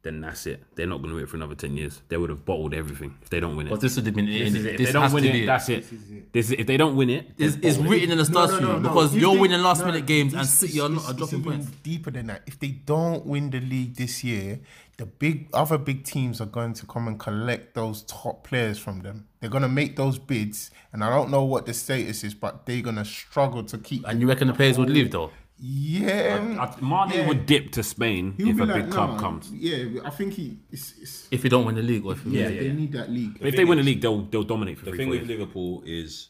then 0.06 0.22
that's 0.22 0.45
it. 0.45 0.64
They're 0.76 0.88
not 0.88 0.99
going 0.99 1.10
to 1.10 1.16
win 1.16 1.24
it 1.26 1.30
for 1.30 1.36
another 1.36 1.56
10 1.56 1.76
years. 1.76 2.01
They 2.08 2.16
would 2.16 2.30
have 2.30 2.45
bottled 2.45 2.74
everything 2.74 3.18
if 3.22 3.30
they 3.30 3.41
don't 3.41 3.58
win 3.58 3.68
it. 3.68 3.72
but 3.72 3.82
this 3.82 3.97
would 3.97 4.06
have 4.06 4.16
been 4.16 4.30
it. 4.30 4.39
This 4.45 4.53
is 4.53 4.66
it. 4.66 4.72
If 4.74 4.78
This 4.78 4.88
they 4.88 4.93
don't 4.93 5.01
has 5.03 5.14
win 5.14 5.24
to 5.24 5.30
it, 5.30 5.34
be 5.34 5.43
it. 5.43 5.45
that's 5.47 5.68
it. 5.70 6.32
This 6.32 6.45
is, 6.45 6.51
if 6.53 6.68
they 6.68 6.78
don't 6.78 6.95
win 6.95 7.10
it, 7.10 7.32
It's, 7.38 7.56
it's 7.56 7.76
bottled 7.78 7.86
it. 7.86 7.89
written 7.89 8.12
in 8.12 8.18
the 8.20 8.26
stars 8.26 8.51
No, 8.51 8.56
for 8.58 8.62
no, 8.62 8.68
you 8.68 8.74
no, 8.76 8.80
no. 8.80 8.89
because 8.89 9.16
you're 9.16 9.34
they- 9.34 9.39
winning 9.41 9.62
last 9.62 9.80
no, 9.82 9.88
minute 9.88 10.06
games 10.06 10.34
and 10.34 10.43
it's- 10.43 10.53
City 10.53 10.80
are, 10.80 10.88
not, 10.89 11.06
are 11.10 11.14
dropping 11.14 11.39
even 11.39 11.51
points. 11.51 11.72
Deeper 11.84 12.12
than 12.12 12.28
that, 12.28 12.43
if 12.45 12.58
they 12.60 12.70
don't 12.70 13.26
win 13.26 13.49
the 13.49 13.60
league 13.60 13.95
this 13.95 14.24
year, 14.24 14.60
the 14.97 15.06
big 15.06 15.49
other 15.53 15.78
big 15.78 16.06
teams 16.06 16.39
are 16.39 16.45
going 16.45 16.74
to 16.74 16.86
come 16.86 17.08
and 17.10 17.20
collect 17.20 17.74
those 17.76 18.03
top 18.03 18.45
players 18.47 18.78
from 18.80 19.01
them. 19.01 19.28
They're 19.41 19.49
going 19.49 19.64
to 19.64 19.68
make 19.70 19.97
those 19.97 20.18
bids, 20.20 20.72
and 20.93 21.03
I 21.03 21.10
don't 21.10 21.30
know 21.30 21.43
what 21.43 21.66
the 21.66 21.74
status 21.74 22.24
is, 22.24 22.34
but 22.34 22.66
they're 22.66 22.82
going 22.82 22.95
to 22.95 23.03
struggle 23.06 23.64
to 23.66 23.78
keep. 23.78 24.08
And 24.08 24.22
you 24.22 24.28
reckon 24.30 24.47
the 24.47 24.53
players 24.53 24.78
would 24.78 24.89
leave 24.89 25.12
though? 25.12 25.32
Yeah, 25.58 26.39
um, 26.39 26.60
I- 26.60 27.08
Mane 27.08 27.18
yeah. 27.18 27.28
would 27.28 27.45
dip 27.45 27.72
to 27.72 27.84
Spain 27.84 28.34
He'll 28.38 28.49
if 28.49 28.60
a 28.60 28.66
like, 28.66 28.84
big 28.84 28.91
club 28.91 29.12
nah, 29.12 29.20
comes. 29.20 29.51
Yeah, 29.51 30.01
I 30.03 30.10
think 30.10 30.34
he. 30.34 30.58
It's, 30.70 30.93
it's, 31.01 31.28
If 31.32 31.43
you 31.43 31.49
don't 31.49 31.66
win 31.66 31.76
the 31.76 31.82
league, 31.82 32.06
or 32.06 32.12
if 32.14 32.26
you 32.26 32.32
yeah, 32.34 32.49
yeah, 32.49 32.60
they 32.60 32.68
yeah. 32.68 32.74
need 32.74 32.91
that 32.91 33.10
league. 33.10 33.39
But 33.39 33.47
if 33.47 33.56
they 33.56 33.64
win 33.64 33.78
the 33.78 33.84
league, 33.84 34.01
they'll 34.01 34.24
they'll 34.24 34.43
dominate 34.43 34.80
for 34.80 34.86
The 34.86 34.97
thing 34.97 35.10
with 35.10 35.20
years. 35.20 35.30
Liverpool 35.30 35.84
is 35.86 36.30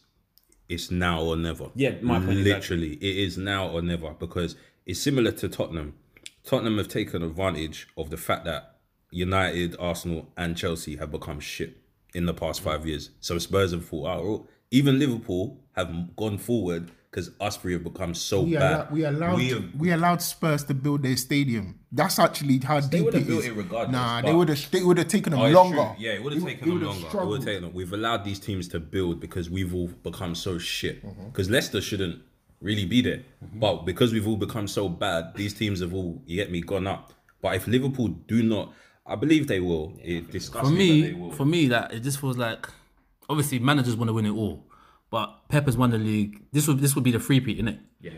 it's 0.70 0.92
now 0.92 1.22
or 1.22 1.36
never. 1.36 1.70
Yeah, 1.76 1.96
my 2.02 2.20
point 2.20 2.38
literally, 2.40 2.94
it 2.94 3.18
is 3.18 3.38
now 3.38 3.70
or 3.70 3.82
never 3.82 4.14
because 4.14 4.56
it's 4.86 5.00
similar 5.00 5.32
to 5.32 5.50
Tottenham. 5.50 5.96
Tottenham 6.44 6.78
have 6.78 6.88
taken 6.88 7.24
advantage 7.24 7.88
of 7.98 8.12
the 8.12 8.18
fact 8.18 8.46
that 8.46 8.78
United, 9.10 9.76
Arsenal, 9.80 10.32
and 10.38 10.56
Chelsea 10.56 10.98
have 10.98 11.12
become 11.12 11.40
shit 11.40 11.78
in 12.14 12.26
the 12.26 12.34
past 12.34 12.62
five 12.62 12.86
years. 12.86 13.10
So 13.20 13.38
Spurs 13.40 13.72
have 13.72 13.86
thought, 13.86 14.08
oh, 14.08 14.48
even 14.72 15.00
Liverpool 15.00 15.62
have 15.76 16.16
gone 16.16 16.38
forward 16.38 16.92
because 17.16 17.32
us 17.40 17.56
three 17.56 17.72
have 17.74 17.84
become 17.84 18.14
so 18.14 18.42
We, 18.42 18.56
bad. 18.56 18.74
allow, 18.74 18.88
we 18.92 19.04
allowed 19.06 19.38
We 19.38 19.72
we, 19.78 19.92
allowed 19.92 20.22
Spurs 20.22 20.66
to 20.66 20.74
build 20.74 21.02
their 21.04 21.16
stadium. 21.16 21.80
That's 21.90 22.20
actually 22.20 22.60
how 22.60 22.82
They 22.82 22.98
deep 22.98 23.06
would 23.06 23.16
it 23.16 23.20
have 23.20 23.28
built 23.28 23.46
it 23.46 23.54
regardless, 23.54 23.92
Nah, 23.94 24.22
they 24.22 24.34
would 24.34 24.50
have 24.50 24.72
they 24.72 24.84
would 24.84 24.98
have 24.98 25.08
taken 25.08 25.32
them 25.32 25.40
Oh, 25.40 25.50
longer. 25.50 25.78
true. 25.78 25.96
Yeah, 25.98 26.12
it 26.12 26.24
would 26.24 26.34
have 26.34 26.44
taken 26.44 26.68
them 26.68 26.74
would've 26.74 26.88
longer. 26.90 27.00
It 27.00 27.04
would 27.04 27.10
struggled. 27.12 27.38
have 27.38 27.46
taken 27.46 27.64
them. 27.64 27.74
We've 27.74 27.94
allowed 27.94 28.26
these 28.26 28.40
teams 28.40 28.68
to 28.70 28.80
build 28.82 29.22
because 29.22 29.50
we've 29.50 29.74
all 29.74 29.88
become 29.88 30.36
so 30.36 30.58
shit. 30.58 31.06
Mm-hmm. 31.06 31.28
Because 31.28 31.50
Leicester 31.50 31.80
shouldn't 31.80 32.22
really 32.62 32.86
be 32.86 33.02
there, 33.02 33.24
but 33.54 33.86
because 33.86 34.12
we've 34.12 34.28
all 34.28 34.36
become 34.38 34.68
so 34.68 34.90
bad, 34.90 35.36
these 35.36 35.54
teams 35.54 35.80
have 35.80 35.94
all 35.94 36.22
you 36.26 36.36
get 36.36 36.52
me 36.52 36.60
gone 36.62 36.86
up. 36.88 37.14
But 37.42 37.56
if 37.56 37.66
Liverpool 37.68 38.10
do 38.10 38.44
not, 38.44 38.74
I 39.06 39.16
believe 39.16 39.48
they 39.48 39.60
will. 39.62 39.94
It 40.04 40.32
disgusts 40.32 40.68
for 40.70 40.76
me, 40.76 41.02
that 41.02 41.08
they 41.08 41.14
me, 41.14 41.20
will. 41.22 41.32
for 41.32 41.46
me, 41.46 41.68
that 41.68 41.94
it 41.94 42.02
just 42.02 42.20
feels 42.20 42.38
like 42.38 42.68
obviously 43.30 43.60
managers 43.60 43.96
want 43.96 44.10
to 44.10 44.14
win 44.14 44.26
it 44.26 44.32
all, 44.32 44.66
but 45.16 45.28
Pep 45.48 45.66
has 45.70 45.78
won 45.82 45.90
the 45.92 45.98
league. 45.98 46.34
This 46.52 46.68
would 46.68 46.80
this 46.84 46.94
would 46.96 47.04
be 47.10 47.12
the 47.18 47.20
free 47.28 47.40
peat, 47.46 47.58
innit? 47.62 47.80
yeah, 48.02 48.12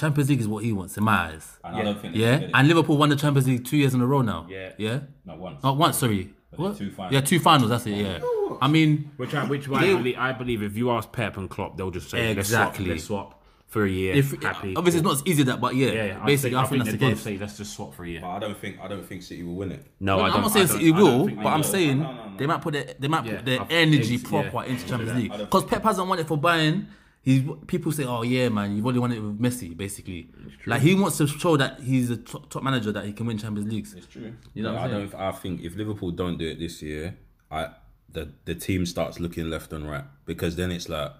Champions 0.00 0.28
League 0.30 0.40
is 0.44 0.48
what 0.54 0.62
he 0.62 0.72
wants 0.72 0.96
in 0.96 1.02
my 1.10 1.16
eyes. 1.28 1.46
and 1.64 1.76
I 1.76 1.82
don't 1.82 2.00
think 2.00 2.14
they 2.14 2.20
Yeah, 2.20 2.30
can 2.32 2.40
get 2.40 2.48
it. 2.50 2.54
and 2.54 2.68
Liverpool 2.68 2.96
won 2.96 3.08
the 3.08 3.16
Champions 3.16 3.46
League 3.48 3.64
two 3.64 3.76
years 3.76 3.92
in 3.94 4.00
a 4.00 4.06
row 4.06 4.22
now. 4.22 4.46
Yeah. 4.48 4.72
yeah. 4.78 5.00
not 5.24 5.38
once. 5.46 5.62
Not 5.64 5.76
once, 5.76 5.98
sorry. 5.98 6.30
What? 6.56 6.76
two 6.78 6.90
finals. 6.92 7.12
Yeah, 7.14 7.20
two 7.22 7.40
finals. 7.40 7.70
That's 7.70 7.86
it. 7.86 7.96
Yeah. 7.96 8.20
I 8.62 8.68
mean, 8.68 9.10
Which 9.16 9.34
I 9.34 9.44
which 9.52 9.68
I 9.68 9.80
believe, 9.96 10.16
I 10.16 10.30
believe 10.32 10.62
if 10.62 10.76
you 10.76 10.90
ask 10.92 11.10
Pep 11.10 11.36
and 11.36 11.50
Klopp, 11.50 11.76
they'll 11.76 11.90
just 11.90 12.08
say 12.10 12.30
Exactly. 12.30 12.86
let's 12.86 13.02
swap, 13.04 13.24
let's 13.24 13.30
swap 13.32 13.43
for 13.74 13.84
a 13.84 13.90
year. 13.90 14.14
if 14.14 14.40
happy. 14.42 14.74
obviously 14.76 15.00
it's 15.00 15.04
not 15.04 15.14
as 15.16 15.22
easy 15.26 15.42
as 15.42 15.46
that, 15.46 15.60
but 15.60 15.74
yeah, 15.74 15.88
yeah, 15.90 16.04
yeah, 16.04 16.20
I'd 16.20 16.26
basically 16.26 16.52
say- 16.52 16.56
I, 16.56 16.66
think 16.66 16.84
that's 16.84 16.92
the 16.96 16.98
both 17.06 17.14
case. 17.16 17.20
Say 17.22 17.38
let's 17.38 17.56
just 17.58 17.74
swap 17.74 17.92
for 17.94 18.04
a 18.04 18.08
year. 18.08 18.20
But 18.20 18.28
I 18.30 18.38
don't 18.38 18.56
think 18.56 18.78
I 18.80 18.86
don't 18.88 19.04
think 19.04 19.22
City 19.22 19.42
will 19.42 19.56
win 19.56 19.72
it. 19.72 19.84
No, 20.00 20.20
I 20.20 20.28
I'm 20.28 20.42
don't. 20.42 20.50
saying 20.50 20.64
I 20.66 20.68
don't- 20.68 20.78
City 20.78 20.92
will, 20.92 21.26
but 21.44 21.46
I'm 21.56 21.62
saying 21.64 21.98
No, 21.98 22.12
no, 22.12 22.28
no. 22.30 22.36
they 22.38 22.46
might 22.46 22.62
put 22.62 22.72
their, 22.74 22.86
they 22.98 23.08
might 23.08 23.24
Yeah, 23.26 23.36
put 23.36 23.44
their 23.46 23.60
I- 23.62 23.66
energy 23.70 24.18
proper 24.18 24.62
into 24.64 24.86
Champions 24.86 25.14
League 25.20 25.36
because 25.36 25.64
Pep 25.64 25.82
hasn't 25.82 26.08
won 26.08 26.18
it 26.20 26.26
for 26.28 26.38
Bayern. 26.38 26.86
He's 27.22 27.42
people 27.66 27.90
say, 27.90 28.04
"Oh 28.04 28.22
yeah, 28.22 28.48
man, 28.50 28.76
you've 28.76 28.86
only 28.86 29.00
won 29.00 29.10
it 29.10 29.18
with 29.18 29.40
Messi." 29.40 29.74
Basically, 29.74 30.28
like 30.66 30.82
he 30.82 30.94
wants 30.94 31.16
to 31.18 31.26
show 31.26 31.56
that 31.56 31.80
he's 31.80 32.10
a 32.10 32.18
top, 32.18 32.50
top 32.50 32.62
manager 32.62 32.92
that 32.92 33.06
he 33.06 33.12
can 33.14 33.24
win 33.26 33.38
Champions 33.38 33.72
Leagues. 33.72 33.94
It's 33.94 34.06
true. 34.06 34.34
You 34.52 34.62
know 34.62 34.72
what 34.74 34.80
I 34.82 34.84
I'm 34.84 34.90
saying? 34.90 35.08
don't. 35.10 35.20
I 35.20 35.32
think 35.32 35.62
if 35.62 35.74
Liverpool 35.74 36.10
don't 36.10 36.36
do 36.38 36.46
it 36.46 36.58
this 36.58 36.82
year, 36.82 37.16
I 37.50 37.68
the 38.12 38.30
the 38.44 38.54
team 38.54 38.84
starts 38.84 39.18
looking 39.20 39.48
left 39.48 39.72
and 39.72 39.88
right 39.90 40.04
because 40.26 40.56
then 40.56 40.70
it's 40.70 40.88
like, 40.90 41.12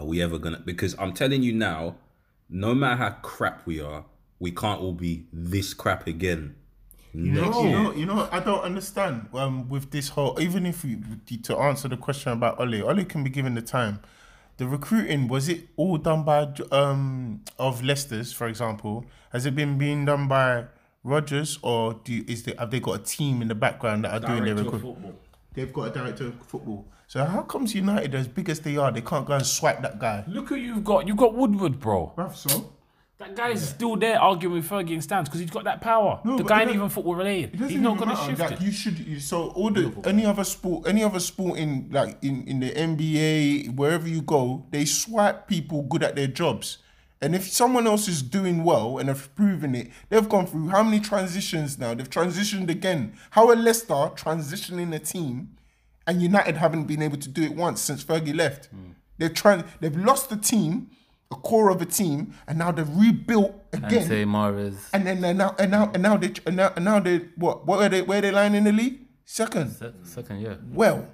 are 0.00 0.06
we 0.06 0.22
ever 0.22 0.38
gonna? 0.38 0.60
Because 0.64 0.96
I'm 0.98 1.12
telling 1.12 1.42
you 1.42 1.52
now, 1.52 1.96
no 2.48 2.74
matter 2.74 2.96
how 2.96 3.10
crap 3.22 3.66
we 3.66 3.80
are, 3.80 4.04
we 4.38 4.50
can't 4.50 4.80
all 4.80 4.92
be 4.92 5.26
this 5.32 5.74
crap 5.74 6.06
again. 6.06 6.56
You 7.12 7.32
know, 7.32 7.62
you 7.62 7.70
know, 7.70 7.92
you 7.92 8.06
know, 8.06 8.28
I 8.32 8.40
don't 8.40 8.62
understand. 8.62 9.28
Um, 9.34 9.68
with 9.68 9.90
this 9.90 10.10
whole, 10.10 10.40
even 10.40 10.64
if 10.64 10.84
we 10.84 10.96
to 11.42 11.56
answer 11.58 11.88
the 11.88 11.96
question 11.96 12.32
about 12.32 12.58
Ole, 12.60 12.82
Ole 12.82 13.04
can 13.04 13.22
be 13.22 13.30
given 13.30 13.54
the 13.54 13.62
time. 13.62 14.00
The 14.56 14.66
recruiting 14.66 15.26
was 15.28 15.48
it 15.48 15.68
all 15.76 15.98
done 15.98 16.22
by 16.24 16.48
um 16.70 17.42
of 17.58 17.82
Leicester's, 17.82 18.32
for 18.32 18.46
example? 18.46 19.04
Has 19.32 19.44
it 19.44 19.54
been 19.54 19.76
being 19.76 20.04
done 20.06 20.28
by 20.28 20.66
Rodgers, 21.02 21.58
or 21.62 21.94
do 22.04 22.12
you, 22.14 22.24
is 22.28 22.44
there, 22.44 22.54
have 22.58 22.70
they 22.70 22.80
got 22.80 23.00
a 23.00 23.02
team 23.02 23.42
in 23.42 23.48
the 23.48 23.54
background 23.54 24.04
that 24.04 24.12
are 24.12 24.26
doing 24.26 24.44
their 24.44 24.54
recruitment? 24.64 25.16
They've 25.54 25.72
got 25.72 25.88
a 25.88 25.90
director 25.90 26.26
of 26.28 26.42
football. 26.46 26.86
So 27.06 27.24
how 27.24 27.42
comes 27.42 27.74
United, 27.74 28.14
as 28.14 28.28
big 28.28 28.48
as 28.48 28.60
they 28.60 28.76
are, 28.76 28.92
they 28.92 29.00
can't 29.00 29.26
go 29.26 29.32
and 29.34 29.44
swipe 29.44 29.82
that 29.82 29.98
guy? 29.98 30.22
Look 30.28 30.50
who 30.50 30.54
you've 30.54 30.84
got. 30.84 31.08
You've 31.08 31.16
got 31.16 31.34
Woodward, 31.34 31.80
bro. 31.80 32.12
Bruv, 32.16 32.36
so 32.36 32.72
That 33.18 33.34
guy 33.34 33.48
is 33.48 33.68
still 33.68 33.96
there 33.96 34.18
arguing 34.20 34.54
with 34.54 34.68
Fergie 34.70 34.92
and 34.92 35.02
Stans 35.02 35.28
because 35.28 35.40
he's 35.40 35.50
got 35.50 35.64
that 35.64 35.80
power. 35.80 36.20
No, 36.24 36.36
the 36.38 36.44
guy 36.44 36.62
ain't 36.62 36.70
even 36.70 36.88
football 36.88 37.16
related. 37.16 37.56
He's 37.56 37.80
not 37.80 37.98
going 37.98 38.10
to 38.10 38.16
shift 38.16 38.38
Like 38.38 38.52
it. 38.52 38.60
you 38.62 38.70
should. 38.70 38.98
You, 38.98 39.18
so 39.18 39.48
all 39.50 39.70
the 39.70 39.92
any 40.04 40.24
other 40.24 40.44
sport, 40.44 40.86
any 40.86 41.02
other 41.02 41.18
sport 41.20 41.58
in 41.58 41.88
like 41.90 42.16
in 42.22 42.44
in 42.44 42.60
the 42.60 42.70
NBA, 42.70 43.74
wherever 43.74 44.08
you 44.08 44.22
go, 44.22 44.64
they 44.70 44.84
swipe 44.84 45.48
people 45.48 45.82
good 45.82 46.02
at 46.04 46.14
their 46.16 46.28
jobs. 46.28 46.78
And 47.22 47.34
if 47.34 47.48
someone 47.50 47.86
else 47.86 48.08
is 48.08 48.22
doing 48.22 48.64
well 48.64 48.96
and 48.98 49.08
have 49.08 49.34
proven 49.34 49.74
it, 49.74 49.90
they've 50.08 50.28
gone 50.28 50.46
through 50.46 50.68
how 50.68 50.82
many 50.82 51.00
transitions 51.00 51.78
now? 51.78 51.92
They've 51.94 52.08
transitioned 52.08 52.70
again. 52.70 53.14
How 53.30 53.48
are 53.50 53.56
Leicester 53.56 53.94
transitioning 54.16 54.94
a 54.94 54.98
team, 54.98 55.56
and 56.06 56.22
United 56.22 56.56
haven't 56.56 56.84
been 56.84 57.02
able 57.02 57.18
to 57.18 57.28
do 57.28 57.42
it 57.42 57.54
once 57.54 57.82
since 57.82 58.02
Fergie 58.02 58.34
left? 58.34 58.66
Hmm. 58.66 58.92
They've 59.18 59.34
tried. 59.34 59.64
They've 59.80 59.94
lost 59.96 60.30
the 60.30 60.36
team, 60.38 60.90
a 61.30 61.34
core 61.36 61.68
of 61.70 61.82
a 61.82 61.84
team, 61.86 62.32
and 62.48 62.58
now 62.58 62.72
they've 62.72 62.88
rebuilt 62.96 63.54
again. 63.74 64.02
Ante 64.04 64.24
Mares, 64.24 64.88
And 64.94 65.06
then 65.06 65.22
and 65.22 65.36
now 65.36 65.54
and 65.58 65.70
now 65.70 65.90
and 65.92 66.02
now 66.02 66.16
they 66.16 66.32
and 66.46 66.56
now, 66.56 66.72
and 66.74 66.84
now 66.86 67.00
they 67.00 67.18
what 67.36 67.66
what 67.66 67.82
are 67.82 67.88
they 67.90 68.00
where 68.00 68.18
are 68.18 68.22
they 68.22 68.30
lying 68.30 68.54
in 68.54 68.64
the 68.64 68.72
league? 68.72 68.98
Second. 69.26 69.72
se- 69.72 69.92
second, 70.04 70.40
yeah. 70.40 70.54
Well. 70.72 71.06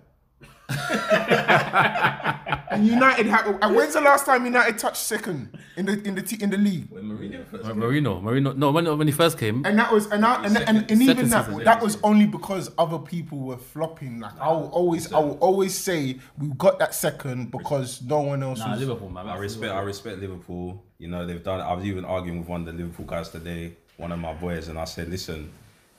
And 2.69 2.87
United 2.87 3.27
ha- 3.29 3.59
and 3.63 3.77
when's 3.77 3.95
the 3.95 4.01
last 4.01 4.27
time 4.27 4.45
United 4.45 4.79
touched 4.79 4.97
second 4.99 5.57
in 5.77 5.87
the 5.87 6.03
in 6.03 6.15
the 6.15 6.23
t- 6.23 6.43
in 6.43 6.51
the 6.51 6.59
league? 6.59 6.89
When 6.91 7.05
Mourinho 7.05 7.47
first 7.47 7.65
came. 7.65 7.77
Mourinho, 7.77 8.21
Mourinho. 8.23 8.57
No, 8.57 8.71
when 8.71 8.99
when 8.99 9.07
he 9.07 9.13
first 9.13 9.39
came, 9.39 9.65
And 9.65 9.79
that 9.79 9.93
was 9.93 10.07
and 10.11 10.25
I, 10.25 10.45
and, 10.45 10.57
and, 10.59 10.79
and 10.79 10.91
even 10.91 11.07
Second 11.07 11.29
that 11.31 11.47
season, 11.47 11.65
that 11.65 11.81
was 11.81 11.99
only 12.03 12.27
because 12.27 12.71
other 12.77 12.99
people 12.99 13.39
were 13.39 13.57
flopping. 13.57 14.21
Like 14.21 14.39
I 14.41 14.51
will 14.51 14.69
always 14.69 15.13
I 15.13 15.21
will 15.21 15.39
always 15.39 15.75
say 15.75 16.19
we 16.39 16.49
got 16.59 16.79
that 16.81 16.95
second 16.95 17.51
because 17.51 18.03
no 18.03 18.21
one 18.21 18.43
else 18.43 18.59
was. 18.59 18.81
Liverpool, 18.81 19.11
man. 19.11 19.29
I 19.29 19.37
respect. 19.37 19.73
I 19.73 19.81
respect 19.81 20.19
Liverpool. 20.19 20.83
You 20.99 21.09
know 21.09 21.25
they've 21.25 21.43
done. 21.43 21.61
I 21.61 21.73
was 21.73 21.85
even 21.85 22.05
arguing 22.05 22.41
with 22.41 22.49
one 22.49 22.61
of 22.61 22.67
the 22.67 22.73
Liverpool 22.73 23.07
guys 23.07 23.31
today, 23.31 23.75
one 23.97 24.13
of 24.13 24.19
my 24.19 24.35
boys, 24.35 24.69
and 24.69 24.79
I 24.79 24.85
said, 24.85 25.09
"Listen, 25.09 25.51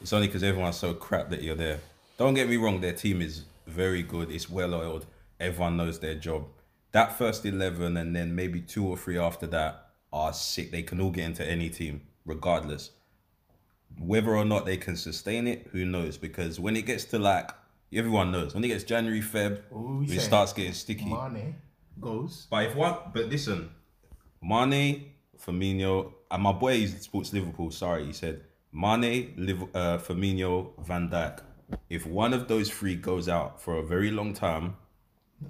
it's 0.02 0.14
only 0.14 0.28
because 0.28 0.44
everyone's 0.44 0.78
so 0.78 0.94
crap 0.94 1.30
that 1.30 1.42
you're 1.42 1.56
there. 1.56 1.80
Don't 2.18 2.34
get 2.34 2.50
me 2.50 2.58
wrong. 2.58 2.82
Their 2.82 2.94
team 2.94 3.22
is 3.22 3.44
very 3.68 4.04
good. 4.04 4.32
It's 4.32 4.50
well 4.50 4.74
oiled. 4.74 5.06
Everyone 5.40 5.78
knows 5.78 6.00
their 6.00 6.16
job. 6.16 6.46
That 6.94 7.18
first 7.18 7.46
eleven, 7.46 7.98
and 7.98 8.16
then 8.16 8.34
maybe 8.34 8.62
two 8.62 8.88
or 8.88 8.98
three 8.98 9.18
after 9.18 9.46
that, 9.48 9.90
are 10.12 10.34
sick. 10.34 10.72
They 10.72 10.84
can 10.84 11.00
all 11.02 11.12
get 11.12 11.26
into 11.26 11.46
any 11.46 11.70
team, 11.70 12.02
regardless. 12.26 12.92
Whether 14.00 14.36
or 14.36 14.46
not 14.46 14.66
they 14.66 14.78
can 14.78 14.96
sustain 14.96 15.48
it, 15.48 15.68
who 15.72 15.86
knows? 15.86 16.18
Because 16.18 16.60
when 16.60 16.76
it 16.76 16.86
gets 16.86 17.06
to 17.06 17.20
like, 17.20 17.52
everyone 17.94 18.32
knows 18.32 18.54
when 18.54 18.64
it 18.64 18.70
gets 18.70 18.84
January, 18.84 19.22
Feb, 19.22 19.62
it 20.10 20.20
starts 20.22 20.54
getting 20.54 20.74
sticky. 20.74 21.06
Mane 21.06 21.56
goes. 22.00 22.48
But 22.50 22.66
if 22.66 22.76
what? 22.76 23.14
But 23.14 23.26
listen, 23.26 23.70
Mane, 24.42 25.12
Firmino, 25.40 26.14
and 26.32 26.44
my 26.44 26.52
boy 26.52 26.74
is 26.74 27.02
sports 27.02 27.34
Liverpool. 27.34 27.72
Sorry, 27.72 28.06
he 28.06 28.14
said 28.14 28.42
Mane, 28.72 29.34
Liv, 29.38 29.64
uh, 29.74 29.98
Firmino, 29.98 30.72
Van 30.86 31.10
Dijk. 31.10 31.42
If 31.90 32.06
one 32.06 32.34
of 32.34 32.48
those 32.48 32.70
three 32.70 32.96
goes 32.96 33.28
out 33.28 33.62
for 33.62 33.78
a 33.78 33.84
very 33.84 34.10
long 34.12 34.34
time, 34.34 34.76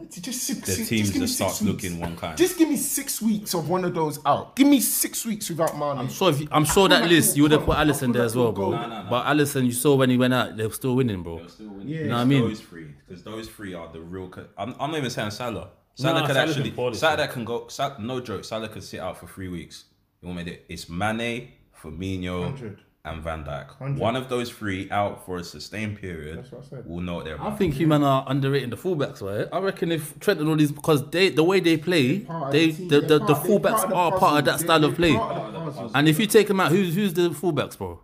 Just 0.10 0.44
six, 0.44 0.60
the 0.62 0.72
six- 0.74 0.90
team 0.90 1.00
just 1.00 1.14
give 1.14 1.22
me 1.22 1.28
just 1.28 1.38
six 1.38 1.54
starts 1.54 1.62
weeks. 1.62 1.84
looking 1.84 2.00
one 2.00 2.16
kind. 2.18 2.38
Just 2.38 2.58
give 2.58 2.68
me 2.70 2.76
six 2.76 3.22
weeks 3.22 3.54
of 3.54 3.70
one 3.70 3.86
of 3.86 3.94
those 3.94 4.20
out. 4.26 4.56
Give 4.56 4.68
me 4.68 4.80
six 4.82 5.26
weeks 5.26 5.48
without 5.50 5.78
Mane. 5.78 5.98
I'm 5.98 6.10
sure. 6.10 6.30
If 6.32 6.42
you, 6.42 6.48
I'm 6.52 6.66
sure 6.66 6.90
that 6.90 7.08
list 7.08 7.38
you 7.38 7.44
would 7.44 7.52
have 7.54 7.64
put 7.66 7.78
Alisson 7.78 8.12
there 8.14 8.24
as 8.24 8.36
well, 8.36 8.52
bro. 8.52 8.72
No, 8.72 8.82
no, 8.88 9.04
no. 9.04 9.10
But 9.10 9.26
Alisson, 9.28 9.66
you 9.66 9.72
saw 9.72 9.96
when 9.96 10.10
he 10.10 10.18
went 10.18 10.34
out, 10.34 10.58
they 10.58 10.66
were 10.68 10.74
still 10.74 10.96
winning, 10.96 11.24
bro. 11.24 11.40
Yeah. 11.40 12.00
You 12.02 12.04
know 12.08 12.16
what 12.16 12.22
I 12.22 12.26
mean? 12.26 12.42
Those 12.48 12.60
three, 12.60 12.88
because 13.08 13.24
those 13.24 13.48
three 13.48 13.74
are 13.76 13.88
the 13.92 14.02
real. 14.02 14.28
Co- 14.28 14.48
I'm, 14.58 14.76
I'm 14.80 14.92
not 14.92 14.98
even 14.98 15.10
saying 15.10 15.32
Salah. 15.32 15.70
Salah 15.96 16.20
No, 16.22 16.26
could 16.28 16.36
Salah's 16.36 16.58
actually. 16.58 16.72
been 16.72 16.94
Salah 16.94 17.18
year. 17.20 17.28
can 17.28 17.46
go. 17.46 17.68
Sal, 17.70 17.96
no 18.00 18.20
joke. 18.20 18.44
Salah 18.44 18.68
could 18.70 18.84
sit 18.84 19.00
out 19.00 19.18
for 19.18 19.28
three 19.28 19.48
weeks. 19.48 19.86
You 20.22 20.28
want 20.28 20.46
me 20.46 20.52
to? 20.52 20.74
It's 20.74 20.90
Mane, 20.90 21.54
Firmino, 21.82 22.42
100. 22.42 22.82
And 23.08 23.24
Van 23.24 23.44
Dijk. 23.44 23.98
One 23.98 24.16
of 24.16 24.30
those 24.30 24.50
three 24.52 24.90
out 24.92 25.26
for 25.26 25.38
a 25.38 25.44
sustained 25.44 26.00
period. 26.02 26.38
what 26.52 26.64
I 26.64 26.68
said. 26.70 26.86
Will 26.88 27.02
know 27.02 27.16
what 27.16 27.26
they're 27.26 27.40
I 27.42 27.48
about. 27.48 27.58
think 27.58 27.74
human 27.76 28.04
are 28.04 28.24
underrating 28.28 28.70
the 28.70 28.78
fullbacks, 28.78 29.22
right? 29.22 29.48
I 29.52 29.60
reckon 29.60 29.92
if 29.92 30.20
Trent 30.20 30.40
and 30.40 30.50
all 30.50 30.56
these, 30.56 30.72
because 30.72 31.10
they 31.10 31.30
the 31.30 31.44
way 31.44 31.60
they 31.60 31.78
play, 31.78 32.20
part 32.20 32.44
of 32.48 32.52
they 32.52 32.72
team. 32.72 32.88
the, 32.88 33.00
They're 33.02 33.20
the, 33.20 33.26
the 33.26 33.34
part- 33.34 33.44
they're 33.44 33.60
fullbacks 33.60 33.84
of 33.84 33.90
the 33.90 33.96
are 33.96 34.18
part 34.20 34.40
of 34.40 34.46
that 34.46 34.58
They- 34.60 34.64
style 34.66 34.80
they're 34.80 34.90
of 34.90 34.96
play. 34.96 35.14
part 35.16 35.36
of 35.38 35.54
the 35.54 35.60
puzzle. 35.60 35.92
And 35.96 36.08
if 36.08 36.20
you 36.20 36.28
take 36.28 36.48
them 36.48 36.60
out, 36.60 36.72
who's 36.72 36.96
who's 36.96 37.14
the 37.14 37.30
fullbacks, 37.30 37.78
bro? 37.78 38.00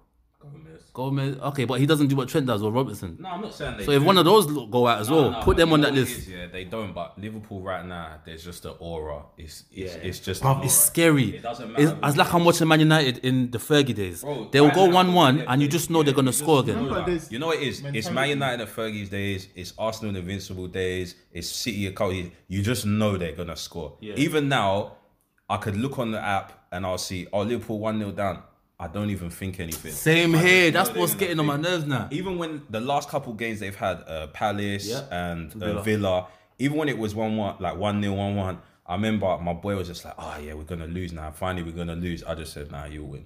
Gomez. 0.94 1.38
Okay, 1.40 1.66
but 1.66 1.80
he 1.80 1.88
doesn't 1.88 2.08
do 2.08 2.16
what 2.16 2.30
Trent 2.30 2.46
does 2.46 2.62
or 2.62 2.72
Robertson. 2.72 3.18
No, 3.20 3.30
I'm 3.30 3.42
not 3.42 3.54
saying 3.54 3.78
they. 3.78 3.86
So 3.86 3.92
if 3.92 4.04
one 4.04 4.18
of 4.18 4.26
those 4.26 4.46
go 4.46 4.86
out 4.88 5.02
as 5.02 5.10
well, 5.10 5.32
No, 5.32 5.40
no, 5.40 5.42
put 5.44 5.58
them 5.58 5.74
on 5.74 5.82
that 5.82 5.94
list. 5.94 6.20
is, 6.20 6.30
yeah, 6.30 6.46
they 6.46 6.66
don't. 6.66 6.94
But 6.94 7.18
Liverpool 7.20 7.62
right 7.62 7.84
now, 7.84 8.20
there's 8.24 8.44
just 8.44 8.64
an 8.66 8.74
aura. 8.80 9.24
It's 9.38 9.64
it's, 9.72 9.96
it's 9.96 10.20
just. 10.20 10.44
Bruv, 10.44 10.60
an 10.60 10.66
it's 10.66 10.76
scary. 10.76 11.38
It 11.38 11.42
doesn't 11.42 11.72
matter. 11.72 11.98
it's 12.04 12.18
like 12.18 12.32
I'm 12.34 12.46
watching 12.46 12.68
Man 12.68 12.80
United 12.80 13.18
in 13.20 13.50
the 13.50 13.58
Fergie 13.58 13.96
days. 13.96 14.22
Bro, 14.22 14.50
They'll 14.52 14.66
right 14.66 14.76
go 14.76 14.86
now, 14.86 14.94
one-one, 14.94 15.38
yeah, 15.40 15.46
and 15.48 15.62
you 15.62 15.68
just 15.68 15.90
know 15.90 16.00
yeah, 16.00 16.06
they're 16.06 16.14
gonna 16.14 16.32
score 16.34 16.60
again. 16.60 16.76
know 16.76 17.08
You 17.30 17.40
know 17.40 17.48
what 17.48 17.58
it 17.58 17.64
is? 17.64 17.80
It's 17.86 18.08
Man 18.12 18.16
mentality. 18.16 18.30
United 18.30 18.62
and 18.62 18.70
Fergie's 18.72 19.10
days. 19.10 19.48
It's 19.56 19.74
Arsenal 19.78 20.10
and 20.10 20.18
Invincible 20.20 20.68
days. 20.68 21.16
It's 21.32 21.50
City 21.50 21.88
and 21.88 21.96
Cody. 21.96 22.32
You 22.48 22.62
just 22.62 22.86
know 22.86 23.18
they're 23.18 23.32
gonna 23.34 23.56
score. 23.56 23.98
Even 24.00 24.48
now, 24.48 24.98
I 25.50 25.58
could 25.58 25.76
look 25.76 25.98
on 25.98 26.12
the 26.12 26.22
app 26.22 26.68
and 26.72 26.86
I'll 26.86 26.98
see, 26.98 27.28
oh, 27.34 27.42
Liverpool 27.42 27.80
1 27.80 28.00
0 28.00 28.12
down. 28.12 28.44
I 28.80 28.88
don't 28.88 29.10
even 29.12 29.30
think 29.30 29.60
anything. 29.60 29.92
Same 29.92 30.36
I 30.36 30.40
here. 30.40 30.72
That's 30.72 30.90
what's 30.94 31.14
gonna 31.14 31.20
getting 31.20 31.40
on 31.40 31.46
my 31.46 31.58
nerves 31.58 31.86
now. 31.86 32.08
Even 32.12 32.38
when 32.38 32.64
the 32.70 32.82
last 32.82 33.08
couple 33.10 33.34
games 33.34 33.60
they've 33.60 33.76
had, 33.76 34.04
uh, 34.08 34.28
Palace 34.28 34.88
Yeah. 34.88 35.04
and 35.12 35.52
uh, 35.54 35.58
Villa. 35.58 35.84
Villa. 35.84 36.28
even 36.60 36.78
when 36.78 36.90
it 36.90 36.98
was 36.98 37.16
1 37.16 37.38
1, 37.38 37.56
like 37.60 37.78
1 37.78 38.02
0, 38.02 38.14
1 38.14 38.36
1, 38.36 38.58
I 38.86 38.96
remember 38.96 39.38
my 39.38 39.54
boy 39.54 39.78
was 39.78 39.88
just 39.88 40.04
like, 40.04 40.16
oh, 40.18 40.38
yeah, 40.44 40.54
we're 40.56 40.64
going 40.64 40.82
to 40.82 40.88
lose 40.88 41.14
now. 41.14 41.32
Finally, 41.32 41.64
we're 41.64 41.76
going 41.76 41.88
to 41.88 41.96
lose. 41.96 42.24
I 42.24 42.36
just 42.36 42.52
said, 42.54 42.70
nah, 42.72 42.86
you'll 42.86 43.08
win. 43.08 43.26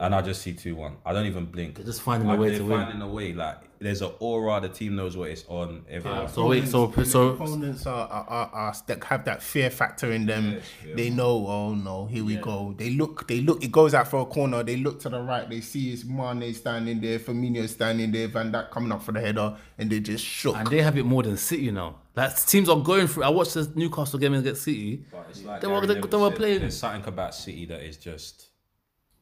And 0.00 0.14
I 0.14 0.22
just 0.22 0.42
see 0.42 0.52
2 0.52 0.74
1. 0.76 0.96
I 1.04 1.12
don't 1.12 1.26
even 1.26 1.46
blink. 1.46 1.76
They're 1.76 1.84
just 1.86 2.02
finding 2.02 2.28
a 2.30 2.36
way 2.36 2.50
they're 2.50 2.58
to 2.58 2.64
win. 2.64 2.80
finding 2.84 3.02
a 3.02 3.08
way. 3.08 3.32
Like, 3.32 3.58
there's 3.78 4.00
an 4.00 4.10
aura, 4.20 4.58
the 4.60 4.68
team 4.70 4.96
knows 4.96 5.16
what 5.18 5.28
it's 5.30 5.44
on. 5.48 5.84
Everyone. 5.90 6.28
So 6.28 6.46
wait, 6.46 6.66
so 6.66 6.84
Opponents- 6.84 7.12
so 7.12 7.28
opponents 7.28 7.86
are, 7.86 8.08
are, 8.08 8.24
are, 8.28 8.50
are 8.52 8.74
that 8.86 9.04
have 9.04 9.24
that 9.26 9.42
fear 9.42 9.68
factor 9.70 10.12
in 10.12 10.24
them. 10.26 10.60
They 10.94 11.10
know, 11.10 11.46
oh 11.46 11.74
no, 11.74 12.06
here 12.06 12.24
we 12.24 12.36
go. 12.36 12.74
They 12.76 12.90
look, 12.90 13.28
they 13.28 13.40
look. 13.42 13.62
It 13.62 13.70
goes 13.72 13.92
out 13.92 14.08
for 14.08 14.20
a 14.22 14.26
corner. 14.26 14.62
They 14.62 14.76
look 14.76 15.00
to 15.00 15.08
the 15.10 15.20
right. 15.20 15.48
They 15.48 15.60
see 15.60 15.92
it's 15.92 16.04
Mane 16.04 16.54
standing 16.54 17.00
there, 17.00 17.18
Firmino 17.18 17.68
standing 17.68 18.12
there, 18.12 18.28
Van 18.28 18.50
Dijk 18.50 18.70
coming 18.70 18.92
up 18.92 19.02
for 19.02 19.12
the 19.12 19.20
header, 19.20 19.56
and 19.78 19.90
they 19.90 20.00
just 20.00 20.24
shook. 20.24 20.56
and 20.56 20.66
they 20.68 20.80
have 20.80 20.96
it 20.96 21.04
more 21.04 21.22
than 21.22 21.36
City 21.36 21.70
now. 21.70 21.96
Like 22.16 22.34
teams 22.46 22.70
are 22.70 22.80
going 22.80 23.06
through. 23.08 23.24
I 23.24 23.28
watched 23.28 23.52
the 23.54 23.70
Newcastle 23.74 24.18
game 24.18 24.32
against 24.32 24.62
City. 24.62 25.04
But 25.12 25.26
it's 25.28 25.44
like 25.44 25.60
They 25.60 25.66
were- 25.68 25.86
they- 25.86 26.00
they 26.00 26.16
were 26.16 26.30
playing- 26.30 26.60
There's 26.60 26.78
something 26.78 27.06
about 27.06 27.34
City 27.34 27.66
that 27.66 27.82
is 27.82 27.98
just. 27.98 28.46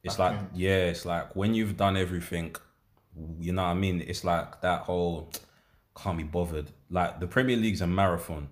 It's 0.05 0.19
like 0.19 0.37
yeah, 0.53 0.85
it's 0.85 1.05
like 1.05 1.35
when 1.35 1.53
you've 1.53 1.77
done 1.77 1.97
everything, 1.97 2.55
you 3.39 3.53
know 3.53 3.63
what 3.63 3.69
I 3.69 3.73
mean. 3.73 4.03
It's 4.07 4.23
like 4.23 4.61
that 4.61 4.81
whole 4.81 5.31
can't 5.95 6.17
be 6.17 6.23
bothered. 6.23 6.71
Like 6.89 7.19
the 7.19 7.27
Premier 7.27 7.57
League's 7.57 7.81
a 7.81 7.87
marathon. 7.87 8.49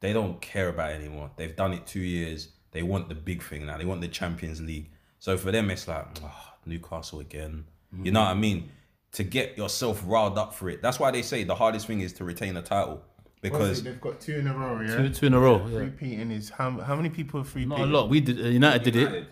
They 0.00 0.12
don't 0.12 0.40
care 0.40 0.68
about 0.68 0.92
it 0.92 0.94
anymore. 0.94 1.30
They've 1.36 1.54
done 1.54 1.72
it 1.72 1.86
two 1.86 2.00
years. 2.00 2.48
They 2.72 2.82
want 2.82 3.08
the 3.08 3.14
big 3.14 3.42
thing 3.42 3.66
now. 3.66 3.76
They 3.78 3.84
want 3.84 4.00
the 4.00 4.08
Champions 4.08 4.60
League. 4.60 4.90
So 5.18 5.36
for 5.36 5.52
them, 5.52 5.70
it's 5.70 5.86
like 5.86 6.06
"Ah, 6.24 6.54
Newcastle 6.66 7.20
again. 7.20 7.64
You 8.02 8.12
know 8.12 8.20
what 8.20 8.28
I 8.28 8.34
mean? 8.34 8.70
To 9.12 9.24
get 9.24 9.58
yourself 9.58 10.02
riled 10.06 10.38
up 10.38 10.54
for 10.54 10.70
it. 10.70 10.80
That's 10.80 11.00
why 11.00 11.10
they 11.10 11.22
say 11.22 11.42
the 11.44 11.56
hardest 11.56 11.86
thing 11.86 12.00
is 12.00 12.12
to 12.14 12.24
retain 12.24 12.56
a 12.56 12.62
title 12.62 13.02
because 13.40 13.82
they've 13.82 14.00
got 14.00 14.20
two 14.20 14.36
in 14.36 14.46
a 14.46 14.54
row. 14.56 14.80
Yeah, 14.80 14.96
Two, 14.96 15.08
two 15.10 15.26
in 15.26 15.34
a 15.34 15.40
row. 15.40 15.66
Yeah. 15.66 15.78
Repeating 15.78 16.30
is 16.30 16.50
how, 16.50 16.70
how 16.80 16.94
many 16.96 17.08
people 17.08 17.40
are 17.40 17.44
free 17.44 17.64
Not 17.64 17.80
a 17.80 17.86
lot. 17.86 18.08
We 18.08 18.20
did. 18.20 18.38
Uh, 18.40 18.48
United 18.48 18.82
did 18.82 18.96
it. 18.96 19.00
United. 19.00 19.26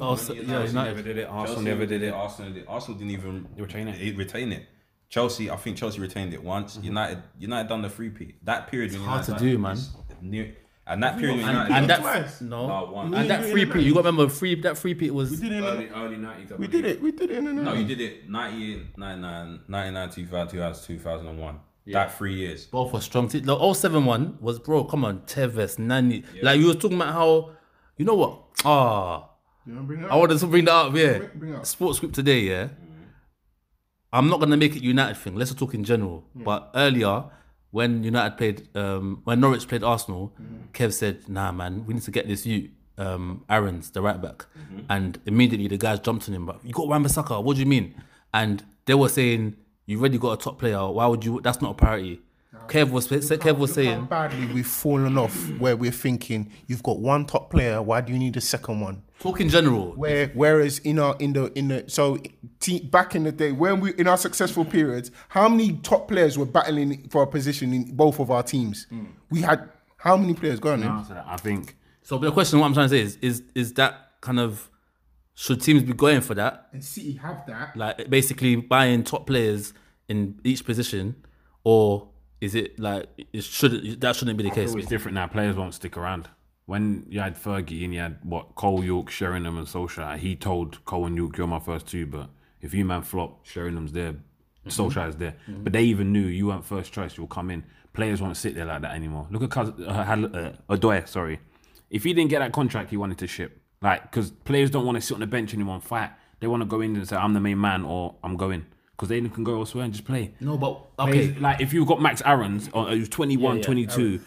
Oh, 0.00 0.16
so, 0.16 0.32
yeah, 0.32 0.42
Chelsea 0.42 0.68
United. 0.68 0.90
never 0.90 1.02
did 1.02 1.18
it. 1.18 1.28
Arsenal 1.28 1.62
never 1.62 1.86
did 1.86 2.02
it. 2.02 2.12
Arsenal, 2.12 2.52
did, 2.52 2.64
Arsenal 2.66 2.98
didn't 2.98 3.12
even 3.12 3.46
retain 3.56 3.88
it. 3.88 4.00
it- 4.00 4.16
Retain 4.16 4.52
it. 4.52 4.66
Chelsea, 5.08 5.48
I 5.50 5.56
think 5.56 5.76
Chelsea 5.76 6.00
retained 6.00 6.34
it 6.34 6.42
once. 6.42 6.78
United, 6.82 7.22
United 7.38 7.68
done 7.68 7.82
the 7.82 7.88
free 7.90 8.10
peat. 8.10 8.44
That 8.44 8.66
period, 8.68 8.90
when 8.90 9.02
Mm-hmm. 9.02 9.08
hard 9.10 9.24
to 9.26 9.38
do, 9.38 9.58
man. 9.58 9.76
is 9.76 9.92
New, 10.20 10.52
and 10.86 11.02
that 11.04 11.18
period, 11.18 11.38
And, 11.38 11.46
United, 11.46 11.72
and 11.76 11.90
that 11.90 12.00
twice. 12.00 12.40
no, 12.40 12.66
No, 12.66 12.92
one. 12.92 13.14
and 13.14 13.30
that 13.30 13.44
We 13.44 13.52
free 13.52 13.64
did 13.66 13.72
peat. 13.74 13.82
You 13.86 13.94
got 13.94 14.02
to 14.02 14.08
remember 14.08 14.28
free 14.32 14.54
that 14.62 14.76
free 14.76 14.94
peat 14.94 15.14
was 15.14 15.30
We 15.30 15.36
did 15.36 15.52
it. 15.52 15.56
In 15.58 15.64
Early, 15.64 15.86
a, 15.86 15.94
early 15.94 16.16
90s. 16.16 16.52
I 16.52 16.56
we 16.56 16.66
did 16.66 16.84
it. 16.84 17.00
We 17.00 17.12
did 17.12 17.30
it 17.30 17.38
in 17.38 17.46
a. 17.46 17.52
no, 17.52 17.72
you 17.74 17.84
did 17.86 18.00
it 18.00 18.28
98, 18.28 18.98
99, 18.98 19.60
99 19.68 20.10
2000, 20.10 20.84
2000, 20.86 21.38
2001. 21.86 21.92
That 21.92 22.16
three 22.18 22.34
years. 22.34 22.66
both 22.66 22.92
were 22.92 23.00
strong. 23.00 23.28
Te- 23.28 23.40
The 23.40 23.56
07 23.74 24.04
one 24.04 24.38
was 24.40 24.58
bro. 24.58 24.84
Come 24.84 25.04
on, 25.04 25.20
Tevez, 25.20 25.78
Nani. 25.78 26.24
Like 26.42 26.60
you 26.60 26.68
were 26.68 26.74
talking 26.74 26.96
about 27.00 27.12
how, 27.12 27.50
you 27.98 28.04
know 28.04 28.14
what? 28.14 28.40
Ah, 28.64 29.28
You 29.66 29.74
wanna 29.74 29.86
bring 29.86 30.02
it 30.02 30.10
I 30.10 30.16
wanted 30.16 30.38
to 30.38 30.46
bring 30.46 30.64
that 30.66 30.72
up. 30.74 30.94
Yeah, 30.96 31.18
Bring- 31.18 31.30
bring 31.38 31.54
up. 31.54 31.66
sports 31.66 31.98
group 32.00 32.12
today. 32.12 32.40
Yeah, 32.40 32.68
I'm 34.12 34.28
not 34.28 34.40
gonna 34.40 34.56
make 34.56 34.76
it 34.76 34.82
United 34.82 35.16
thing. 35.16 35.34
Let's 35.36 35.52
talk 35.54 35.74
in 35.74 35.84
general. 35.84 36.24
But 36.34 36.70
earlier, 36.74 37.24
when 37.70 38.04
United 38.04 38.36
played, 38.38 38.68
um, 38.76 39.20
when 39.24 39.40
Norwich 39.40 39.66
played 39.66 39.82
Arsenal, 39.82 40.32
Kev 40.72 40.92
said, 40.92 41.28
"Nah, 41.28 41.50
man, 41.52 41.84
we 41.86 41.94
need 41.94 42.02
to 42.04 42.10
get 42.10 42.28
this 42.28 42.46
you." 42.46 42.70
Um, 42.96 43.44
Aarons 43.50 43.90
the 43.90 44.00
right 44.00 44.22
back, 44.22 44.46
and 44.88 45.18
immediately 45.26 45.66
the 45.66 45.76
guys 45.76 45.98
jumped 45.98 46.28
on 46.28 46.34
him. 46.36 46.46
But 46.46 46.64
you 46.64 46.72
got 46.72 46.86
Wan-Bissaka. 46.86 47.42
What 47.42 47.54
do 47.56 47.60
you 47.60 47.66
mean? 47.66 47.92
And 48.32 48.62
they 48.86 48.94
were 48.94 49.08
saying, 49.08 49.56
"You 49.86 49.98
already 50.00 50.18
got 50.18 50.32
a 50.32 50.42
top 50.42 50.58
player. 50.58 50.86
Why 50.88 51.06
would 51.06 51.24
you? 51.24 51.40
That's 51.42 51.60
not 51.60 51.72
a 51.72 51.74
priority." 51.74 52.20
Kev 52.68 52.90
was 52.90 53.08
Kev 53.08 53.58
was 53.58 53.70
how 53.70 53.74
saying, 53.74 54.04
badly 54.06 54.46
we've 54.46 54.66
fallen 54.66 55.18
off 55.18 55.34
where 55.58 55.76
we're 55.76 55.90
thinking 55.90 56.50
you've 56.66 56.82
got 56.82 56.98
one 56.98 57.26
top 57.26 57.50
player. 57.50 57.82
Why 57.82 58.00
do 58.00 58.12
you 58.12 58.18
need 58.18 58.36
a 58.36 58.40
second 58.40 58.80
one? 58.80 59.02
talk 59.24 59.40
in 59.40 59.48
general. 59.48 59.92
Where 59.92 60.28
whereas 60.28 60.78
in 60.80 60.98
our 60.98 61.16
in 61.18 61.32
the 61.32 61.46
in 61.58 61.68
the 61.68 61.84
so 61.88 62.18
te, 62.60 62.80
back 62.80 63.14
in 63.14 63.24
the 63.24 63.32
day 63.32 63.52
when 63.52 63.80
we 63.80 63.94
in 63.94 64.06
our 64.06 64.16
successful 64.16 64.64
periods, 64.64 65.10
how 65.28 65.48
many 65.48 65.72
top 65.78 66.08
players 66.08 66.38
were 66.38 66.46
battling 66.46 67.08
for 67.08 67.22
a 67.22 67.26
position 67.26 67.72
in 67.72 67.96
both 67.96 68.20
of 68.20 68.30
our 68.30 68.42
teams? 68.42 68.86
Hmm. 68.90 69.04
We 69.30 69.40
had 69.40 69.68
how 69.96 70.16
many 70.16 70.34
players 70.34 70.60
going 70.60 70.82
in? 70.82 70.88
I 70.88 71.36
think 71.36 71.76
So 72.02 72.18
the 72.18 72.30
question, 72.30 72.58
what 72.58 72.66
I'm 72.66 72.74
trying 72.74 72.90
to 72.90 72.96
say 72.96 73.00
is, 73.00 73.16
is 73.22 73.42
is 73.54 73.72
that 73.74 74.12
kind 74.20 74.38
of 74.38 74.70
should 75.34 75.60
teams 75.60 75.82
be 75.82 75.92
going 75.92 76.20
for 76.20 76.34
that? 76.34 76.68
And 76.72 76.84
City 76.84 77.14
have 77.14 77.44
that. 77.46 77.76
Like 77.76 78.08
basically 78.08 78.56
buying 78.56 79.02
top 79.04 79.26
players 79.26 79.72
in 80.08 80.38
each 80.44 80.64
position, 80.64 81.16
or 81.64 82.08
is 82.40 82.54
it 82.54 82.78
like 82.78 83.08
it 83.32 83.42
should 83.42 84.00
that 84.00 84.16
shouldn't 84.16 84.36
be 84.38 84.44
the 84.44 84.50
case? 84.50 84.74
it's 84.74 84.86
different 84.88 85.14
now. 85.14 85.26
Players 85.26 85.56
won't 85.56 85.74
stick 85.74 85.96
around. 85.96 86.28
When 86.66 87.04
you 87.10 87.20
had 87.20 87.36
Fergie 87.36 87.84
and 87.84 87.92
you 87.92 88.00
had 88.00 88.18
what 88.22 88.54
Cole 88.54 88.82
Yorke, 88.82 89.10
Sheringham, 89.10 89.58
and 89.58 89.66
Solskjaer, 89.66 90.16
he 90.16 90.34
told 90.34 90.82
Cole 90.86 91.06
and 91.06 91.16
Yorke, 91.16 91.36
"You're 91.36 91.46
my 91.46 91.58
first 91.58 91.86
two, 91.86 92.06
but 92.06 92.30
if 92.62 92.72
you 92.72 92.84
man 92.86 93.02
flop, 93.02 93.46
Sheringham's 93.46 93.92
there, 93.92 94.14
Solskjaer's 94.68 95.16
there." 95.16 95.34
But 95.46 95.72
they 95.74 95.82
even 95.84 96.12
knew 96.12 96.22
you 96.26 96.46
weren't 96.46 96.64
first 96.64 96.92
choice. 96.92 97.18
You'll 97.18 97.26
come 97.26 97.50
in. 97.50 97.64
Players 97.92 98.22
won't 98.22 98.36
sit 98.36 98.54
there 98.54 98.64
like 98.64 98.80
that 98.82 98.94
anymore. 98.94 99.26
Look 99.30 99.42
at 99.42 99.50
Cous- 99.50 99.78
uh, 99.86 100.04
Hal- 100.04 100.36
uh, 100.36 100.52
Odoi, 100.70 101.06
sorry. 101.06 101.38
If 101.90 102.04
he 102.04 102.12
didn't 102.14 102.30
get 102.30 102.38
that 102.40 102.52
contract, 102.52 102.90
he 102.90 102.96
wanted 102.96 103.18
to 103.18 103.26
ship. 103.26 103.60
Like, 103.84 104.02
because 104.10 104.30
players 104.30 104.70
don't 104.70 104.86
want 104.86 104.96
to 104.96 105.02
sit 105.02 105.14
on 105.14 105.20
the 105.20 105.26
bench 105.26 105.52
anymore 105.54 105.74
and 105.74 105.84
fight. 105.84 106.10
They 106.40 106.46
want 106.46 106.62
to 106.62 106.66
go 106.66 106.80
in 106.80 106.96
and 106.96 107.06
say, 107.08 107.16
"I'm 107.16 107.34
the 107.34 107.40
main 107.40 107.60
man," 107.60 107.84
or 107.84 108.14
"I'm 108.24 108.36
going," 108.36 108.64
because 108.92 109.10
they 109.10 109.20
can 109.20 109.44
go 109.44 109.58
elsewhere 109.58 109.84
and 109.84 109.92
just 109.92 110.06
play. 110.06 110.34
No, 110.40 110.56
but 110.56 110.80
Okay. 110.98 111.30
okay, 111.30 111.38
Like 111.38 111.60
if 111.60 111.72
you've 111.74 111.86
got 111.86 112.00
Max 112.00 112.22
Aarons, 112.24 112.70
or 112.72 112.86
who's 112.86 113.08
21, 113.10 113.56
Yeah, 113.56 113.60
yeah, 113.60 113.64
22, 113.66 114.20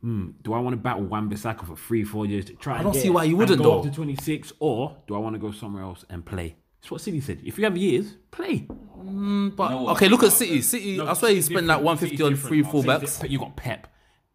hmm, 0.00 0.30
do 0.42 0.52
I 0.52 0.58
want 0.58 0.74
to 0.74 0.76
battle 0.76 1.04
Wan 1.04 1.30
Bissaka 1.30 1.64
for 1.66 1.76
three, 1.76 2.02
four 2.04 2.26
years 2.26 2.44
to 2.46 2.54
try? 2.54 2.80
I 2.80 2.82
don't 2.82 2.94
see 2.94 3.08
why 3.10 3.24
you 3.24 3.36
wouldn't, 3.36 3.58
go 3.58 3.64
though. 3.64 3.78
up 3.78 3.84
to 3.84 3.90
26, 3.92 4.52
or 4.58 4.96
do 5.06 5.14
I 5.14 5.18
want 5.18 5.34
to 5.34 5.38
go 5.38 5.52
somewhere 5.52 5.84
else 5.84 6.04
and 6.10 6.24
play? 6.26 6.56
That's 6.80 6.90
what 6.90 7.00
City 7.00 7.20
said. 7.20 7.40
If 7.44 7.58
you 7.58 7.64
have 7.64 7.76
years, 7.76 8.16
play. 8.30 8.66
but 8.68 9.72
okay. 9.92 10.08
Look 10.08 10.22
at 10.24 10.32
City. 10.32 10.62
City. 10.62 11.00
I 11.00 11.14
swear 11.14 11.32
he 11.32 11.42
spent 11.42 11.66
like 11.66 11.80
150 11.82 12.22
on 12.24 12.34
three 12.36 12.62
fullbacks. 12.62 13.20
But 13.20 13.30
you 13.30 13.38
got 13.38 13.56
Pep. 13.56 13.86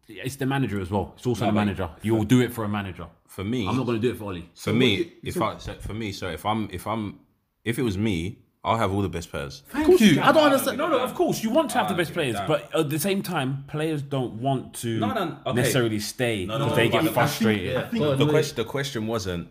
It's 0.08 0.36
the 0.36 0.46
manager 0.46 0.80
as 0.80 0.90
well. 0.90 1.12
It's 1.16 1.26
also 1.26 1.46
the 1.46 1.52
manager. 1.52 1.88
You'll 2.02 2.24
do 2.24 2.40
it 2.40 2.52
for 2.52 2.64
a 2.64 2.68
manager. 2.68 3.06
For 3.26 3.44
me, 3.44 3.66
I'm 3.66 3.76
not 3.76 3.86
going 3.86 4.00
to 4.00 4.06
do 4.06 4.12
it 4.12 4.18
for 4.18 4.24
Ole. 4.24 4.42
for 4.54 4.72
me, 4.72 5.12
if 5.22 5.40
I 5.40 5.56
so 5.58 5.74
for 5.74 5.94
me, 5.94 6.12
so 6.12 6.28
if 6.28 6.44
I'm 6.44 6.68
if 6.72 6.86
I'm 6.86 7.20
if 7.64 7.78
it 7.78 7.82
was 7.82 7.96
me, 7.96 8.38
I'll 8.64 8.76
have 8.76 8.92
all 8.92 9.00
the 9.02 9.08
best 9.08 9.30
players. 9.30 9.62
Thank 9.70 10.00
you. 10.00 10.20
I 10.20 10.32
don't 10.32 10.44
understand. 10.44 10.76
No, 10.78 10.88
no, 10.88 10.98
of 11.00 11.14
course 11.14 11.42
you 11.42 11.50
want 11.50 11.70
to 11.70 11.78
have 11.78 11.88
the 11.88 11.94
best 11.94 12.12
players, 12.12 12.36
but 12.46 12.74
at 12.74 12.90
the 12.90 12.98
same 12.98 13.22
time, 13.22 13.64
players 13.68 14.02
don't 14.02 14.34
want 14.34 14.74
to 14.82 14.98
No, 15.00 15.12
no, 15.14 15.38
okay. 15.46 15.56
necessarily 15.56 15.98
stay 16.00 16.44
because 16.46 16.60
no, 16.60 16.74
they 16.74 16.88
but 16.88 16.98
I 16.98 16.98
get 16.98 17.02
think- 17.04 17.14
frustrated. 17.14 17.72
Yeah, 17.72 17.98
go 17.98 18.12
on, 18.12 18.18
the 18.18 18.26
question 18.28 18.56
the 18.56 18.64
question 18.64 19.06
wasn't 19.06 19.48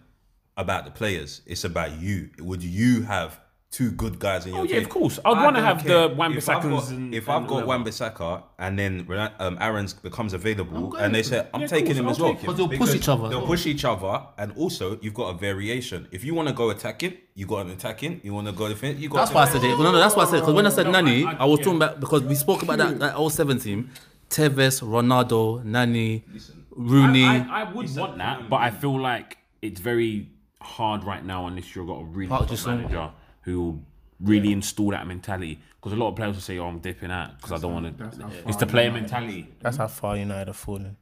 about 0.57 0.85
the 0.85 0.91
players. 0.91 1.41
It's 1.47 1.63
about 1.63 1.99
you. 1.99 2.29
Would 2.39 2.61
you 2.63 3.01
have 3.03 3.39
two 3.71 3.89
good 3.91 4.19
guys 4.19 4.45
in 4.45 4.51
your 4.53 4.63
Oh, 4.63 4.65
team? 4.67 4.75
yeah, 4.75 4.81
of 4.81 4.89
course. 4.89 5.17
I'd 5.23 5.31
wanna 5.31 5.61
have 5.61 5.81
care. 5.85 6.09
the 6.09 6.13
Wan-Bissakas 6.15 6.37
If 6.37 6.49
I've 6.49 6.63
got, 6.69 6.89
and- 6.89 7.15
if 7.15 7.27
and 7.29 7.35
I've 7.37 7.47
got 7.47 7.53
whoever. 7.55 7.67
Wan 7.67 7.85
Bissaka 7.85 8.43
and 8.59 8.77
then 8.77 9.07
um, 9.39 9.57
Aarons 9.61 9.93
becomes 9.93 10.33
available, 10.33 10.95
and 10.97 11.15
they 11.15 11.23
for 11.23 11.29
say. 11.29 11.47
I'm 11.53 11.61
Yeah, 11.61 11.67
taking 11.67 11.85
course, 11.87 11.97
him 11.99 12.05
I'll 12.05 12.11
as 12.11 12.19
well 12.19 12.29
take 12.31 12.39
him. 12.41 12.45
'Cause 12.47 12.57
they'll 12.57 12.67
push 12.77 12.93
each 12.95 13.07
other 13.07 13.29
They'll 13.29 13.45
push 13.47 13.65
each 13.65 13.85
other, 13.85 14.23
and 14.37 14.51
also 14.57 14.99
you've 15.01 15.13
got 15.13 15.29
a 15.33 15.37
variation. 15.37 16.07
If 16.11 16.25
you 16.25 16.33
want 16.33 16.49
to 16.49 16.53
go 16.53 16.69
attacking, 16.69 17.13
you 17.33 17.45
got 17.45 17.65
an 17.65 17.71
attacking. 17.71 18.19
You 18.23 18.33
want 18.33 18.47
to 18.47 18.53
go 18.53 18.67
defense, 18.67 18.99
you 18.99 19.07
got. 19.07 19.19
That's 19.19 19.33
why 19.33 19.43
I 19.43 19.49
said 19.49 19.63
it. 19.63 19.77
No, 19.77 19.83
no, 19.91 19.97
that's 19.99 20.17
why 20.17 20.23
I 20.23 20.25
said 20.25 20.39
because 20.41 20.53
when 20.53 20.65
I 20.67 20.69
said 20.69 20.87
No, 20.87 20.91
Nani, 20.91 21.23
I- 21.25 21.31
I, 21.37 21.45
was 21.45 21.59
yeah. 21.59 21.63
talking 21.65 21.77
about 21.77 21.99
because 22.01 22.23
we 22.23 22.35
spoke 22.35 22.63
about 22.63 22.77
that 22.79 22.99
that 22.99 23.15
07 23.17 23.57
team. 23.59 23.89
Tevez, 24.29 24.81
Ronaldo, 24.81 25.63
Nani, 25.63 26.23
Rooney. 26.71 27.23
I, 27.25 27.37
I, 27.37 27.61
I 27.61 27.71
would 27.71 27.93
want 27.95 28.17
that, 28.17 28.49
but 28.49 28.57
I 28.61 28.69
feel 28.71 28.99
like 28.99 29.37
it's 29.61 29.79
very 29.79 30.29
hard 30.61 31.03
right 31.03 31.25
now 31.25 31.47
unless 31.47 31.73
you've 31.75 31.87
got 31.87 32.01
a 32.01 32.03
really 32.05 32.27
Park 32.29 32.49
manager 32.65 33.09
who 33.41 33.61
will 33.61 33.83
really 34.19 34.51
install 34.51 34.91
that 34.91 35.07
mentality. 35.07 35.59
Because 35.75 35.93
a 35.93 35.95
lot 35.95 36.09
of 36.09 36.15
players 36.15 36.35
will 36.35 36.41
say, 36.41 36.57
"Oh, 36.59 36.67
I'm 36.67 36.79
dipping 36.79 37.11
out 37.11 37.37
because 37.37 37.51
I 37.51 37.57
don't 37.57 37.73
want 37.73 37.97
to." 37.97 38.31
It's 38.47 38.57
the 38.57 38.67
player 38.67 38.91
mentality. 38.91 39.49
That's 39.61 39.75
mm-hmm. 39.75 39.81
how 39.81 39.87
far 39.87 40.17
United 40.17 40.47
have 40.47 40.57
fallen. 40.57 40.97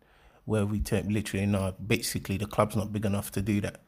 Where 0.45 0.65
we 0.65 0.79
take 0.79 1.05
literally 1.05 1.45
now, 1.45 1.71
basically 1.85 2.37
the 2.37 2.47
club's 2.47 2.75
not 2.75 2.91
big 2.91 3.05
enough 3.05 3.31
to 3.31 3.41
do 3.41 3.61
that. 3.61 3.81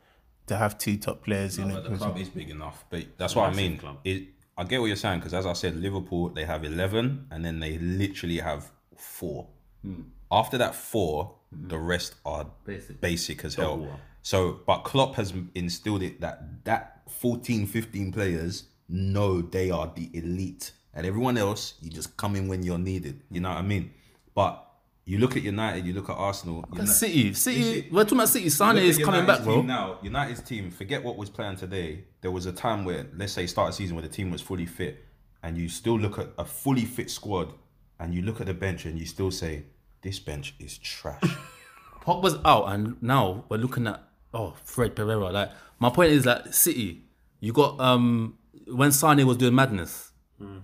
To 0.47 0.57
have 0.57 0.77
two 0.77 0.97
top 0.97 1.23
players 1.23 1.57
in 1.57 1.69
But 1.69 1.85
it. 1.85 1.91
the 1.91 1.97
club 1.97 2.17
is 2.17 2.29
big 2.29 2.49
enough, 2.49 2.83
but 2.89 3.05
that's 3.17 3.35
what 3.35 3.49
I 3.49 3.53
mean. 3.55 3.77
club. 3.77 3.99
It, 4.03 4.27
I 4.57 4.63
get 4.65 4.81
what 4.81 4.87
you're 4.87 4.95
saying 4.95 5.19
because, 5.19 5.33
as 5.33 5.45
I 5.45 5.53
said, 5.53 5.77
Liverpool 5.77 6.29
they 6.29 6.45
have 6.45 6.65
eleven, 6.65 7.27
and 7.31 7.45
then 7.45 7.59
they 7.59 7.77
literally 7.77 8.39
have 8.39 8.69
four. 8.97 9.47
Hmm. 9.81 10.01
After 10.31 10.57
that 10.57 10.75
four, 10.75 11.35
hmm. 11.55 11.67
the 11.69 11.77
rest 11.77 12.15
are 12.25 12.47
Basic. 12.65 12.99
basic, 12.99 13.45
as 13.45 13.55
hell. 13.55 13.77
Double. 13.77 13.99
So, 14.21 14.59
but 14.67 14.79
Klopp 14.83 15.15
has 15.15 15.33
instilled 15.55 16.03
it 16.03 16.21
that 16.21 16.63
that 16.65 17.01
14, 17.09 17.65
15 17.67 18.11
players 18.11 18.65
know 18.87 19.41
they 19.41 19.71
are 19.71 19.91
the 19.95 20.09
elite, 20.13 20.71
and 20.93 21.05
everyone 21.05 21.37
else 21.37 21.75
you 21.81 21.89
just 21.89 22.15
come 22.17 22.35
in 22.35 22.47
when 22.47 22.63
you're 22.63 22.77
needed. 22.77 23.21
You 23.31 23.41
know 23.41 23.49
what 23.49 23.57
I 23.57 23.61
mean? 23.63 23.91
But 24.33 24.67
You 25.05 25.17
look 25.17 25.35
at 25.35 25.41
United, 25.43 25.85
you 25.85 25.93
look 25.93 26.09
at 26.09 26.15
Arsenal. 26.15 26.63
Uni- 26.71 26.85
City, 26.85 27.33
City. 27.33 27.59
Listen, 27.63 27.85
We're 27.91 28.03
talking 28.03 28.17
about 28.19 28.29
City. 28.29 28.49
Sane 28.49 28.77
is 28.77 28.97
coming 28.99 29.25
back, 29.25 29.43
bro. 29.43 29.61
Now, 29.63 29.97
United's 30.03 30.41
team, 30.43 30.69
forget 30.69 31.03
what 31.03 31.17
was 31.17 31.29
planned 31.29 31.57
today. 31.57 32.05
There 32.21 32.29
was 32.31 32.45
a 32.45 32.51
time 32.51 32.85
where, 32.85 33.07
let's 33.17 33.33
say, 33.33 33.47
start 33.47 33.69
of 33.69 33.75
season 33.75 33.95
where 33.95 34.03
the 34.03 34.13
team 34.13 34.29
was 34.29 34.41
fully 34.41 34.67
fit, 34.67 35.03
and 35.41 35.57
you 35.57 35.67
still 35.69 35.97
look 35.99 36.19
at 36.19 36.27
a 36.37 36.45
fully 36.45 36.85
fit 36.85 37.09
squad, 37.09 37.51
and 37.99 38.13
you 38.13 38.21
look 38.21 38.39
at 38.39 38.45
the 38.47 38.53
bench, 38.53 38.85
and 38.85 38.99
you 38.99 39.05
still 39.07 39.31
say, 39.31 39.63
"This 40.03 40.19
bench 40.19 40.53
is 40.59 40.77
trash." 40.77 41.23
Pogba's 42.05 42.37
out, 42.45 42.65
and 42.73 43.01
now 43.01 43.45
we're 43.49 43.57
looking 43.57 43.87
at 43.87 44.03
oh 44.33 44.53
Fred 44.63 44.95
Pereira. 44.95 45.31
Like 45.31 45.51
my 45.79 45.89
point 45.89 46.11
is 46.11 46.23
that 46.23 46.53
City, 46.53 47.03
you 47.39 47.53
got 47.53 47.79
um 47.79 48.37
when 48.67 48.91
Sane 48.91 49.25
was 49.25 49.37
doing 49.37 49.55
madness, 49.55 50.11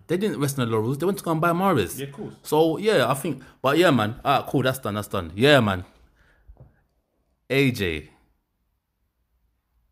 they 0.07 0.17
didn't 0.17 0.39
rest 0.39 0.57
on 0.59 0.67
the 0.67 0.71
laurels. 0.75 0.97
They 0.97 1.05
went 1.05 1.17
to 1.19 1.23
go 1.23 1.31
and 1.31 1.41
buy 1.41 1.51
Mahrez. 1.51 1.99
Yeah, 1.99 2.07
of 2.07 2.13
course. 2.13 2.33
So 2.43 2.77
yeah, 2.77 3.09
I 3.09 3.13
think, 3.13 3.43
but 3.61 3.77
yeah, 3.77 3.91
man. 3.91 4.19
Ah, 4.25 4.45
cool. 4.47 4.63
That's 4.63 4.79
done. 4.79 4.95
That's 4.95 5.07
done. 5.07 5.31
Yeah, 5.35 5.59
man. 5.59 5.85
AJ. 7.49 8.09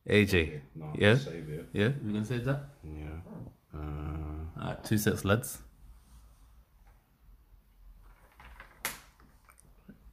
AJ. 0.10 0.62
No, 0.76 0.94
yeah. 0.98 1.18
save 1.18 1.50
it. 1.50 1.70
Yeah. 1.74 1.90
You 2.04 2.14
gonna 2.14 2.26
say 2.26 2.40
that? 2.40 2.70
Yeah. 2.84 3.80
Alright, 4.60 4.84
two 4.84 4.98
sets, 4.98 5.26
lads. 5.26 5.60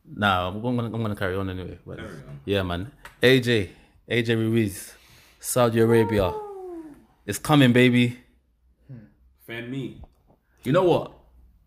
Nah, 0.05 0.49
I'm 0.49 0.61
gonna, 0.61 0.85
I'm 0.85 1.03
gonna 1.03 1.17
carry 1.17 1.37
on 1.37 1.49
anyway. 1.51 1.79
But 1.87 2.01
on. 2.01 2.41
Yeah, 2.45 2.63
man. 2.63 2.91
AJ, 3.23 3.71
AJ 4.11 4.37
Ruiz, 4.37 4.95
Saudi 5.39 5.81
Arabia. 5.81 6.33
It's 7.27 7.39
coming, 7.39 7.73
baby. 7.73 8.19
Fan 9.47 9.71
me. 9.71 10.01
You 10.65 10.73
know 10.73 10.85
what? 10.85 11.13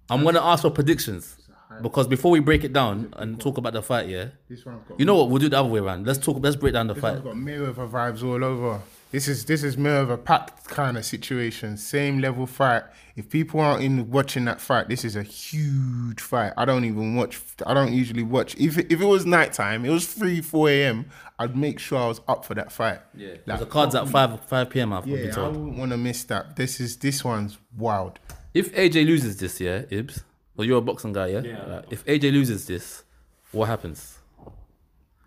I'm 0.09 0.23
gonna 0.23 0.41
ask 0.41 0.61
for 0.63 0.69
predictions 0.69 1.35
because 1.81 2.07
before 2.07 2.31
we 2.31 2.39
break 2.39 2.63
it 2.63 2.71
down 2.73 3.13
and 3.17 3.39
talk 3.39 3.57
about 3.57 3.73
the 3.73 3.81
fight, 3.81 4.07
yeah. 4.07 4.27
This 4.49 4.65
one's 4.65 4.83
got 4.87 4.99
You 4.99 5.05
know 5.05 5.15
what? 5.15 5.29
We'll 5.29 5.39
do 5.39 5.47
it 5.47 5.49
the 5.49 5.59
other 5.59 5.69
way 5.69 5.79
around. 5.79 6.05
Let's 6.05 6.19
talk. 6.19 6.37
Let's 6.41 6.55
break 6.55 6.73
down 6.73 6.87
the 6.87 6.93
This 6.93 7.01
fight. 7.01 7.23
one's 7.23 7.23
got 7.23 7.35
Mayweather 7.35 7.89
vibes 7.89 8.23
all 8.23 8.43
over. 8.43 8.81
This 9.11 9.27
is 9.27 9.45
this 9.45 9.63
is 9.63 9.77
more 9.77 9.97
of 9.97 10.09
a 10.09 10.17
packed 10.17 10.65
kind 10.65 10.97
of 10.97 11.05
situation, 11.05 11.77
same 11.77 12.19
level 12.19 12.45
fight. 12.45 12.83
If 13.15 13.29
people 13.29 13.61
aren't 13.61 13.81
in 13.81 14.11
watching 14.11 14.43
that 14.45 14.59
fight, 14.59 14.89
this 14.89 15.05
is 15.05 15.15
a 15.15 15.23
huge 15.23 16.19
fight. 16.19 16.51
I 16.57 16.65
don't 16.65 16.83
even 16.83 17.15
watch. 17.15 17.39
I 17.65 17.73
don't 17.73 17.93
usually 17.93 18.23
watch. 18.23 18.55
If 18.57 18.77
it, 18.77 18.91
if 18.91 18.99
it 18.99 19.05
was 19.05 19.25
nighttime, 19.25 19.85
it 19.85 19.89
was 19.89 20.11
three 20.11 20.41
four 20.41 20.69
a.m. 20.69 21.05
I'd 21.39 21.55
make 21.55 21.79
sure 21.79 21.99
I 21.99 22.07
was 22.07 22.19
up 22.27 22.43
for 22.43 22.55
that 22.55 22.71
fight. 22.71 22.99
Yeah, 23.15 23.35
Like, 23.45 23.59
the 23.59 23.65
cards 23.67 23.95
at 23.95 24.07
five 24.09 24.41
five 24.47 24.69
p.m. 24.69 24.91
I've 24.91 25.07
yeah, 25.07 25.17
been 25.17 25.33
I 25.33 25.47
wouldn't 25.47 25.77
want 25.77 25.91
to 25.91 25.97
miss 25.97 26.23
that. 26.25 26.55
This 26.57 26.81
is 26.81 26.97
this 26.97 27.23
one's 27.23 27.57
wild. 27.77 28.19
If 28.53 28.73
AJ 28.73 29.05
loses 29.05 29.37
this, 29.37 29.61
yeah, 29.61 29.83
Ibs, 29.83 30.23
well, 30.55 30.65
you're 30.65 30.79
a 30.79 30.81
boxing 30.81 31.13
guy, 31.13 31.27
yeah. 31.27 31.41
Yeah. 31.41 31.57
Uh, 31.59 31.81
if 31.89 32.03
AJ 32.05 32.31
loses 32.33 32.65
this, 32.67 33.03
what 33.51 33.67
happens? 33.67 34.17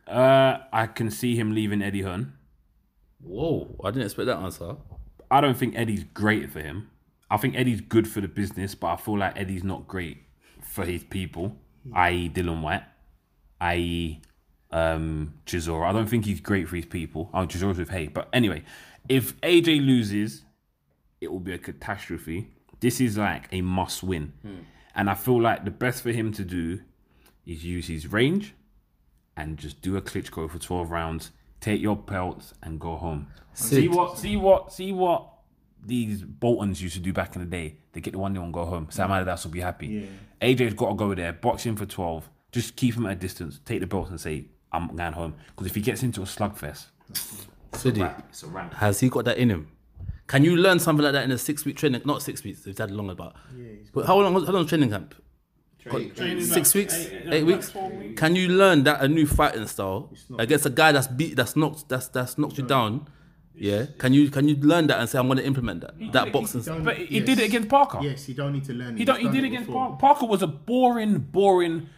Uh, 0.07 0.59
I 0.73 0.87
can 0.87 1.11
see 1.11 1.37
him 1.37 1.55
leaving 1.55 1.83
Eddie 1.83 2.03
Hearn. 2.03 2.33
Whoa, 3.23 3.77
I 3.85 3.91
didn't 3.91 4.05
expect 4.07 4.27
that 4.27 4.39
answer. 4.39 4.77
I 5.31 5.41
don't 5.41 5.57
think 5.57 5.77
Eddie's 5.77 6.05
great 6.05 6.51
for 6.51 6.61
him. 6.61 6.91
I 7.31 7.37
think 7.37 7.57
Eddie's 7.57 7.81
good 7.81 8.09
for 8.09 8.21
the 8.21 8.29
business, 8.29 8.75
but 8.75 8.87
I 8.89 8.97
feel 8.97 9.19
like 9.19 9.39
Eddie's 9.39 9.65
not 9.65 9.87
great 9.87 10.19
for 10.63 10.85
his 10.85 11.05
people, 11.05 11.57
i.e. 11.95 12.31
Dillian 12.31 12.63
Whyte, 12.63 12.85
i.e. 13.61 14.21
Um, 14.71 15.35
Chisora. 15.47 15.89
I 15.89 15.93
don't 15.93 16.09
think 16.09 16.25
he's 16.25 16.41
great 16.41 16.69
for 16.69 16.77
his 16.77 16.87
people. 16.87 17.31
Oh, 17.35 17.47
Chisora's 17.47 17.79
with 17.79 17.91
Haye. 17.91 18.09
But 18.09 18.29
anyway, 18.33 18.63
if 19.09 19.39
AJ 19.41 19.85
loses, 19.87 20.45
it 21.21 21.31
will 21.33 21.41
be 21.41 21.53
a 21.53 21.59
catastrophe. 21.59 22.49
This 22.81 23.01
is 23.01 23.19
like 23.19 23.49
a 23.53 23.61
must 23.61 24.03
win. 24.03 24.33
And 24.95 25.11
I 25.11 25.15
feel 25.15 25.41
like 25.41 25.65
the 25.65 25.71
best 25.71 26.03
for 26.03 26.13
him 26.13 26.33
to 26.33 26.45
do 26.45 26.81
is 27.47 27.65
use 27.65 27.89
his 27.89 28.07
range 28.11 28.55
and 29.37 29.57
just 29.57 29.81
do 29.81 29.97
a 29.97 30.03
Klitschko 30.03 30.51
for 30.51 30.59
12 30.59 30.91
rounds, 30.91 31.31
take 31.61 31.81
your 31.81 31.97
pelts 31.97 32.55
and 32.63 32.79
go 32.79 32.97
home. 32.97 33.29
See 33.55 33.89
what, 33.89 34.19
see 34.19 34.37
what, 34.37 34.73
see 34.73 34.93
what 34.93 35.27
these 35.85 36.23
Boltons 36.23 36.83
used 36.83 36.95
to 36.95 37.01
do 37.01 37.13
back 37.13 37.35
in 37.35 37.41
the 37.43 37.49
day. 37.49 37.77
They 37.93 38.01
get 38.01 38.13
the 38.13 38.19
one 38.19 38.33
0 38.35 38.45
and 38.45 38.53
go 38.55 38.65
home. 38.65 38.89
Sam 38.91 39.11
Adidas 39.11 39.45
will 39.45 39.51
be 39.51 39.61
happy. 39.61 40.09
AJ's 40.41 40.75
got 40.75 40.91
to 40.91 40.95
go 40.95 41.15
there, 41.15 41.33
box 41.33 41.65
him 41.65 41.77
for 41.77 41.87
12, 41.87 42.29
just 42.53 42.77
keep 42.77 42.95
him 42.95 43.07
at 43.07 43.13
a 43.13 43.17
distance, 43.17 43.61
take 43.65 43.81
the 43.81 43.87
belts 43.87 44.11
and 44.11 44.21
say, 44.21 44.47
I'm 44.73 44.95
going 44.95 45.13
home. 45.13 45.35
Because 45.49 45.67
if 45.67 45.75
he 45.75 45.81
gets 45.81 46.03
into 46.03 46.21
a 46.21 46.25
slugfest, 46.25 46.87
Sidi, 47.73 48.03
it's 48.29 48.43
a 48.43 48.47
wrap. 48.47 48.75
has 48.75 49.01
he 49.01 49.09
got 49.09 49.25
that 49.25 49.39
in 49.39 49.51
him? 49.51 49.69
Can 50.27 50.45
you 50.45 50.57
learn 50.57 50.79
something 50.79 51.03
like 51.03 51.15
that 51.15 51.25
in 51.25 51.31
a 51.31 51.39
six 51.39 51.65
week 51.65 51.77
training? 51.77 52.03
Not 52.05 52.23
six 52.23 52.45
weeks, 52.45 52.67
it's 52.67 52.79
had 52.79 52.91
longer, 52.91 53.15
but 53.15 53.35
yeah, 53.57 53.73
but 53.93 54.07
how 54.07 54.19
long? 54.19 54.35
How 54.45 54.53
long 54.53 54.67
training 54.67 54.91
camp? 54.91 55.15
Six 56.45 56.75
weeks, 56.75 56.95
eight, 57.27 57.45
weeks. 57.45 57.73
Can 58.17 58.37
you 58.37 58.49
learn 58.49 58.85
that 58.85 59.01
a 59.01 59.09
new 59.09 59.27
fighting 59.27 59.67
style 59.67 60.11
against 60.39 60.67
a 60.67 60.71
guy 60.71 60.93
that's 60.93 61.07
beat, 61.07 61.37
that's 61.37 61.57
knocked, 61.57 61.89
that's 61.89 62.09
that's 62.09 62.39
knocked 62.39 62.59
you 62.59 62.65
down? 62.65 63.09
Yeah. 63.55 63.87
Can 63.99 64.13
you 64.13 64.31
can 64.31 64.49
you 64.49 64.57
learn 64.57 64.87
that 64.89 65.01
and 65.01 65.09
say 65.09 65.19
I'm 65.19 65.27
going 65.27 65.39
to 65.39 65.45
implement 65.45 65.81
that? 65.81 66.13
That 66.13 66.33
boxing. 66.33 66.63
style? 66.63 66.81
But 66.81 66.97
he 66.97 67.21
did 67.21 67.39
it 67.39 67.47
against 67.47 67.69
Parker. 67.69 67.99
Yes, 68.03 68.29
you 68.29 68.35
don't 68.35 68.53
need 68.53 68.65
to 68.65 68.73
learn. 68.73 68.97
He 68.97 69.05
don't. 69.05 69.21
He 69.21 69.29
did 69.29 69.45
it 69.45 69.49
against 69.49 69.71
Parker. 69.71 69.97
Parker 69.97 70.27
was 70.27 70.43
a 70.43 70.47
boring, 70.47 71.19
boring. 71.19 71.89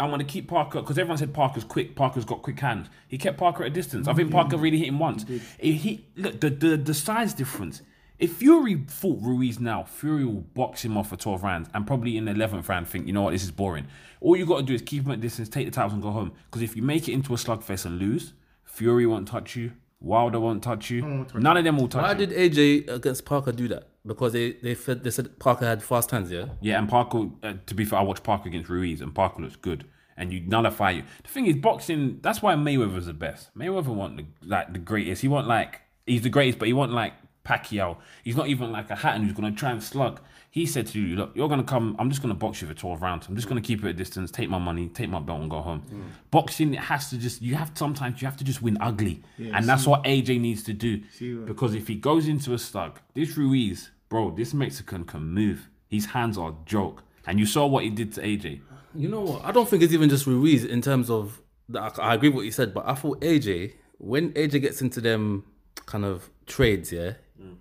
I'm 0.00 0.10
gonna 0.10 0.24
keep 0.24 0.48
Parker 0.48 0.80
because 0.80 0.96
everyone 0.96 1.18
said 1.18 1.34
Parker's 1.34 1.64
quick. 1.64 1.96
Parker's 1.96 2.24
got 2.24 2.42
quick 2.42 2.60
hands. 2.60 2.88
He 3.08 3.18
kept 3.18 3.36
Parker 3.36 3.64
at 3.64 3.68
a 3.68 3.74
distance. 3.74 4.06
I 4.06 4.14
think 4.14 4.30
Parker 4.30 4.56
really 4.56 4.78
hit 4.78 4.88
him 4.88 4.98
once. 4.98 5.24
He, 5.58 5.72
he 5.72 6.06
look 6.16 6.40
the, 6.40 6.50
the 6.50 6.76
the 6.76 6.94
size 6.94 7.34
difference. 7.34 7.82
If 8.18 8.36
Fury 8.36 8.84
fought 8.88 9.20
Ruiz 9.22 9.60
now, 9.60 9.84
Fury 9.84 10.24
will 10.24 10.40
box 10.40 10.84
him 10.84 10.96
off 10.96 11.10
for 11.10 11.16
12 11.16 11.42
rounds 11.42 11.68
and 11.72 11.86
probably 11.86 12.16
in 12.16 12.24
the 12.24 12.32
11th 12.32 12.68
round 12.68 12.88
think, 12.88 13.06
you 13.06 13.12
know 13.12 13.22
what, 13.22 13.30
this 13.30 13.44
is 13.44 13.52
boring. 13.52 13.86
All 14.20 14.36
you 14.36 14.44
got 14.44 14.58
to 14.58 14.62
do 14.64 14.74
is 14.74 14.82
keep 14.82 15.04
him 15.04 15.12
at 15.12 15.20
distance, 15.20 15.48
take 15.48 15.66
the 15.66 15.70
titles 15.70 15.92
and 15.92 16.02
go 16.02 16.10
home. 16.10 16.32
Because 16.50 16.62
if 16.62 16.74
you 16.74 16.82
make 16.82 17.08
it 17.08 17.12
into 17.12 17.32
a 17.32 17.36
slugfest 17.36 17.86
and 17.86 17.98
lose, 17.98 18.32
Fury 18.64 19.06
won't 19.06 19.28
touch 19.28 19.54
you, 19.54 19.72
Wilder 20.00 20.40
won't 20.40 20.62
touch 20.62 20.90
you, 20.90 21.26
none 21.34 21.56
of 21.56 21.64
them 21.64 21.76
will 21.76 21.88
touch 21.88 22.02
you. 22.02 22.06
Why 22.06 22.20
you. 22.20 22.26
did 22.26 22.52
AJ 22.52 22.88
against 22.88 23.24
Parker 23.24 23.52
do 23.52 23.68
that? 23.68 23.88
Because 24.06 24.32
they 24.32 24.52
they 24.52 24.74
said 24.74 25.04
they 25.04 25.10
said 25.10 25.38
Parker 25.38 25.66
had 25.66 25.82
fast 25.82 26.10
hands. 26.10 26.30
Yeah. 26.30 26.46
Yeah, 26.60 26.78
and 26.78 26.88
Parker. 26.88 27.28
Uh, 27.42 27.54
to 27.66 27.74
be 27.74 27.84
fair, 27.84 27.98
I 27.98 28.02
watched 28.02 28.22
Parker 28.22 28.48
against 28.48 28.70
Ruiz, 28.70 29.00
and 29.00 29.14
Parker 29.14 29.42
looks 29.42 29.56
good. 29.56 29.84
And 30.16 30.32
you 30.32 30.40
nullify 30.40 30.90
you. 30.90 31.02
The 31.22 31.28
thing 31.28 31.46
is, 31.46 31.56
boxing. 31.56 32.18
That's 32.22 32.42
why 32.42 32.54
Mayweather 32.54 32.90
Mayweather's 32.90 33.06
the 33.06 33.12
best. 33.12 33.54
Mayweather 33.56 33.94
want 33.94 34.16
the, 34.16 34.24
like 34.44 34.72
the 34.72 34.78
greatest. 34.78 35.22
He 35.22 35.28
want 35.28 35.46
like 35.46 35.82
he's 36.06 36.22
the 36.22 36.30
greatest, 36.30 36.58
but 36.58 36.66
he 36.66 36.72
want 36.72 36.92
like 36.92 37.12
Pacquiao. 37.48 37.96
He's 38.24 38.36
not 38.36 38.48
even 38.48 38.70
like 38.70 38.90
a 38.90 38.96
Hatton 38.96 39.22
who's 39.22 39.32
gonna 39.32 39.52
try 39.52 39.70
and 39.70 39.82
slug. 39.82 40.20
He 40.50 40.66
said 40.66 40.86
to 40.88 41.00
you, 41.00 41.16
"Look, 41.16 41.32
you're 41.34 41.48
gonna 41.48 41.62
come. 41.64 41.96
I'm 41.98 42.10
just 42.10 42.20
gonna 42.20 42.34
box 42.34 42.60
you 42.60 42.68
for 42.68 42.74
12 42.74 43.00
rounds. 43.00 43.26
I'm 43.28 43.36
just 43.36 43.48
gonna 43.48 43.60
keep 43.60 43.82
it 43.82 43.88
at 43.88 43.90
a 43.90 43.94
distance, 43.94 44.30
take 44.30 44.48
my 44.50 44.58
money, 44.58 44.88
take 44.88 45.08
my 45.08 45.20
belt, 45.20 45.40
and 45.40 45.50
go 45.50 45.60
home." 45.60 45.82
Boxing 46.30 46.74
it 46.74 46.80
has 46.80 47.10
to 47.10 47.18
just. 47.18 47.40
You 47.42 47.54
have 47.54 47.72
sometimes 47.74 48.20
you 48.20 48.26
have 48.26 48.36
to 48.36 48.44
just 48.44 48.60
win 48.62 48.76
ugly, 48.80 49.22
and 49.38 49.66
that's 49.66 49.86
what 49.86 50.04
AJ 50.04 50.38
needs 50.38 50.62
to 50.64 50.72
do. 50.72 51.02
Because 51.46 51.74
if 51.74 51.88
he 51.88 51.94
goes 51.94 52.28
into 52.28 52.52
a 52.54 52.58
slug, 52.58 53.00
this 53.14 53.36
Ruiz, 53.36 53.90
bro, 54.08 54.30
this 54.30 54.52
Mexican 54.52 55.04
can 55.04 55.22
move. 55.22 55.68
His 55.88 56.06
hands 56.06 56.36
are 56.36 56.50
a 56.50 56.54
joke, 56.66 57.02
and 57.26 57.38
you 57.38 57.46
saw 57.46 57.66
what 57.66 57.84
he 57.84 57.90
did 57.90 58.12
to 58.14 58.20
AJ. 58.22 58.60
You 58.94 59.08
know 59.08 59.20
what? 59.20 59.44
I 59.44 59.52
don't 59.52 59.68
think 59.68 59.82
it's 59.82 59.92
even 59.92 60.08
just 60.08 60.26
Ruiz 60.26 60.64
in 60.64 60.82
terms 60.82 61.08
of. 61.10 61.40
I 61.74 61.90
I 61.98 62.14
agree 62.14 62.28
with 62.30 62.36
what 62.36 62.44
you 62.44 62.52
said, 62.52 62.72
but 62.74 62.86
I 62.86 62.94
thought 62.94 63.20
AJ 63.20 63.74
when 63.98 64.32
AJ 64.32 64.60
gets 64.60 64.80
into 64.80 65.00
them 65.00 65.44
kind 65.86 66.04
of 66.04 66.30
trades, 66.46 66.92
yeah, 66.92 67.14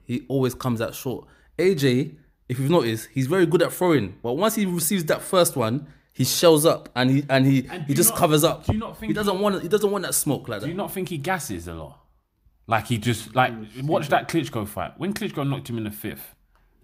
he 0.04 0.26
always 0.28 0.54
comes 0.54 0.82
out 0.82 0.96
short. 0.96 1.26
AJ, 1.58 2.16
if 2.50 2.60
you've 2.60 2.70
noticed, 2.72 3.10
he's 3.14 3.28
very 3.28 3.46
good 3.46 3.62
at 3.62 3.74
throwing, 3.74 4.16
but 4.24 4.34
once 4.34 4.56
he 4.56 4.66
receives 4.66 5.04
that 5.06 5.22
first 5.22 5.56
one, 5.56 5.88
he 6.14 6.24
shells 6.24 6.66
up 6.66 6.90
and 6.96 7.10
he 7.12 7.24
and 7.30 7.46
he 7.46 7.68
And 7.70 7.84
he 7.84 7.94
just 7.94 8.10
not- 8.12 8.20
covers 8.20 8.44
up. 8.44 8.66
do 8.66 8.74
you 8.74 8.80
not 8.80 8.98
think 8.98 9.10
he 9.10 9.14
doesn't 9.14 9.40
want 9.40 9.62
he 9.62 9.68
doesn't 9.68 9.92
want 9.92 10.04
that 10.04 10.16
smoke 10.16 10.48
like 10.48 10.60
Do 10.62 10.66
that? 10.66 10.70
you 10.72 10.78
not 10.78 10.92
think 10.92 11.10
he 11.10 11.18
gasses 11.18 11.68
a 11.68 11.74
lot? 11.76 12.00
Like 12.68 12.88
he 12.88 12.98
just 12.98 13.36
like 13.36 13.54
watch 13.84 14.10
that 14.10 14.28
Klitschko 14.28 14.68
fight. 14.68 14.94
When 14.98 15.14
Klitschko 15.14 15.48
knocked 15.48 15.70
him 15.70 15.78
in 15.78 15.84
the 15.86 15.92
fifth, 15.92 16.36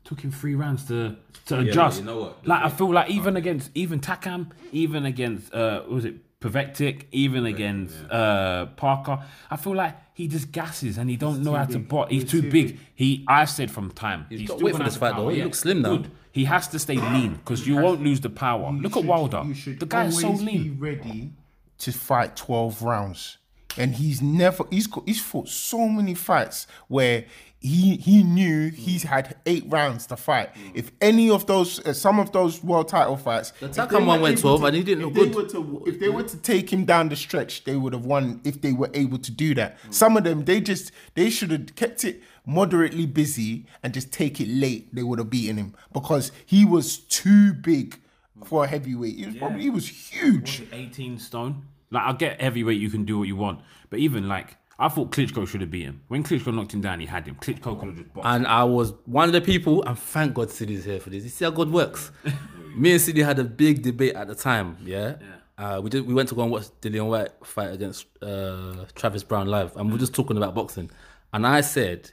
took 0.03 0.21
him 0.21 0.31
three 0.31 0.55
rounds 0.55 0.85
to 0.85 1.15
to 1.47 1.55
but 1.55 1.59
adjust. 1.67 1.99
you 1.99 2.05
know 2.05 2.19
what? 2.19 2.43
The 2.43 2.49
Like 2.49 2.63
I 2.63 2.69
thing- 2.69 2.77
feel 2.77 2.93
like 2.93 3.09
even 3.09 3.35
against 3.35 3.71
even 3.73 3.99
Takam, 3.99 4.51
even 4.71 5.05
against 5.05 5.53
uh 5.53 5.81
what 5.81 5.91
was 5.91 6.05
it 6.05 6.15
Povetkin, 6.43 7.03
even 7.11 7.45
against 7.45 7.95
uh 8.11 8.65
Parker, 8.75 9.23
I 9.49 9.55
feel 9.55 9.75
like 9.75 9.95
he 10.13 10.27
just 10.27 10.51
gasses 10.51 10.97
and 10.97 11.09
he 11.09 11.15
don't 11.15 11.41
know 11.41 11.53
how 11.53 11.63
to 11.65 11.79
bot. 11.79 12.11
He's 12.11 12.29
too 12.29 12.51
big. 12.51 12.77
He 12.93 13.23
I 13.27 13.45
said 13.45 13.71
from 13.71 13.91
time. 13.91 14.25
He's, 14.29 14.49
got 14.49 14.61
weight 14.61 14.75
for 14.75 14.83
this 14.83 14.97
fight, 14.97 15.15
though. 15.15 15.29
He 15.29 15.41
looks 15.41 15.59
slim 15.59 15.81
now. 15.81 15.97
Good. 15.97 16.11
He 16.33 16.43
has 16.45 16.67
to 16.69 16.79
stay 16.79 16.97
lean 17.13 17.35
because 17.35 17.65
you 17.65 17.77
won't 17.77 18.03
lose 18.03 18.19
the 18.19 18.29
power. 18.29 18.73
Look 18.73 18.97
at 18.97 19.05
Wilder. 19.05 19.43
The 19.45 19.85
guy 19.87 20.05
is 20.05 20.19
so 20.19 20.31
lean. 20.31 20.63
Be 20.63 20.69
ready 20.69 21.31
to 21.79 21.91
fight 21.93 22.35
twelve 22.35 22.83
rounds, 22.83 23.37
and 23.77 23.95
he's 23.95 24.21
never 24.21 24.65
he's 24.69 24.87
got 24.87 25.03
he's 25.05 25.21
fought 25.21 25.47
so 25.47 25.87
many 25.87 26.13
fights 26.13 26.67
where 26.89 27.23
he 27.63 27.95
he 27.95 28.23
knew 28.23 28.69
he's 28.69 29.03
had 29.03 29.35
eight 29.45 29.63
rounds 29.67 30.05
to 30.07 30.17
fight. 30.17 30.49
If 30.75 30.91
any 31.01 31.29
of 31.29 31.47
those 31.47 31.79
uh, 31.85 31.93
some 31.93 32.19
of 32.19 32.31
those 32.33 32.61
world 32.61 32.89
title 32.89 33.15
fights, 33.17 33.53
they 33.61 33.67
were 34.01 34.05
one 34.05 34.21
went 34.21 34.37
able 34.39 34.57
12 34.59 34.63
and 34.65 34.75
he 34.75 34.83
didn't 34.83 35.09
if 35.09 35.15
look 35.15 35.31
they 35.31 35.35
were 35.41 35.49
to- 35.49 35.83
if 35.87 35.99
they 35.99 36.09
were 36.09 36.23
to 36.23 36.37
take 36.37 36.71
him 36.71 36.83
down 36.83 37.07
the 37.09 37.15
stretch, 37.15 37.63
they 37.63 37.77
would 37.77 37.93
have 37.93 38.05
won 38.05 38.41
if 38.43 38.61
they 38.61 38.73
were 38.73 38.91
able 38.93 39.17
to 39.17 39.31
do 39.31 39.55
that. 39.55 39.77
Some 39.89 40.17
of 40.17 40.25
them 40.25 40.43
they 40.45 40.59
just 40.61 40.91
they 41.15 41.29
should 41.29 41.51
have 41.51 41.73
kept 41.75 42.03
it 42.03 42.21
moderately 42.45 43.05
busy 43.05 43.65
and 43.81 43.93
just 43.93 44.11
take 44.11 44.41
it 44.41 44.49
late. 44.49 44.93
They 44.93 45.03
would 45.03 45.19
have 45.19 45.29
beaten 45.29 45.55
him 45.57 45.73
because 45.93 46.33
he 46.45 46.65
was 46.65 46.97
too 46.97 47.53
big 47.53 47.97
for 48.43 48.65
a 48.65 48.67
heavyweight. 48.67 49.15
He 49.15 49.25
was 49.25 49.35
probably 49.37 49.61
he 49.61 49.69
was 49.69 49.87
huge. 49.87 50.63
18 50.73 51.17
stone. 51.17 51.63
Like, 51.91 52.03
I 52.03 52.13
get 52.13 52.41
heavyweight, 52.41 52.81
you 52.81 52.89
can 52.89 53.05
do 53.05 53.19
what 53.19 53.27
you 53.27 53.35
want. 53.35 53.59
But 53.91 53.99
even, 53.99 54.27
like, 54.27 54.57
I 54.79 54.89
thought 54.89 55.11
Klitschko 55.11 55.47
should 55.47 55.61
have 55.61 55.69
beat 55.69 55.83
him. 55.83 56.01
When 56.07 56.23
Klitschko 56.23 56.53
knocked 56.53 56.73
him 56.73 56.81
down, 56.81 56.99
he 56.99 57.05
had 57.05 57.27
him. 57.27 57.35
Klitschko 57.35 57.79
could 57.79 57.89
have 57.89 57.97
just 57.97 58.13
boxed. 58.13 58.27
And 58.27 58.47
I 58.47 58.63
was 58.63 58.93
one 59.05 59.29
of 59.29 59.33
the 59.33 59.41
people, 59.41 59.83
and 59.83 59.97
thank 59.97 60.33
God 60.33 60.49
Sidi's 60.49 60.85
here 60.85 60.99
for 60.99 61.09
this. 61.09 61.23
You 61.23 61.29
see 61.29 61.45
how 61.45 61.51
God 61.51 61.71
works. 61.71 62.11
Me 62.75 62.91
and 62.91 63.01
City 63.01 63.21
had 63.21 63.37
a 63.37 63.43
big 63.43 63.83
debate 63.83 64.15
at 64.15 64.27
the 64.27 64.35
time, 64.35 64.77
yeah? 64.83 65.15
Uh, 65.57 65.79
we 65.83 65.91
did. 65.91 66.07
We 66.07 66.13
went 66.15 66.29
to 66.29 66.35
go 66.35 66.41
and 66.41 66.51
watch 66.51 66.63
Dillian 66.81 67.07
Whyte 67.07 67.31
fight 67.43 67.71
against 67.71 68.07
uh, 68.23 68.85
Travis 68.95 69.23
Brown 69.23 69.47
live, 69.47 69.75
and 69.77 69.89
we 69.89 69.95
are 69.95 69.99
just 69.99 70.15
talking 70.15 70.37
about 70.37 70.55
boxing. 70.55 70.89
And 71.31 71.45
I 71.45 71.61
said, 71.61 72.11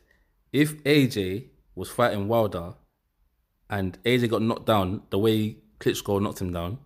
if 0.53 0.85
AJ 0.85 1.49
was 1.75 1.89
fighting 1.89 2.29
Wilder, 2.29 2.75
and 3.71 3.99
AJ 4.05 4.29
got 4.31 4.43
knocked 4.43 4.67
down 4.67 5.03
the 5.09 5.19
way 5.19 5.57
Klitschko 5.79 6.21
knocked 6.21 6.41
him 6.43 6.53
down, 6.53 6.79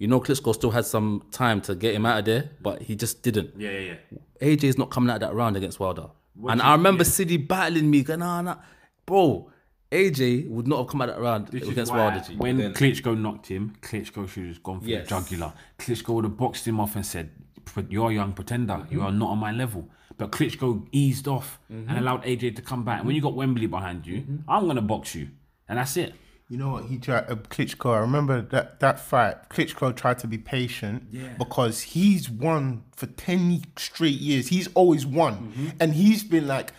you 0.00 0.08
know 0.08 0.18
Klitschko 0.18 0.54
still 0.54 0.70
had 0.70 0.86
some 0.86 1.22
time 1.30 1.60
to 1.60 1.74
get 1.74 1.94
him 1.94 2.06
out 2.06 2.20
of 2.20 2.24
there, 2.24 2.50
but 2.62 2.80
he 2.80 2.96
just 2.96 3.22
didn't. 3.22 3.50
Yeah, 3.56 3.70
yeah, 3.70 3.94
yeah. 4.10 4.18
AJ's 4.56 4.78
not 4.78 4.90
coming 4.90 5.10
out 5.10 5.20
that 5.20 5.34
round 5.34 5.58
against 5.58 5.78
Wilder. 5.78 6.06
and 6.48 6.62
I 6.62 6.72
remember 6.72 7.04
Sidi 7.04 7.36
battling 7.36 7.90
me, 7.90 8.02
going, 8.02 8.20
nah, 8.20 8.40
nah. 8.40 8.56
Bro, 9.04 9.50
AJ 9.92 10.48
would 10.48 10.66
not 10.66 10.78
have 10.78 10.86
come 10.86 11.02
out 11.02 11.08
that 11.08 11.20
round 11.20 11.48
This 11.48 11.64
is 11.64 11.68
against 11.68 11.92
why 11.92 11.98
Wilder. 11.98 12.24
G. 12.26 12.36
When 12.36 12.58
Klitschko 12.72 13.20
knocked 13.20 13.48
him, 13.48 13.76
Klitschko 13.82 14.26
should 14.26 14.46
have 14.46 14.62
gone 14.62 14.80
for 14.80 14.86
Yes. 14.86 15.06
the 15.06 15.20
jugular. 15.20 15.52
Klitschko 15.78 16.14
would 16.14 16.24
have 16.24 16.36
boxed 16.38 16.66
him 16.66 16.80
off 16.80 16.96
and 16.96 17.04
said, 17.04 17.30
"But 17.74 17.92
"You're 17.92 18.10
a 18.10 18.14
young 18.14 18.32
pretender. 18.32 18.86
You 18.90 18.98
mm-hmm. 18.98 19.06
are 19.06 19.12
not 19.12 19.28
on 19.28 19.38
my 19.38 19.52
level." 19.52 19.86
But 20.16 20.32
Klitschko 20.32 20.86
eased 20.92 21.28
off 21.28 21.60
and 21.68 21.86
mm-hmm. 21.86 21.98
allowed 21.98 22.24
AJ 22.24 22.56
to 22.56 22.62
come 22.62 22.84
back. 22.84 23.00
And 23.00 23.06
when 23.06 23.16
you 23.16 23.22
got 23.22 23.34
Wembley 23.34 23.66
behind 23.66 24.06
you, 24.06 24.22
mm-hmm. 24.22 24.50
I'm 24.50 24.66
gonna 24.66 24.80
box 24.80 25.14
you, 25.14 25.28
and 25.68 25.78
that's 25.78 25.98
it. 25.98 26.14
You 26.50 26.56
know 26.56 26.70
what 26.70 26.86
he 26.86 26.98
tried? 26.98 27.30
Uh, 27.30 27.36
Klitschko. 27.36 27.94
I 27.94 27.98
remember 27.98 28.42
that 28.42 28.80
that 28.80 28.98
fight. 28.98 29.48
Klitschko 29.50 29.94
tried 29.94 30.18
to 30.18 30.26
be 30.26 30.36
patient 30.36 31.06
because 31.38 31.80
he's 31.80 32.28
won 32.28 32.82
for 32.96 33.06
ten 33.06 33.62
straight 33.78 34.18
years. 34.18 34.48
He's 34.48 34.68
always 34.74 35.06
won, 35.06 35.74
and 35.78 35.94
he's 35.94 36.24
been 36.24 36.48
like, 36.48 36.72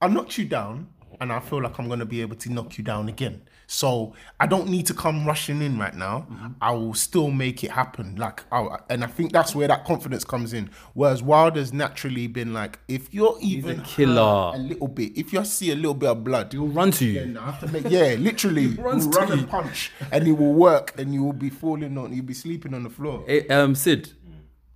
"I 0.00 0.08
knocked 0.08 0.38
you 0.38 0.46
down, 0.46 0.88
and 1.20 1.30
I 1.30 1.40
feel 1.40 1.60
like 1.62 1.78
I'm 1.78 1.88
gonna 1.90 2.06
be 2.06 2.22
able 2.22 2.36
to 2.36 2.50
knock 2.50 2.78
you 2.78 2.84
down 2.84 3.06
again." 3.10 3.42
So 3.70 4.14
I 4.40 4.46
don't 4.46 4.70
need 4.70 4.86
to 4.86 4.94
come 4.94 5.26
rushing 5.26 5.60
in 5.60 5.78
right 5.78 5.94
now. 5.94 6.26
I 6.62 6.72
will 6.72 6.94
still 6.94 7.30
make 7.30 7.62
it 7.62 7.70
happen. 7.70 8.16
Like, 8.16 8.42
I'll, 8.50 8.82
and 8.88 9.04
I 9.04 9.08
think 9.08 9.30
that's 9.30 9.54
where 9.54 9.68
that 9.68 9.84
confidence 9.84 10.24
comes 10.24 10.54
in. 10.54 10.70
Whereas 10.94 11.22
Wilder's 11.22 11.70
naturally 11.70 12.28
been 12.28 12.54
like, 12.54 12.78
if 12.88 13.12
you're 13.12 13.36
even 13.42 13.82
killer. 13.82 14.52
a 14.54 14.58
little 14.58 14.88
bit, 14.88 15.18
if 15.18 15.34
you 15.34 15.44
see 15.44 15.70
a 15.70 15.74
little 15.76 15.92
bit 15.92 16.08
of 16.08 16.24
blood, 16.24 16.50
He'll 16.50 16.66
run 16.66 16.92
to 16.92 17.04
you. 17.04 17.20
then 17.20 17.36
I 17.36 17.44
have 17.50 17.60
to 17.60 17.68
make 17.68 17.84
yeah, 17.90 18.14
literally 18.18 18.68
runs 18.68 19.04
will 19.06 19.12
run 19.12 19.28
you. 19.28 19.34
and 19.34 19.48
punch, 19.50 19.92
and 20.10 20.26
it 20.26 20.32
will 20.32 20.54
work, 20.54 20.98
and 20.98 21.12
you 21.12 21.22
will 21.22 21.34
be 21.34 21.50
falling 21.50 21.98
on, 21.98 22.14
you'll 22.14 22.24
be 22.24 22.32
sleeping 22.32 22.72
on 22.72 22.84
the 22.84 22.90
floor. 22.90 23.22
Eh, 23.28 23.42
um, 23.50 23.74
Sid, 23.74 24.12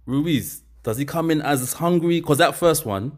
Ruiz, 0.04 0.64
does 0.82 0.98
he 0.98 1.06
come 1.06 1.30
in 1.30 1.40
as 1.40 1.72
hungry? 1.72 2.20
Because 2.20 2.36
that 2.38 2.56
first 2.56 2.84
one, 2.84 3.16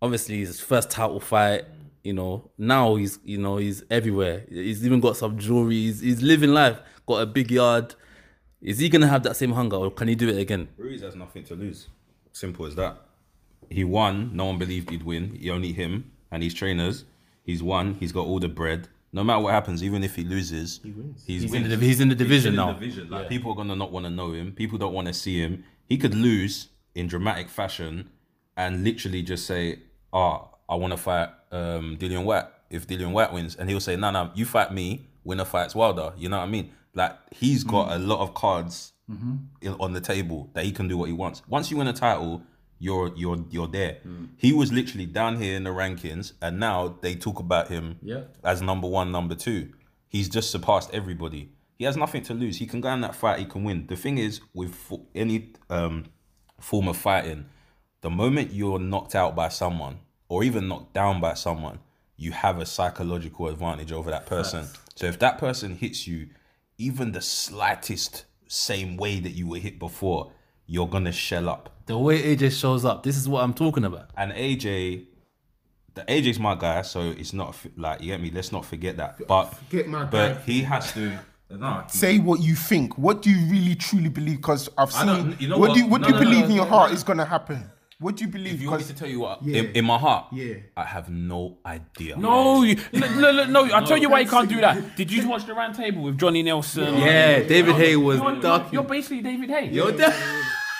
obviously, 0.00 0.40
his 0.40 0.60
first 0.60 0.90
title 0.90 1.20
fight. 1.20 1.66
You 2.04 2.12
know, 2.14 2.50
now 2.58 2.96
he's 2.96 3.18
you 3.24 3.38
know 3.38 3.58
he's 3.58 3.84
everywhere. 3.90 4.44
He's 4.48 4.84
even 4.84 5.00
got 5.00 5.16
some 5.16 5.38
jewelry. 5.38 5.76
He's, 5.76 6.00
he's 6.00 6.20
living 6.22 6.50
life. 6.50 6.78
Got 7.06 7.22
a 7.22 7.26
big 7.26 7.50
yard. 7.50 7.94
Is 8.60 8.78
he 8.78 8.88
gonna 8.88 9.06
have 9.08 9.22
that 9.24 9.36
same 9.36 9.52
hunger, 9.52 9.76
or 9.76 9.90
can 9.90 10.08
he 10.08 10.14
do 10.14 10.28
it 10.28 10.38
again? 10.38 10.68
Ruiz 10.76 11.00
has 11.02 11.14
nothing 11.16 11.44
to 11.44 11.54
lose. 11.54 11.88
Simple 12.32 12.66
as 12.66 12.74
that. 12.76 12.96
He 13.70 13.84
won. 13.84 14.30
No 14.36 14.46
one 14.46 14.58
believed 14.58 14.90
he'd 14.90 15.02
win. 15.04 15.36
He 15.36 15.50
only 15.50 15.72
him 15.72 16.10
and 16.30 16.42
his 16.42 16.54
trainers. 16.54 17.04
He's 17.44 17.62
won. 17.62 17.94
He's 17.94 18.12
got 18.12 18.26
all 18.26 18.38
the 18.40 18.48
bread. 18.48 18.88
No 19.12 19.22
matter 19.22 19.40
what 19.40 19.52
happens, 19.52 19.82
even 19.84 20.02
if 20.02 20.16
he 20.16 20.24
loses, 20.24 20.80
he 20.82 20.90
wins. 20.90 21.24
He's, 21.26 21.42
He's 21.42 21.54
in 21.54 21.68
the- 21.68 21.76
he's 21.76 22.00
in 22.00 22.08
the 22.08 22.14
division 22.14 22.54
in 22.54 22.56
the 22.56 22.66
now. 22.66 22.72
division. 22.72 23.10
Like 23.10 23.28
people 23.28 23.52
are 23.52 23.56
gonna 23.56 23.76
not 23.76 23.92
want 23.92 24.04
to 24.06 24.10
know 24.10 24.32
him. 24.32 24.52
People 24.52 24.78
don't 24.78 24.94
want 24.94 25.06
to 25.08 25.14
see 25.14 25.38
him. 25.38 25.64
He 25.88 25.98
could 25.98 26.14
lose 26.14 26.68
in 26.94 27.06
dramatic 27.06 27.48
fashion 27.48 28.10
and 28.56 28.82
literally 28.84 29.22
just 29.22 29.46
say, 29.46 29.80
"Oh, 30.12 30.48
I 30.72 30.76
want 30.76 30.92
to 30.92 30.96
fight 30.96 31.28
um, 31.52 31.96
Dillian 32.00 32.24
Whyte." 32.24 32.46
If 32.70 32.86
Dillian 32.86 33.12
Whyte 33.12 33.32
wins, 33.32 33.54
and 33.56 33.68
he'll 33.68 33.80
say, 33.80 33.96
"No, 33.96 34.10
no, 34.10 34.30
you 34.34 34.44
fight 34.46 34.72
me. 34.72 35.06
Winner 35.24 35.44
fights 35.44 35.74
Wilder." 35.74 36.12
You 36.16 36.28
know 36.30 36.38
what 36.38 36.44
I 36.44 36.50
mean? 36.56 36.70
Like 36.94 37.12
he's 37.32 37.64
got 37.64 37.92
a 37.92 37.98
lot 37.98 38.20
of 38.20 38.34
cards 38.34 38.92
in, 39.60 39.72
on 39.78 39.92
the 39.92 40.00
table 40.00 40.50
that 40.54 40.64
he 40.64 40.72
can 40.72 40.88
do 40.88 40.96
what 40.96 41.06
he 41.08 41.12
wants. 41.12 41.42
Once 41.48 41.70
you 41.70 41.76
win 41.76 41.86
a 41.88 41.92
title, 41.92 42.42
you're 42.78 43.12
you're 43.14 43.44
you're 43.50 43.68
there. 43.68 43.98
He 44.38 44.52
was 44.52 44.72
literally 44.72 45.06
down 45.06 45.40
here 45.40 45.54
in 45.56 45.64
the 45.64 45.70
rankings, 45.70 46.32
and 46.40 46.58
now 46.58 46.96
they 47.02 47.14
talk 47.14 47.38
about 47.38 47.68
him 47.68 47.98
Yeah. 48.02 48.22
as 48.42 48.62
number 48.62 48.88
one, 48.88 49.12
number 49.12 49.34
two. 49.34 49.72
He's 50.08 50.28
just 50.28 50.50
surpassed 50.50 50.90
everybody. 50.94 51.50
He 51.78 51.84
has 51.84 51.96
nothing 51.96 52.22
to 52.24 52.34
lose. 52.34 52.58
He 52.58 52.66
can 52.66 52.80
go 52.80 52.90
in 52.92 53.00
that 53.02 53.14
fight. 53.14 53.38
He 53.38 53.44
can 53.44 53.64
win. 53.64 53.86
The 53.86 53.96
thing 53.96 54.16
is, 54.18 54.40
with 54.54 54.74
any 55.14 55.52
um, 55.70 56.04
form 56.60 56.86
of 56.88 56.96
fighting, 56.96 57.46
the 58.02 58.10
moment 58.10 58.52
you're 58.52 58.78
knocked 58.78 59.14
out 59.14 59.34
by 59.34 59.48
someone, 59.48 59.98
or 60.32 60.42
even 60.42 60.66
knocked 60.66 60.94
down 60.94 61.20
by 61.20 61.34
someone, 61.34 61.78
you 62.16 62.32
have 62.32 62.58
a 62.58 62.64
psychological 62.64 63.48
advantage 63.48 63.92
over 63.92 64.10
that 64.10 64.24
person. 64.24 64.66
So 64.94 65.04
if 65.04 65.18
that 65.18 65.36
person 65.36 65.76
hits 65.76 66.06
you, 66.08 66.28
even 66.78 67.12
the 67.12 67.20
slightest 67.20 68.24
same 68.48 68.96
way 68.96 69.20
that 69.20 69.32
you 69.32 69.46
were 69.46 69.58
hit 69.58 69.78
before, 69.78 70.32
you're 70.66 70.88
gonna 70.88 71.12
shell 71.12 71.50
up. 71.50 71.68
The 71.84 71.98
way 71.98 72.34
AJ 72.34 72.58
shows 72.58 72.82
up, 72.86 73.02
this 73.02 73.18
is 73.18 73.28
what 73.28 73.44
I'm 73.44 73.52
talking 73.52 73.84
about. 73.84 74.08
And 74.16 74.32
AJ, 74.32 75.04
the 75.92 76.00
AJ's 76.08 76.38
my 76.38 76.54
guy, 76.54 76.80
so 76.80 77.10
it's 77.10 77.34
not 77.34 77.54
like 77.76 78.00
you 78.00 78.06
get 78.06 78.22
me. 78.22 78.30
Let's 78.30 78.52
not 78.52 78.64
forget 78.64 78.96
that. 78.96 79.20
But 79.28 79.52
Forget 79.68 79.86
my 79.86 80.04
but 80.06 80.28
guy. 80.36 80.40
he 80.46 80.62
has 80.62 80.92
to. 80.94 81.12
No, 81.50 81.84
Say 81.88 82.18
what 82.18 82.40
you 82.40 82.54
think. 82.54 82.96
What 82.96 83.20
do 83.20 83.28
you 83.30 83.44
really 83.52 83.74
truly 83.74 84.08
believe? 84.08 84.38
Because 84.38 84.70
I've 84.78 84.90
seen. 84.90 85.36
you 85.38 85.48
know 85.48 85.58
what, 85.58 85.68
what? 85.68 85.74
do 85.74 85.80
you, 85.82 85.86
what 85.88 86.00
No, 86.00 86.06
do 86.08 86.14
you 86.14 86.18
no, 86.18 86.24
no, 86.24 86.30
believe 86.30 86.44
no, 86.44 86.48
in 86.48 86.56
your 86.56 86.64
no, 86.64 86.70
heart 86.70 86.90
no. 86.90 86.94
is 86.96 87.02
gonna 87.04 87.26
happen? 87.26 87.70
What 88.02 88.16
do 88.16 88.24
you 88.24 88.30
believe? 88.30 88.54
if 88.54 88.60
you 88.62 88.68
want 88.70 88.80
me 88.80 88.84
'Cause- 88.86 88.92
to 88.94 88.98
tell 88.98 89.08
you 89.08 89.20
what, 89.20 89.42
Yeah. 89.42 89.58
in, 89.60 89.66
in 89.78 89.84
my 89.84 89.96
heart, 89.98 90.26
Yeah. 90.32 90.54
I 90.76 90.84
have 90.84 91.08
no 91.08 91.58
idea. 91.64 92.16
No, 92.16 92.62
you, 92.64 92.76
no, 92.92 93.06
no, 93.20 93.30
no, 93.32 93.44
no, 93.46 93.60
I'll 93.74 93.86
tell 93.86 93.96
you 93.96 94.10
why 94.10 94.20
you 94.20 94.28
can't 94.28 94.48
do 94.48 94.60
that. 94.60 94.96
Did 94.96 95.10
you 95.12 95.28
watch 95.28 95.46
the 95.46 95.54
round 95.54 95.74
table 95.76 96.02
with 96.02 96.18
Johnny 96.18 96.42
Nelson? 96.42 96.98
Yeah, 96.98 97.40
David 97.44 97.76
Haye 97.76 97.96
was 97.96 98.18
You're, 98.18 98.34
you're, 98.42 98.66
you're 98.72 98.82
basically 98.84 99.22
David 99.22 99.48
Haye. 99.50 99.68
You're 99.70 99.92
there. 99.92 100.14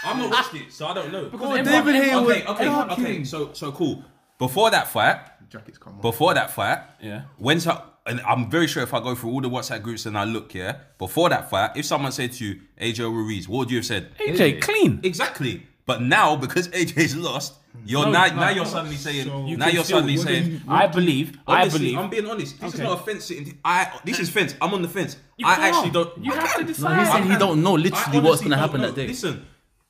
I'm 0.05 0.19
not 0.19 0.31
watched 0.31 0.55
it, 0.55 0.73
so 0.73 0.87
I 0.89 0.95
don't 0.95 1.13
know. 1.13 1.25
Because 1.27 1.49
oh, 1.51 1.55
everyone- 1.55 1.85
David 1.87 2.03
Haye 2.03 2.17
was 2.17 2.37
okay, 2.37 2.69
okay, 2.69 2.93
okay. 3.03 3.25
So 3.25 3.53
so 3.53 3.71
cool. 3.73 4.03
Before 4.39 4.71
that 4.71 4.89
fight, 4.89 5.19
Jackets 5.49 5.79
come 5.79 5.95
on. 5.95 6.01
before 6.01 6.35
that 6.35 6.51
fight, 6.51 6.79
Yeah. 7.01 7.23
When 7.39 7.61
so, 7.61 7.81
and 8.07 8.21
I'm 8.23 8.51
very 8.51 8.67
sure 8.67 8.83
if 8.83 8.93
I 8.93 8.99
go 9.01 9.15
through 9.15 9.31
all 9.31 9.41
the 9.41 9.49
WhatsApp 9.49 9.83
groups 9.83 10.07
and 10.07 10.19
I 10.19 10.25
look, 10.25 10.53
yeah, 10.55 10.79
before 10.99 11.29
that 11.29 11.49
fight, 11.49 11.71
if 11.77 11.85
someone 11.85 12.11
said 12.11 12.33
to 12.33 12.45
you, 12.45 12.61
AJ 12.81 13.05
Ruiz, 13.05 13.49
what 13.49 13.59
would 13.61 13.71
you 13.71 13.77
have 13.77 13.87
said? 13.87 14.11
AJ, 14.19 14.61
clean. 14.61 14.99
Exactly. 15.05 15.69
But 15.85 16.01
now, 16.01 16.37
because 16.37 16.69
AJ's 16.69 17.17
lost, 17.17 17.55
hmm. 17.73 17.81
you're 17.85 18.05
No, 18.07 18.13
now, 18.13 18.27
no, 18.27 18.35
now 18.37 18.51
you're 18.51 18.67
suddenly 18.67 18.97
saying, 18.97 19.27
You 19.49 19.57
now 19.57 19.67
can 19.67 19.75
you're 19.75 19.85
still- 19.85 19.99
suddenly 19.99 20.19
what 20.19 20.27
do 20.29 20.33
saying, 20.33 20.61
I 20.69 20.87
believe, 20.87 21.39
I 21.47 21.63
Honestly, 21.63 21.79
believe. 21.79 21.99
I'm 21.99 22.11
being 22.11 22.27
honest. 22.27 22.61
This 22.61 22.75
is 22.75 22.81
Okay. 22.81 22.89
not 22.89 23.01
a 23.01 23.03
fence 23.03 23.25
sitting. 23.25 23.59
I 23.65 23.91
this 24.05 24.19
is 24.21 24.31
fence. 24.31 24.55
I'm 24.61 24.73
on 24.75 24.83
the 24.83 24.89
fence. 24.89 25.17
You 25.37 25.47
I 25.47 25.57
can't. 25.57 25.75
actually 25.75 25.91
don't. 25.91 26.25
You 26.25 26.33
I 26.33 26.37
have 26.37 26.53
to 26.53 26.59
can. 26.59 26.67
decide. 26.67 26.97
No, 26.97 27.03
he's 27.03 27.13
saying 27.13 27.31
he 27.31 27.37
don't 27.37 27.63
know 27.63 27.75
I 27.77 27.81
literally 27.81 28.21
what's 28.21 28.43
gonna 28.43 28.57
don't 28.57 28.59
happen 28.65 28.81
know. 28.83 28.87
that 28.89 28.97
day. 28.97 29.09
Listen, 29.09 29.45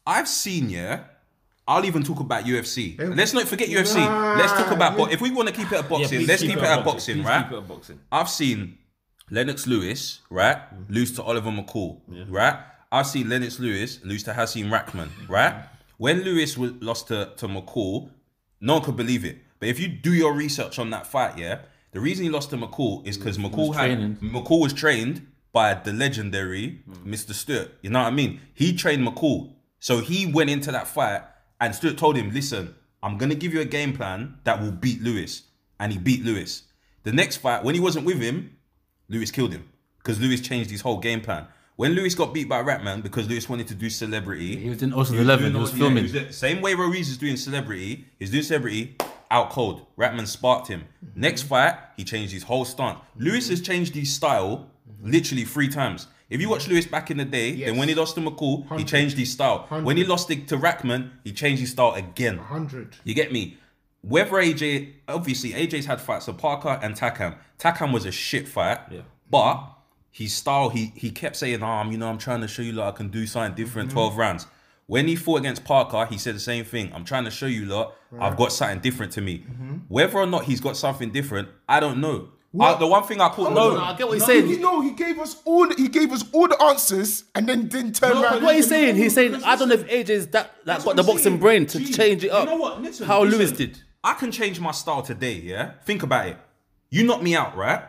I've 0.06 0.28
seen 0.28 0.70
yeah. 0.70 1.04
I'll 1.68 1.84
even 1.84 2.02
talk 2.02 2.18
about 2.20 2.44
UFC. 2.44 2.98
Let's 3.16 3.32
not 3.34 3.44
forget 3.46 3.68
UFC. 3.68 3.96
Let's 4.38 4.52
talk 4.52 4.72
about. 4.72 4.96
But 4.96 5.12
if 5.12 5.20
we 5.20 5.30
want 5.30 5.48
to 5.48 5.54
keep 5.54 5.70
it 5.70 5.78
at 5.78 5.88
boxing, 5.88 6.20
please 6.20 6.28
let's 6.28 6.42
keep 6.42 6.50
keep 6.52 6.58
it 6.58 6.64
it 6.64 6.66
at 6.66 6.78
at 6.80 6.84
boxing, 6.84 7.18
boxing. 7.18 7.22
Please 7.22 7.28
right? 7.28 7.42
keep 7.44 7.52
it 7.52 7.58
at 7.58 7.68
boxing. 7.68 8.00
I've 8.10 8.28
seen 8.28 8.78
Lennox 9.30 9.66
Lewis, 9.66 10.20
right, 10.28 10.56
mm-hmm. 10.56 10.92
lose 10.92 11.12
to 11.12 11.22
Oliver 11.22 11.50
McCall, 11.50 12.00
right? 12.28 12.56
I've 12.90 13.06
seen 13.06 13.28
Lennox 13.28 13.58
Lewis 13.60 14.00
lose 14.04 14.22
to 14.24 14.32
Hasim 14.32 14.70
Rahman, 14.70 15.10
right? 15.28 15.54
When 16.02 16.24
Lewis 16.24 16.58
was 16.58 16.72
lost 16.80 17.06
to, 17.08 17.30
to 17.36 17.46
McCall, 17.46 18.10
no 18.60 18.72
one 18.72 18.82
could 18.82 18.96
believe 18.96 19.24
it. 19.24 19.38
But 19.60 19.68
if 19.68 19.78
you 19.78 19.86
do 19.86 20.12
your 20.12 20.32
research 20.32 20.80
on 20.80 20.90
that 20.90 21.06
fight, 21.06 21.38
yeah, 21.38 21.60
the 21.92 22.00
reason 22.00 22.24
he 22.24 22.28
lost 22.28 22.50
to 22.50 22.56
McCall 22.56 23.06
is 23.06 23.16
because 23.16 23.38
McCall 23.38 23.72
had 23.72 23.86
training. 23.86 24.16
McCall 24.16 24.60
was 24.60 24.72
trained 24.72 25.24
by 25.52 25.74
the 25.74 25.92
legendary 25.92 26.80
Mr. 27.06 27.32
Steward. 27.32 27.70
You 27.82 27.90
know 27.90 28.00
what 28.00 28.08
I 28.08 28.10
mean? 28.10 28.40
He 28.52 28.74
trained 28.74 29.06
McCall. 29.06 29.52
So 29.78 30.00
he 30.00 30.26
went 30.26 30.50
into 30.50 30.72
that 30.72 30.88
fight 30.88 31.22
and 31.60 31.72
Steward 31.72 31.98
told 31.98 32.16
him, 32.16 32.32
listen, 32.32 32.74
I'm 33.00 33.16
gonna 33.16 33.36
give 33.36 33.54
you 33.54 33.60
a 33.60 33.64
game 33.64 33.92
plan 33.92 34.38
that 34.42 34.60
will 34.60 34.72
beat 34.72 35.00
Lewis. 35.02 35.42
And 35.78 35.92
he 35.92 36.00
beat 36.00 36.24
Lewis. 36.24 36.64
The 37.04 37.12
next 37.12 37.36
fight, 37.36 37.62
when 37.62 37.76
he 37.76 37.80
wasn't 37.80 38.06
with 38.06 38.20
him, 38.20 38.56
Lewis 39.08 39.30
killed 39.30 39.52
him. 39.52 39.70
Because 39.98 40.20
Lewis 40.20 40.40
changed 40.40 40.72
his 40.72 40.80
whole 40.80 40.98
game 40.98 41.20
plan. 41.20 41.46
When 41.76 41.92
Lewis 41.92 42.14
got 42.14 42.34
beat 42.34 42.48
by 42.48 42.60
Rahman 42.60 43.00
because 43.00 43.28
Lewis 43.28 43.48
wanted 43.48 43.66
to 43.68 43.74
do 43.74 43.88
celebrity, 43.88 44.56
He 44.56 44.68
was 44.68 44.82
in 44.82 44.92
Ocean's 44.92 45.20
Eleven. 45.20 45.52
He 45.54 45.58
was 45.58 45.72
yeah, 45.72 45.78
filming. 45.78 46.04
he 46.04 46.12
was 46.12 46.26
the 46.28 46.32
same 46.32 46.60
way 46.60 46.74
Ruiz 46.74 47.08
is 47.08 47.16
doing 47.18 47.36
celebrity. 47.36 48.04
He's 48.18 48.30
doing 48.30 48.42
celebrity 48.42 48.96
out 49.30 49.50
cold. 49.50 49.86
Rahman 49.96 50.26
sparked 50.26 50.68
him. 50.68 50.84
Next 51.14 51.42
fight, 51.42 51.74
he 51.96 52.04
changed 52.04 52.32
his 52.32 52.42
whole 52.42 52.64
stance. 52.66 52.98
Lewis 53.16 53.48
has 53.48 53.62
changed 53.62 53.94
his 53.94 54.12
style 54.12 54.68
literally 55.02 55.44
three 55.44 55.68
times. 55.68 56.06
If 56.28 56.40
you 56.40 56.48
watch 56.48 56.68
Lewis 56.68 56.86
back 56.86 57.10
in 57.10 57.16
the 57.18 57.24
day, 57.24 57.64
then 57.64 57.76
when 57.76 57.88
he 57.88 57.94
lost 57.94 58.14
to 58.14 58.20
McCall, 58.20 58.78
he 58.78 58.84
changed 58.84 59.18
his 59.18 59.30
style. 59.32 59.66
When 59.82 59.96
he 59.96 60.04
lost 60.04 60.30
it 60.30 60.48
to 60.48 60.56
Rahman, 60.56 61.10
he 61.24 61.32
changed 61.32 61.60
his 61.60 61.70
style 61.70 61.92
again. 61.94 62.38
hundred. 62.38 62.96
You 63.04 63.14
get 63.14 63.32
me? 63.32 63.58
Whether 64.02 64.32
AJ, 64.32 64.92
obviously 65.08 65.50
AJ's 65.52 65.86
had 65.86 66.00
fights 66.00 66.28
of 66.28 66.36
Parker 66.38 66.78
and 66.82 66.94
Takam. 66.94 67.36
Takam 67.58 67.92
was 67.92 68.04
a 68.04 68.10
shit 68.12 68.48
fight, 68.48 68.80
but 69.30 69.62
his 70.12 70.32
style, 70.34 70.68
he 70.68 70.92
he 70.94 71.10
kept 71.10 71.34
saying, 71.36 71.62
"Um, 71.62 71.90
you 71.90 71.98
know, 71.98 72.08
I'm 72.08 72.18
trying 72.18 72.42
to 72.42 72.48
show 72.48 72.62
you 72.62 72.72
lot 72.72 72.94
I 72.94 72.96
can 72.96 73.08
do 73.08 73.26
something 73.26 73.54
different." 73.54 73.90
Twelve 73.90 74.16
rounds. 74.16 74.46
When 74.86 75.08
he 75.08 75.16
fought 75.16 75.38
against 75.38 75.64
Parker, 75.64 76.04
he 76.06 76.18
said 76.18 76.34
the 76.34 76.40
same 76.40 76.64
thing. 76.64 76.92
I'm 76.94 77.04
trying 77.04 77.24
to 77.24 77.30
show 77.30 77.46
you 77.46 77.64
lot 77.64 77.94
I've 78.20 78.36
got 78.36 78.52
something 78.52 78.80
different 78.80 79.12
to 79.12 79.20
me. 79.22 79.44
Whether 79.88 80.18
or 80.18 80.26
not 80.26 80.44
he's 80.44 80.60
got 80.60 80.76
something 80.76 81.10
different, 81.10 81.48
I 81.68 81.80
don't 81.80 81.98
know. 82.00 82.28
I, 82.60 82.74
the 82.74 82.86
one 82.86 83.02
thing 83.04 83.18
I 83.18 83.30
caught, 83.30 83.54
no, 83.54 83.78
I 83.80 83.96
get 83.96 84.06
what 84.06 84.12
he's 84.18 84.20
No, 84.20 84.26
saying. 84.26 84.46
he, 84.46 84.56
no, 84.58 84.82
he 84.82 84.90
gave 84.90 85.18
us 85.18 85.40
all. 85.46 85.66
The, 85.68 85.74
he 85.76 85.88
gave 85.88 86.12
us 86.12 86.22
all 86.32 86.46
the 86.46 86.62
answers, 86.62 87.24
and 87.34 87.48
then 87.48 87.68
didn't 87.68 87.94
turn 87.94 88.12
No, 88.12 88.22
around. 88.24 88.42
what 88.42 88.54
he's 88.54 88.68
saying, 88.68 88.96
he's 88.96 89.14
saying, 89.14 89.36
I 89.42 89.56
don't 89.56 89.70
know 89.70 89.74
if 89.76 89.86
AJ's 89.88 90.26
that 90.28 90.50
that 90.66 90.84
got 90.84 90.96
the 90.96 91.02
boxing 91.02 91.22
saying. 91.24 91.38
brain 91.38 91.64
to 91.66 91.78
Gee, 91.78 91.90
change 91.94 92.24
it 92.24 92.30
up. 92.30 92.44
you 92.46 92.52
up. 92.52 92.58
know 92.58 92.62
what? 92.62 92.82
Listen, 92.82 93.06
how 93.06 93.22
listen. 93.22 93.38
Lewis 93.38 93.52
did. 93.52 93.80
I 94.04 94.12
can 94.14 94.30
change 94.30 94.60
my 94.60 94.72
style 94.72 95.00
today, 95.00 95.34
yeah? 95.36 95.70
Think 95.86 96.02
about 96.02 96.26
it. 96.26 96.36
You 96.90 97.04
knock 97.06 97.22
me 97.22 97.34
out, 97.34 97.56
right? 97.56 97.82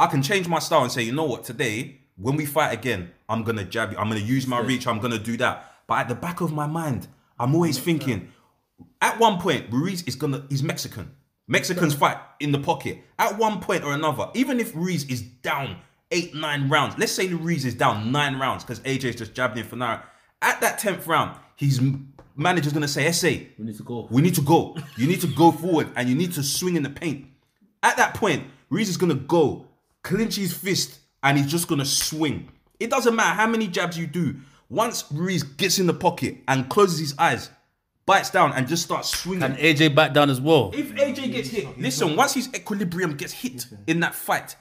I 0.00 0.06
can 0.06 0.22
change 0.22 0.48
my 0.48 0.60
style 0.60 0.82
and 0.82 0.90
say, 0.90 1.02
you 1.02 1.12
know 1.12 1.24
what, 1.24 1.44
today, 1.44 2.00
when 2.16 2.34
we 2.34 2.46
fight 2.46 2.72
again, 2.72 3.10
I'm 3.28 3.42
gonna 3.44 3.64
jab 3.64 3.92
you, 3.92 3.98
I'm 3.98 4.08
gonna 4.08 4.20
use 4.20 4.46
my 4.46 4.58
reach, 4.58 4.86
I'm 4.86 4.98
gonna 4.98 5.18
do 5.18 5.36
that. 5.36 5.74
But 5.86 5.98
at 5.98 6.08
the 6.08 6.14
back 6.14 6.40
of 6.40 6.52
my 6.52 6.66
mind, 6.66 7.06
I'm 7.38 7.54
always 7.54 7.78
thinking, 7.78 8.32
at 9.02 9.20
one 9.20 9.38
point, 9.38 9.66
Ruiz 9.70 10.02
is 10.04 10.14
gonna 10.14 10.46
he's 10.48 10.62
Mexican. 10.62 11.10
Mexicans 11.48 11.92
fight 11.92 12.16
in 12.38 12.50
the 12.50 12.58
pocket. 12.58 13.02
At 13.18 13.36
one 13.36 13.60
point 13.60 13.84
or 13.84 13.92
another, 13.92 14.30
even 14.32 14.58
if 14.58 14.74
Ruiz 14.74 15.04
is 15.04 15.20
down 15.20 15.76
eight, 16.10 16.34
nine 16.34 16.70
rounds, 16.70 16.94
let's 16.96 17.12
say 17.12 17.28
Ruiz 17.28 17.66
is 17.66 17.74
down 17.74 18.10
nine 18.10 18.38
rounds 18.38 18.64
because 18.64 18.80
AJ's 18.80 19.16
just 19.16 19.34
jabbed 19.34 19.58
him 19.58 19.66
for 19.66 19.76
now. 19.76 20.02
At 20.40 20.62
that 20.62 20.78
tenth 20.78 21.06
round, 21.06 21.36
his 21.56 21.78
manager's 22.36 22.72
gonna 22.72 22.88
say, 22.88 23.06
"Essay, 23.06 23.48
We 23.58 23.66
need 23.66 23.76
to 23.76 23.82
go. 23.82 24.08
we 24.10 24.22
need 24.22 24.34
to 24.36 24.40
go. 24.40 24.78
You 24.96 25.06
need 25.06 25.20
to 25.20 25.26
go 25.26 25.52
forward 25.52 25.88
and 25.94 26.08
you 26.08 26.14
need 26.14 26.32
to 26.34 26.42
swing 26.42 26.76
in 26.76 26.84
the 26.84 26.90
paint. 26.90 27.26
At 27.82 27.98
that 27.98 28.14
point, 28.14 28.44
Ruiz 28.70 28.88
is 28.88 28.96
gonna 28.96 29.14
go, 29.14 29.66
clinch 30.02 30.36
his 30.36 30.52
fist, 30.52 30.98
and 31.22 31.36
he's 31.38 31.50
just 31.50 31.68
gonna 31.68 31.84
swing. 31.84 32.50
It 32.78 32.90
doesn't 32.90 33.14
matter 33.14 33.34
how 33.36 33.46
many 33.46 33.66
jabs 33.68 33.98
you 33.98 34.06
do. 34.06 34.36
Once 34.68 35.04
Ruiz 35.12 35.42
gets 35.42 35.78
in 35.78 35.86
the 35.86 35.94
pocket 35.94 36.36
and 36.48 36.68
closes 36.68 36.98
his 36.98 37.14
eyes, 37.18 37.50
bites 38.06 38.30
down, 38.30 38.52
and 38.52 38.66
just 38.68 38.82
starts 38.84 39.10
swinging. 39.10 39.42
And 39.42 39.56
AJ 39.56 39.94
back 39.94 40.12
down 40.12 40.30
as 40.30 40.40
well. 40.40 40.70
If 40.74 40.92
AJ 40.94 41.32
gets 41.32 41.48
hit, 41.48 41.78
listen, 41.78 42.16
once 42.16 42.34
his 42.34 42.48
equilibrium 42.54 43.14
gets 43.16 43.32
hit 43.32 43.66
in 43.86 44.00
that 44.00 44.14
fight, 44.14 44.56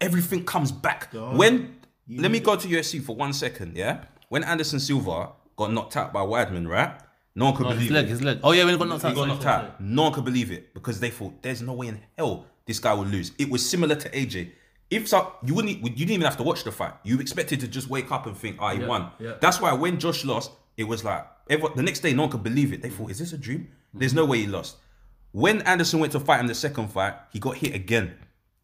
everything 0.00 0.44
comes 0.44 0.72
back. 0.72 1.12
When 1.12 1.76
let 2.08 2.30
me 2.30 2.40
go 2.40 2.56
to 2.56 2.68
UFC 2.68 3.02
for 3.02 3.16
one 3.16 3.32
second, 3.32 3.76
yeah? 3.76 4.04
When 4.28 4.44
Anderson 4.44 4.80
Silva 4.80 5.30
got 5.56 5.72
knocked 5.72 5.96
out 5.96 6.12
by 6.12 6.20
Weidman, 6.20 6.68
right? 6.68 6.98
No 7.34 7.46
one 7.46 7.56
could 7.56 7.66
His 7.66 7.76
believe 7.76 7.90
leg, 7.92 8.04
it. 8.06 8.08
his 8.08 8.22
leg. 8.22 8.40
Oh 8.42 8.52
yeah, 8.52 8.64
when 8.64 8.74
he 8.74 8.78
got 8.78 8.88
knocked 8.88 9.02
He 9.02 9.08
out. 9.08 9.14
got 9.14 9.28
knocked 9.28 9.44
out. 9.46 9.80
No 9.80 10.02
one 10.02 10.12
could 10.12 10.24
believe 10.24 10.50
it 10.50 10.72
because 10.74 11.00
they 11.00 11.10
thought 11.10 11.42
there's 11.42 11.62
no 11.62 11.74
way 11.74 11.88
in 11.88 12.00
hell 12.16 12.46
this 12.66 12.78
guy 12.80 12.92
would 12.94 13.08
lose. 13.08 13.32
It 13.38 13.48
was 13.50 13.68
similar 13.68 13.94
to 13.94 14.08
AJ. 14.10 14.50
If 14.90 15.08
so, 15.08 15.32
you 15.44 15.54
wouldn't, 15.54 15.82
you 15.82 15.90
didn't 15.90 16.10
even 16.12 16.24
have 16.24 16.36
to 16.36 16.42
watch 16.44 16.62
the 16.64 16.70
fight. 16.72 16.94
You 17.02 17.18
expected 17.18 17.60
to 17.60 17.68
just 17.68 17.88
wake 17.88 18.12
up 18.12 18.26
and 18.26 18.36
think, 18.36 18.56
"Ah, 18.60 18.72
he 18.74 18.84
won." 18.84 19.10
yeah. 19.18 19.34
That's 19.40 19.60
why 19.60 19.72
when 19.72 19.98
Josh 19.98 20.24
lost, 20.24 20.52
it 20.76 20.84
was 20.84 21.02
like 21.04 21.26
everyone, 21.50 21.76
the 21.76 21.82
next 21.82 22.00
day 22.00 22.12
no 22.12 22.22
one 22.22 22.30
could 22.30 22.42
believe 22.44 22.72
it. 22.72 22.82
They 22.82 22.90
thought, 22.90 23.10
"Is 23.10 23.18
this 23.18 23.32
a 23.32 23.38
dream?" 23.38 23.68
There's 23.92 24.14
no 24.14 24.24
way 24.24 24.38
he 24.38 24.46
lost. 24.46 24.76
When 25.32 25.60
Anderson 25.62 25.98
went 26.00 26.12
to 26.12 26.20
fight 26.20 26.40
him 26.40 26.46
the 26.46 26.54
second 26.54 26.88
fight, 26.92 27.14
he 27.32 27.38
got 27.38 27.56
hit 27.56 27.74
again. 27.74 28.14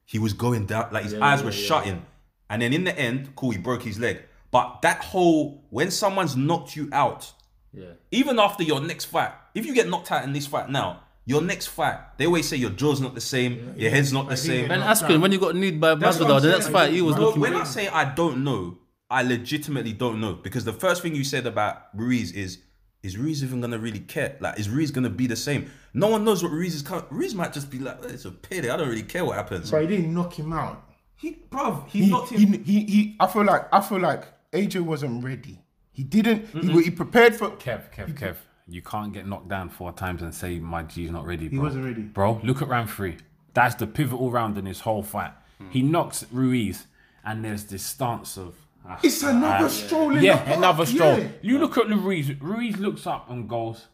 He 0.05 0.19
was 0.19 0.32
going 0.32 0.66
down, 0.66 0.89
like 0.93 1.05
his 1.05 1.15
eyes 1.15 1.43
were 1.43 1.53
shutting, 1.53 2.05
and 2.49 2.62
then 2.62 2.73
in 2.73 2.85
the 2.85 2.97
end, 2.99 3.35
cool, 3.35 3.51
he 3.51 3.59
broke 3.59 3.82
his 3.82 3.99
leg. 3.99 4.23
But 4.51 4.82
that 4.82 5.03
whole 5.05 5.65
when 5.70 5.90
someone's 5.90 6.36
knocked 6.36 6.77
you 6.77 6.89
out, 6.93 7.32
Yeah. 7.73 7.94
even 8.11 8.39
after 8.39 8.62
your 8.62 8.81
next 8.81 9.07
fight, 9.07 9.32
if 9.55 9.65
you 9.66 9.74
get 9.74 9.89
knocked 9.89 10.12
out 10.12 10.23
in 10.24 10.32
this 10.35 10.47
fight 10.47 10.69
now, 10.70 11.01
your 11.24 11.43
next 11.43 11.69
fight, 11.69 11.99
they 12.19 12.27
always 12.27 12.49
say 12.49 12.57
your 12.57 12.70
jaw's 12.70 13.01
not 13.01 13.15
the 13.15 13.20
same, 13.20 13.74
your 13.77 13.90
head's 13.90 14.12
not 14.12 14.28
the 14.28 14.36
same. 14.36 14.69
Ben 14.69 14.81
Askren, 14.81 15.20
when 15.20 15.31
you 15.32 15.39
got 15.39 15.55
kneed 15.55 15.81
by 15.81 15.94
That's 15.94 16.19
what 16.19 16.28
Masvidal, 16.28 16.36
I'm 16.36 16.43
the 16.43 16.49
next 16.51 16.65
saying. 16.65 16.73
fight 16.73 16.93
he 16.93 17.03
was 17.03 17.16
No, 17.16 17.23
looking. 17.23 17.40
when 17.40 17.55
I 17.55 17.65
say 17.65 17.89
I 17.89 18.12
don't 18.15 18.43
know, 18.44 18.78
I 19.11 19.23
legitimately 19.23 19.93
don't 19.93 20.20
know 20.20 20.35
because 20.35 20.65
the 20.65 20.73
first 20.73 21.03
thing 21.03 21.15
you 21.15 21.24
said 21.24 21.47
about 21.47 21.89
Ruiz 21.94 22.32
is 22.32 22.59
is 23.03 23.19
Ruiz 23.19 23.43
even 23.43 23.61
gonna 23.61 23.78
really 23.78 23.99
care? 23.99 24.36
Like, 24.40 24.59
is 24.59 24.69
Ruiz 24.69 24.90
gonna 24.93 25.11
be 25.11 25.27
the 25.27 25.36
same? 25.36 25.70
No 25.93 26.09
one 26.09 26.24
knows 26.24 26.43
what 26.43 26.53
Ruiz 26.53 26.74
is. 26.74 26.82
co- 26.82 27.05
Ruiz 27.11 27.35
might 27.35 27.53
just 27.53 27.69
be 27.69 27.78
like, 27.81 27.99
oh, 28.03 28.07
it's 28.09 28.24
a 28.24 28.31
pity. 28.31 28.70
I 28.70 28.77
don't 28.77 28.89
really 28.89 29.03
care 29.03 29.24
what 29.24 29.36
happens. 29.36 29.70
But 29.73 29.82
he 29.82 29.89
didn't 29.89 30.15
knock 30.15 30.39
him 30.39 30.53
out. 30.53 30.89
He, 31.16 31.36
bruv, 31.51 31.89
he, 31.89 32.05
He, 32.05 32.11
knocked 32.11 32.31
him. 32.31 32.53
he, 32.53 32.59
he, 32.59 32.85
he, 32.85 33.16
I 33.20 33.27
feel 33.27 33.44
like 33.44 33.66
I 33.73 33.81
feel 33.81 34.01
like 34.01 34.24
AJ 34.53 34.81
wasn't 34.82 35.23
ready. 35.23 35.59
He 35.90 36.03
didn't. 36.05 36.47
He, 36.49 36.59
mm-hmm. 36.61 36.78
he 36.78 36.90
prepared 36.90 37.35
for. 37.36 37.51
Kev, 37.51 37.93
Kev, 37.93 38.15
Kev. 38.16 38.36
You 38.73 38.81
can't 38.82 39.12
get 39.12 39.27
knocked 39.27 39.49
down 39.49 39.69
four 39.69 39.93
times 39.93 40.23
and 40.23 40.35
say 40.35 40.59
my 40.59 40.82
G's 40.82 41.11
not 41.11 41.27
ready. 41.27 41.49
Bro. 41.49 41.57
He 41.57 41.59
wasn't 41.59 41.85
ready. 41.85 42.03
Bro, 42.03 42.40
look 42.43 42.62
at 42.62 42.69
round 42.69 42.89
three. 42.90 43.16
That's 43.55 43.74
the 43.74 43.86
pivotal 43.86 44.31
round 44.31 44.57
in 44.57 44.65
this 44.65 44.81
whole 44.81 45.03
fight. 45.03 45.32
He 45.70 45.82
knocks 45.82 46.24
Ruiz, 46.32 46.86
and 47.24 47.44
there's 47.44 47.65
this 47.65 47.85
stance 47.85 48.36
of. 48.36 48.55
ah, 48.89 48.99
It's 49.03 49.23
another 49.23 49.69
stroll 49.69 50.11
in 50.11 50.16
the 50.19 50.24
yeah, 50.24 50.43
park, 50.43 50.57
another 50.57 50.86
stroll. 50.86 51.19
yeah. 51.19 51.28
You 51.43 51.59
look 51.59 51.77
at 51.78 51.86
Ruiz. 51.89 52.32
Ruiz 52.40 52.78
looks 52.78 53.07
up 53.07 53.31
and 53.31 53.49
goes, 53.49 53.86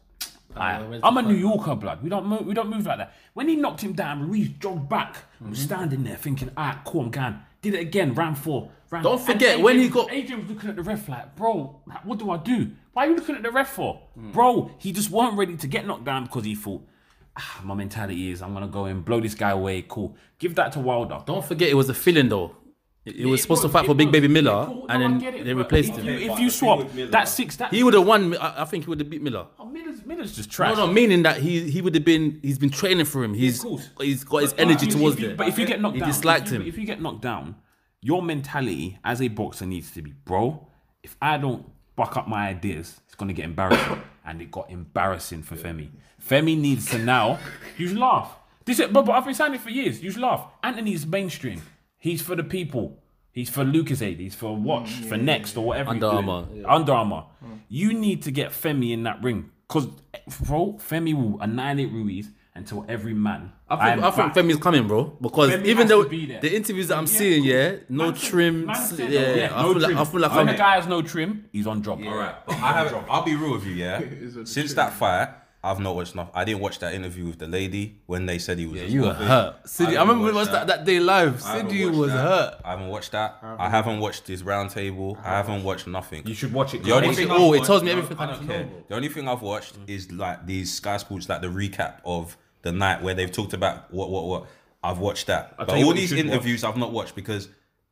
"Ah, 0.55 0.81
"I'm 1.03 1.17
a 1.17 1.21
New 1.21 1.35
Yorker, 1.35 1.75
blood. 1.75 2.01
We 2.01 2.09
don't 2.09 2.25
move. 2.25 2.45
We 2.45 2.53
don't 2.55 2.69
move 2.69 2.85
like 2.87 2.97
that." 2.99 3.13
When 3.35 3.47
he 3.49 3.55
knocked 3.55 3.81
him 3.81 3.93
down, 3.93 4.27
Ruiz 4.29 4.47
jogged 4.59 4.89
back. 4.89 5.15
Mm-hmm. 5.35 5.49
Was 5.51 5.59
standing 5.59 6.03
there 6.05 6.15
thinking, 6.15 6.49
"Ah, 6.57 6.81
cool, 6.85 7.01
I'm 7.01 7.11
going." 7.11 7.35
Did 7.61 7.73
it 7.75 7.81
again, 7.81 8.15
round 8.15 8.37
four. 8.37 8.71
Round, 8.89 9.03
Don't 9.03 9.17
and 9.19 9.25
forget, 9.27 9.59
when 9.59 9.77
he 9.77 9.89
got- 9.89 10.11
Adrian 10.11 10.41
was 10.41 10.49
looking 10.49 10.69
at 10.69 10.75
the 10.77 10.81
ref 10.81 11.07
like, 11.09 11.35
"Bro, 11.35 11.81
what 12.03 12.17
do 12.17 12.31
I 12.31 12.37
do? 12.37 12.71
Why 12.93 13.05
are 13.05 13.09
you 13.09 13.15
looking 13.15 13.35
at 13.35 13.43
the 13.43 13.51
ref 13.51 13.69
for, 13.69 14.01
Hmm. 14.15 14.31
bro?" 14.31 14.71
He 14.79 14.91
just 14.91 15.09
weren't 15.09 15.37
ready 15.37 15.55
to 15.57 15.67
get 15.67 15.85
knocked 15.87 16.05
down 16.05 16.23
because 16.25 16.45
he 16.45 16.55
thought. 16.55 16.85
Ah, 17.37 17.61
my 17.63 17.73
mentality 17.73 18.31
is 18.31 18.41
I'm 18.41 18.53
gonna 18.53 18.67
go 18.67 18.85
and 18.85 19.05
blow 19.05 19.19
this 19.21 19.33
guy 19.35 19.51
away. 19.51 19.83
Cool. 19.87 20.15
Give 20.39 20.55
that 20.55 20.73
to 20.73 20.79
Wilder. 20.79 21.19
Don't 21.25 21.45
forget, 21.45 21.69
it 21.69 21.75
was 21.75 21.87
a 21.89 21.93
feeling 21.93 22.27
though. 22.27 22.55
It, 23.05 23.15
it 23.15 23.25
was 23.27 23.39
It 23.39 23.43
supposed 23.43 23.61
to 23.61 23.69
fight 23.69 23.85
for 23.85 23.93
it 23.93 23.97
Big 23.97 24.07
was. 24.07 24.11
Baby 24.13 24.27
Yeah, 24.27 24.41
Miller, 24.41 24.65
cool, 24.65 24.85
and 24.89 24.99
no, 24.99 25.05
I 25.05 25.19
then 25.31 25.33
it, 25.35 25.43
they 25.45 25.53
replaced 25.53 25.91
if 25.91 25.97
him. 25.99 26.05
You, 26.05 26.11
if 26.19 26.27
But 26.29 26.39
you 26.39 26.45
the 26.47 26.51
swap 26.51 26.77
thing 26.79 26.87
with 26.87 26.95
Miller- 26.95 27.11
that 27.11 27.27
six, 27.29 27.55
that 27.55 27.73
He 27.73 27.81
would 27.81 27.93
have 27.93 28.05
won. 28.05 28.35
I, 28.35 28.63
I 28.63 28.65
think 28.65 28.83
he 28.83 28.89
would 28.89 28.99
have 28.99 29.09
beat 29.09 29.21
Miller. 29.21 29.47
Oh, 29.57 29.65
Miller's, 29.65 30.05
Miller's 30.05 30.35
just 30.35 30.49
No, 30.49 30.53
trash. 30.53 30.75
no, 30.77 30.87
no, 30.87 30.91
meaning 30.91 31.23
that 31.23 31.37
he 31.37 31.69
he 31.71 31.81
would 31.81 31.95
have 31.95 32.03
been. 32.03 32.39
He's 32.41 32.59
been 32.59 32.69
training 32.71 33.05
for 33.05 33.23
him. 33.23 33.33
He's 33.35 33.61
course. 33.61 33.89
he's 34.01 34.25
got 34.25 34.39
his 34.41 34.51
But 34.51 34.59
energy 34.61 34.87
if- 34.87 34.93
towards 34.95 35.15
if 35.15 35.21
you, 35.21 35.27
there. 35.27 35.35
But 35.37 35.47
if 35.47 35.57
you 35.57 35.65
get 35.65 35.79
knocked 35.79 35.93
he 35.95 35.99
down, 36.01 36.09
disliked 36.09 36.47
if 36.47 36.51
you, 36.53 36.59
him. 36.59 36.67
If 36.67 36.77
you 36.77 36.85
get 36.85 37.01
knocked 37.01 37.21
down, 37.21 37.55
your 38.01 38.21
mentality 38.21 38.99
as 39.05 39.21
a 39.21 39.29
boxer 39.29 39.65
needs 39.65 39.91
to 39.91 40.01
be, 40.01 40.11
bro. 40.25 40.67
If 41.03 41.15
I 41.21 41.37
don't 41.37 41.65
buck 41.99 42.15
up 42.15 42.27
my 42.29 42.47
ideas, 42.47 43.01
it's 43.05 43.15
gonna 43.15 43.33
get 43.33 43.43
embarrassing, 43.43 44.01
and 44.25 44.41
it 44.41 44.49
got 44.49 44.69
embarrassing 44.71 45.43
for 45.43 45.55
Femi. 45.57 45.89
Femi 46.29 46.57
needs 46.57 46.89
to 46.91 46.97
now. 46.97 47.39
You 47.77 47.89
should 47.89 47.97
laugh. 47.97 48.35
This, 48.63 48.79
is- 48.79 48.87
but, 48.87 49.03
but 49.05 49.11
I've 49.13 49.25
been 49.25 49.33
saying 49.33 49.53
it 49.55 49.59
for 49.61 49.69
years. 49.69 50.01
You 50.01 50.09
should 50.11 50.21
laugh. 50.21 50.45
Anthony's 50.63 51.05
mainstream. 51.05 51.61
He's 51.97 52.21
for 52.21 52.35
the 52.35 52.43
people. 52.43 52.97
He's 53.33 53.49
for 53.49 53.63
Lucozade. 53.65 54.17
He's 54.19 54.35
for 54.35 54.55
Watch, 54.55 54.89
mm, 55.01 55.09
for 55.09 55.17
Next, 55.17 55.57
or 55.57 55.65
whatever. 55.65 55.89
Under. 55.91 56.07
Armour, 56.07 56.47
yeah. 56.53 56.73
Under 56.73 56.93
Armour. 56.93 57.25
Mm. 57.45 57.59
You 57.67 57.93
need 57.93 58.21
to 58.23 58.31
get 58.31 58.51
Femi 58.51 58.91
in 58.93 59.03
that 59.03 59.21
ring. 59.21 59.51
Because, 59.67 59.87
eh, 60.13 60.19
bro, 60.47 60.77
Femi 60.79 61.13
will 61.13 61.39
annihilate 61.41 61.91
Ruiz 61.91 62.29
until 62.55 62.85
every 62.89 63.13
man. 63.13 63.51
I 63.69 63.75
think, 63.75 64.03
am 64.03 64.03
I 64.03 64.11
think. 64.11 64.33
Femi's 64.33 64.57
coming, 64.57 64.87
bro. 64.87 65.03
Because 65.21 65.51
Femi 65.51 65.65
even 65.65 65.87
though 65.87 66.03
be 66.05 66.25
the 66.25 66.55
interviews 66.55 66.87
that 66.87 66.97
I'm 66.97 67.03
Yeah, 67.05 67.09
seeing, 67.19 67.43
yeah, 67.43 67.75
no 67.89 68.05
Man 68.05 68.13
trim, 68.15 68.65
man 68.65 68.75
s- 68.75 68.95
said, 68.97 69.11
yeah, 69.11 69.49
I 69.53 69.61
no 69.61 69.73
feel 69.73 69.81
like 69.81 69.95
I 69.97 70.05
feel 70.05 70.19
like 70.21 70.31
when 70.31 70.39
I'm. 70.41 70.45
the 70.47 70.53
guy 70.57 70.75
has 70.75 70.87
no 70.87 71.01
trim, 71.01 71.45
he's 71.51 71.67
on 71.67 71.81
job. 71.83 72.01
All 72.03 72.15
right, 72.15 72.35
but 72.45 72.55
I 72.55 72.73
have, 72.73 73.05
I'll 73.09 73.23
be 73.23 73.35
real 73.35 73.51
with 73.53 73.65
you, 73.65 73.73
yeah. 73.75 74.01
Since 74.45 74.73
that 74.73 74.93
fight, 74.93 75.29
I've 75.61 75.79
not 75.79 75.93
watched 75.95 76.13
enough. 76.13 76.29
I 76.33 76.45
didn't 76.45 76.61
watch 76.61 76.79
that 76.79 76.93
interview 76.93 77.25
with 77.25 77.39
the 77.39 77.47
lady 77.47 77.97
when 78.05 78.25
they 78.25 78.37
said 78.37 78.59
he 78.59 78.65
was. 78.65 78.79
Yeah, 78.81 78.87
you 78.87 79.01
were 79.01 79.13
hurt. 79.13 79.61
fish. 79.63 79.71
Cindy, 79.71 79.97
I, 79.97 80.01
remember 80.01 80.23
we 80.25 80.31
watched 80.31 80.51
watched 80.51 80.67
that, 80.67 80.67
that 80.67 80.85
day 80.85 80.99
live. 81.01 81.43
I 81.43 81.57
haven't 81.57 81.69
Cindy 81.69 81.85
watched 81.85 81.97
was 81.97 82.11
that. 82.11 82.21
hurt. 82.21 82.61
I 82.63 82.69
haven't 82.71 82.87
watched 82.87 83.11
that. 83.11 83.39
I 83.43 83.69
haven't 83.69 83.99
watched 83.99 84.27
his 84.27 84.43
roundtable. 84.43 85.17
I 85.23 85.29
haven't 85.31 85.63
watched 85.63 85.87
nothing. 85.87 86.25
You 86.25 86.33
should 86.33 86.53
watch 86.53 86.73
it. 86.73 86.83
The 86.83 86.93
only 86.95 87.07
watch 87.09 87.17
thing 87.17 87.29
oh, 87.29 87.33
it 87.33 87.35
I've. 87.35 87.41
It 87.41 87.47
watched- 87.57 87.65
tells 87.65 87.83
me 87.83 87.91
everything 87.91 88.17
I 88.17 88.23
I 88.23 88.25
don't 88.27 88.47
care. 88.47 88.69
The 88.87 88.95
only 88.95 89.09
thing 89.09 89.27
I've 89.27 89.41
watched 89.41 89.77
is 89.87 90.11
like 90.13 90.45
these 90.45 90.73
Sky 90.73 90.95
Sports, 90.97 91.27
like 91.27 91.41
the 91.41 91.47
recap 91.47 91.95
of 92.05 92.37
the 92.61 92.71
night 92.71 93.01
where 93.03 93.13
they've 93.13 93.31
talked 93.31 93.53
about 93.53 93.93
what, 93.93 94.09
what, 94.09 94.25
what. 94.27 94.45
I've 94.81 94.99
watched 94.99 95.27
that, 95.27 95.57
but 95.57 95.67
tell 95.67 95.77
you 95.77 95.85
all 95.87 95.93
these 95.93 96.07
should 96.07 96.19
watch. 96.19 96.25
interviews 96.27 96.63
I've 96.63 96.77
not 96.77 96.93
watched 96.93 97.13
because 97.13 97.49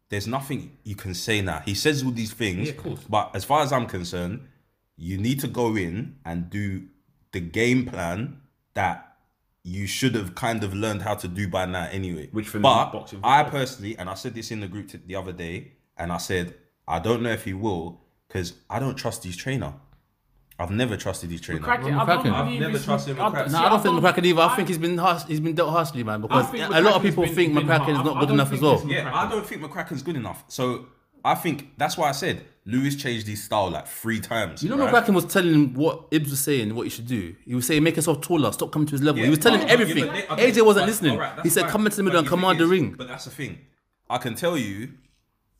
there's 0.08 0.26
nothing 0.26 0.78
you 0.86 0.96
can 0.96 1.14
say 1.14 1.42
now. 1.42 1.60
He 1.66 1.74
says 1.74 2.02
all 2.02 2.12
these 2.12 2.32
things, 2.32 2.70
Yeah, 2.70 2.76
of 2.76 2.78
course. 2.82 3.04
but 3.10 3.32
as 3.36 3.44
far 3.44 3.62
as 3.62 3.74
I'm 3.74 3.88
concerned, 3.88 4.48
you 4.96 5.18
need 5.18 5.42
to 5.42 5.48
go 5.50 5.76
in 5.76 6.16
and 6.24 6.50
do 6.50 6.84
the 7.32 7.40
game 7.40 7.86
plan 7.86 8.42
that 8.74 9.18
you 9.64 9.86
should 9.86 10.16
have 10.16 10.34
kind 10.36 10.64
of 10.64 10.74
learned 10.74 11.02
how 11.02 11.14
to 11.16 11.28
do 11.28 11.48
by 11.48 11.66
now 11.66 11.88
anyway. 11.92 12.30
Which 12.32 12.48
for 12.48 12.58
me, 12.58 12.64
but 12.64 12.92
boxing- 12.92 13.20
I 13.24 13.44
personally, 13.44 13.98
and 13.98 14.10
I 14.10 14.14
said 14.14 14.34
this 14.34 14.50
in 14.52 14.60
the 14.62 14.68
group 14.68 14.90
t- 14.90 15.00
the 15.06 15.16
other 15.16 15.34
day, 15.34 15.74
and 15.98 16.12
I 16.12 16.18
said 16.18 16.56
I 16.88 17.00
don't 17.00 17.22
know 17.22 17.32
if 17.32 17.44
he 17.44 17.54
will 17.54 18.02
because 18.28 18.54
I 18.70 18.80
don't 18.80 18.96
trust 18.96 19.24
his 19.26 19.36
trainer. 19.36 19.74
I've 20.60 20.72
never 20.72 20.96
trusted 20.98 21.30
his 21.30 21.42
trainer. 21.42 21.60
McCracken, 21.62 22.00
I 22.00 22.06
McCracken. 22.06 22.24
don't 22.24 22.34
I've 22.34 22.60
never 22.60 22.80
trusted 22.80 23.20
I- 23.20 23.30
McCracken. 23.30 23.52
No, 23.52 23.58
I 23.60 23.70
don't 23.70 23.84
think 23.84 24.00
McCracken 24.00 24.26
either. 24.26 24.42
I 24.42 24.46
I- 24.48 24.56
think 24.56 24.68
he's 24.70 24.78
been 24.80 24.98
harsh, 24.98 25.24
he's 25.26 25.40
been 25.42 25.54
dealt 25.54 25.70
harshly, 25.72 26.04
man. 26.04 26.22
Because 26.22 26.52
a 26.54 26.82
lot 26.82 26.94
of 26.96 27.02
people 27.04 27.26
been- 27.26 27.36
think 27.36 27.54
been 27.54 27.68
McCracken 27.68 27.90
is 28.00 28.06
not 28.06 28.20
good 28.22 28.30
enough 28.32 28.52
as 28.54 28.62
well. 28.62 28.76
this 28.78 28.86
is- 28.86 28.90
Yeah, 28.92 29.12
I 29.14 29.30
don't 29.30 29.46
think 29.46 29.62
McCracken's 29.62 30.02
good 30.02 30.16
enough. 30.16 30.46
So 30.48 30.86
I 31.28 31.36
think 31.36 31.72
that's 31.78 31.98
why 31.98 32.10
I 32.10 32.12
said 32.14 32.44
Lewis 32.66 32.96
changed 32.96 33.28
his 33.28 33.44
style 33.44 33.70
like 33.70 33.88
three 33.88 34.20
times. 34.20 34.62
You 34.64 34.70
know, 34.70 34.78
right? 34.78 34.94
McCracken 34.94 35.14
was 35.14 35.26
telling 35.26 35.54
him 35.54 35.74
what 35.74 36.10
Ibs 36.12 36.30
was 36.30 36.40
saying, 36.42 36.74
what 36.76 36.84
he 36.84 36.90
should 36.90 37.08
do. 37.08 37.36
He 37.46 37.56
was 37.56 37.66
saying, 37.66 37.82
make 37.84 37.96
yourself 37.96 38.22
taller, 38.22 38.52
stop 38.52 38.72
coming 38.72 38.88
to 38.88 38.92
his 38.92 39.02
level. 39.02 39.20
Yeah, 39.20 39.26
he 39.26 39.30
was 39.30 39.40
telling 39.40 39.60
but- 39.62 39.70
him 39.70 39.82
everything. 39.82 40.06
yeah, 40.06 40.14
they- 40.14 40.28
okay, 40.28 40.52
AJ 40.52 40.66
wasn't 40.66 40.84
but- 40.84 40.88
listening. 40.88 41.12
alright, 41.14 41.40
he 41.44 41.50
said, 41.50 41.62
fine. 41.64 41.72
come 41.72 41.86
into 41.86 41.98
the 41.98 42.04
But 42.04 42.06
middle 42.06 42.20
and 42.20 42.28
the 42.28 42.30
thing 42.32 42.40
command 42.40 42.60
the 42.60 42.64
is- 42.66 42.70
ring. 42.70 42.96
But 42.98 43.08
that's 43.08 43.26
the 43.26 43.32
thing. 43.32 43.60
I 44.10 44.18
can 44.18 44.36
tell 44.36 44.58
you, 44.58 44.90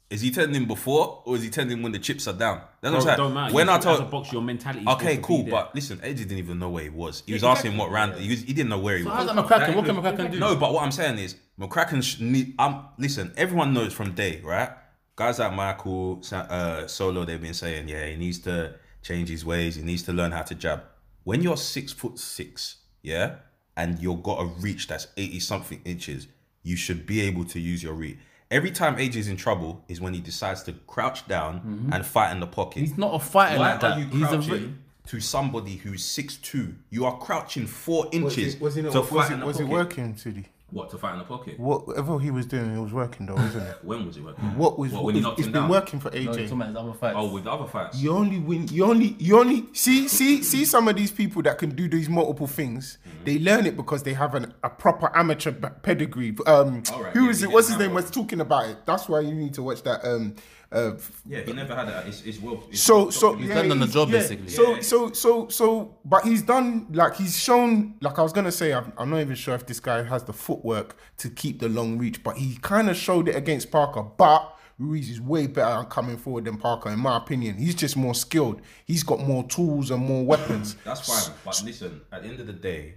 Is 0.10 0.22
he 0.22 0.32
telling 0.32 0.54
him 0.54 0.68
before 0.68 1.22
or 1.26 1.36
is 1.36 1.44
he 1.44 1.50
telling 1.50 1.70
him 1.70 1.82
when 1.82 1.92
the 1.92 2.00
chips 2.00 2.30
are 2.30 2.34
down? 2.34 2.62
That's 2.80 2.92
Bro, 2.92 2.92
what 2.92 2.96
I'm 2.96 3.02
saying. 3.04 3.18
don't 3.18 3.34
matter. 3.34 3.54
When 3.54 3.68
You- 3.68 3.74
I 3.74 3.76
as 3.78 3.84
told 3.84 4.00
a 4.00 4.04
boxer, 4.06 4.34
your 4.36 4.42
mentality. 4.42 4.86
Okay, 4.88 5.18
cool, 5.22 5.44
but 5.44 5.76
listen, 5.76 6.00
AJ 6.02 6.16
didn't 6.20 6.38
even 6.38 6.60
know 6.60 6.70
where 6.70 6.84
he 6.84 6.90
was. 6.90 7.24
He 7.26 7.34
was 7.34 7.44
asking 7.44 7.76
what 7.76 7.92
round. 7.92 8.16
He, 8.16 8.30
was, 8.30 8.40
he 8.44 8.54
didn't 8.54 8.70
know 8.70 8.80
where 8.80 8.98
he 8.98 9.04
was. 9.04 9.14
how's 9.14 9.26
that 9.28 9.36
McCracken? 9.36 9.76
What 9.76 9.86
can 9.86 9.98
McCracken 9.98 10.32
do? 10.32 10.40
No, 10.40 10.56
but 10.56 10.72
what 10.72 10.84
I'm 10.86 10.94
saying 10.94 11.20
is 11.20 11.36
McCracken. 11.60 12.02
Sh- 12.02 12.22
need, 12.22 12.56
um, 12.58 12.86
listen, 12.98 13.34
everyone 13.36 13.74
knows 13.74 13.92
from 13.92 14.14
day 14.14 14.40
right. 14.46 14.70
Guys 15.18 15.40
like 15.40 15.52
Michael 15.54 16.22
uh, 16.32 16.86
Solo, 16.88 17.26
they've 17.26 17.42
been 17.42 17.54
saying, 17.56 17.90
yeah, 17.90 18.06
he 18.06 18.16
needs 18.16 18.38
to 18.40 18.76
change 19.02 19.28
his 19.30 19.44
ways. 19.44 19.76
He 19.76 19.82
needs 19.82 20.04
to 20.04 20.14
learn 20.14 20.32
how 20.32 20.44
to 20.44 20.54
jab. 20.56 20.84
When 21.24 21.42
you're 21.42 21.58
six 21.58 21.92
foot 21.92 22.20
six, 22.20 22.78
yeah, 23.02 23.36
and 23.76 24.00
you've 24.00 24.22
got 24.24 24.40
a 24.42 24.46
reach 24.46 24.88
that's 24.88 25.08
eighty 25.18 25.40
something 25.40 25.82
inches, 25.86 26.28
you 26.64 26.76
should 26.76 27.06
be 27.08 27.20
able 27.22 27.46
to 27.46 27.60
use 27.60 27.82
your 27.84 27.94
reach. 27.94 28.18
Every 28.52 28.72
time 28.72 28.96
AJ's 28.96 29.28
in 29.28 29.36
trouble 29.38 29.84
is 29.90 30.00
when 30.00 30.14
he 30.14 30.22
decides 30.22 30.64
to 30.64 30.74
crouch 30.86 31.28
down 31.28 31.90
and 31.92 32.06
fight 32.06 32.32
in 32.32 32.40
the 32.40 32.48
pocket. 32.48 32.80
He's 32.80 32.98
not 32.98 33.14
a 33.14 33.20
fighter 33.20 33.60
Why 33.60 33.72
like 33.72 33.80
that. 33.82 33.98
are 33.98 34.00
you 34.00 34.06
He's 34.06 34.22
a 34.22 34.28
crouching 34.28 34.60
ve- 34.68 34.74
to 35.08 35.20
somebody 35.20 35.76
who's 35.78 36.06
six 36.06 36.38
two? 36.38 36.76
You 36.90 37.06
are 37.06 37.18
crouching 37.18 37.66
four 37.68 38.08
inches 38.14 38.56
Was 38.62 38.78
it, 38.78 38.86
was 38.86 38.88
it, 38.88 38.92
to 38.94 39.00
was 39.02 39.10
fight 39.10 39.32
it, 39.32 39.34
in 39.34 39.40
the 39.42 39.46
was 39.48 39.60
it 39.60 39.64
pocket. 39.64 39.74
working, 39.74 40.16
Sidi? 40.16 40.46
What 40.70 40.90
to 40.90 40.98
fight 40.98 41.14
in 41.14 41.20
the 41.20 41.24
pocket? 41.24 41.58
Whatever 41.58 42.20
he 42.20 42.30
was 42.30 42.46
doing, 42.46 42.74
he 42.76 42.80
was 42.82 42.92
working 42.92 43.26
though, 43.26 43.38
isn't 43.38 43.62
it? 43.62 43.78
When 43.84 44.06
was 44.06 44.18
it 44.18 44.24
working? 44.24 44.44
What 44.58 44.78
was 44.78 44.92
What, 44.92 45.06
when 45.06 45.16
he 45.16 45.20
it's, 45.22 45.26
knocked 45.26 45.40
it's 45.40 45.48
him 45.48 45.54
been 45.54 45.62
down? 45.62 45.70
working 45.70 46.00
for 46.02 46.12
No, 46.12 46.18
you're 46.18 46.34
AJ. 46.34 46.36
talking 46.36 46.52
about 46.54 46.68
his 46.68 46.76
other 46.76 46.94
fights. 46.94 47.16
Oh, 47.18 47.34
with 47.34 47.44
the 47.46 47.52
other 47.52 47.68
fights. 47.68 47.98
You 48.02 48.12
only 48.12 48.40
win. 48.40 48.68
You 48.68 48.84
only. 48.84 49.16
You 49.18 49.40
only 49.40 49.66
see. 49.72 50.10
See. 50.10 50.44
See 50.44 50.66
some 50.66 50.90
of 50.90 50.98
these 50.98 51.12
people 51.12 51.42
that 51.44 51.58
can 51.58 51.70
do 51.70 51.88
these 51.88 52.10
multiple 52.10 52.48
things. 52.48 52.98
Mm-hmm. 53.08 53.24
They 53.24 53.40
learn 53.40 53.66
it 53.66 53.78
because 53.78 54.04
they 54.04 54.14
have 54.14 54.36
an, 54.36 54.54
a 54.62 54.70
proper 54.70 55.10
amateur 55.16 55.52
b- 55.52 55.70
pedigree. 55.84 56.36
Um, 56.46 56.84
All 56.92 57.02
right, 57.04 57.14
who 57.14 57.24
yeah, 57.26 57.30
is 57.32 57.40
he 57.40 57.46
it? 57.46 57.52
What's 57.54 57.68
didn't 57.68 57.80
his 57.80 57.86
have 57.86 57.88
name? 57.88 57.94
one. 57.94 58.04
Was 58.04 58.12
talking 58.12 58.42
about 58.42 58.70
it. 58.70 58.78
That's 58.86 59.08
why 59.08 59.22
you 59.22 59.34
need 59.34 59.54
to 59.54 59.64
watch 59.64 59.84
that. 59.84 60.04
Um, 60.06 60.36
uh, 60.72 60.92
Yeah, 61.26 61.42
he 61.42 61.54
never 61.54 61.76
had 61.76 61.88
that. 61.88 62.08
It's, 62.08 62.22
it's 62.24 62.42
well. 62.42 62.64
It's 62.70 62.82
so 62.82 63.04
well 63.04 63.12
so 63.12 63.32
documented. 63.34 63.56
yeah, 63.56 63.62
done 63.64 63.72
on 63.72 63.80
the 63.80 63.86
he's- 63.86 63.94
job, 63.94 64.10
yeah. 64.10 64.20
basically. 64.20 64.50
So 64.50 64.76
Yeah. 64.76 64.82
so 64.82 65.12
so 65.12 65.48
so, 65.50 65.98
but 66.06 66.24
he's 66.26 66.42
done 66.42 66.88
like 66.92 67.16
he's 67.16 67.38
shown. 67.38 67.96
Like 68.02 68.20
I 68.20 68.24
was 68.24 68.34
gonna 68.34 68.52
say, 68.52 68.74
I'm, 68.74 68.92
I'm 68.98 69.10
not 69.10 69.20
even 69.22 69.36
sure 69.36 69.56
if 69.56 69.66
this 69.66 69.80
guy 69.80 70.04
has 70.04 70.24
the 70.24 70.34
footwork 70.34 70.98
to 71.18 71.30
keep 71.30 71.60
the 71.60 71.70
long 71.70 71.98
reach, 71.98 72.24
but 72.24 72.38
he 72.38 72.58
kind 72.62 72.90
of 72.90 72.98
showed 72.98 73.28
it 73.30 73.36
against 73.36 73.72
Parker. 73.72 74.04
But 74.04 74.54
Ruiz 74.80 75.10
is 75.10 75.20
way 75.20 75.48
better 75.48 75.82
at 75.82 75.90
coming 75.90 76.18
forward 76.18 76.46
than 76.46 76.58
Parker, 76.58 76.90
in 76.92 77.00
my 77.00 77.18
opinion. 77.18 77.58
He's 77.58 77.74
just 77.74 77.98
more 77.98 78.14
skilled. 78.14 78.62
He's 78.86 79.02
got 79.04 79.20
more 79.22 79.44
tools 79.46 79.90
and 79.90 80.04
more 80.06 80.24
weapons. 80.26 80.76
That's 80.84 81.02
fine. 81.08 81.36
But 81.44 81.62
listen, 81.66 82.02
at 82.12 82.22
the 82.24 82.30
end 82.30 82.40
of 82.40 82.46
the 82.48 82.54
day, 82.54 82.96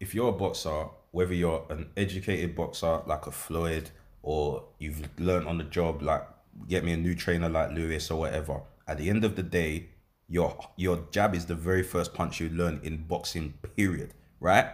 if 0.00 0.14
you're 0.14 0.28
a 0.28 0.32
boxer, 0.32 0.86
whether 1.10 1.32
you're 1.32 1.64
an 1.70 1.88
educated 1.96 2.54
boxer 2.54 3.00
like 3.06 3.26
a 3.26 3.30
Floyd 3.30 3.90
or 4.22 4.64
you've 4.78 5.08
learned 5.18 5.48
on 5.48 5.56
the 5.58 5.64
job, 5.64 6.02
like 6.02 6.22
get 6.66 6.84
me 6.84 6.92
a 6.92 6.96
new 6.96 7.14
trainer 7.14 7.48
like 7.48 7.70
Lewis 7.72 8.10
or 8.10 8.18
whatever, 8.20 8.62
at 8.86 8.98
the 8.98 9.10
end 9.10 9.24
of 9.24 9.36
the 9.36 9.42
day, 9.42 9.90
your 10.28 10.56
your 10.76 11.06
jab 11.10 11.34
is 11.34 11.46
the 11.46 11.54
very 11.54 11.82
first 11.82 12.14
punch 12.14 12.40
you 12.40 12.48
learn 12.48 12.80
in 12.82 13.04
boxing, 13.04 13.54
period. 13.76 14.14
Right? 14.40 14.66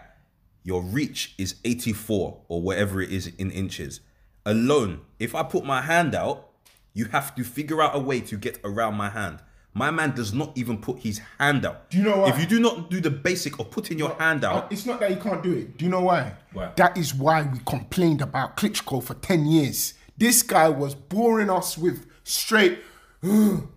Your 0.62 0.82
reach 0.82 1.34
is 1.38 1.56
84 1.64 2.40
or 2.48 2.62
whatever 2.62 3.00
it 3.02 3.10
is 3.12 3.26
in 3.26 3.50
inches. 3.50 4.00
Alone, 4.46 5.02
if 5.18 5.34
I 5.34 5.42
put 5.42 5.64
my 5.64 5.82
hand 5.82 6.14
out, 6.14 6.50
you 6.94 7.06
have 7.06 7.34
to 7.34 7.44
figure 7.44 7.82
out 7.82 7.94
a 7.94 7.98
way 7.98 8.20
to 8.20 8.36
get 8.36 8.58
around 8.64 8.94
my 8.94 9.10
hand. 9.10 9.40
My 9.76 9.90
man 9.90 10.14
does 10.14 10.32
not 10.32 10.52
even 10.56 10.78
put 10.78 11.00
his 11.00 11.20
hand 11.38 11.66
out. 11.66 11.90
Do 11.90 11.98
you 11.98 12.04
know 12.04 12.18
why? 12.20 12.28
If 12.28 12.38
you 12.38 12.46
do 12.46 12.60
not 12.60 12.90
do 12.90 13.00
the 13.00 13.10
basic 13.10 13.58
of 13.58 13.70
putting 13.70 13.98
your 13.98 14.14
hand 14.14 14.44
Uh, 14.44 14.50
out, 14.50 14.72
It's 14.72 14.86
not 14.86 15.00
that 15.00 15.10
he 15.10 15.16
can't 15.16 15.42
do 15.42 15.52
it. 15.52 15.76
Do 15.76 15.84
you 15.84 15.90
know 15.90 16.02
why? 16.02 16.34
Why? 16.52 16.70
That 16.76 16.96
is 16.96 17.12
why 17.12 17.42
we 17.42 17.58
complained 17.66 18.22
about 18.22 18.56
Klitschko 18.56 19.02
for 19.02 19.14
10 19.14 19.46
years. 19.46 19.94
This 20.16 20.42
guy 20.42 20.68
was 20.68 20.94
boring 20.94 21.50
us 21.50 21.76
with 21.76 22.06
straight 22.22 22.78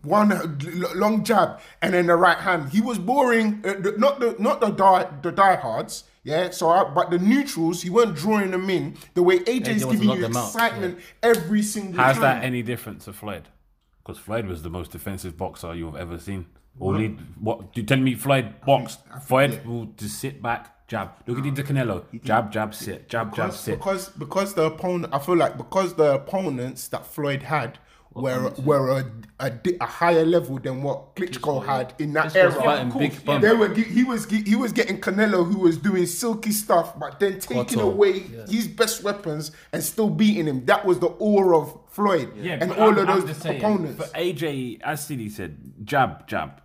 one 0.04 0.32
uh, 0.32 0.46
long 0.94 1.24
jab 1.24 1.60
and 1.82 1.94
then 1.94 2.08
the 2.08 2.16
right 2.16 2.38
hand. 2.38 2.70
He 2.70 2.82
was 2.82 2.98
boring, 2.98 3.64
uh, 3.66 3.92
not 3.98 4.20
the 4.20 4.36
not 4.40 4.60
the 4.60 4.70
die 4.70 5.08
the 5.22 5.32
diehards, 5.32 6.04
yeah. 6.24 6.50
So, 6.50 6.70
I, 6.70 6.84
but 6.84 7.10
the 7.10 7.20
neutrals, 7.20 7.82
he 7.82 7.90
weren't 7.90 8.16
drawing 8.16 8.52
them 8.52 8.70
in 8.70 8.98
the 9.14 9.24
way 9.24 9.40
AJ's 9.40 9.48
AJ 9.48 9.68
wants 9.68 9.84
to 9.86 9.92
giving 9.92 10.10
you 10.10 10.22
them 10.22 10.38
out, 10.38 10.48
excitement 10.48 11.00
every 11.24 11.62
single 11.62 12.02
How's 12.02 12.16
time. 12.16 12.22
that 12.24 12.44
any 12.44 12.62
different 12.62 13.02
to 13.02 13.14
Floyd? 13.14 13.48
Because 14.04 14.20
Floyd 14.20 14.46
was 14.46 14.64
the 14.64 14.70
most 14.70 14.92
defensive 14.92 15.38
boxer 15.38 15.74
you've 15.74 15.96
ever 15.96 16.18
seen. 16.20 16.48
Only 16.80 17.18
what? 17.40 17.76
You 17.76 17.84
tell 17.84 17.98
me 17.98 18.16
Floyd 18.16 18.62
boxed? 18.66 19.00
Floyd 19.26 19.66
will 19.66 19.86
just 19.98 20.20
sit 20.20 20.42
back, 20.42 20.76
jab. 20.88 21.12
Look 21.28 21.38
at 21.46 21.56
the 21.56 21.64
Canelo, 21.64 22.04
jab, 22.24 22.52
jab, 22.52 22.74
sit, 22.74 23.10
jab, 23.10 23.36
jab, 23.36 23.48
because, 23.48 23.60
sit. 23.60 23.78
because 23.78 24.10
because 24.10 24.54
the 24.54 24.64
opponent, 24.64 25.14
I 25.14 25.20
feel 25.20 25.36
like 25.38 25.58
because 25.58 25.94
the 25.96 26.16
opponents 26.16 26.88
that 26.90 27.06
Floyd 27.06 27.44
had 27.44 27.78
were 28.14 28.52
were 28.66 28.90
a, 29.00 29.12
a, 29.40 29.52
a 29.80 29.86
higher 29.86 30.26
level 30.26 30.58
than 30.58 30.82
what 30.82 31.16
Klitschko 31.16 31.64
had 31.64 31.94
in 32.00 32.14
that 32.14 32.28
Klitschko's 32.28 32.36
era. 32.36 32.52
fighting 32.64 32.98
big 32.98 33.24
bum. 33.26 33.42
They 33.42 33.54
were 33.54 33.72
he 33.74 34.04
was 34.04 34.26
he 34.28 34.56
was 34.56 34.72
getting 34.72 35.00
Canelo 35.00 35.46
who 35.46 35.60
was 35.60 35.78
doing 35.78 36.06
silky 36.08 36.52
stuff, 36.52 36.98
but 36.98 37.20
then 37.20 37.40
taking 37.40 37.64
Cotto, 37.80 37.92
away 37.92 38.20
his 38.50 38.68
best 38.68 39.04
weapons 39.04 39.52
and 39.72 39.84
still 39.84 40.10
beating 40.10 40.48
him. 40.48 40.66
That 40.66 40.84
was 40.86 40.98
the 41.00 41.08
aura 41.08 41.60
of 41.60 41.78
Floyd 41.90 42.34
and 42.38 42.70
but 42.70 42.80
all 42.80 42.90
I'm- 42.90 42.98
of 42.98 43.08
those 43.08 43.26
just 43.26 43.42
saying, 43.44 43.62
opponents. 43.62 43.98
For 44.04 44.18
AJ, 44.18 44.82
as 44.82 45.06
Sidi 45.06 45.30
said, 45.30 45.58
jab, 45.84 46.28
jab. 46.28 46.62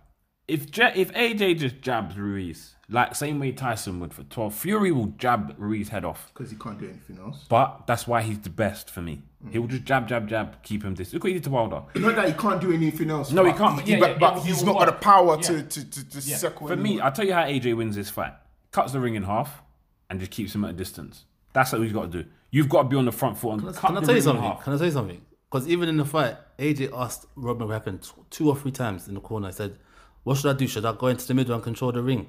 If 0.47 0.75
ja- 0.77 0.91
if 0.93 1.11
AJ 1.13 1.57
just 1.59 1.81
jabs 1.81 2.17
Ruiz, 2.17 2.75
like 2.89 3.15
same 3.15 3.39
way 3.39 3.53
Tyson 3.53 3.99
would 4.01 4.13
for 4.13 4.23
12, 4.23 4.53
Fury 4.53 4.91
will 4.91 5.07
jab 5.17 5.55
Ruiz 5.57 5.89
head 5.89 6.03
off. 6.03 6.31
Because 6.33 6.51
he 6.51 6.57
can't 6.57 6.77
do 6.79 6.85
anything 6.89 7.17
else. 7.17 7.45
But 7.47 7.87
that's 7.87 8.07
why 8.07 8.21
he's 8.21 8.39
the 8.39 8.49
best 8.49 8.89
for 8.89 9.01
me. 9.01 9.21
He'll 9.51 9.67
just 9.67 9.83
jab, 9.83 10.07
jab, 10.07 10.27
jab, 10.27 10.61
keep 10.63 10.83
him 10.83 10.95
this. 10.95 11.13
Look 11.13 11.23
what 11.23 11.29
he 11.29 11.33
did 11.35 11.43
to 11.45 11.49
Wilder. 11.49 11.83
Not 11.95 12.15
that 12.15 12.27
he 12.27 12.33
can't 12.33 12.59
do 12.61 12.71
anything 12.73 13.09
else. 13.09 13.31
No, 13.31 13.43
he 13.45 13.51
can't, 13.53 13.75
but 13.77 13.87
yeah, 13.87 13.99
but, 13.99 14.11
yeah, 14.11 14.17
but 14.19 14.37
it- 14.37 14.43
he's 14.43 14.63
not 14.63 14.73
will 14.75 14.79
got 14.79 14.85
the 14.87 14.91
power 14.93 15.35
Yeah. 15.35 15.41
to 15.41 15.63
to 15.63 15.89
to, 15.89 16.09
to 16.09 16.21
circle. 16.21 16.67
For 16.67 16.75
me. 16.75 16.99
I'll 16.99 17.11
tell 17.11 17.25
you 17.25 17.33
how 17.33 17.43
AJ 17.43 17.75
wins 17.75 17.95
this 17.95 18.09
fight. 18.09 18.33
Cuts 18.71 18.91
the 18.91 18.99
ring 18.99 19.15
in 19.15 19.23
half 19.23 19.61
and 20.09 20.19
just 20.19 20.31
keeps 20.31 20.53
him 20.55 20.65
at 20.65 20.71
a 20.71 20.73
distance. 20.73 21.25
That's 21.53 21.71
what 21.71 21.81
he's 21.81 21.93
got 21.93 22.11
to 22.11 22.23
do. 22.23 22.29
You've 22.51 22.69
got 22.69 22.83
to 22.83 22.89
be 22.89 22.95
on 22.97 23.05
the 23.05 23.11
front 23.11 23.37
foot 23.37 23.53
and 23.61 23.75
cut 23.75 23.75
Can 23.75 23.97
I 23.97 23.99
tell 24.01 24.01
you 24.01 24.07
ring 24.07 24.17
in 24.17 24.23
something? 24.23 24.57
Can 24.63 24.73
I 24.73 24.77
tell 24.77 24.85
you 24.87 24.91
something? 24.91 25.21
Because 25.49 25.67
even 25.67 25.87
in 25.89 25.97
the 25.97 26.05
fight, 26.05 26.35
AJ 26.57 26.91
asked 26.93 27.27
Rob 27.35 27.59
McCracken 27.59 28.01
t- 28.01 28.21
two 28.29 28.49
or 28.49 28.55
three 28.55 28.71
times 28.71 29.07
in 29.07 29.13
the 29.13 29.19
corner. 29.21 29.47
I 29.49 29.51
said, 29.51 29.77
"What 30.23 30.37
should 30.37 30.55
I 30.55 30.57
do? 30.57 30.67
Should 30.67 30.85
I 30.85 30.93
go 30.93 31.07
into 31.07 31.27
the 31.27 31.33
middle 31.33 31.53
and 31.53 31.63
control 31.63 31.91
the 31.91 32.01
ring?" 32.01 32.27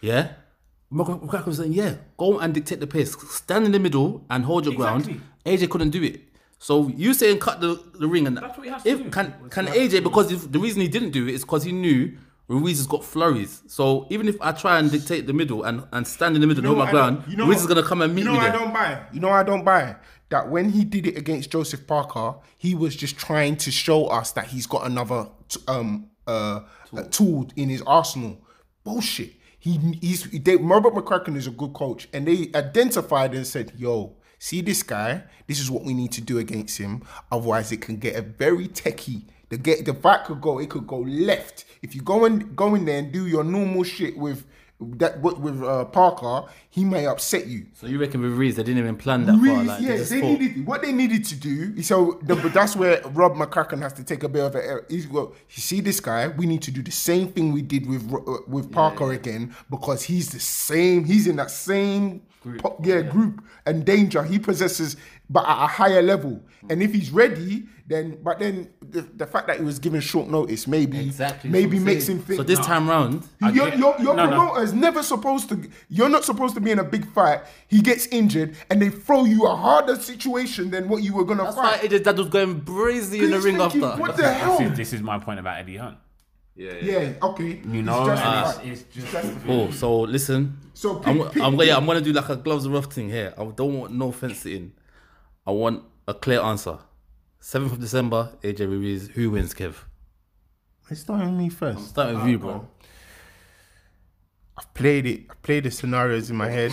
Yeah. 0.00 0.32
Mc- 0.90 1.06
McCracken 1.06 1.46
was 1.46 1.58
saying, 1.58 1.72
"Yeah, 1.72 1.96
go 2.16 2.38
and 2.38 2.54
dictate 2.54 2.80
the 2.80 2.86
pace. 2.86 3.14
Stand 3.30 3.66
in 3.66 3.72
the 3.72 3.78
middle 3.78 4.24
and 4.30 4.44
hold 4.44 4.64
your 4.64 4.74
ground." 4.74 5.20
AJ 5.44 5.68
couldn't 5.70 5.90
do 5.90 6.02
it. 6.02 6.22
So 6.58 6.88
you 6.88 7.14
saying 7.14 7.38
cut 7.38 7.60
the, 7.60 7.80
the 7.98 8.08
ring 8.08 8.26
and 8.26 8.36
That's 8.36 8.56
what 8.58 8.66
he 8.66 8.72
has 8.72 8.82
to 8.82 8.88
if 8.88 8.98
do. 9.02 9.10
can 9.10 9.32
can 9.50 9.66
AJ 9.66 10.02
because 10.02 10.32
if, 10.32 10.50
the 10.50 10.58
reason 10.58 10.80
he 10.80 10.88
didn't 10.88 11.10
do 11.10 11.28
it 11.28 11.34
is 11.34 11.42
because 11.42 11.62
he 11.62 11.72
knew 11.72 12.16
Ruiz 12.48 12.78
has 12.78 12.86
got 12.86 13.04
flurries. 13.04 13.62
So 13.68 14.06
even 14.10 14.26
if 14.28 14.36
I 14.40 14.52
try 14.52 14.78
and 14.78 14.90
dictate 14.90 15.26
the 15.26 15.32
middle 15.34 15.62
and, 15.64 15.84
and 15.92 16.06
stand 16.06 16.34
in 16.34 16.40
the 16.40 16.46
middle 16.48 16.60
and 16.64 16.66
hold 16.66 16.78
my 16.78 16.90
ground, 16.90 17.22
you 17.28 17.36
know 17.36 17.44
Ruiz 17.44 17.58
what- 17.58 17.60
is 17.62 17.66
gonna 17.74 17.86
come 17.86 18.02
and 18.02 18.12
meet 18.14 18.22
you 18.22 18.26
know 18.28 18.32
me 18.32 18.40
there. 18.40 18.48
I 18.52 18.56
don't 18.58 18.72
buy. 18.72 19.02
You 19.12 19.20
know 19.20 19.28
I 19.30 19.42
don't 19.44 19.64
buy 19.64 19.96
that 20.30 20.48
when 20.50 20.70
he 20.70 20.84
did 20.84 21.06
it 21.06 21.16
against 21.16 21.50
Joseph 21.50 21.86
Parker, 21.86 22.34
he 22.56 22.74
was 22.74 22.96
just 22.96 23.16
trying 23.16 23.56
to 23.58 23.70
show 23.70 24.06
us 24.06 24.32
that 24.32 24.46
he's 24.48 24.66
got 24.66 24.84
another 24.86 25.28
um 25.68 26.08
uh 26.28 26.60
tool, 26.86 27.04
tool 27.04 27.48
in 27.56 27.68
his 27.68 27.82
arsenal. 27.82 28.38
Bullshit. 28.84 29.32
He 29.58 29.78
he's 30.00 30.30
they, 30.30 30.56
Robert 30.56 30.94
McCracken 30.94 31.36
is 31.36 31.46
a 31.46 31.50
good 31.50 31.72
coach, 31.72 32.08
and 32.12 32.28
they 32.28 32.50
identified 32.54 33.34
and 33.34 33.46
said, 33.46 33.72
"Yo." 33.76 34.14
See 34.40 34.60
this 34.60 34.84
guy. 34.84 35.24
This 35.48 35.58
is 35.58 35.68
what 35.68 35.82
we 35.82 35.94
need 35.94 36.12
to 36.12 36.20
do 36.20 36.38
against 36.38 36.78
him. 36.78 37.02
Otherwise, 37.32 37.72
it 37.72 37.80
can 37.80 37.96
get 37.96 38.14
a 38.14 38.22
very 38.22 38.68
techie. 38.68 39.24
The 39.48 39.58
get 39.58 39.84
the 39.84 39.94
fight 39.94 40.26
could 40.26 40.40
go. 40.40 40.60
It 40.60 40.70
could 40.70 40.86
go 40.86 41.00
left 41.00 41.64
if 41.82 41.94
you 41.94 42.02
go 42.02 42.24
and 42.24 42.54
go 42.54 42.74
in 42.76 42.84
there 42.84 42.98
and 42.98 43.10
do 43.10 43.26
your 43.26 43.42
normal 43.42 43.82
shit 43.82 44.16
with 44.16 44.44
that 44.80 45.20
with 45.20 45.38
with, 45.38 45.62
uh, 45.62 45.84
Parker. 45.86 46.48
He 46.70 46.84
may 46.84 47.06
upset 47.06 47.46
you. 47.46 47.66
So 47.74 47.86
you 47.86 47.98
reckon 47.98 48.20
with 48.20 48.32
Ruiz 48.32 48.56
they 48.56 48.62
didn't 48.62 48.78
even 48.78 48.96
plan 48.96 49.26
that 49.26 49.32
far? 49.32 49.64
Like, 49.64 49.80
yeah, 49.80 49.96
just 49.96 50.10
they 50.10 50.20
needed 50.20 50.66
what 50.66 50.82
they 50.82 50.92
needed 50.92 51.24
to 51.26 51.34
do. 51.34 51.82
So 51.82 52.20
the, 52.22 52.36
but 52.36 52.52
that's 52.52 52.76
where 52.76 53.00
Rob 53.08 53.34
McCracken 53.34 53.82
has 53.82 53.92
to 53.94 54.04
take 54.04 54.22
a 54.22 54.28
bit 54.28 54.44
of 54.44 54.54
a. 54.54 54.80
He's 54.88 55.06
go. 55.06 55.34
You 55.50 55.62
see 55.62 55.80
this 55.80 55.98
guy? 56.00 56.28
We 56.28 56.46
need 56.46 56.62
to 56.62 56.70
do 56.70 56.82
the 56.82 56.92
same 56.92 57.28
thing 57.32 57.52
we 57.52 57.62
did 57.62 57.88
with 57.88 58.12
uh, 58.12 58.38
with 58.46 58.70
Parker 58.70 59.12
again 59.12 59.54
because 59.68 60.04
he's 60.04 60.30
the 60.30 60.40
same. 60.40 61.04
He's 61.04 61.26
in 61.26 61.36
that 61.36 61.50
same 61.50 62.22
group, 62.42 62.62
yeah, 62.82 63.02
group 63.02 63.42
and 63.66 63.84
danger. 63.84 64.22
He 64.22 64.38
possesses, 64.38 64.96
but 65.28 65.44
at 65.46 65.64
a 65.64 65.66
higher 65.66 66.02
level. 66.02 66.40
Hmm. 66.62 66.66
And 66.72 66.82
if 66.82 66.92
he's 66.92 67.10
ready, 67.10 67.64
then 67.86 68.18
but 68.22 68.38
then 68.38 68.68
the, 68.82 69.00
the 69.02 69.26
fact 69.26 69.46
that 69.46 69.58
he 69.58 69.64
was 69.64 69.78
given 69.78 70.00
short 70.00 70.28
notice 70.28 70.66
maybe 70.66 70.98
Exactly. 71.00 71.48
maybe 71.50 71.76
what 71.76 71.76
I'm 71.78 71.84
makes 71.84 72.04
saying. 72.06 72.18
him 72.18 72.24
think. 72.24 72.36
So 72.38 72.42
this 72.42 72.58
time 72.60 72.88
round, 72.88 73.26
Your, 73.40 73.68
your, 73.74 73.94
your 73.98 74.14
no, 74.14 74.26
no. 74.26 74.28
promoter 74.28 74.62
is 74.62 74.72
never 74.72 75.02
supposed 75.02 75.48
to. 75.50 75.68
You're 75.88 76.08
not 76.10 76.24
supposed 76.24 76.54
to 76.54 76.60
be 76.60 76.70
in 76.70 76.78
a 76.78 76.84
big 76.84 77.10
fight. 77.12 77.40
He 77.68 77.80
gets 77.80 78.06
injured, 78.08 78.56
and 78.70 78.80
they 78.82 78.90
throw 78.90 79.24
you 79.24 79.46
a 79.46 79.56
harder 79.56 79.96
situation 79.96 80.70
than 80.70 80.88
what 80.88 81.02
you 81.02 81.14
were 81.14 81.24
gonna 81.24 81.44
that's 81.44 81.56
why 81.56 81.78
fight. 81.78 81.90
AJ's 81.90 82.02
dad 82.02 82.18
was 82.18 82.28
going 82.28 82.60
brazy 82.60 83.22
in 83.22 83.30
the 83.30 83.40
ring 83.40 83.60
after. 83.60 83.80
What 83.80 84.16
the 84.16 84.22
This 84.22 84.36
hell? 84.36 84.60
is, 84.60 84.76
this 84.76 84.92
is 84.92 85.00
my 85.02 85.18
point 85.18 85.40
about 85.40 85.58
Eddie 85.58 85.76
Hearn. 85.76 85.96
Yeah. 86.58 87.12
Okay. 87.22 87.60
You 87.68 87.82
know, 87.82 88.10
It's 88.10 88.10
and 88.10 88.18
justified. 88.18 88.66
Uh, 88.66 88.72
it's, 88.72 88.80
it's 88.82 88.94
just 88.94 89.12
Justified. 89.12 89.50
Oh, 89.50 89.70
so 89.70 90.00
listen. 90.00 90.58
So 90.74 91.02
I'm, 91.04 91.18
pick- 91.22 91.32
pick- 91.32 91.42
I'm, 91.42 91.54
yeah, 91.60 91.76
I'm 91.76 91.86
gonna 91.86 92.00
do 92.00 92.12
like 92.12 92.28
a 92.28 92.36
gloves 92.36 92.66
are 92.66 92.70
rough 92.70 92.92
thing 92.92 93.08
here. 93.08 93.32
I 93.38 93.44
don't 93.44 93.78
want 93.78 93.92
no 93.92 94.10
fence 94.12 94.38
sitting. 94.40 94.72
I 95.46 95.52
want 95.52 95.84
a 96.06 96.14
clear 96.14 96.40
answer. 96.40 96.78
Seventh 97.40 97.72
of 97.74 97.80
December, 97.80 98.32
AJ 98.42 98.60
Ruiz. 98.68 99.08
Who 99.08 99.30
wins, 99.30 99.54
Kev? 99.54 99.74
It's 100.90 101.00
starting 101.02 101.30
with 101.30 101.38
me 101.38 101.48
first. 101.48 101.88
Start 101.90 102.14
with 102.16 102.26
you, 102.26 102.38
bro. 102.38 102.66
I've 104.56 104.74
played 104.74 105.06
it. 105.06 105.26
I 105.30 105.34
played 105.42 105.64
the 105.64 105.70
scenarios 105.70 106.30
in 106.30 106.36
my 106.36 106.50
head. 106.50 106.72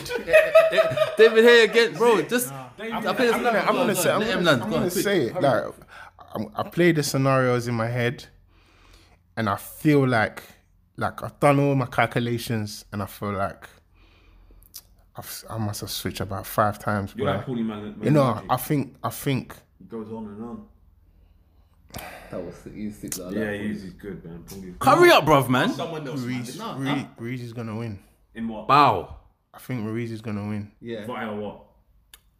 David 1.17 1.43
here 1.43 1.63
again, 1.65 1.93
bro. 1.93 2.21
Just 2.23 2.51
I 2.51 2.69
play 2.75 2.91
I'm 2.91 3.03
gonna, 3.43 3.59
I'm 3.59 3.75
gonna 3.75 3.95
say, 3.95 4.11
I'm 4.11 4.19
Let 4.21 4.33
gonna. 4.43 4.63
I'm 4.63 4.71
gonna 4.71 4.89
say 4.89 5.27
it. 5.27 5.39
Like, 5.39 5.65
I'm, 6.33 6.47
I 6.55 6.63
play 6.63 6.91
the 6.91 7.03
scenarios 7.03 7.67
in 7.67 7.75
my 7.75 7.87
head, 7.87 8.25
and 9.37 9.49
I 9.49 9.55
feel 9.55 10.07
like, 10.07 10.43
like 10.97 11.23
I've 11.23 11.39
done 11.39 11.59
all 11.59 11.75
my 11.75 11.85
calculations, 11.87 12.85
and 12.91 13.01
I 13.03 13.05
feel 13.05 13.33
like 13.33 13.67
I've, 15.15 15.43
I 15.49 15.57
must 15.57 15.81
have 15.81 15.89
switched 15.89 16.21
about 16.21 16.45
five 16.45 16.79
times. 16.79 17.13
You're 17.15 17.27
like 17.27 17.45
Paulie 17.45 17.65
Man. 17.65 17.95
you 18.01 18.11
know, 18.11 18.41
I 18.49 18.57
think, 18.57 18.95
I 19.03 19.09
think, 19.09 19.55
It 19.79 19.89
goes 19.89 20.11
on 20.11 20.25
and 20.25 20.43
on. 20.43 20.65
That 22.31 22.43
was 22.43 22.55
he's 22.73 22.97
six 22.97 23.17
like 23.17 23.35
Yeah, 23.35 23.53
he's, 23.53 23.83
he's 23.83 23.93
good, 23.93 24.23
man. 24.25 24.43
Paulie. 24.45 24.83
Hurry 24.83 25.11
up, 25.11 25.25
bruv, 25.25 25.47
man. 25.49 25.69
Ruiz, 25.69 26.59
Ruiz, 26.59 27.05
Ruiz 27.17 27.41
is 27.41 27.53
gonna 27.53 27.75
win. 27.75 27.99
In 28.33 28.47
what? 28.47 28.67
Bow. 28.67 29.15
I 29.53 29.59
think 29.59 29.85
Ruiz 29.85 30.11
is 30.11 30.21
gonna 30.21 30.45
win. 30.47 30.71
Yeah. 30.81 31.05
Via 31.05 31.33
what? 31.33 31.61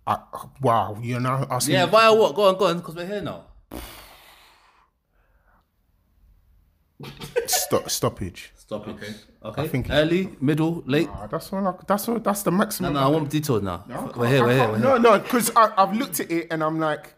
I, 0.08 0.18
wow, 0.62 0.98
you're 1.02 1.20
now 1.20 1.48
asking. 1.50 1.76
Yeah, 1.76 1.86
via 1.86 2.14
what? 2.14 2.36
Go 2.36 2.48
on, 2.50 2.58
go 2.58 2.68
on, 2.68 2.78
because 2.78 2.96
we're 2.96 3.06
here 3.08 3.22
now. 3.22 3.46
Stop, 7.48 7.90
stoppage. 7.90 8.52
Stop 8.56 8.88
it. 8.88 9.26
Okay. 9.44 9.62
I 9.62 9.68
think- 9.68 9.88
early, 9.92 10.36
middle, 10.42 10.84
late. 10.86 11.08
Ah, 11.12 11.28
that's 11.28 11.52
all. 11.54 11.68
I, 11.68 11.74
that's 11.88 12.10
all. 12.10 12.20
That's 12.20 12.44
the 12.44 12.52
maximum. 12.52 12.94
no, 12.94 13.00
I 13.00 13.08
want 13.08 13.30
details 13.30 13.62
now. 13.62 13.84
I 13.90 14.18
we're 14.18 14.28
here, 14.28 14.44
we're 14.44 14.54
here, 14.56 14.68
we're 14.72 14.78
No, 14.80 14.90
here. 14.92 15.00
no, 15.00 15.20
because 15.20 15.52
I've 15.56 15.94
looked 15.96 16.20
at 16.20 16.32
it 16.32 16.48
and 16.52 16.64
I'm 16.64 16.80
like, 16.80 17.14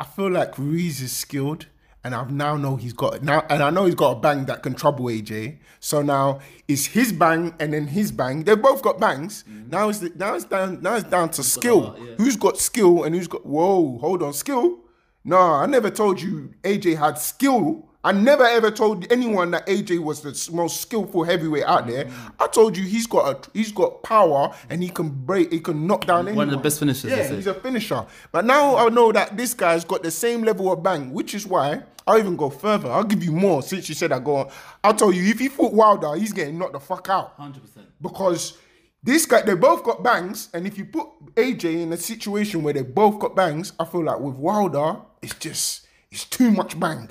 I 0.00 0.04
feel 0.04 0.30
like 0.30 0.56
Ruiz 0.58 1.00
is 1.02 1.12
skilled, 1.12 1.66
and 2.04 2.14
I 2.14 2.24
now 2.30 2.56
know 2.56 2.76
he's 2.76 2.92
got 2.94 3.22
now, 3.22 3.44
and 3.50 3.62
I 3.62 3.70
know 3.70 3.84
he's 3.84 3.94
got 3.94 4.16
a 4.16 4.20
bang 4.20 4.46
that 4.46 4.62
can 4.62 4.74
trouble 4.74 5.06
AJ. 5.06 5.58
So 5.80 6.00
now 6.02 6.40
it's 6.66 6.86
his 6.86 7.12
bang 7.12 7.54
and 7.60 7.72
then 7.74 7.86
his 7.88 8.10
bang. 8.10 8.44
They've 8.44 8.60
both 8.60 8.80
got 8.82 8.98
bangs. 8.98 9.44
Now 9.68 9.88
it's 9.90 9.98
the, 9.98 10.10
now 10.16 10.34
it's 10.34 10.44
down 10.46 10.80
now 10.82 10.94
it's 10.96 11.08
down 11.08 11.28
to 11.30 11.42
skill. 11.42 11.88
art, 11.88 11.98
yeah. 12.00 12.14
Who's 12.16 12.36
got 12.36 12.58
skill 12.58 13.04
and 13.04 13.14
who's 13.14 13.28
got? 13.28 13.44
Whoa, 13.44 13.98
hold 13.98 14.22
on, 14.22 14.32
skill. 14.32 14.78
No, 15.24 15.36
I 15.38 15.66
never 15.66 15.90
told 15.90 16.20
you 16.22 16.54
AJ 16.62 16.96
had 16.98 17.18
skill. 17.18 17.88
I 18.06 18.12
never 18.12 18.44
ever 18.44 18.70
told 18.70 19.10
anyone 19.10 19.50
that 19.50 19.66
AJ 19.66 19.98
was 19.98 20.20
the 20.20 20.54
most 20.54 20.80
skillful 20.80 21.24
heavyweight 21.24 21.64
out 21.64 21.88
there. 21.88 22.04
Mm. 22.04 22.32
I 22.38 22.46
told 22.46 22.76
you 22.76 22.84
he's 22.84 23.04
got 23.08 23.24
a 23.46 23.50
he's 23.52 23.72
got 23.72 24.04
power 24.04 24.54
and 24.70 24.80
he 24.80 24.90
can 24.90 25.08
break, 25.08 25.52
he 25.52 25.58
can 25.58 25.88
knock 25.88 26.06
down 26.06 26.28
anyone. 26.28 26.46
One 26.46 26.54
of 26.54 26.62
the 26.62 26.62
best 26.62 26.78
finishers, 26.78 27.10
Yeah, 27.10 27.28
he's 27.28 27.48
a 27.48 27.54
finisher. 27.54 28.06
But 28.30 28.44
now 28.44 28.76
I 28.76 28.90
know 28.90 29.10
that 29.10 29.36
this 29.36 29.54
guy's 29.54 29.84
got 29.84 30.04
the 30.04 30.12
same 30.12 30.44
level 30.44 30.72
of 30.72 30.84
bang, 30.84 31.12
which 31.12 31.34
is 31.34 31.48
why 31.48 31.82
I'll 32.06 32.16
even 32.16 32.36
go 32.36 32.48
further. 32.48 32.88
I'll 32.92 33.02
give 33.02 33.24
you 33.24 33.32
more 33.32 33.60
since 33.60 33.88
you 33.88 33.96
said 33.96 34.12
I 34.12 34.20
go 34.20 34.36
on. 34.36 34.50
I'll 34.84 34.94
tell 34.94 35.12
you 35.12 35.28
if 35.28 35.40
he 35.40 35.48
fought 35.48 35.72
Wilder, 35.72 36.14
he's 36.14 36.32
getting 36.32 36.58
knocked 36.58 36.74
the 36.74 36.80
fuck 36.80 37.08
out 37.08 37.36
100%. 37.40 37.58
because 38.00 38.56
this 39.02 39.26
guy 39.26 39.42
they 39.42 39.56
both 39.56 39.82
got 39.82 40.04
bangs, 40.04 40.48
and 40.54 40.64
if 40.64 40.78
you 40.78 40.84
put 40.84 41.08
AJ 41.34 41.82
in 41.82 41.92
a 41.92 41.96
situation 41.96 42.62
where 42.62 42.72
they 42.72 42.82
both 42.82 43.18
got 43.18 43.34
bangs, 43.34 43.72
I 43.80 43.84
feel 43.84 44.04
like 44.04 44.20
with 44.20 44.36
Wilder, 44.36 44.98
it's 45.22 45.34
just 45.34 45.88
it's 46.12 46.24
too 46.24 46.52
much 46.52 46.78
bang. 46.78 47.08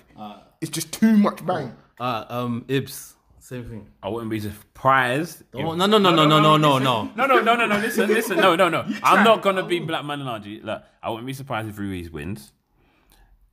It's 0.65 0.73
just 0.73 0.91
too 0.91 1.15
much 1.15 1.45
bang. 1.45 1.75
Uh, 1.99 2.25
um, 2.27 2.65
Ibs. 2.67 3.13
Same 3.37 3.65
thing. 3.65 3.87
I 4.01 4.09
wouldn't 4.09 4.31
be 4.31 4.39
surprised. 4.39 5.43
Oh, 5.53 5.75
no, 5.75 5.85
no, 5.85 5.99
no, 5.99 6.09
no, 6.09 6.25
no, 6.25 6.39
no, 6.39 6.57
no, 6.57 6.79
no. 6.79 7.11
No, 7.15 7.27
no, 7.27 7.39
no, 7.39 7.55
no, 7.55 7.67
no. 7.67 7.77
Listen, 7.77 8.09
listen. 8.09 8.37
No, 8.37 8.55
no, 8.55 8.67
no. 8.69 8.83
I'm 9.03 9.23
not 9.23 9.43
gonna 9.43 9.63
be 9.63 9.77
Black 9.77 10.03
Man 10.03 10.21
and 10.21 10.43
RG. 10.43 10.63
Look, 10.63 10.81
I 11.03 11.11
wouldn't 11.11 11.27
be 11.27 11.33
surprised 11.33 11.69
if 11.69 11.77
Ruiz 11.77 12.09
wins. 12.09 12.51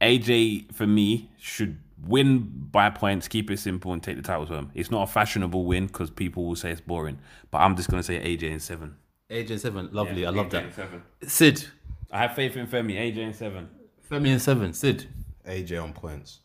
AJ 0.00 0.72
for 0.72 0.86
me 0.86 1.30
should 1.36 1.76
win 2.06 2.48
by 2.70 2.88
points, 2.88 3.28
keep 3.28 3.50
it 3.50 3.58
simple, 3.58 3.92
and 3.92 4.02
take 4.02 4.16
the 4.16 4.22
title 4.22 4.46
to 4.46 4.54
him. 4.54 4.70
It's 4.74 4.90
not 4.90 5.02
a 5.02 5.12
fashionable 5.12 5.66
win 5.66 5.86
because 5.88 6.08
people 6.08 6.46
will 6.46 6.56
say 6.56 6.70
it's 6.70 6.80
boring, 6.80 7.18
but 7.50 7.58
I'm 7.58 7.76
just 7.76 7.90
gonna 7.90 8.02
say 8.02 8.18
AJ 8.18 8.44
in 8.44 8.60
seven. 8.60 8.96
AJ 9.30 9.50
in 9.50 9.58
seven, 9.58 9.90
lovely. 9.92 10.24
I 10.24 10.30
love 10.30 10.46
AJ 10.46 10.50
that. 10.52 10.74
seven. 10.74 11.02
Sid, 11.26 11.66
I 12.10 12.20
have 12.20 12.34
faith 12.34 12.56
in 12.56 12.66
Femi. 12.66 12.94
AJ 12.94 13.18
in 13.18 13.34
seven. 13.34 13.68
Femi 14.10 14.28
in 14.28 14.38
seven. 14.40 14.72
Sid, 14.72 15.06
AJ 15.46 15.82
on 15.82 15.92
points. 15.92 16.38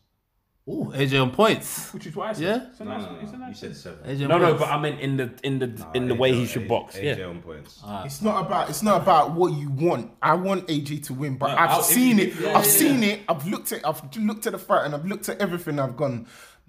Oh, 0.70 0.92
AJ 0.94 1.22
on 1.22 1.30
points. 1.30 1.94
Which 1.94 2.06
is 2.06 2.14
why 2.14 2.28
I 2.28 2.32
said. 2.34 2.42
Yeah? 2.42 2.66
It's 2.70 2.80
a 2.80 2.84
No, 2.84 2.90
nice, 2.98 3.02
no, 3.10 3.18
it's 3.22 3.32
a 3.32 3.36
no. 3.38 3.48
You 3.48 3.54
said 3.54 3.74
seven. 3.76 3.98
AJ 4.04 4.22
on 4.24 4.28
no, 4.28 4.38
no, 4.38 4.54
but 4.54 4.68
I 4.68 4.78
meant 4.78 5.00
in 5.00 5.16
the 5.16 5.30
in 5.42 5.58
the 5.58 5.86
in 5.94 6.08
the 6.08 6.14
way 6.14 6.32
he 6.34 6.44
should 6.46 6.68
box. 6.68 6.96
AJ 6.96 7.18
Yeah. 7.18 7.24
on 7.26 7.40
points. 7.40 7.82
It's 8.04 8.20
not 8.20 8.44
about 8.46 8.68
it's 8.68 8.82
not 8.82 9.00
about 9.00 9.32
what 9.32 9.52
you 9.54 9.70
want. 9.70 10.10
I 10.20 10.34
want 10.34 10.66
AJ 10.68 11.04
to 11.04 11.14
win, 11.14 11.38
but 11.38 11.50
I've 11.50 11.70
I'll- 11.70 11.82
seen 11.82 12.18
you- 12.18 12.24
it. 12.24 12.28
if 12.28 12.40
you- 12.40 12.50
I've 12.50 12.66
seen 12.66 13.02
it. 13.02 13.20
I've 13.28 13.46
looked 13.46 13.72
at 13.72 13.86
I've 13.86 14.02
looked 14.18 14.46
at 14.46 14.52
the 14.52 14.58
fight 14.58 14.84
and 14.84 14.94
I've 14.94 15.06
looked 15.06 15.28
at 15.30 15.40
everything. 15.40 15.78
I've 15.78 15.96
gone, 15.96 16.26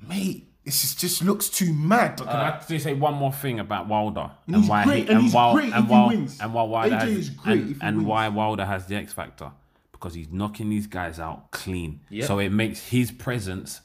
mate. 0.08 0.46
This 0.64 0.84
is, 0.84 0.94
just 0.96 1.24
looks 1.24 1.50
too 1.50 1.74
mad. 1.74 2.18
But 2.18 2.28
Can 2.28 2.36
I 2.36 2.62
just 2.70 2.84
say 2.84 2.94
one 2.94 3.16
more 3.16 3.34
thing 3.34 3.60
about 3.60 3.88
Wilder 3.88 4.30
And 4.46 4.56
and, 4.56 4.64
he's 4.64 4.70
why 4.70 4.84
great, 4.84 4.96
he, 4.96 5.02
and 5.02 5.10
and, 5.12 5.22
he's 5.24 5.34
while, 5.34 5.54
great 5.54 5.74
and 5.74 5.86
he 5.86 5.92
while 5.92 6.08
wins. 6.10 6.40
and 6.40 6.54
why 6.54 6.64
Wilder 6.64 6.96
AJ 6.96 7.00
has 7.00 7.10
is 7.18 7.30
great 7.32 7.60
and, 7.62 7.72
if 7.72 7.78
he 7.78 7.84
and 7.88 7.98
wins. 7.98 8.08
why 8.08 8.28
Wilder 8.28 8.66
has 8.66 8.86
the 8.86 8.96
X 8.96 9.12
factor 9.14 9.52
because 9.92 10.14
he's 10.14 10.30
knocking 10.32 10.70
these 10.70 10.86
guys 10.86 11.20
out 11.20 11.50
clean. 11.52 12.02
Yep. 12.10 12.28
So 12.28 12.40
it 12.40 12.50
makes 12.52 12.88
his 12.90 13.12
presence 13.12 13.82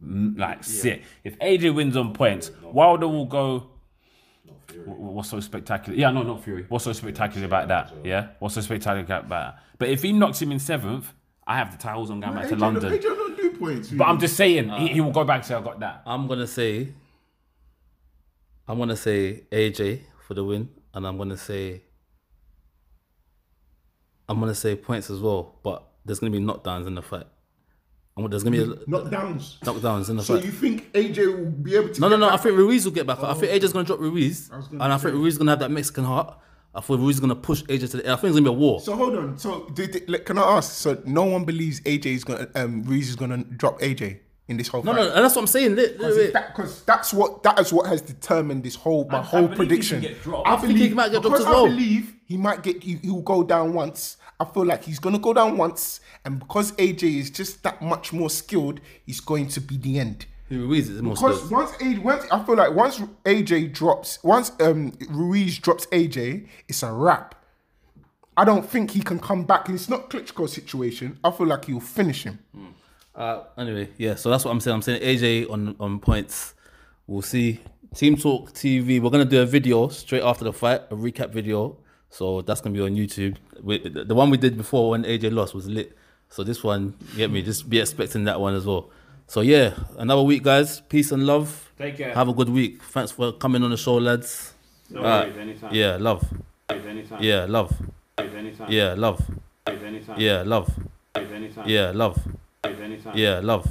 like 0.00 0.64
sick. 0.64 1.02
If 1.24 1.38
AJ 1.38 1.74
wins 1.74 1.96
on 1.96 2.12
points, 2.12 2.50
Wilder 2.62 3.08
will 3.08 3.26
go. 3.26 3.70
What's 4.84 5.30
so 5.30 5.40
spectacular? 5.40 5.98
Yeah, 5.98 6.10
no, 6.10 6.22
not 6.22 6.44
Fury. 6.44 6.66
What's 6.68 6.84
so 6.84 6.92
spectacular 6.92 7.46
about 7.46 7.68
that? 7.68 7.92
Yeah, 8.04 8.28
what's 8.40 8.54
so 8.54 8.60
spectacular 8.60 9.00
about 9.00 9.28
that? 9.28 9.62
But 9.78 9.88
if 9.88 10.02
he 10.02 10.12
knocks 10.12 10.40
him 10.40 10.52
in 10.52 10.58
seventh, 10.58 11.12
I 11.46 11.56
have 11.56 11.70
the 11.72 11.78
titles 11.78 12.10
on 12.10 12.20
going 12.20 12.34
back 12.34 12.48
to 12.48 12.56
London. 12.56 12.92
AJ 12.92 13.02
don't 13.02 13.36
do 13.36 13.50
points. 13.52 13.88
But 13.88 14.08
I'm 14.08 14.18
just 14.18 14.36
saying, 14.36 14.68
he, 14.70 14.88
he 14.88 15.00
will 15.00 15.12
go 15.12 15.24
back 15.24 15.42
to 15.44 15.56
I 15.56 15.60
got 15.62 15.80
that. 15.80 16.02
I'm 16.06 16.26
gonna 16.26 16.46
say. 16.46 16.92
I'm 18.68 18.78
gonna 18.78 18.96
say 18.96 19.44
AJ 19.52 20.00
for 20.26 20.34
the 20.34 20.44
win, 20.44 20.68
and 20.92 21.06
I'm 21.06 21.16
gonna 21.16 21.36
say. 21.36 21.82
I'm 24.28 24.40
gonna 24.40 24.54
say 24.56 24.74
points 24.74 25.08
as 25.08 25.20
well, 25.20 25.58
but 25.62 25.86
there's 26.04 26.18
gonna 26.18 26.32
be 26.32 26.40
knockdowns 26.40 26.86
in 26.86 26.96
the 26.96 27.02
fight. 27.02 27.26
And 28.16 28.32
there's 28.32 28.42
gonna 28.42 28.56
be 28.56 28.62
a, 28.62 28.66
knockdowns. 28.86 29.58
knockdowns 29.60 30.08
in 30.08 30.16
the 30.16 30.22
So 30.22 30.36
fight. 30.36 30.46
you 30.46 30.50
think 30.50 30.90
AJ 30.94 31.38
will 31.38 31.50
be 31.50 31.76
able 31.76 31.90
to? 31.90 32.00
No, 32.00 32.08
get 32.08 32.18
no, 32.18 32.28
no. 32.28 32.32
I 32.32 32.38
think 32.38 32.56
Ruiz 32.56 32.86
will 32.86 32.92
get 32.92 33.06
back. 33.06 33.22
I 33.22 33.34
think 33.34 33.52
AJ's 33.52 33.74
gonna 33.74 33.84
drop 33.84 34.00
Ruiz, 34.00 34.48
was 34.50 34.68
and 34.68 34.78
gonna 34.78 34.94
I 34.94 34.96
think 34.98 35.14
Ruiz 35.14 35.34
is 35.34 35.38
gonna 35.38 35.50
have 35.50 35.58
that 35.60 35.70
Mexican 35.70 36.04
heart. 36.04 36.38
I 36.74 36.80
think 36.80 36.98
Ruiz 37.00 37.16
is 37.16 37.20
gonna 37.20 37.34
push 37.36 37.62
AJ 37.64 37.90
to 37.90 37.96
the. 37.98 38.10
I 38.10 38.16
think 38.16 38.30
it's 38.30 38.38
gonna 38.38 38.40
be 38.42 38.48
a 38.48 38.52
war. 38.52 38.80
So 38.80 38.96
hold 38.96 39.16
on. 39.16 39.36
So 39.36 39.68
did, 39.74 39.90
did- 39.90 40.08
like, 40.08 40.24
can 40.24 40.38
I 40.38 40.42
ask? 40.56 40.72
So 40.72 41.00
no 41.04 41.24
one 41.24 41.44
believes 41.44 41.80
AJ 41.82 42.06
is 42.06 42.24
gonna 42.24 42.48
um 42.54 42.84
Ruiz 42.84 43.10
is 43.10 43.16
gonna 43.16 43.44
drop 43.44 43.80
AJ 43.80 44.20
in 44.48 44.56
this 44.56 44.68
whole 44.68 44.82
No, 44.82 44.92
fight. 44.92 44.98
no, 44.98 45.08
no. 45.08 45.14
and 45.14 45.24
that's 45.24 45.34
what 45.36 45.42
I'm 45.42 45.46
saying. 45.46 45.76
Li- 45.76 45.96
li- 45.98 46.16
wait. 46.16 46.32
Because 46.32 46.84
that's 46.84 47.12
what 47.12 47.42
that 47.42 47.60
is 47.60 47.70
what 47.70 47.86
has 47.86 48.00
determined 48.00 48.62
this 48.62 48.76
whole 48.76 49.06
my 49.10 49.18
I 49.18 49.22
whole 49.22 49.40
believe 49.42 49.50
he 49.50 49.56
prediction. 49.56 50.00
can 50.00 50.10
get 50.12 50.22
dropped. 50.22 50.48
I 50.48 50.54
I 50.54 50.56
think 50.56 50.72
believe 50.72 50.88
he 50.88 50.94
might 50.94 51.12
get 51.12 51.20
dropped 51.20 51.40
as 51.40 51.44
well. 51.44 51.66
I 51.66 51.68
believe 51.68 52.14
he 52.24 52.36
might 52.38 52.62
get 52.62 52.82
he, 52.82 52.94
he 52.96 53.10
will 53.10 53.20
go 53.20 53.42
down 53.42 53.74
once. 53.74 54.16
I 54.38 54.44
feel 54.44 54.64
like 54.66 54.84
he's 54.84 54.98
gonna 54.98 55.18
go 55.18 55.32
down 55.32 55.56
once, 55.56 56.00
and 56.24 56.38
because 56.38 56.72
AJ 56.72 57.02
is 57.18 57.30
just 57.30 57.62
that 57.62 57.80
much 57.80 58.12
more 58.12 58.28
skilled, 58.30 58.80
he's 59.06 59.20
going 59.20 59.48
to 59.48 59.60
be 59.60 59.76
the 59.78 59.98
end. 59.98 60.26
Ruiz 60.50 60.88
is 60.90 61.02
more 61.02 61.14
Because 61.14 61.36
skilled. 61.38 61.52
once 61.52 61.70
AJ, 61.72 62.02
once 62.02 62.24
I 62.30 62.44
feel 62.44 62.56
like 62.56 62.72
once 62.74 63.00
AJ 63.24 63.72
drops, 63.72 64.22
once 64.22 64.52
um 64.60 64.92
Ruiz 65.08 65.58
drops 65.58 65.86
AJ, 65.86 66.46
it's 66.68 66.82
a 66.82 66.92
wrap. 66.92 67.34
I 68.36 68.44
don't 68.44 68.68
think 68.68 68.90
he 68.90 69.00
can 69.00 69.18
come 69.18 69.44
back. 69.44 69.68
It's 69.70 69.88
not 69.88 70.10
Klitschko 70.10 70.46
situation. 70.48 71.18
I 71.24 71.30
feel 71.30 71.46
like 71.46 71.64
he'll 71.64 71.80
finish 71.80 72.24
him. 72.24 72.38
Uh, 73.14 73.44
anyway, 73.56 73.88
yeah. 73.96 74.14
So 74.14 74.28
that's 74.28 74.44
what 74.44 74.50
I'm 74.50 74.60
saying. 74.60 74.74
I'm 74.74 74.82
saying 74.82 75.00
AJ 75.02 75.50
on 75.50 75.74
on 75.80 75.98
points. 76.00 76.54
We'll 77.06 77.22
see. 77.22 77.60
Team 77.94 78.16
Talk 78.16 78.52
TV. 78.52 79.00
We're 79.00 79.08
gonna 79.10 79.24
do 79.24 79.40
a 79.40 79.46
video 79.46 79.88
straight 79.88 80.22
after 80.22 80.44
the 80.44 80.52
fight, 80.52 80.82
a 80.90 80.94
recap 80.96 81.30
video. 81.30 81.78
So 82.16 82.40
that's 82.40 82.62
gonna 82.62 82.74
be 82.74 82.80
on 82.80 82.92
YouTube. 82.96 83.36
We, 83.62 83.76
the 83.76 84.14
one 84.14 84.30
we 84.30 84.38
did 84.38 84.56
before 84.56 84.88
when 84.92 85.04
AJ 85.04 85.34
lost 85.34 85.54
was 85.54 85.68
lit. 85.68 85.94
So 86.30 86.44
this 86.44 86.64
one, 86.64 86.94
get 87.14 87.30
me? 87.30 87.42
Just 87.42 87.68
be 87.68 87.78
expecting 87.78 88.24
that 88.24 88.40
one 88.40 88.54
as 88.54 88.64
well. 88.64 88.88
So 89.26 89.42
yeah, 89.42 89.74
another 89.98 90.22
week, 90.22 90.42
guys. 90.42 90.80
Peace 90.80 91.12
and 91.12 91.26
love. 91.26 91.70
Take 91.76 91.98
care. 91.98 92.14
Have 92.14 92.28
a 92.28 92.32
good 92.32 92.48
week. 92.48 92.82
Thanks 92.84 93.12
for 93.12 93.32
coming 93.32 93.62
on 93.62 93.68
the 93.68 93.76
show, 93.76 93.96
lads. 93.96 94.54
No 94.88 95.02
anytime. 95.02 95.74
Yeah, 95.74 95.98
love. 96.00 96.24
anytime. 96.70 97.22
Yeah, 97.22 97.44
love. 97.44 97.70
anytime. 98.16 98.72
Yeah, 98.72 98.94
love. 98.94 99.20
anytime. 99.66 100.16
Yeah, 100.18 100.42
love. 100.46 100.72
anytime. 101.14 101.68
Yeah, 101.68 101.90
love. 101.92 102.16
anytime. 102.72 103.14
Yeah, 103.14 103.40
love. 103.42 103.66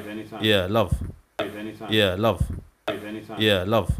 anytime. 0.00 0.42
Yeah, 0.42 0.66
love. 0.66 0.92
anytime. 1.38 1.92
Yeah, 1.92 2.16
love. 2.18 2.42
anytime. 2.88 3.40
Yeah, 3.40 3.62
love. 3.64 3.92